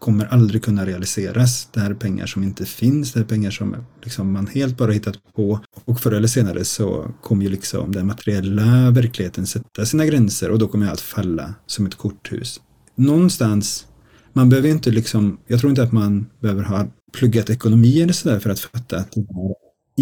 kommer 0.00 0.26
aldrig 0.26 0.62
kunna 0.64 0.86
realiseras. 0.86 1.68
Det 1.72 1.80
här 1.80 1.90
är 1.90 1.94
pengar 1.94 2.26
som 2.26 2.42
inte 2.42 2.64
finns, 2.64 3.12
det 3.12 3.20
är 3.20 3.24
pengar 3.24 3.50
som 3.50 3.76
liksom 4.02 4.32
man 4.32 4.46
helt 4.46 4.76
bara 4.76 4.92
hittat 4.92 5.34
på. 5.36 5.60
Och 5.84 6.00
förr 6.00 6.12
eller 6.12 6.28
senare 6.28 6.64
så 6.64 7.14
kommer 7.22 7.44
ju 7.44 7.50
liksom 7.50 7.92
den 7.92 8.06
materiella 8.06 8.90
verkligheten 8.90 9.46
sätta 9.46 9.86
sina 9.86 10.06
gränser 10.06 10.50
och 10.50 10.58
då 10.58 10.68
kommer 10.68 10.86
allt 10.86 11.00
falla 11.00 11.54
som 11.66 11.86
ett 11.86 11.94
korthus. 11.94 12.60
Någonstans, 12.94 13.86
man 14.32 14.48
behöver 14.48 14.68
inte 14.68 14.90
liksom, 14.90 15.38
jag 15.46 15.60
tror 15.60 15.70
inte 15.70 15.82
att 15.82 15.92
man 15.92 16.26
behöver 16.40 16.62
ha 16.62 16.86
pluggat 17.12 17.50
ekonomi 17.50 18.02
eller 18.02 18.12
sådär 18.12 18.38
för 18.38 18.50
att 18.50 18.60
fatta 18.60 18.96
att 18.96 19.12
det 19.12 19.22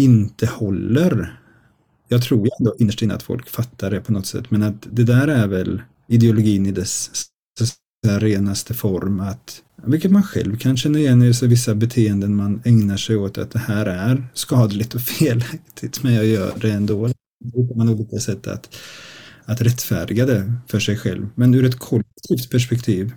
inte 0.01 0.45
håller. 0.45 1.39
Jag 2.07 2.23
tror 2.23 2.45
ju 2.45 2.49
ändå 2.59 2.75
innerst 2.79 3.01
inne 3.01 3.13
att 3.13 3.23
folk 3.23 3.49
fattar 3.49 3.91
det 3.91 4.01
på 4.01 4.11
något 4.11 4.25
sätt, 4.25 4.51
men 4.51 4.63
att 4.63 4.87
det 4.91 5.03
där 5.03 5.27
är 5.27 5.47
väl 5.47 5.81
ideologin 6.07 6.65
i 6.65 6.71
dess 6.71 7.11
renaste 8.07 8.73
form 8.73 9.19
att 9.19 9.61
vilket 9.85 10.11
man 10.11 10.23
själv 10.23 10.57
kan 10.57 10.77
känna 10.77 10.99
igen 10.99 11.23
i 11.23 11.47
vissa 11.47 11.75
beteenden 11.75 12.35
man 12.35 12.61
ägnar 12.65 12.97
sig 12.97 13.15
åt 13.15 13.37
att 13.37 13.51
det 13.51 13.59
här 13.59 13.85
är 13.85 14.27
skadligt 14.33 14.95
och 14.95 15.01
felaktigt 15.19 16.03
men 16.03 16.13
jag 16.13 16.25
gör 16.25 16.53
det 16.61 16.71
ändå. 16.71 17.07
Då 17.45 17.61
hittar 17.61 17.75
man 17.75 17.89
olika 17.89 18.17
sätt 18.17 18.47
att, 18.47 18.75
att 19.45 19.61
rättfärdiga 19.61 20.25
det 20.25 20.53
för 20.67 20.79
sig 20.79 20.97
själv. 20.97 21.27
Men 21.35 21.53
ur 21.53 21.65
ett 21.65 21.79
kollektivt 21.79 22.51
perspektiv, 22.51 23.13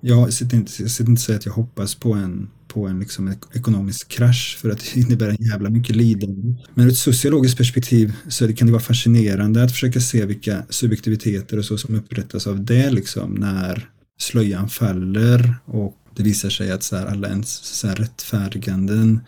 jag 0.00 0.32
sitter 0.32 0.56
inte, 0.56 0.82
jag 0.82 0.90
sitter 0.90 1.10
inte 1.10 1.22
säga 1.22 1.38
att 1.38 1.46
jag 1.46 1.52
hoppas 1.52 1.94
på 1.94 2.12
en, 2.12 2.50
på 2.68 2.86
en 2.86 3.00
liksom 3.00 3.34
ekonomisk 3.52 4.08
krasch 4.08 4.58
för 4.60 4.70
att 4.70 4.78
det 4.94 5.00
innebär 5.00 5.28
en 5.28 5.46
jävla 5.50 5.70
mycket 5.70 5.96
lidande. 5.96 6.54
Men 6.74 6.86
ur 6.86 6.90
ett 6.90 6.98
sociologiskt 6.98 7.58
perspektiv 7.58 8.12
så 8.28 8.52
kan 8.52 8.66
det 8.66 8.72
vara 8.72 8.82
fascinerande 8.82 9.64
att 9.64 9.72
försöka 9.72 10.00
se 10.00 10.26
vilka 10.26 10.62
subjektiviteter 10.68 11.58
och 11.58 11.64
så 11.64 11.78
som 11.78 11.94
upprättas 11.94 12.46
av 12.46 12.64
det 12.64 12.90
liksom 12.90 13.34
när 13.34 13.90
slöjan 14.18 14.68
faller 14.68 15.56
och 15.64 15.96
det 16.16 16.22
visar 16.22 16.50
sig 16.50 16.70
att 16.70 16.82
så 16.82 16.96
här, 16.96 17.06
alla 17.06 17.28
ens 17.28 17.48
så 17.50 17.88
här, 17.88 17.96
rättfärdiganden 17.96 19.20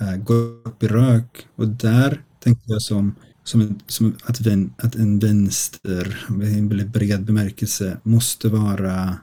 äh, 0.00 0.16
går 0.16 0.68
upp 0.68 0.82
i 0.82 0.88
rök. 0.88 1.46
Och 1.56 1.68
där 1.68 2.22
tänker 2.44 2.62
jag 2.66 2.82
som, 2.82 3.14
som, 3.44 3.80
som 3.86 4.16
att, 4.24 4.40
vän, 4.40 4.74
att 4.76 4.94
en 4.94 5.18
vänster, 5.18 6.26
i 6.42 6.58
en 6.58 6.68
väldigt 6.68 6.92
bred 6.92 7.24
bemärkelse, 7.24 7.98
måste 8.02 8.48
vara 8.48 9.16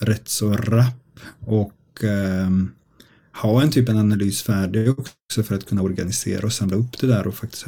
rätt 0.00 0.28
så 0.28 0.52
rapp 0.52 1.20
och 1.40 2.04
äh, 2.04 2.50
ha 3.42 3.62
en 3.62 3.70
typ 3.70 3.88
av 3.88 3.96
analys 3.96 4.42
färdig 4.42 4.98
också 4.98 5.42
för 5.42 5.54
att 5.54 5.66
kunna 5.66 5.82
organisera 5.82 6.46
och 6.46 6.52
samla 6.52 6.76
upp 6.76 6.98
det 6.98 7.06
där 7.06 7.26
och 7.26 7.34
faktiskt 7.34 7.66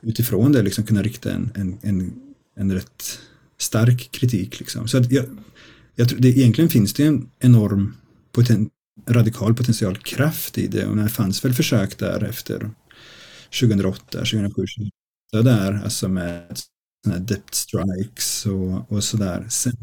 utifrån 0.00 0.52
det 0.52 0.62
liksom 0.62 0.84
kunna 0.84 1.02
rikta 1.02 1.32
en, 1.32 1.50
en, 1.54 1.78
en, 1.82 2.12
en 2.56 2.72
rätt 2.72 3.18
stark 3.58 4.08
kritik. 4.12 4.58
Liksom. 4.58 4.88
Så 4.88 4.98
att 4.98 5.12
jag, 5.12 5.24
jag 5.96 6.08
tror, 6.08 6.18
det, 6.18 6.28
egentligen 6.28 6.70
finns 6.70 6.94
det 6.94 7.06
en 7.06 7.30
enorm 7.40 7.96
poten, 8.32 8.70
radikal 9.08 9.54
potential 9.54 9.96
kraft 9.96 10.58
i 10.58 10.66
det 10.66 10.86
och 10.86 10.96
det 10.96 11.08
fanns 11.08 11.44
väl 11.44 11.54
försök 11.54 11.98
där 11.98 12.24
efter 12.24 12.70
2008, 13.60 14.00
2007, 14.10 14.48
2008 15.32 15.42
där, 15.42 15.80
alltså 15.84 16.08
med 16.08 16.58
såna 17.06 17.26
strikes 17.50 18.46
och, 18.46 18.92
och 18.92 19.04
sådär. 19.04 19.46
Sen, 19.48 19.76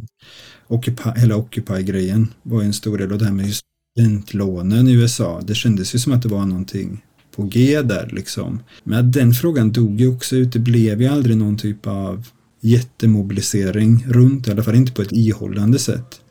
Occupy, 0.68 1.10
hela 1.16 1.36
Occupy-grejen 1.36 2.28
var 2.44 2.64
en 2.64 2.74
stor 2.74 2.98
del 2.98 3.12
och 3.12 3.20
det 3.20 3.26
här 3.26 3.34
med 3.34 3.56
studentlånen 3.56 4.88
i 4.88 4.94
USA, 4.94 5.42
det 5.42 5.56
kändes 5.56 5.96
ju 5.96 6.00
som 6.00 6.14
att 6.14 6.22
det 6.22 6.30
var 6.30 6.46
någonting 6.46 7.04
på 7.36 7.44
G 7.44 7.82
där 7.82 8.10
liksom. 8.14 8.60
Men 8.84 9.12
den 9.12 9.34
frågan 9.34 9.72
dog 9.72 10.02
ju 10.02 10.16
också 10.16 10.36
ut, 10.36 10.54
det 10.54 10.60
blev 10.60 11.02
ju 11.02 11.08
aldrig 11.08 11.38
någon 11.38 11.58
typ 11.58 11.88
av 11.88 12.28
jättemobilisering 12.62 14.06
runt, 14.08 14.48
i 14.48 14.52
alla 14.52 14.64
fall 14.64 14.76
inte 14.76 14.92
på 14.92 15.02
ett 15.02 15.12
ihållande 15.12 15.80
sätt. 15.80 16.22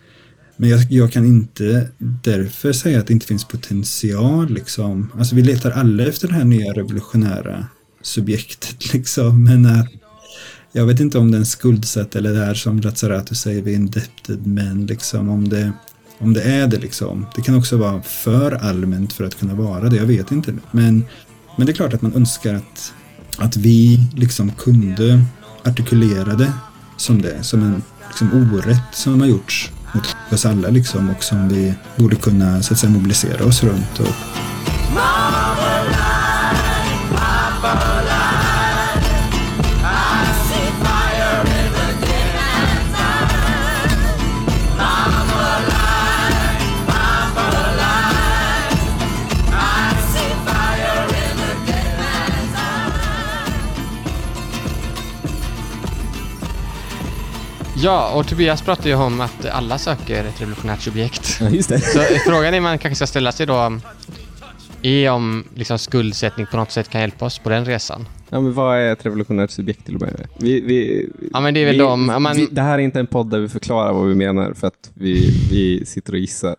Men 0.61 0.71
jag, 0.71 0.81
jag 0.91 1.13
kan 1.13 1.27
inte 1.27 1.89
därför 1.99 2.73
säga 2.73 3.01
att 3.01 3.07
det 3.07 3.13
inte 3.13 3.27
finns 3.27 3.45
potential. 3.45 4.51
Liksom. 4.51 5.13
Alltså 5.19 5.35
vi 5.35 5.43
letar 5.43 5.71
alla 5.71 6.07
efter 6.07 6.29
det 6.29 6.35
här 6.35 6.45
nya 6.45 6.73
revolutionära 6.73 7.67
subjektet. 8.03 8.93
Liksom. 8.93 9.45
Men 9.45 9.67
att, 9.67 9.89
jag 10.73 10.87
vet 10.87 11.01
inte 11.01 11.19
om 11.19 11.31
den 11.31 11.47
skuldsatt 11.47 12.17
eller 12.17 12.33
det 12.33 12.45
här 12.45 12.55
som 12.55 12.81
Lazzarato 12.81 13.35
säger, 13.35 13.63
vi 13.63 13.73
är 13.73 13.77
indebted 13.77 14.47
men 14.47 14.87
liksom 14.87 15.29
om 15.29 15.49
det, 15.49 15.73
om 16.19 16.33
det 16.33 16.43
är 16.43 16.67
det 16.67 16.79
liksom. 16.79 17.27
Det 17.37 17.43
kan 17.43 17.55
också 17.55 17.77
vara 17.77 18.03
för 18.03 18.53
allmänt 18.53 19.13
för 19.13 19.25
att 19.25 19.39
kunna 19.39 19.55
vara 19.55 19.89
det, 19.89 19.97
jag 19.97 20.07
vet 20.07 20.33
inte. 20.33 20.55
Men, 20.71 21.05
men 21.57 21.67
det 21.67 21.73
är 21.73 21.75
klart 21.75 21.95
att 21.95 22.03
man 22.03 22.15
önskar 22.15 22.55
att, 22.55 22.93
att 23.39 23.57
vi 23.57 24.01
liksom 24.17 24.51
kunde 24.51 25.25
artikulerade 25.65 26.53
som 26.97 27.23
det, 27.23 27.43
som 27.43 27.63
en 27.63 27.83
liksom, 28.09 28.53
orätt 28.55 28.95
som 28.95 29.21
har 29.21 29.29
gjorts 29.29 29.71
mot 29.93 30.17
oss 30.33 30.47
alla 30.47 30.69
liksom 30.69 31.11
och 31.11 31.25
som 31.25 31.49
vi 31.49 31.75
borde 31.97 32.17
kunna 32.17 32.63
så 32.63 32.73
att 32.73 32.79
säga, 32.79 32.93
mobilisera 32.93 33.45
oss 33.45 33.63
runt. 33.63 34.01
Och, 34.01 34.15
Ja, 57.83 58.13
och 58.15 58.27
Tobias 58.29 58.63
pratade 58.63 58.89
ju 58.89 58.95
om 58.95 59.21
att 59.21 59.47
alla 59.47 59.79
söker 59.79 60.25
ett 60.25 60.41
revolutionärt 60.41 60.81
subjekt. 60.81 61.39
Ja, 61.41 61.49
just 61.49 61.69
det. 61.69 61.81
Så 61.81 62.01
frågan 62.27 62.55
är 62.55 62.61
man 62.61 62.79
kanske 62.79 62.97
ska 62.97 63.07
ställa 63.07 63.33
sig 63.33 63.47
då 63.47 63.81
är 64.83 65.11
om 65.11 65.45
liksom 65.55 65.79
skuldsättning 65.79 66.47
på 66.47 66.57
något 66.57 66.71
sätt 66.71 66.89
kan 66.89 67.01
hjälpa 67.01 67.25
oss 67.25 67.39
på 67.39 67.49
den 67.49 67.65
resan. 67.65 68.09
Ja, 68.29 68.41
men 68.41 68.55
vad 68.55 68.79
är 68.79 68.93
ett 68.93 69.07
revolutionärt 69.07 69.51
subjekt 69.51 69.85
till 69.85 69.95
att 69.95 70.01
börja 70.01 70.13
med? 70.13 70.29
Vi, 70.39 70.61
vi, 70.61 71.09
Ja, 71.33 71.41
men 71.41 71.55
det 71.55 71.61
är 71.61 71.65
väl 71.65 71.75
vi, 71.75 71.81
de... 71.81 72.07
Man, 72.07 72.37
vi, 72.37 72.47
det 72.51 72.63
här 72.63 72.75
är 72.75 72.83
inte 72.83 73.01
en 73.01 73.07
podd 73.07 73.31
där 73.31 73.39
vi 73.39 73.49
förklarar 73.49 73.93
vad 73.93 74.07
vi 74.07 74.15
menar 74.15 74.53
för 74.53 74.67
att 74.67 74.91
vi, 74.95 75.31
vi 75.51 75.87
sitter 75.87 76.13
och 76.13 76.19
gissar 76.19 76.57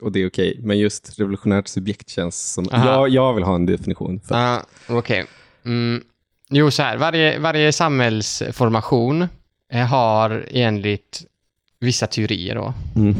och 0.00 0.12
det 0.12 0.22
är 0.22 0.28
okej. 0.28 0.60
Men 0.62 0.78
just 0.78 1.20
revolutionärt 1.20 1.68
subjekt 1.68 2.08
känns 2.08 2.52
som... 2.52 2.68
Aha. 2.72 2.90
Jag, 2.90 3.08
jag 3.08 3.34
vill 3.34 3.44
ha 3.44 3.54
en 3.54 3.66
definition. 3.66 4.20
För, 4.20 4.60
okej. 4.88 5.24
Mm. 5.64 6.02
Jo, 6.50 6.70
så 6.70 6.82
här. 6.82 6.96
Varje, 6.96 7.38
varje 7.38 7.72
samhällsformation 7.72 9.26
har 9.72 10.46
enligt 10.50 11.22
vissa 11.80 12.06
teorier 12.06 12.54
då, 12.54 12.74
mm. 12.96 13.16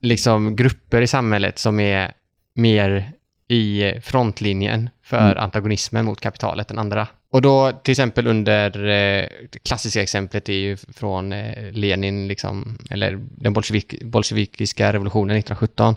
liksom 0.00 0.56
grupper 0.56 1.02
i 1.02 1.06
samhället 1.06 1.58
som 1.58 1.80
är 1.80 2.12
mer 2.54 3.12
i 3.48 3.92
frontlinjen 4.02 4.90
för 5.02 5.18
Mm. 5.30 5.38
antagonismen 5.38 6.04
mot 6.04 6.20
kapitalet 6.20 6.70
än 6.70 6.78
andra. 6.78 7.06
Och 7.30 7.42
då 7.42 7.72
till 7.72 7.92
exempel 7.92 8.26
under, 8.26 8.78
eh, 8.78 9.28
det 9.50 9.58
klassiska 9.62 10.02
exemplet 10.02 10.48
är 10.48 10.52
ju 10.52 10.76
från 10.76 11.32
eh, 11.32 11.72
Lenin, 11.72 12.28
liksom, 12.28 12.78
eller 12.90 13.20
den 13.30 13.52
bolsjevik, 13.52 14.02
bolsjevikiska 14.02 14.92
revolutionen 14.92 15.36
1917. 15.36 15.96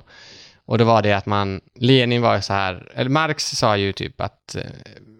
Och 0.66 0.78
då 0.78 0.84
var 0.84 1.02
det 1.02 1.14
att 1.14 1.26
man, 1.26 1.62
Lenin 1.76 2.22
var 2.22 2.36
ju 2.36 2.42
så 2.42 2.54
här, 2.54 2.92
eller 2.96 3.10
Marx 3.10 3.46
sa 3.46 3.78
ju 3.78 3.92
typ 3.94 4.22
att 4.22 4.56
eh, 4.56 4.64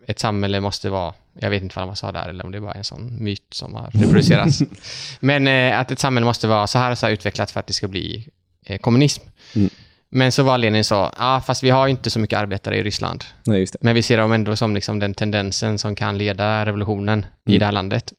ett 0.08 0.20
samhälle 0.20 0.60
måste 0.60 0.90
vara, 0.90 1.14
jag 1.40 1.50
vet 1.50 1.64
inte 1.64 1.80
vad 1.80 1.88
han 1.88 1.96
sa 1.96 2.12
där, 2.12 2.30
eller 2.30 2.46
om 2.46 2.52
det 2.52 2.60
var 2.60 2.74
en 2.74 2.84
sån 2.84 3.24
myt 3.24 3.44
som 3.52 3.76
har 3.76 3.90
reproducerats. 3.94 4.60
Men 5.20 5.48
eh, 5.48 5.80
att 5.80 5.92
ett 5.92 6.00
samhälle 6.00 6.26
måste 6.26 6.48
vara 6.48 6.68
så 6.68 6.80
här 6.80 6.92
och 6.92 6.98
så 6.98 7.06
här 7.06 7.14
utvecklat 7.14 7.52
för 7.52 7.60
att 7.60 7.68
det 7.68 7.74
ska 7.74 7.88
bli 7.88 8.28
eh, 8.66 8.78
kommunism. 8.80 9.24
Mm. 9.56 9.70
Men 10.10 10.32
så 10.32 10.44
var 10.44 10.58
Lenin 10.58 10.84
så, 10.84 11.12
ah, 11.18 11.42
fast 11.42 11.64
vi 11.64 11.70
har 11.70 11.88
inte 11.88 12.10
så 12.10 12.20
mycket 12.20 12.40
arbetare 12.40 12.78
i 12.78 12.84
Ryssland. 12.84 13.24
Nej. 13.46 13.66
Men 13.82 13.96
vi 13.96 14.02
ser 14.02 14.18
dem 14.18 14.32
ändå 14.32 14.56
som 14.56 14.76
liksom 14.76 15.00
den 15.00 15.14
tendensen 15.14 15.80
som 15.80 15.96
kan 15.96 16.18
leda 16.18 16.66
revolutionen 16.66 17.20
i 17.46 17.50
Mm. 17.50 17.60
det 17.60 17.66
här 17.66 17.72
landet. 17.72 18.14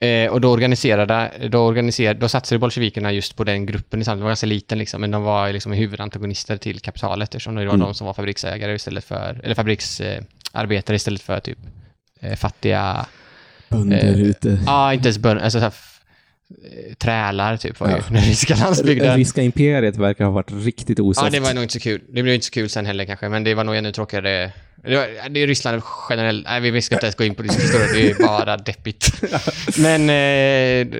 Eh, 0.00 0.30
och 0.32 0.40
då 0.40 0.50
organiserade, 0.52 1.32
då 1.50 1.58
organiserade, 1.58 2.20
då 2.20 2.28
satsade 2.28 2.58
bolsjevikerna 2.58 3.12
just 3.12 3.36
på 3.36 3.44
den 3.44 3.66
gruppen 3.66 4.00
i 4.00 4.04
samhället. 4.04 4.18
Den 4.20 4.24
var 4.24 4.30
ganska 4.30 4.46
liten 4.46 4.78
liksom, 4.78 5.00
men 5.00 5.10
de 5.10 5.22
var 5.22 5.52
liksom 5.52 5.72
huvudantagonister 5.72 6.56
till 6.56 6.80
kapitalet 6.80 7.28
eftersom 7.28 7.54
det 7.54 7.66
var 7.66 7.74
Mm. 7.74 7.86
de 7.86 7.94
som 7.94 8.06
var 8.06 8.14
fabriksägare 8.14 8.74
istället 8.74 9.04
för, 9.04 9.40
eller 9.44 9.54
fabriksarbetare 9.54 10.96
istället 10.96 11.22
för 11.22 11.40
typ 11.40 11.58
fattiga, 12.36 13.06
Bönder 13.68 13.98
Eh, 13.98 14.20
ute. 14.22 14.58
ja 14.66 14.94
inte 14.94 15.08
ens 15.08 15.18
bönder, 15.18 15.44
alltså 15.44 15.58
så 15.58 15.62
här, 15.62 15.68
f- 15.68 16.00
eh, 16.50 16.94
trälar 16.94 17.56
typ 17.56 17.80
var 17.80 17.88
ju 17.88 17.94
Ja. 17.94 18.02
den 18.10 18.22
ryska 18.22 18.54
landsbygden. 18.56 19.16
Ryska 19.16 19.42
imperiet 19.42 19.96
verkar 19.96 20.24
ha 20.24 20.30
varit 20.32 20.52
riktigt 20.52 21.00
osoft. 21.00 21.24
Ja, 21.24 21.30
det 21.30 21.40
var 21.40 21.54
nog 21.54 21.64
inte 21.64 21.72
så 21.74 21.80
kul. 21.80 22.00
Det 22.08 22.22
blev 22.22 22.34
inte 22.34 22.46
så 22.46 22.52
kul 22.52 22.68
sen 22.68 22.86
heller 22.86 23.04
kanske, 23.04 23.28
men 23.28 23.44
det 23.44 23.54
var 23.54 23.64
nog 23.64 23.76
ännu 23.76 23.92
tråkigare. 23.92 24.52
Det, 24.84 24.96
var, 24.96 25.28
det 25.30 25.40
är 25.40 25.46
Ryssland 25.46 25.82
generellt. 26.10 26.44
Nej, 26.44 26.70
vi 26.70 26.82
ska 26.82 26.94
inte 26.94 27.06
ens 27.06 27.16
gå 27.16 27.24
in 27.24 27.34
på 27.34 27.42
historia. 27.42 27.86
Det 27.94 28.10
är 28.10 28.26
bara 28.26 28.56
deppigt. 28.56 29.22
Men 29.78 30.00
eh, 30.10 30.98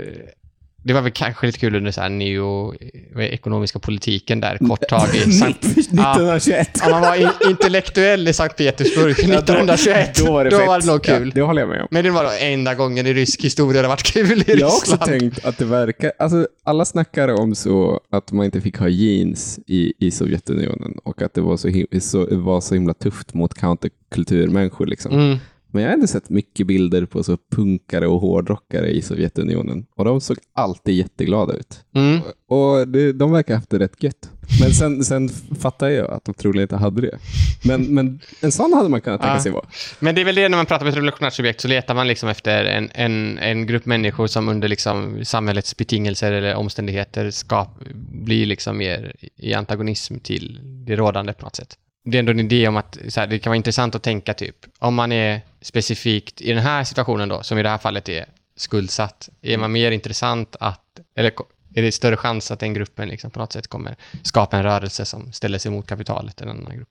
det 0.84 0.92
var 0.92 1.00
väl 1.00 1.12
kanske 1.12 1.46
lite 1.46 1.58
kul 1.58 1.74
under 1.74 1.90
så 1.90 2.00
här 2.00 2.08
neo, 2.08 2.74
ekonomiska 3.16 3.78
politiken 3.78 4.40
där, 4.40 4.58
kort 4.68 4.88
tag 4.88 5.08
i 5.14 5.32
Sankt... 5.32 5.58
Ja, 5.64 5.70
1921. 6.12 6.68
om 6.84 6.90
man 6.90 7.00
var 7.00 7.14
in, 7.16 7.28
intellektuell 7.50 8.28
i 8.28 8.32
Sankt 8.32 8.56
Petersburg 8.56 9.10
1921, 9.10 10.14
Då 10.16 10.32
var 10.32 10.44
det, 10.44 10.50
då 10.50 10.66
var 10.66 10.80
det 10.80 10.86
nog 10.86 11.02
kul. 11.04 11.26
Ja, 11.28 11.32
det 11.34 11.42
håller 11.42 11.62
jag 11.62 11.68
med 11.68 11.80
om. 11.82 11.88
Men 11.90 12.04
det 12.04 12.10
var 12.10 12.24
då 12.24 12.30
enda 12.40 12.74
gången 12.74 13.06
i 13.06 13.14
rysk 13.14 13.44
historia 13.44 13.82
det 13.82 13.88
varit 13.88 14.02
kul 14.02 14.42
i 14.42 14.44
Jag 14.46 14.66
har 14.66 14.76
också 14.76 14.92
Ryssland. 14.92 15.20
tänkt 15.20 15.44
att 15.44 15.58
det 15.58 15.64
verkar... 15.64 16.12
Alltså, 16.18 16.46
alla 16.64 16.84
snackar 16.84 17.28
om 17.28 17.54
så 17.54 18.00
att 18.10 18.32
man 18.32 18.44
inte 18.44 18.60
fick 18.60 18.78
ha 18.78 18.88
jeans 18.88 19.58
i, 19.66 19.92
i 19.98 20.10
Sovjetunionen 20.10 20.92
och 21.04 21.22
att 21.22 21.34
det 21.34 21.40
var 21.40 21.56
så, 21.56 21.68
him- 21.68 22.00
så, 22.00 22.26
var 22.36 22.60
så 22.60 22.74
himla 22.74 22.94
tufft 22.94 23.34
mot 23.34 23.54
counterkulturmänniskor. 23.54 24.86
Liksom. 24.86 25.12
Mm. 25.12 25.38
Men 25.72 25.82
jag 25.82 25.90
har 25.90 25.94
ändå 25.94 26.06
sett 26.06 26.30
mycket 26.30 26.66
bilder 26.66 27.04
på 27.06 27.22
så 27.22 27.38
punkare 27.52 28.06
och 28.06 28.20
hårdrockare 28.20 28.88
i 28.90 29.02
Sovjetunionen 29.02 29.86
och 29.96 30.04
de 30.04 30.20
såg 30.20 30.36
alltid 30.54 30.94
jätteglada 30.94 31.54
ut. 31.54 31.84
Mm. 31.94 32.20
Och 32.48 32.88
det, 32.88 33.12
de 33.12 33.32
verkar 33.32 33.54
ha 33.54 33.58
haft 33.58 33.70
det 33.70 33.78
rätt 33.78 34.02
gött. 34.02 34.30
Men 34.60 34.70
sen, 34.74 35.04
sen 35.04 35.28
fattar 35.60 35.88
jag 35.88 36.10
att 36.10 36.24
de 36.24 36.34
troligen 36.34 36.62
inte 36.62 36.76
hade 36.76 37.00
det. 37.00 37.18
Men, 37.64 37.82
men 37.94 38.20
en 38.40 38.52
sån 38.52 38.72
hade 38.72 38.88
man 38.88 39.00
kunnat 39.00 39.20
tänka 39.20 39.34
Ja. 39.36 39.42
sig 39.42 39.52
vara. 39.52 39.64
Men 40.00 40.14
det 40.14 40.20
är 40.20 40.24
väl 40.24 40.34
det 40.34 40.48
när 40.48 40.56
man 40.56 40.66
pratar 40.66 40.84
om 40.84 40.88
ett 40.88 40.96
revolutionärt 40.96 41.32
subjekt 41.34 41.60
så 41.60 41.68
letar 41.68 41.94
man 41.94 42.08
liksom 42.08 42.28
efter 42.28 42.64
en, 42.64 42.90
en, 42.94 43.38
en 43.38 43.66
grupp 43.66 43.86
människor 43.86 44.26
som 44.26 44.48
under 44.48 44.68
liksom 44.68 45.24
samhällets 45.24 45.76
betingelser 45.76 46.32
eller 46.32 46.54
omständigheter 46.54 47.30
ska 47.30 47.66
bli 48.12 48.46
liksom 48.46 48.78
mer 48.78 49.16
i 49.36 49.54
antagonism 49.54 50.18
till 50.18 50.60
det 50.86 50.96
rådande 50.96 51.32
på 51.32 51.44
något 51.44 51.56
sätt. 51.56 51.76
Det 52.04 52.16
är 52.16 52.18
ändå 52.18 52.30
en 52.32 52.40
idé 52.40 52.68
om 52.68 52.76
att 52.76 52.98
så 53.08 53.20
här, 53.20 53.26
det 53.26 53.38
kan 53.38 53.50
vara 53.50 53.56
intressant 53.56 53.94
att 53.94 54.02
tänka 54.02 54.34
typ 54.34 54.56
om 54.78 54.94
man 54.94 55.12
är 55.12 55.40
specifikt 55.60 56.40
i 56.40 56.52
den 56.52 56.62
här 56.62 56.84
situationen 56.84 57.28
då, 57.28 57.42
som 57.42 57.58
i 57.58 57.62
det 57.62 57.68
här 57.68 57.78
fallet 57.78 58.08
är 58.08 58.24
skuldsatt, 58.56 59.28
är 59.42 59.58
man 59.58 59.72
mer 59.72 59.90
intressant 59.90 60.56
att, 60.60 60.80
eller 61.16 61.32
är 61.74 61.82
det 61.82 61.92
större 61.92 62.16
chans 62.16 62.50
att 62.50 62.60
den 62.60 62.74
gruppen 62.74 63.08
liksom 63.08 63.30
på 63.30 63.38
något 63.38 63.52
sätt 63.52 63.66
kommer 63.68 63.96
skapa 64.22 64.56
en 64.56 64.62
rörelse 64.62 65.04
som 65.04 65.32
ställer 65.32 65.58
sig 65.58 65.70
mot 65.70 65.86
kapitalet 65.86 66.40
än 66.40 66.48
en 66.48 66.56
annan 66.56 66.76
grupp? 66.76 66.88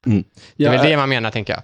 Det 0.57 0.65
är 0.65 0.69
väl 0.71 0.85
det 0.89 0.97
man 0.97 1.09
menar, 1.09 1.31
tänker 1.31 1.53
jag. 1.53 1.63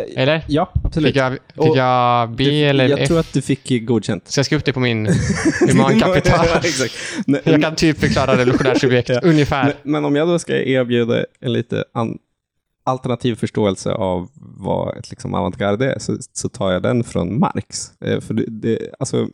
eh, 0.00 0.22
Eller? 0.22 0.44
ja, 0.48 0.72
absolut. 0.84 1.08
Fick 1.08 1.16
jag, 1.16 1.32
fick 1.32 1.40
Och 1.56 1.76
jag 1.76 2.30
B 2.30 2.44
Du- 2.44 2.50
eller 2.64 2.88
jag 2.88 3.00
F? 3.00 3.08
tror 3.08 3.20
att 3.20 3.32
du 3.32 3.42
fick 3.42 3.86
godkänt. 3.86 4.28
Ska 4.28 4.38
jag 4.38 4.46
skriva 4.46 4.58
upp 4.58 4.64
det 4.64 4.72
på 4.72 4.80
min 4.80 5.08
humankapital? 5.68 6.46
Ja, 6.48 6.56
exakt. 6.64 6.94
Nej, 7.26 7.40
jag 7.44 7.62
kan 7.62 7.74
typ 7.76 7.98
förklara 8.00 8.36
revolutionärt 8.38 8.80
subjekt, 8.80 9.08
Ja. 9.08 9.20
ungefär. 9.22 9.64
Men, 9.64 9.74
men 9.92 10.04
om 10.04 10.16
jag 10.16 10.28
då 10.28 10.38
ska 10.38 10.52
erbjuda 10.56 11.24
en 11.40 11.52
lite 11.52 11.84
an, 11.94 12.18
alternativ 12.84 13.34
förståelse 13.34 13.92
av 13.92 14.28
vad 14.34 14.96
ett 14.96 15.10
liksom 15.10 15.34
avantgarde 15.34 15.92
är, 15.92 15.98
så, 15.98 16.16
så 16.32 16.48
tar 16.48 16.72
jag 16.72 16.82
den 16.82 17.04
från 17.04 17.38
Marx. 17.38 17.92
Eh, 18.00 18.20
för 18.20 18.34
det, 18.34 18.44
det, 18.48 18.90
alltså, 18.98 19.28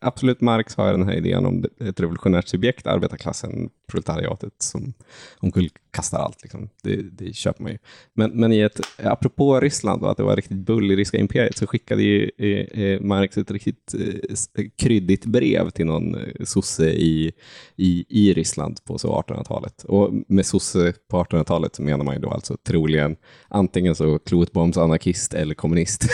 absolut, 0.00 0.40
Marx 0.40 0.76
har 0.76 0.92
den 0.92 1.08
här 1.08 1.14
idén 1.14 1.46
om 1.46 1.64
ett 1.80 2.00
revolutionärt 2.00 2.48
subjekt, 2.48 2.86
arbetarklassen, 2.86 3.70
proletariatet, 3.86 4.52
som 4.58 4.92
omkullkastar 5.38 6.18
allt. 6.18 6.42
Liksom. 6.42 6.68
Det, 6.82 6.96
det 6.96 7.36
köper 7.36 7.62
man 7.62 7.72
ju. 7.72 7.78
Men, 8.14 8.30
men 8.30 8.52
i 8.52 8.60
ett, 8.60 8.80
apropå 9.02 9.60
Ryssland 9.60 10.02
och 10.02 10.10
att 10.10 10.16
det 10.16 10.22
var 10.22 10.36
riktigt 10.36 10.58
bull 10.58 10.90
i 10.90 10.96
ryska 10.96 11.18
imperiet, 11.18 11.56
så 11.56 11.66
skickade 11.66 12.02
ju 12.02 12.30
eh, 12.38 12.82
eh 12.82 13.00
Marx 13.00 13.38
ett 13.38 13.50
riktigt 13.50 13.94
eh, 13.94 14.64
kryddigt 14.76 15.26
brev 15.26 15.70
till 15.70 15.86
någon 15.86 16.14
eh, 16.14 16.44
sosse 16.44 16.90
i, 16.90 17.32
i, 17.76 18.04
i 18.08 18.32
Ryssland 18.34 18.84
på 18.84 18.96
1800-talet. 18.96 19.84
Och 19.84 20.10
med 20.28 20.46
sosse 20.46 20.92
på 21.10 21.22
1800-talet 21.22 21.78
menar 21.78 22.04
man 22.04 22.14
ju 22.14 22.20
då 22.20 22.30
alltså 22.30 22.56
troligen 22.56 23.16
antingen 23.48 23.94
så 23.94 24.18
klotbombsanarkist 24.18 25.34
eller 25.34 25.54
kommunist. 25.54 26.08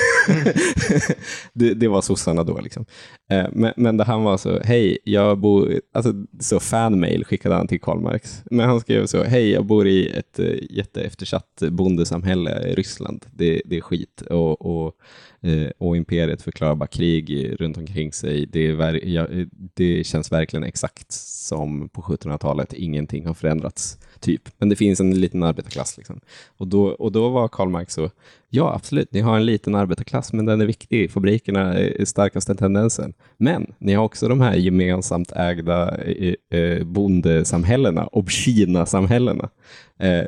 det, 1.53 1.75
det 1.75 1.89
var 1.89 2.03
sossarna 2.03 2.45
då. 2.45 2.61
Liksom. 2.61 2.87
Eh, 3.31 3.47
Men, 3.53 3.73
men 3.77 3.97
det 3.97 4.05
han 4.05 4.23
var 4.23 4.37
så, 4.37 4.61
hej, 4.61 4.99
jag 5.05 5.39
bor, 5.39 5.81
alltså 5.95 6.13
så 6.41 6.61
fanmail 6.61 7.25
skickade 7.25 7.55
han 7.55 7.60
till 7.69 7.81
Karl 7.81 8.01
Marx. 8.01 8.43
Men 8.51 8.69
han 8.69 8.81
skrev 8.81 9.07
så, 9.07 9.23
hej, 9.23 9.51
jag 9.51 9.65
bor 9.65 9.87
i 9.87 10.09
ett 10.09 10.39
eh, 10.39 10.55
jätteeftersatt 10.71 11.63
bondesamhälle 11.71 12.69
i 12.69 12.75
Ryssland. 12.75 13.27
Det, 13.33 13.63
det 13.65 13.77
är 13.77 13.81
skit. 13.81 14.23
Och, 14.23 14.67
och, 14.67 14.97
eh, 15.41 15.71
och 15.79 15.97
imperiet 15.97 16.43
förklarar 16.43 16.75
bara 16.75 16.87
krig 16.87 17.57
runt 17.61 17.77
omkring 17.77 18.13
sig. 18.13 18.47
Det, 18.47 18.67
är 18.67 19.07
ja, 19.07 19.27
det 19.75 20.05
känns 20.07 20.33
verkligen 20.33 20.65
exakt 20.65 21.13
som 21.13 21.89
på 21.89 22.03
1700-talet. 22.03 22.73
Ingenting 22.73 23.27
har 23.27 23.35
förändrats, 23.35 23.99
typ. 24.21 24.43
Men 24.59 24.69
det 24.69 24.77
finns 24.77 25.01
en 25.01 25.21
liten 25.21 25.43
arbetarklass. 25.43 25.97
Liksom. 25.97 26.21
Och, 26.57 26.67
då, 26.67 26.87
och 26.87 27.13
då 27.13 27.29
var 27.29 27.49
Karl 27.49 27.69
Marx 27.69 27.95
så, 27.95 28.11
ja 28.51 28.75
absolut, 28.75 29.13
ni 29.13 29.21
har 29.21 29.37
en 29.37 29.47
liten 29.47 29.75
arbetarklass, 29.75 30.33
men 30.33 30.47
den 30.47 30.61
är 30.61 30.67
viktig. 30.67 31.11
Fabrikerna 31.11 31.75
är 31.79 32.05
starkaste 32.05 32.55
tendensen. 32.55 33.13
Men 33.37 33.75
ni 33.79 33.95
har 33.95 34.05
också 34.05 34.29
de 34.29 34.41
här 34.41 34.55
gemensamt 34.55 35.33
ägda 35.33 35.97
eh, 35.97 36.35
eh, 36.61 36.85
bondesamhällena, 36.85 38.07
Obstina-samhällena, 38.07 39.51
eh, 39.99 40.27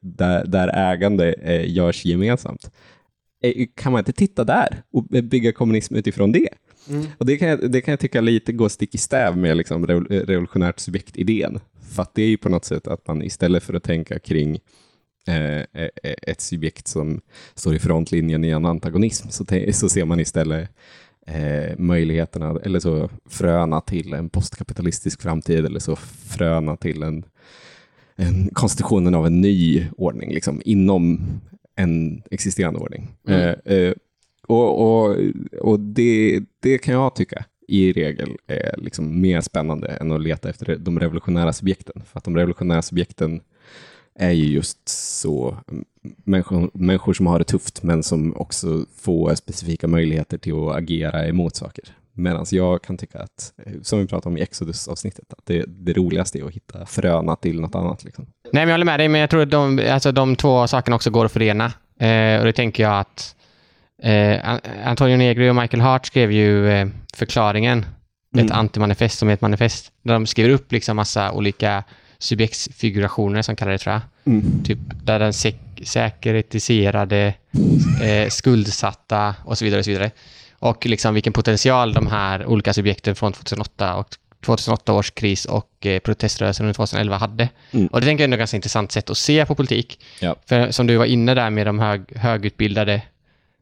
där, 0.00 0.46
där 0.46 0.68
ägande 0.68 1.34
görs 1.66 2.04
gemensamt. 2.04 2.70
Kan 3.74 3.92
man 3.92 3.98
inte 3.98 4.12
titta 4.12 4.44
där 4.44 4.82
och 4.92 5.04
bygga 5.04 5.52
kommunism 5.52 5.94
utifrån 5.94 6.32
det? 6.32 6.48
Och 7.18 7.26
det 7.26 7.36
kan, 7.36 7.48
jag, 7.48 7.70
det 7.70 7.80
kan 7.80 7.92
jag 7.92 8.00
tycka 8.00 8.20
lite 8.20 8.52
går 8.52 8.68
stick 8.68 8.94
i 8.94 8.98
stäv 8.98 9.36
med 9.36 9.56
liksom 9.56 9.86
revol- 9.86 10.26
revolutionärt 10.26 10.78
subjekt-idén. 10.78 11.60
För 11.94 12.02
att 12.02 12.14
det 12.14 12.22
är 12.22 12.28
ju 12.28 12.36
på 12.36 12.48
något 12.48 12.64
sätt 12.64 12.86
att 12.86 13.06
man 13.06 13.22
istället 13.22 13.62
för 13.62 13.74
att 13.74 13.82
tänka 13.82 14.18
kring 14.18 14.58
ett 16.22 16.40
subjekt 16.40 16.88
som 16.88 17.20
står 17.54 17.74
i 17.74 17.78
frontlinjen 17.78 18.44
i 18.44 18.50
en 18.50 18.66
antagonism 18.66 19.28
så, 19.28 19.44
så 19.72 19.88
ser 19.88 20.04
man 20.04 20.20
istället 20.20 20.70
eh, 21.26 21.78
möjligheterna, 21.78 22.60
eller 22.62 22.80
så 22.80 23.10
fröna 23.26 23.80
till 23.80 24.12
en 24.12 24.28
postkapitalistisk 24.28 25.22
framtid, 25.22 25.66
eller 25.66 25.80
så 25.80 25.96
fröna 25.96 26.76
till 26.76 27.02
en, 27.02 27.24
en 28.16 28.48
konstitutionen 28.52 29.14
av 29.14 29.26
en 29.26 29.40
ny 29.40 29.86
ordning, 29.96 30.34
liksom, 30.34 30.62
inom 30.64 31.20
en 31.76 32.22
existerande 32.30 32.80
ordning. 32.80 33.08
Mm. 33.28 33.40
Eh, 33.40 33.74
eh, 33.74 33.94
och 34.46 34.80
och, 34.80 35.16
och 35.60 35.80
det, 35.80 36.40
det 36.60 36.78
kan 36.78 36.94
jag 36.94 37.14
tycka 37.14 37.44
i 37.68 37.92
regel 37.92 38.36
är 38.46 38.74
liksom 38.78 39.20
mer 39.20 39.40
spännande 39.40 39.88
än 39.88 40.12
att 40.12 40.20
leta 40.20 40.50
efter 40.50 40.76
de 40.76 41.00
revolutionära 41.00 41.52
subjekten. 41.52 42.02
För 42.06 42.18
att 42.18 42.24
de 42.24 42.36
revolutionära 42.36 42.82
subjekten 42.82 43.40
är 44.18 44.30
ju 44.30 44.44
just 44.44 44.88
så 45.20 45.56
människor, 46.24 46.70
människor 46.74 47.12
som 47.12 47.26
har 47.26 47.38
det 47.38 47.44
tufft 47.44 47.82
men 47.82 48.02
som 48.02 48.36
också 48.36 48.84
får 48.96 49.34
specifika 49.34 49.86
möjligheter 49.86 50.38
till 50.38 50.52
att 50.68 50.76
agera 50.76 51.26
emot 51.26 51.56
saker. 51.56 51.84
Medan 52.12 52.46
jag 52.50 52.82
kan 52.82 52.96
tycka 52.96 53.18
att, 53.18 53.52
som 53.82 53.98
vi 53.98 54.06
pratade 54.06 54.28
om 54.28 54.38
i 54.38 54.42
Exodus-avsnittet, 54.42 55.24
att 55.32 55.46
det, 55.46 55.64
det 55.68 55.92
roligaste 55.92 56.38
är 56.38 56.44
att 56.44 56.52
hitta 56.54 56.86
fröna 56.86 57.36
till 57.36 57.60
något 57.60 57.74
annat. 57.74 58.04
Liksom. 58.04 58.26
Nej, 58.44 58.50
men 58.52 58.68
jag 58.68 58.74
håller 58.74 58.84
med 58.84 59.00
dig, 59.00 59.08
men 59.08 59.20
jag 59.20 59.30
tror 59.30 59.42
att 59.42 59.50
de, 59.50 59.80
alltså, 59.90 60.12
de 60.12 60.36
två 60.36 60.66
sakerna 60.66 60.96
också 60.96 61.10
går 61.10 61.24
att 61.24 61.32
förena. 61.32 61.64
Eh, 62.00 62.38
och 62.38 62.44
det 62.44 62.52
tänker 62.52 62.82
jag 62.82 62.98
att 63.00 63.36
eh, 64.02 64.48
An- 64.50 64.60
Antonio 64.84 65.16
Negri 65.16 65.50
och 65.50 65.56
Michael 65.56 65.80
Hart 65.80 66.06
skrev 66.06 66.32
ju 66.32 66.70
eh, 66.70 66.88
förklaringen, 67.14 67.78
ett 68.34 68.40
Mm. 68.40 68.52
antimanifest 68.52 69.18
som 69.18 69.28
är 69.28 69.32
ett 69.32 69.40
manifest, 69.40 69.92
där 70.02 70.12
de 70.14 70.26
skriver 70.26 70.50
upp 70.50 70.72
liksom 70.72 70.96
massa 70.96 71.32
olika 71.32 71.84
subjektsfigurationer 72.18 73.42
som 73.42 73.56
kallar 73.56 73.72
det 73.72 73.78
tror 73.78 73.92
jag. 73.92 74.02
Mm. 74.34 74.64
Typ 74.64 74.78
där 75.04 75.18
den 75.18 75.32
sek- 75.32 75.84
säkerhetiserade, 75.84 77.34
eh, 78.02 78.28
skuldsatta 78.28 79.34
och 79.44 79.58
så 79.58 79.64
vidare. 79.64 79.78
Och 79.78 79.84
så 79.84 79.90
vidare. 79.90 80.10
Och 80.60 80.86
liksom 80.86 81.14
vilken 81.14 81.32
potential 81.32 81.92
de 81.92 82.06
här 82.06 82.46
olika 82.46 82.72
subjekten 82.72 83.14
från 83.14 83.32
2008 83.32 83.94
och 83.96 84.06
2008 84.44 84.92
års 84.92 85.10
kris 85.10 85.44
och 85.44 85.86
eh, 85.86 85.98
proteströrelsen 86.00 86.64
under 86.66 86.74
2011 86.74 87.16
hade. 87.16 87.48
Mm. 87.70 87.86
Och 87.86 88.00
det 88.00 88.06
tänker 88.06 88.24
jag 88.24 88.30
är 88.30 88.34
ett 88.34 88.38
ganska 88.38 88.56
intressant 88.56 88.92
sätt 88.92 89.10
att 89.10 89.18
se 89.18 89.46
på 89.46 89.54
politik. 89.54 90.00
Ja. 90.20 90.36
För 90.48 90.70
som 90.70 90.86
du 90.86 90.96
var 90.96 91.04
inne 91.04 91.34
där 91.34 91.50
med 91.50 91.66
de 91.66 91.78
hög, 91.78 92.16
högutbildade 92.16 93.02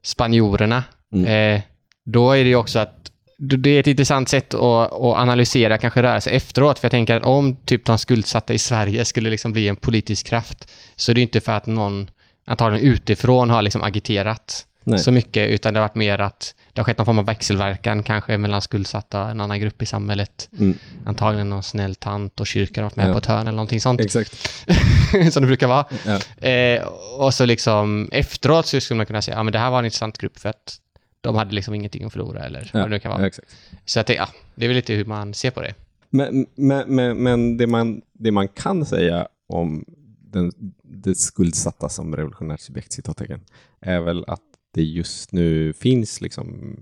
spanjorerna, 0.03 0.85
Mm. 1.13 1.55
eh, 1.57 1.63
då 2.05 2.33
är 2.33 2.45
det 2.45 2.49
ju 2.51 2.57
också 2.57 2.79
att 2.79 3.11
det 3.39 3.71
är 3.71 3.81
ett 3.81 3.87
intressant 3.87 4.29
sätt 4.29 4.55
att, 4.55 4.93
att 4.93 5.17
analysera, 5.17 5.79
kanske 5.79 6.21
sig 6.21 6.37
efteråt. 6.37 6.79
För 6.79 6.87
jag 6.87 6.91
tänker 6.91 7.17
att 7.17 7.25
om 7.25 7.57
typ 7.57 7.85
de 7.85 7.99
skuldsatta 7.99 8.55
i 8.55 8.59
Sverige 8.59 9.05
skulle 9.05 9.31
liksom 9.31 9.53
bli 9.53 9.69
en 9.69 9.77
politisk 9.77 10.27
kraft, 10.27 10.71
så 10.97 11.11
är 11.13 11.15
det 11.15 11.21
inte 11.21 11.41
för 11.41 11.53
att 11.53 11.67
någon 11.67 12.11
antagligen 12.47 12.93
utifrån 12.93 13.51
har 13.51 13.63
liksom 13.63 13.83
agiterat 13.83 14.67
Nej. 14.85 14.99
så 14.99 15.13
mycket, 15.13 15.49
utan 15.51 15.75
det 15.75 15.81
har 15.81 15.85
varit 15.89 15.95
mer 15.95 16.19
att 16.19 16.55
det 16.73 16.81
har 16.81 16.85
skett 16.85 16.99
någon 16.99 17.05
form 17.05 17.19
av 17.19 17.27
växelverkan 17.27 18.03
kanske 18.03 18.39
mellan 18.39 18.63
skuldsatta 18.63 19.25
och 19.25 19.31
en 19.31 19.41
annan 19.41 19.61
grupp 19.61 19.83
i 19.83 19.87
samhället. 19.87 20.49
Mm. 20.59 20.79
Antagligen 21.07 21.51
någon 21.51 21.63
snäll 21.63 21.95
tant 21.95 22.41
och 22.41 22.47
kyrkan 22.47 22.85
har 22.85 22.91
varit 22.91 22.97
med 22.97 23.09
Ja. 23.09 23.13
på 23.13 23.19
ett 23.19 23.27
hörn 23.27 23.41
eller 23.41 23.57
någonting 23.57 23.81
sånt, 23.81 24.01
Exakt. 24.01 24.51
som 25.33 25.43
det 25.43 25.47
brukar 25.47 25.67
vara. 25.67 25.85
Ja. 26.07 26.49
Eh, 26.49 26.83
och 27.19 27.35
så 27.35 27.45
liksom 27.47 28.09
efteråt 28.13 28.67
så 28.67 28.81
skulle 28.81 28.97
man 28.97 29.07
kunna 29.07 29.23
säga, 29.23 29.37
ja 29.37 29.43
men 29.43 29.53
det 29.53 29.59
här 29.59 29.71
var 29.71 29.79
en 29.79 29.85
intressant 29.85 30.19
grupp 30.19 30.39
för 30.39 30.49
att 30.49 30.79
de 31.27 31.35
hade 31.35 31.55
liksom 31.55 31.75
ingenting 31.75 32.05
att 32.05 32.13
förlora 32.13 32.45
eller 32.45 32.71
vad 32.73 32.83
det 32.83 32.89
nu 32.89 32.99
kan 32.99 33.11
vara. 33.11 33.21
Ja, 33.21 33.27
exakt. 33.27 33.57
Så 33.85 34.01
att 34.01 34.07
det, 34.07 34.15
ja, 34.15 34.29
det 34.55 34.65
är 34.65 34.69
väl 34.69 34.77
lite 34.77 34.95
hur 34.95 35.05
man 35.05 35.35
ser 35.35 35.51
på 35.51 35.63
det. 35.63 35.75
Men, 36.11 36.47
men, 36.55 36.95
men, 36.95 37.23
men 37.23 37.57
det, 37.57 37.67
man, 37.67 38.03
det 38.13 38.31
man 38.31 38.49
kan 38.49 38.87
säga 38.87 39.29
om 39.49 39.85
den, 40.21 40.53
det 40.83 41.15
skuldsatta 41.15 41.89
som 41.89 42.17
revolutionärt 42.17 42.61
subjekt, 42.61 42.93
citattecken, 42.93 43.41
är 43.81 44.01
väl 44.01 44.25
att 44.27 44.41
det 44.77 44.83
just 44.83 45.33
nu 45.33 45.73
finns 45.73 46.21
liksom 46.21 46.77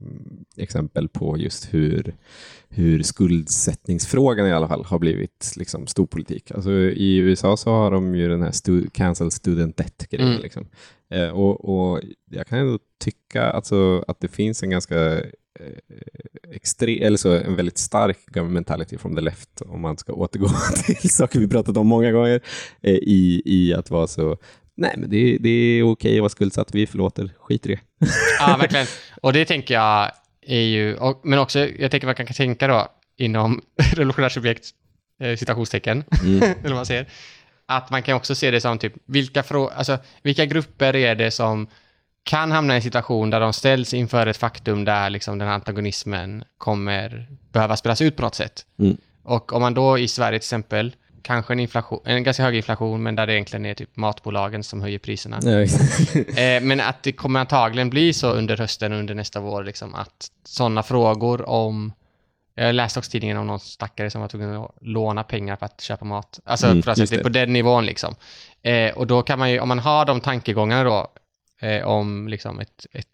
exempel 0.56 1.08
på 1.08 1.38
just 1.38 1.74
hur, 1.74 2.14
hur 2.68 3.02
skuldsättningsfrågan 3.02 4.46
i 4.46 4.52
alla 4.52 4.68
fall 4.68 4.84
har 4.84 4.98
blivit 4.98 5.52
liksom 5.56 5.86
storpolitik. 5.86 6.50
Alltså, 6.50 6.72
I 6.72 7.16
USA 7.16 7.56
så 7.56 7.70
har 7.70 7.90
de 7.90 8.14
ju 8.14 8.28
den 8.28 8.42
här 8.42 8.52
stu, 8.52 8.86
cancel 8.92 9.30
student 9.30 9.76
debt-grejen. 9.76 10.28
Mm. 10.28 10.42
Liksom. 10.42 10.66
Eh, 11.10 11.28
och, 11.28 11.64
och 11.64 12.00
jag 12.30 12.46
kan 12.46 12.58
ändå 12.58 12.78
tycka 13.04 13.42
alltså, 13.42 14.04
att 14.08 14.20
det 14.20 14.28
finns 14.28 14.62
en 14.62 14.70
ganska 14.70 15.22
extre- 16.52 17.02
eller 17.02 17.16
så 17.16 17.32
en 17.32 17.56
väldigt 17.56 17.78
stark 17.78 18.18
governmentality 18.26 18.98
from 18.98 19.14
the 19.14 19.20
left, 19.20 19.62
om 19.62 19.80
man 19.80 19.96
ska 19.96 20.12
återgå 20.12 20.48
till 21.00 21.10
saker 21.10 21.38
vi 21.38 21.48
pratat 21.48 21.76
om 21.76 21.86
många 21.86 22.12
gånger, 22.12 22.40
eh, 22.82 22.94
i, 22.94 23.42
i 23.44 23.74
att 23.74 23.90
vara 23.90 24.06
så, 24.06 24.36
nej 24.76 24.94
men 24.96 25.10
det, 25.10 25.36
det 25.40 25.48
är 25.48 25.82
okej 25.82 26.16
att 26.16 26.20
vara 26.20 26.28
skuldsatt, 26.28 26.74
vi 26.74 26.86
förlåter, 26.86 27.30
skit 27.38 27.66
i 27.66 27.68
det. 27.68 27.80
Ja, 28.38 28.56
verkligen. 28.60 28.86
Och 29.22 29.32
det 29.32 29.44
tänker 29.44 29.74
jag 29.74 30.10
är 30.46 30.60
ju, 30.60 30.96
och, 30.96 31.20
men 31.24 31.38
också, 31.38 31.58
jag 31.58 31.90
tänker 31.90 32.06
man 32.06 32.14
kan 32.14 32.26
tänka 32.26 32.66
då 32.68 32.88
inom 33.16 33.62
revolutionärt 33.94 34.32
subjekt, 34.32 34.66
eh, 35.20 35.36
citationstecken, 35.36 36.04
eller 36.22 36.62
vad 36.62 36.72
man 36.72 36.86
säger, 36.86 37.08
att 37.66 37.90
man 37.90 38.02
kan 38.02 38.16
också 38.16 38.34
se 38.34 38.50
det 38.50 38.60
som 38.60 38.78
typ, 38.78 38.92
vilka, 39.06 39.42
frå- 39.42 39.70
alltså, 39.76 39.98
vilka 40.22 40.46
grupper 40.46 40.96
är 40.96 41.14
det 41.14 41.30
som 41.30 41.66
kan 42.22 42.52
hamna 42.52 42.74
i 42.74 42.76
en 42.76 42.82
situation 42.82 43.30
där 43.30 43.40
de 43.40 43.52
ställs 43.52 43.94
inför 43.94 44.26
ett 44.26 44.36
faktum 44.36 44.84
där 44.84 45.10
liksom 45.10 45.38
den 45.38 45.48
här 45.48 45.54
antagonismen 45.54 46.44
kommer 46.58 47.26
behöva 47.52 47.76
spelas 47.76 48.00
ut 48.00 48.16
på 48.16 48.22
något 48.22 48.34
sätt. 48.34 48.66
Mm. 48.78 48.96
Och 49.22 49.52
om 49.52 49.62
man 49.62 49.74
då 49.74 49.98
i 49.98 50.08
Sverige 50.08 50.38
till 50.38 50.46
exempel, 50.46 50.94
kanske 51.24 51.54
en, 51.54 51.60
inflation, 51.60 52.00
en 52.04 52.22
ganska 52.22 52.42
hög 52.42 52.56
inflation, 52.56 53.02
men 53.02 53.16
där 53.16 53.26
det 53.26 53.34
egentligen 53.34 53.66
är 53.66 53.74
typ 53.74 53.96
matbolagen 53.96 54.64
som 54.64 54.80
höjer 54.80 54.98
priserna. 54.98 55.40
Eh, 56.36 56.62
men 56.62 56.80
att 56.80 57.02
det 57.02 57.12
kommer 57.12 57.40
antagligen 57.40 57.90
bli 57.90 58.12
så 58.12 58.30
under 58.30 58.56
hösten 58.56 58.92
och 58.92 58.98
under 58.98 59.14
nästa 59.14 59.40
vår, 59.40 59.64
liksom, 59.64 59.94
att 59.94 60.30
sådana 60.44 60.82
frågor 60.82 61.48
om... 61.48 61.92
Jag 62.54 62.74
läste 62.74 62.98
också 62.98 63.10
tidningen 63.10 63.36
om 63.36 63.46
någon 63.46 63.60
stackare 63.60 64.10
som 64.10 64.20
var 64.20 64.28
tvungen 64.28 64.56
att 64.56 64.70
låna 64.80 65.22
pengar 65.24 65.56
för 65.56 65.66
att 65.66 65.80
köpa 65.80 66.04
mat. 66.04 66.40
Alltså 66.44 66.66
Mm, 66.66 66.82
för 66.82 66.90
att 66.90 66.96
det 66.96 67.12
är 67.12 67.22
på 67.22 67.28
den 67.28 67.52
nivån 67.52 67.86
liksom. 67.86 68.14
Eh, 68.62 68.94
och 68.94 69.06
då 69.06 69.22
kan 69.22 69.38
man 69.38 69.50
ju, 69.50 69.60
om 69.60 69.68
man 69.68 69.78
har 69.78 70.04
de 70.04 70.20
tankegångarna 70.20 70.84
då, 70.84 71.08
eh, 71.66 71.84
om 71.84 72.28
liksom 72.28 72.60
ett, 72.60 72.86
ett, 72.92 73.06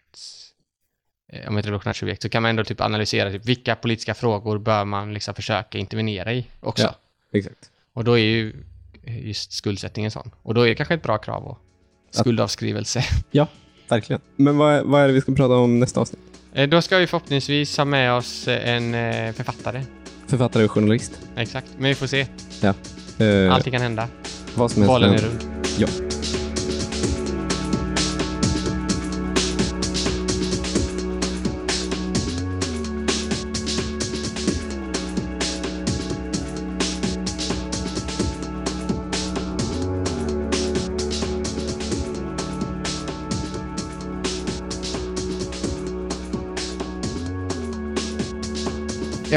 eh, 1.33 1.47
om 1.47 1.57
ett 1.57 1.65
revolutionärt 1.65 1.95
subjekt, 1.95 2.21
så 2.21 2.29
kan 2.29 2.41
man 2.41 2.49
ändå 2.49 2.63
typ 2.63 2.81
analysera 2.81 3.31
typ, 3.31 3.45
vilka 3.45 3.75
politiska 3.75 4.13
frågor 4.13 4.57
bör 4.57 4.85
man 4.85 5.13
liksom 5.13 5.35
försöka 5.35 5.77
intervenera 5.77 6.33
i 6.33 6.45
också. 6.59 6.83
Ja. 6.83 6.95
Exakt. 7.37 7.70
Och 7.95 8.03
då 8.03 8.13
är 8.19 8.23
ju 8.23 8.53
just 9.05 9.51
skuldsättningen 9.53 10.11
sån. 10.11 10.31
Och 10.43 10.53
då 10.53 10.61
är 10.61 10.67
det 10.69 10.75
kanske 10.75 10.93
ett 10.93 11.03
bra 11.03 11.17
krav 11.17 11.43
och 11.43 11.57
skuldavskrivelse. 12.11 13.03
Ja, 13.31 13.47
verkligen. 13.89 14.21
Men 14.35 14.57
vad, 14.57 14.73
är- 14.73 14.83
vad 14.83 15.01
är 15.01 15.07
det 15.07 15.13
vi 15.13 15.21
ska 15.21 15.31
prata 15.35 15.53
om 15.53 15.79
nästa 15.79 15.99
avsnitt? 15.99 16.21
Eh, 16.53 16.69
Då 16.69 16.81
ska 16.81 16.97
vi 16.97 17.07
förhoppningsvis 17.07 17.77
ha 17.77 17.85
med 17.85 18.13
oss 18.13 18.47
eh, 18.47 18.69
en 18.75 18.93
eh, 18.95 19.33
författare. 19.33 19.81
Författare 20.27 20.63
och 20.65 20.71
journalist? 20.71 21.21
Exakt. 21.35 21.67
Men 21.77 21.89
vi 21.89 21.95
får 21.95 22.07
se. 22.07 22.27
Ja. 22.61 22.73
Eh, 23.25 23.53
Allting 23.53 23.71
kan 23.73 23.81
hända. 23.81 24.07
vad 24.55 24.71
som 24.71 24.81
helst 24.81 24.93
Bollen 24.93 25.13
är 25.13 25.17
rund. 25.17 25.39
Ja. 25.77 25.87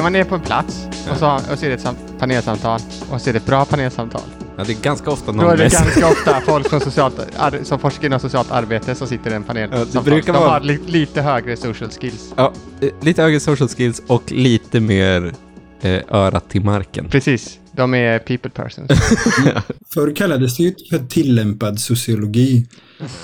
Man 0.05 0.13
nere 0.13 0.25
på 0.25 0.35
en 0.35 0.41
plats 0.41 0.87
och 1.11 1.17
så, 1.19 1.35
och 1.53 1.59
så 1.59 1.65
är 1.65 1.69
det 1.69 1.75
ett 1.75 1.81
sam- 1.81 1.97
panelsamtal 2.19 2.81
Och 3.11 3.21
så 3.21 3.29
är 3.31 3.33
det 3.33 3.37
ett 3.39 3.47
bra 3.47 3.65
panelsamtal. 3.65 4.21
Ja, 4.57 4.65
det 4.65 4.73
är 4.73 4.83
ganska 4.83 5.11
ofta 5.11 5.33
Då 5.33 5.39
är 5.41 5.45
någon 5.45 5.57
det 5.57 5.63
med 5.63 5.73
ganska 5.73 6.07
ofta 6.09 6.41
folk 6.41 6.69
som, 6.71 6.81
socialt, 6.81 7.15
ar- 7.37 7.61
som 7.65 7.79
forskar 7.79 8.07
inom 8.07 8.21
socialt 8.21 8.51
arbete 8.51 8.95
som 8.95 9.07
sitter 9.07 9.31
i 9.31 9.35
en 9.35 9.43
panel. 9.43 9.71
Ja, 9.73 9.79
det 9.79 9.85
samtal. 9.87 10.05
brukar 10.13 10.33
De 10.33 10.39
vara- 10.39 10.51
har 10.51 10.61
li- 10.61 10.81
lite 10.87 11.23
högre 11.23 11.57
social 11.57 11.91
skills. 11.91 12.33
Ja, 12.37 12.53
eh, 12.81 12.89
lite 13.03 13.23
högre 13.23 13.41
social 13.41 13.69
skills 13.69 14.03
och 14.07 14.33
lite 14.33 14.81
mer 14.81 15.35
eh, 15.81 16.01
örat 16.11 16.51
till 16.51 16.65
marken. 16.65 17.09
Precis. 17.09 17.59
De 17.73 17.95
är 17.95 18.19
people 18.19 18.51
persons. 18.51 18.91
Förr 19.95 20.17
kallades 20.17 20.57
det 20.57 20.63
ju 20.63 20.75
för 20.91 20.99
tillämpad 21.07 21.81
sociologi, 21.81 22.67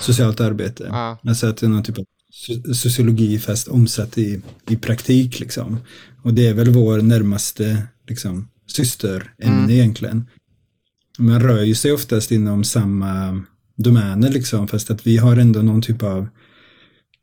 socialt 0.01 0.41
arbete. 0.41 0.87
Ja. 0.91 1.19
Alltså 1.29 1.47
att 1.47 1.57
det 1.57 1.67
är 1.67 1.71
någon 1.71 1.83
typ 1.83 1.99
av 1.99 2.05
sociologi 2.75 3.39
fast 3.39 3.69
omsatt 3.69 4.19
i, 4.19 4.41
i 4.69 4.77
praktik 4.77 5.41
liksom. 5.41 5.79
Och 6.23 6.35
det 6.35 6.47
är 6.47 6.55
väl 6.55 6.71
vår 6.71 7.03
närmaste 7.03 7.83
liksom, 8.09 8.49
systerämne 8.67 9.31
Mm. 9.59 9.71
egentligen. 9.71 10.27
Man 11.19 11.43
rör 11.43 11.63
ju 11.63 11.75
sig 11.75 11.93
oftast 11.93 12.31
inom 12.33 12.65
samma 12.65 13.43
domäner 13.77 14.31
liksom, 14.31 14.69
fast 14.69 14.91
att 14.91 15.07
vi 15.07 15.17
har 15.17 15.37
ändå 15.37 15.63
någon 15.63 15.83
typ 15.83 16.03
av 16.03 16.29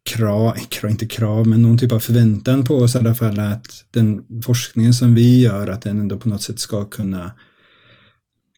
krav, 0.09 0.57
inte 0.83 1.05
krav, 1.05 1.47
men 1.47 1.61
någon 1.61 1.77
typ 1.77 1.91
av 1.91 1.99
förväntan 1.99 2.65
på 2.65 2.75
oss 2.75 2.95
i 2.95 2.97
alla 2.97 3.15
fall 3.15 3.39
att 3.39 3.85
den 3.91 4.23
forskningen 4.43 4.93
som 4.93 5.15
vi 5.15 5.39
gör, 5.41 5.67
att 5.67 5.81
den 5.81 5.99
ändå 5.99 6.17
på 6.19 6.29
något 6.29 6.41
sätt 6.41 6.59
ska 6.59 6.85
kunna 6.85 7.31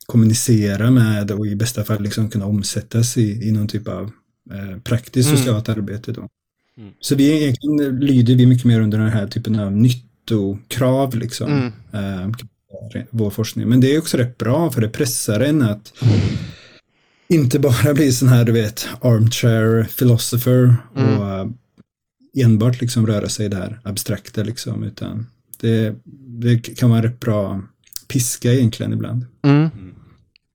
kommunicera 0.06 0.92
med 0.92 1.32
och 1.32 1.48
i 1.48 1.56
bästa 1.56 1.84
fall 1.84 2.04
liksom 2.04 2.30
kunna 2.30 2.46
omsättas 2.46 3.18
i, 3.18 3.48
i 3.48 3.52
någon 3.52 3.68
typ 3.68 3.88
av 3.88 4.12
eh, 4.54 4.80
praktiskt 4.84 5.30
Mm. 5.30 5.38
socialt 5.38 5.70
arbete. 5.70 6.12
Då. 6.12 6.28
Mm. 6.80 6.92
Så 7.00 7.16
vi 7.16 7.42
egentligen 7.44 8.00
lyder 8.00 8.36
vi 8.36 8.46
mycket 8.46 8.66
mer 8.66 8.82
under 8.82 8.98
den 8.98 9.10
här 9.10 9.28
typen 9.28 9.60
av 9.60 9.72
nyttokrav 9.72 11.16
liksom. 11.16 11.52
Mm. 11.52 11.72
Eh, 11.94 12.36
vår 13.10 13.30
forskning. 13.30 13.70
Men 13.70 13.82
det 13.82 13.96
är 13.96 14.00
också 14.00 14.18
rätt 14.18 14.38
bra 14.38 14.72
för 14.72 14.82
det 14.82 14.90
pressar 14.90 15.40
en 15.40 15.62
att 15.62 15.94
inte 17.28 17.60
bara 17.60 17.94
bli 17.94 18.12
sån 18.12 18.28
här, 18.28 18.44
du 18.46 18.52
vet, 18.52 18.88
armchair 19.02 19.84
philosopher 19.84 20.76
Mm. 20.96 21.18
och 21.20 21.26
eh, 21.40 21.48
enbart 22.46 22.82
liksom 22.82 23.08
röra 23.08 23.30
sig 23.30 23.50
där 23.50 23.80
abstrakta 23.84 24.44
liksom, 24.44 24.84
utan 24.84 25.28
det, 25.60 25.96
det 26.42 26.60
kan 26.60 26.90
vara 26.90 27.04
rätt 27.04 27.20
bra 27.20 27.62
piska 28.08 28.54
egentligen 28.54 28.94
ibland. 28.94 29.26
Mm. 29.44 29.70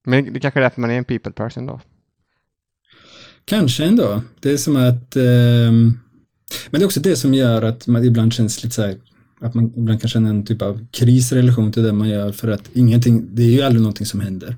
Men 0.07 0.33
det 0.33 0.41
kanske 0.41 0.61
är 0.61 0.63
därför 0.63 0.81
man 0.81 0.91
är 0.91 0.99
en 0.99 1.05
people 1.05 1.33
person 1.33 1.67
då. 1.67 1.81
Kanske 3.45 3.85
ändå. 3.85 4.23
Det 4.41 4.51
är 4.53 4.57
som 4.57 4.77
att... 4.77 5.17
ehm, 5.17 5.99
men 6.71 6.81
det 6.81 6.85
är 6.85 6.87
också 6.87 7.01
det 7.01 7.17
som 7.17 7.35
gör 7.35 7.63
att 7.63 7.87
man 7.87 8.05
ibland 8.05 8.33
känns 8.33 8.65
lite 8.65 8.75
så 8.75 8.83
här, 8.83 8.97
att 9.41 9.55
man 9.55 9.73
ibland 9.77 10.01
kan 10.01 10.11
känna 10.11 10.29
en 10.29 10.45
typ 10.45 10.63
av 10.63 10.87
kris 10.91 11.33
i 11.33 11.35
relation 11.35 11.73
till 11.73 11.83
det 11.83 11.93
man 11.93 12.09
gör 12.09 12.33
för 12.33 12.49
att 12.49 12.71
ingenting, 12.73 13.29
det 13.33 13.43
är 13.43 13.51
ju 13.51 13.63
aldrig 13.63 13.83
någonting 13.83 14.07
som 14.07 14.21
händer. 14.21 14.57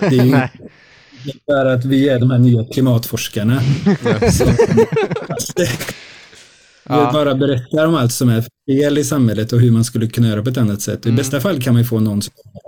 Det 0.00 0.18
är 0.18 0.24
ju 0.24 0.32
för 1.46 1.66
att 1.66 1.84
vi 1.84 2.08
är 2.08 2.20
de 2.20 2.30
här 2.30 2.38
nya 2.38 2.64
klimatforskarna. 2.64 3.60
som, 4.32 4.48
Ja. 6.88 7.10
bara 7.12 7.34
berättar 7.34 7.86
om 7.86 7.94
allt 7.94 8.12
som 8.12 8.28
är 8.28 8.44
fel 8.70 8.98
i 8.98 9.04
samhället 9.04 9.52
och 9.52 9.60
hur 9.60 9.70
man 9.70 9.84
skulle 9.84 10.06
kunna 10.06 10.28
göra 10.28 10.42
på 10.42 10.50
ett 10.50 10.56
annat 10.58 10.80
sätt. 10.80 11.06
I 11.06 11.08
Mm. 11.08 11.16
bästa 11.16 11.40
fall 11.40 11.62
kan 11.62 11.74
man 11.74 11.84
få 11.84 12.00
någon, 12.00 12.20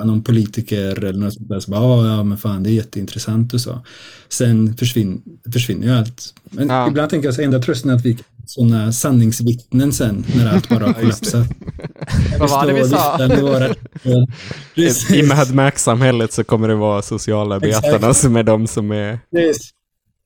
någon 0.04 0.22
politiker 0.22 1.04
eller 1.04 1.18
något 1.20 1.34
sånt 1.34 1.48
där 1.48 1.60
som 1.60 1.70
bara, 1.70 1.82
"Ja, 1.82 2.16
ja 2.16 2.22
men 2.22 2.38
fan 2.38 2.62
det 2.62 2.70
är 2.70 2.72
jätteintressant 2.72 3.54
och 3.54 3.60
så. 3.60 3.84
Sen 4.28 4.76
försvin, 4.76 5.22
försvinner 5.52 5.86
ju 5.86 5.92
allt. 5.92 6.34
Men 6.50 6.68
Ja. 6.68 6.88
ibland 6.88 7.10
tänker 7.10 7.28
jag 7.28 7.34
så 7.34 7.42
enda 7.42 7.58
trösten 7.58 7.90
är 7.90 7.94
att 7.94 8.04
vi 8.06 8.18
sådana 8.46 8.92
sanningsvittnen 8.92 9.92
sen 9.92 10.24
när 10.36 10.52
allt 10.54 10.68
bara 10.68 10.86
har 10.86 10.92
kollapsat. 10.92 11.46
Vad 12.38 12.50
var 12.50 12.66
det 12.66 12.72
vi 12.72 12.82
och 12.82 12.86
sa? 12.86 13.18
våra-. 13.40 13.74
I 15.14 15.22
Mad 15.22 15.54
Max-samhället 15.54 16.32
så 16.32 16.44
kommer 16.44 16.68
det 16.68 16.74
vara 16.74 17.02
socialarbetarna 17.02 17.96
Exakt. 17.96 18.16
som 18.16 18.36
är 18.36 18.42
de 18.42 18.66
som 18.66 18.92
är 18.92 19.18
Precis. 19.36 19.70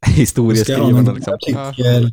Historieskrivarna. 0.06 1.12
Liksom. 1.12 1.34
artikel 1.34 2.04
eh, 2.04 2.10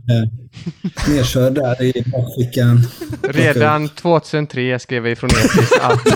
nedkörd 1.07 1.53
där 1.53 1.81
i 1.83 2.03
bakfickan. 2.05 2.87
Redan 3.23 3.89
2003 3.89 4.79
skrev 4.79 5.03
vi 5.03 5.15
från 5.15 5.29
Etis 5.29 5.71
att 5.81 6.05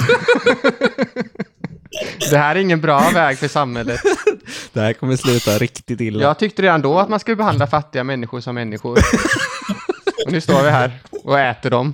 det 2.30 2.38
här 2.38 2.56
är 2.56 2.60
ingen 2.60 2.82
bra 2.82 3.10
väg 3.14 3.38
för 3.38 3.48
samhället. 3.48 4.00
Det 4.74 4.80
här 4.82 4.94
kommer 4.94 5.16
sluta 5.16 5.58
riktigt 5.58 6.02
illa. 6.02 6.24
Jag 6.24 6.40
tyckte 6.40 6.62
redan 6.62 6.82
då 6.82 7.00
att 7.00 7.10
man 7.10 7.20
skulle 7.20 7.36
behandla 7.36 7.68
fattiga 7.68 8.04
människor 8.04 8.40
som 8.40 8.56
människor. 8.56 8.98
Och 10.26 10.32
nu 10.32 10.42
står 10.42 10.64
vi 10.64 10.70
här 10.70 11.00
och 11.24 11.40
äter 11.40 11.70
dem. 11.70 11.94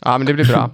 Ja, 0.00 0.18
men 0.18 0.26
det 0.26 0.34
blir 0.34 0.44
bra. 0.44 0.70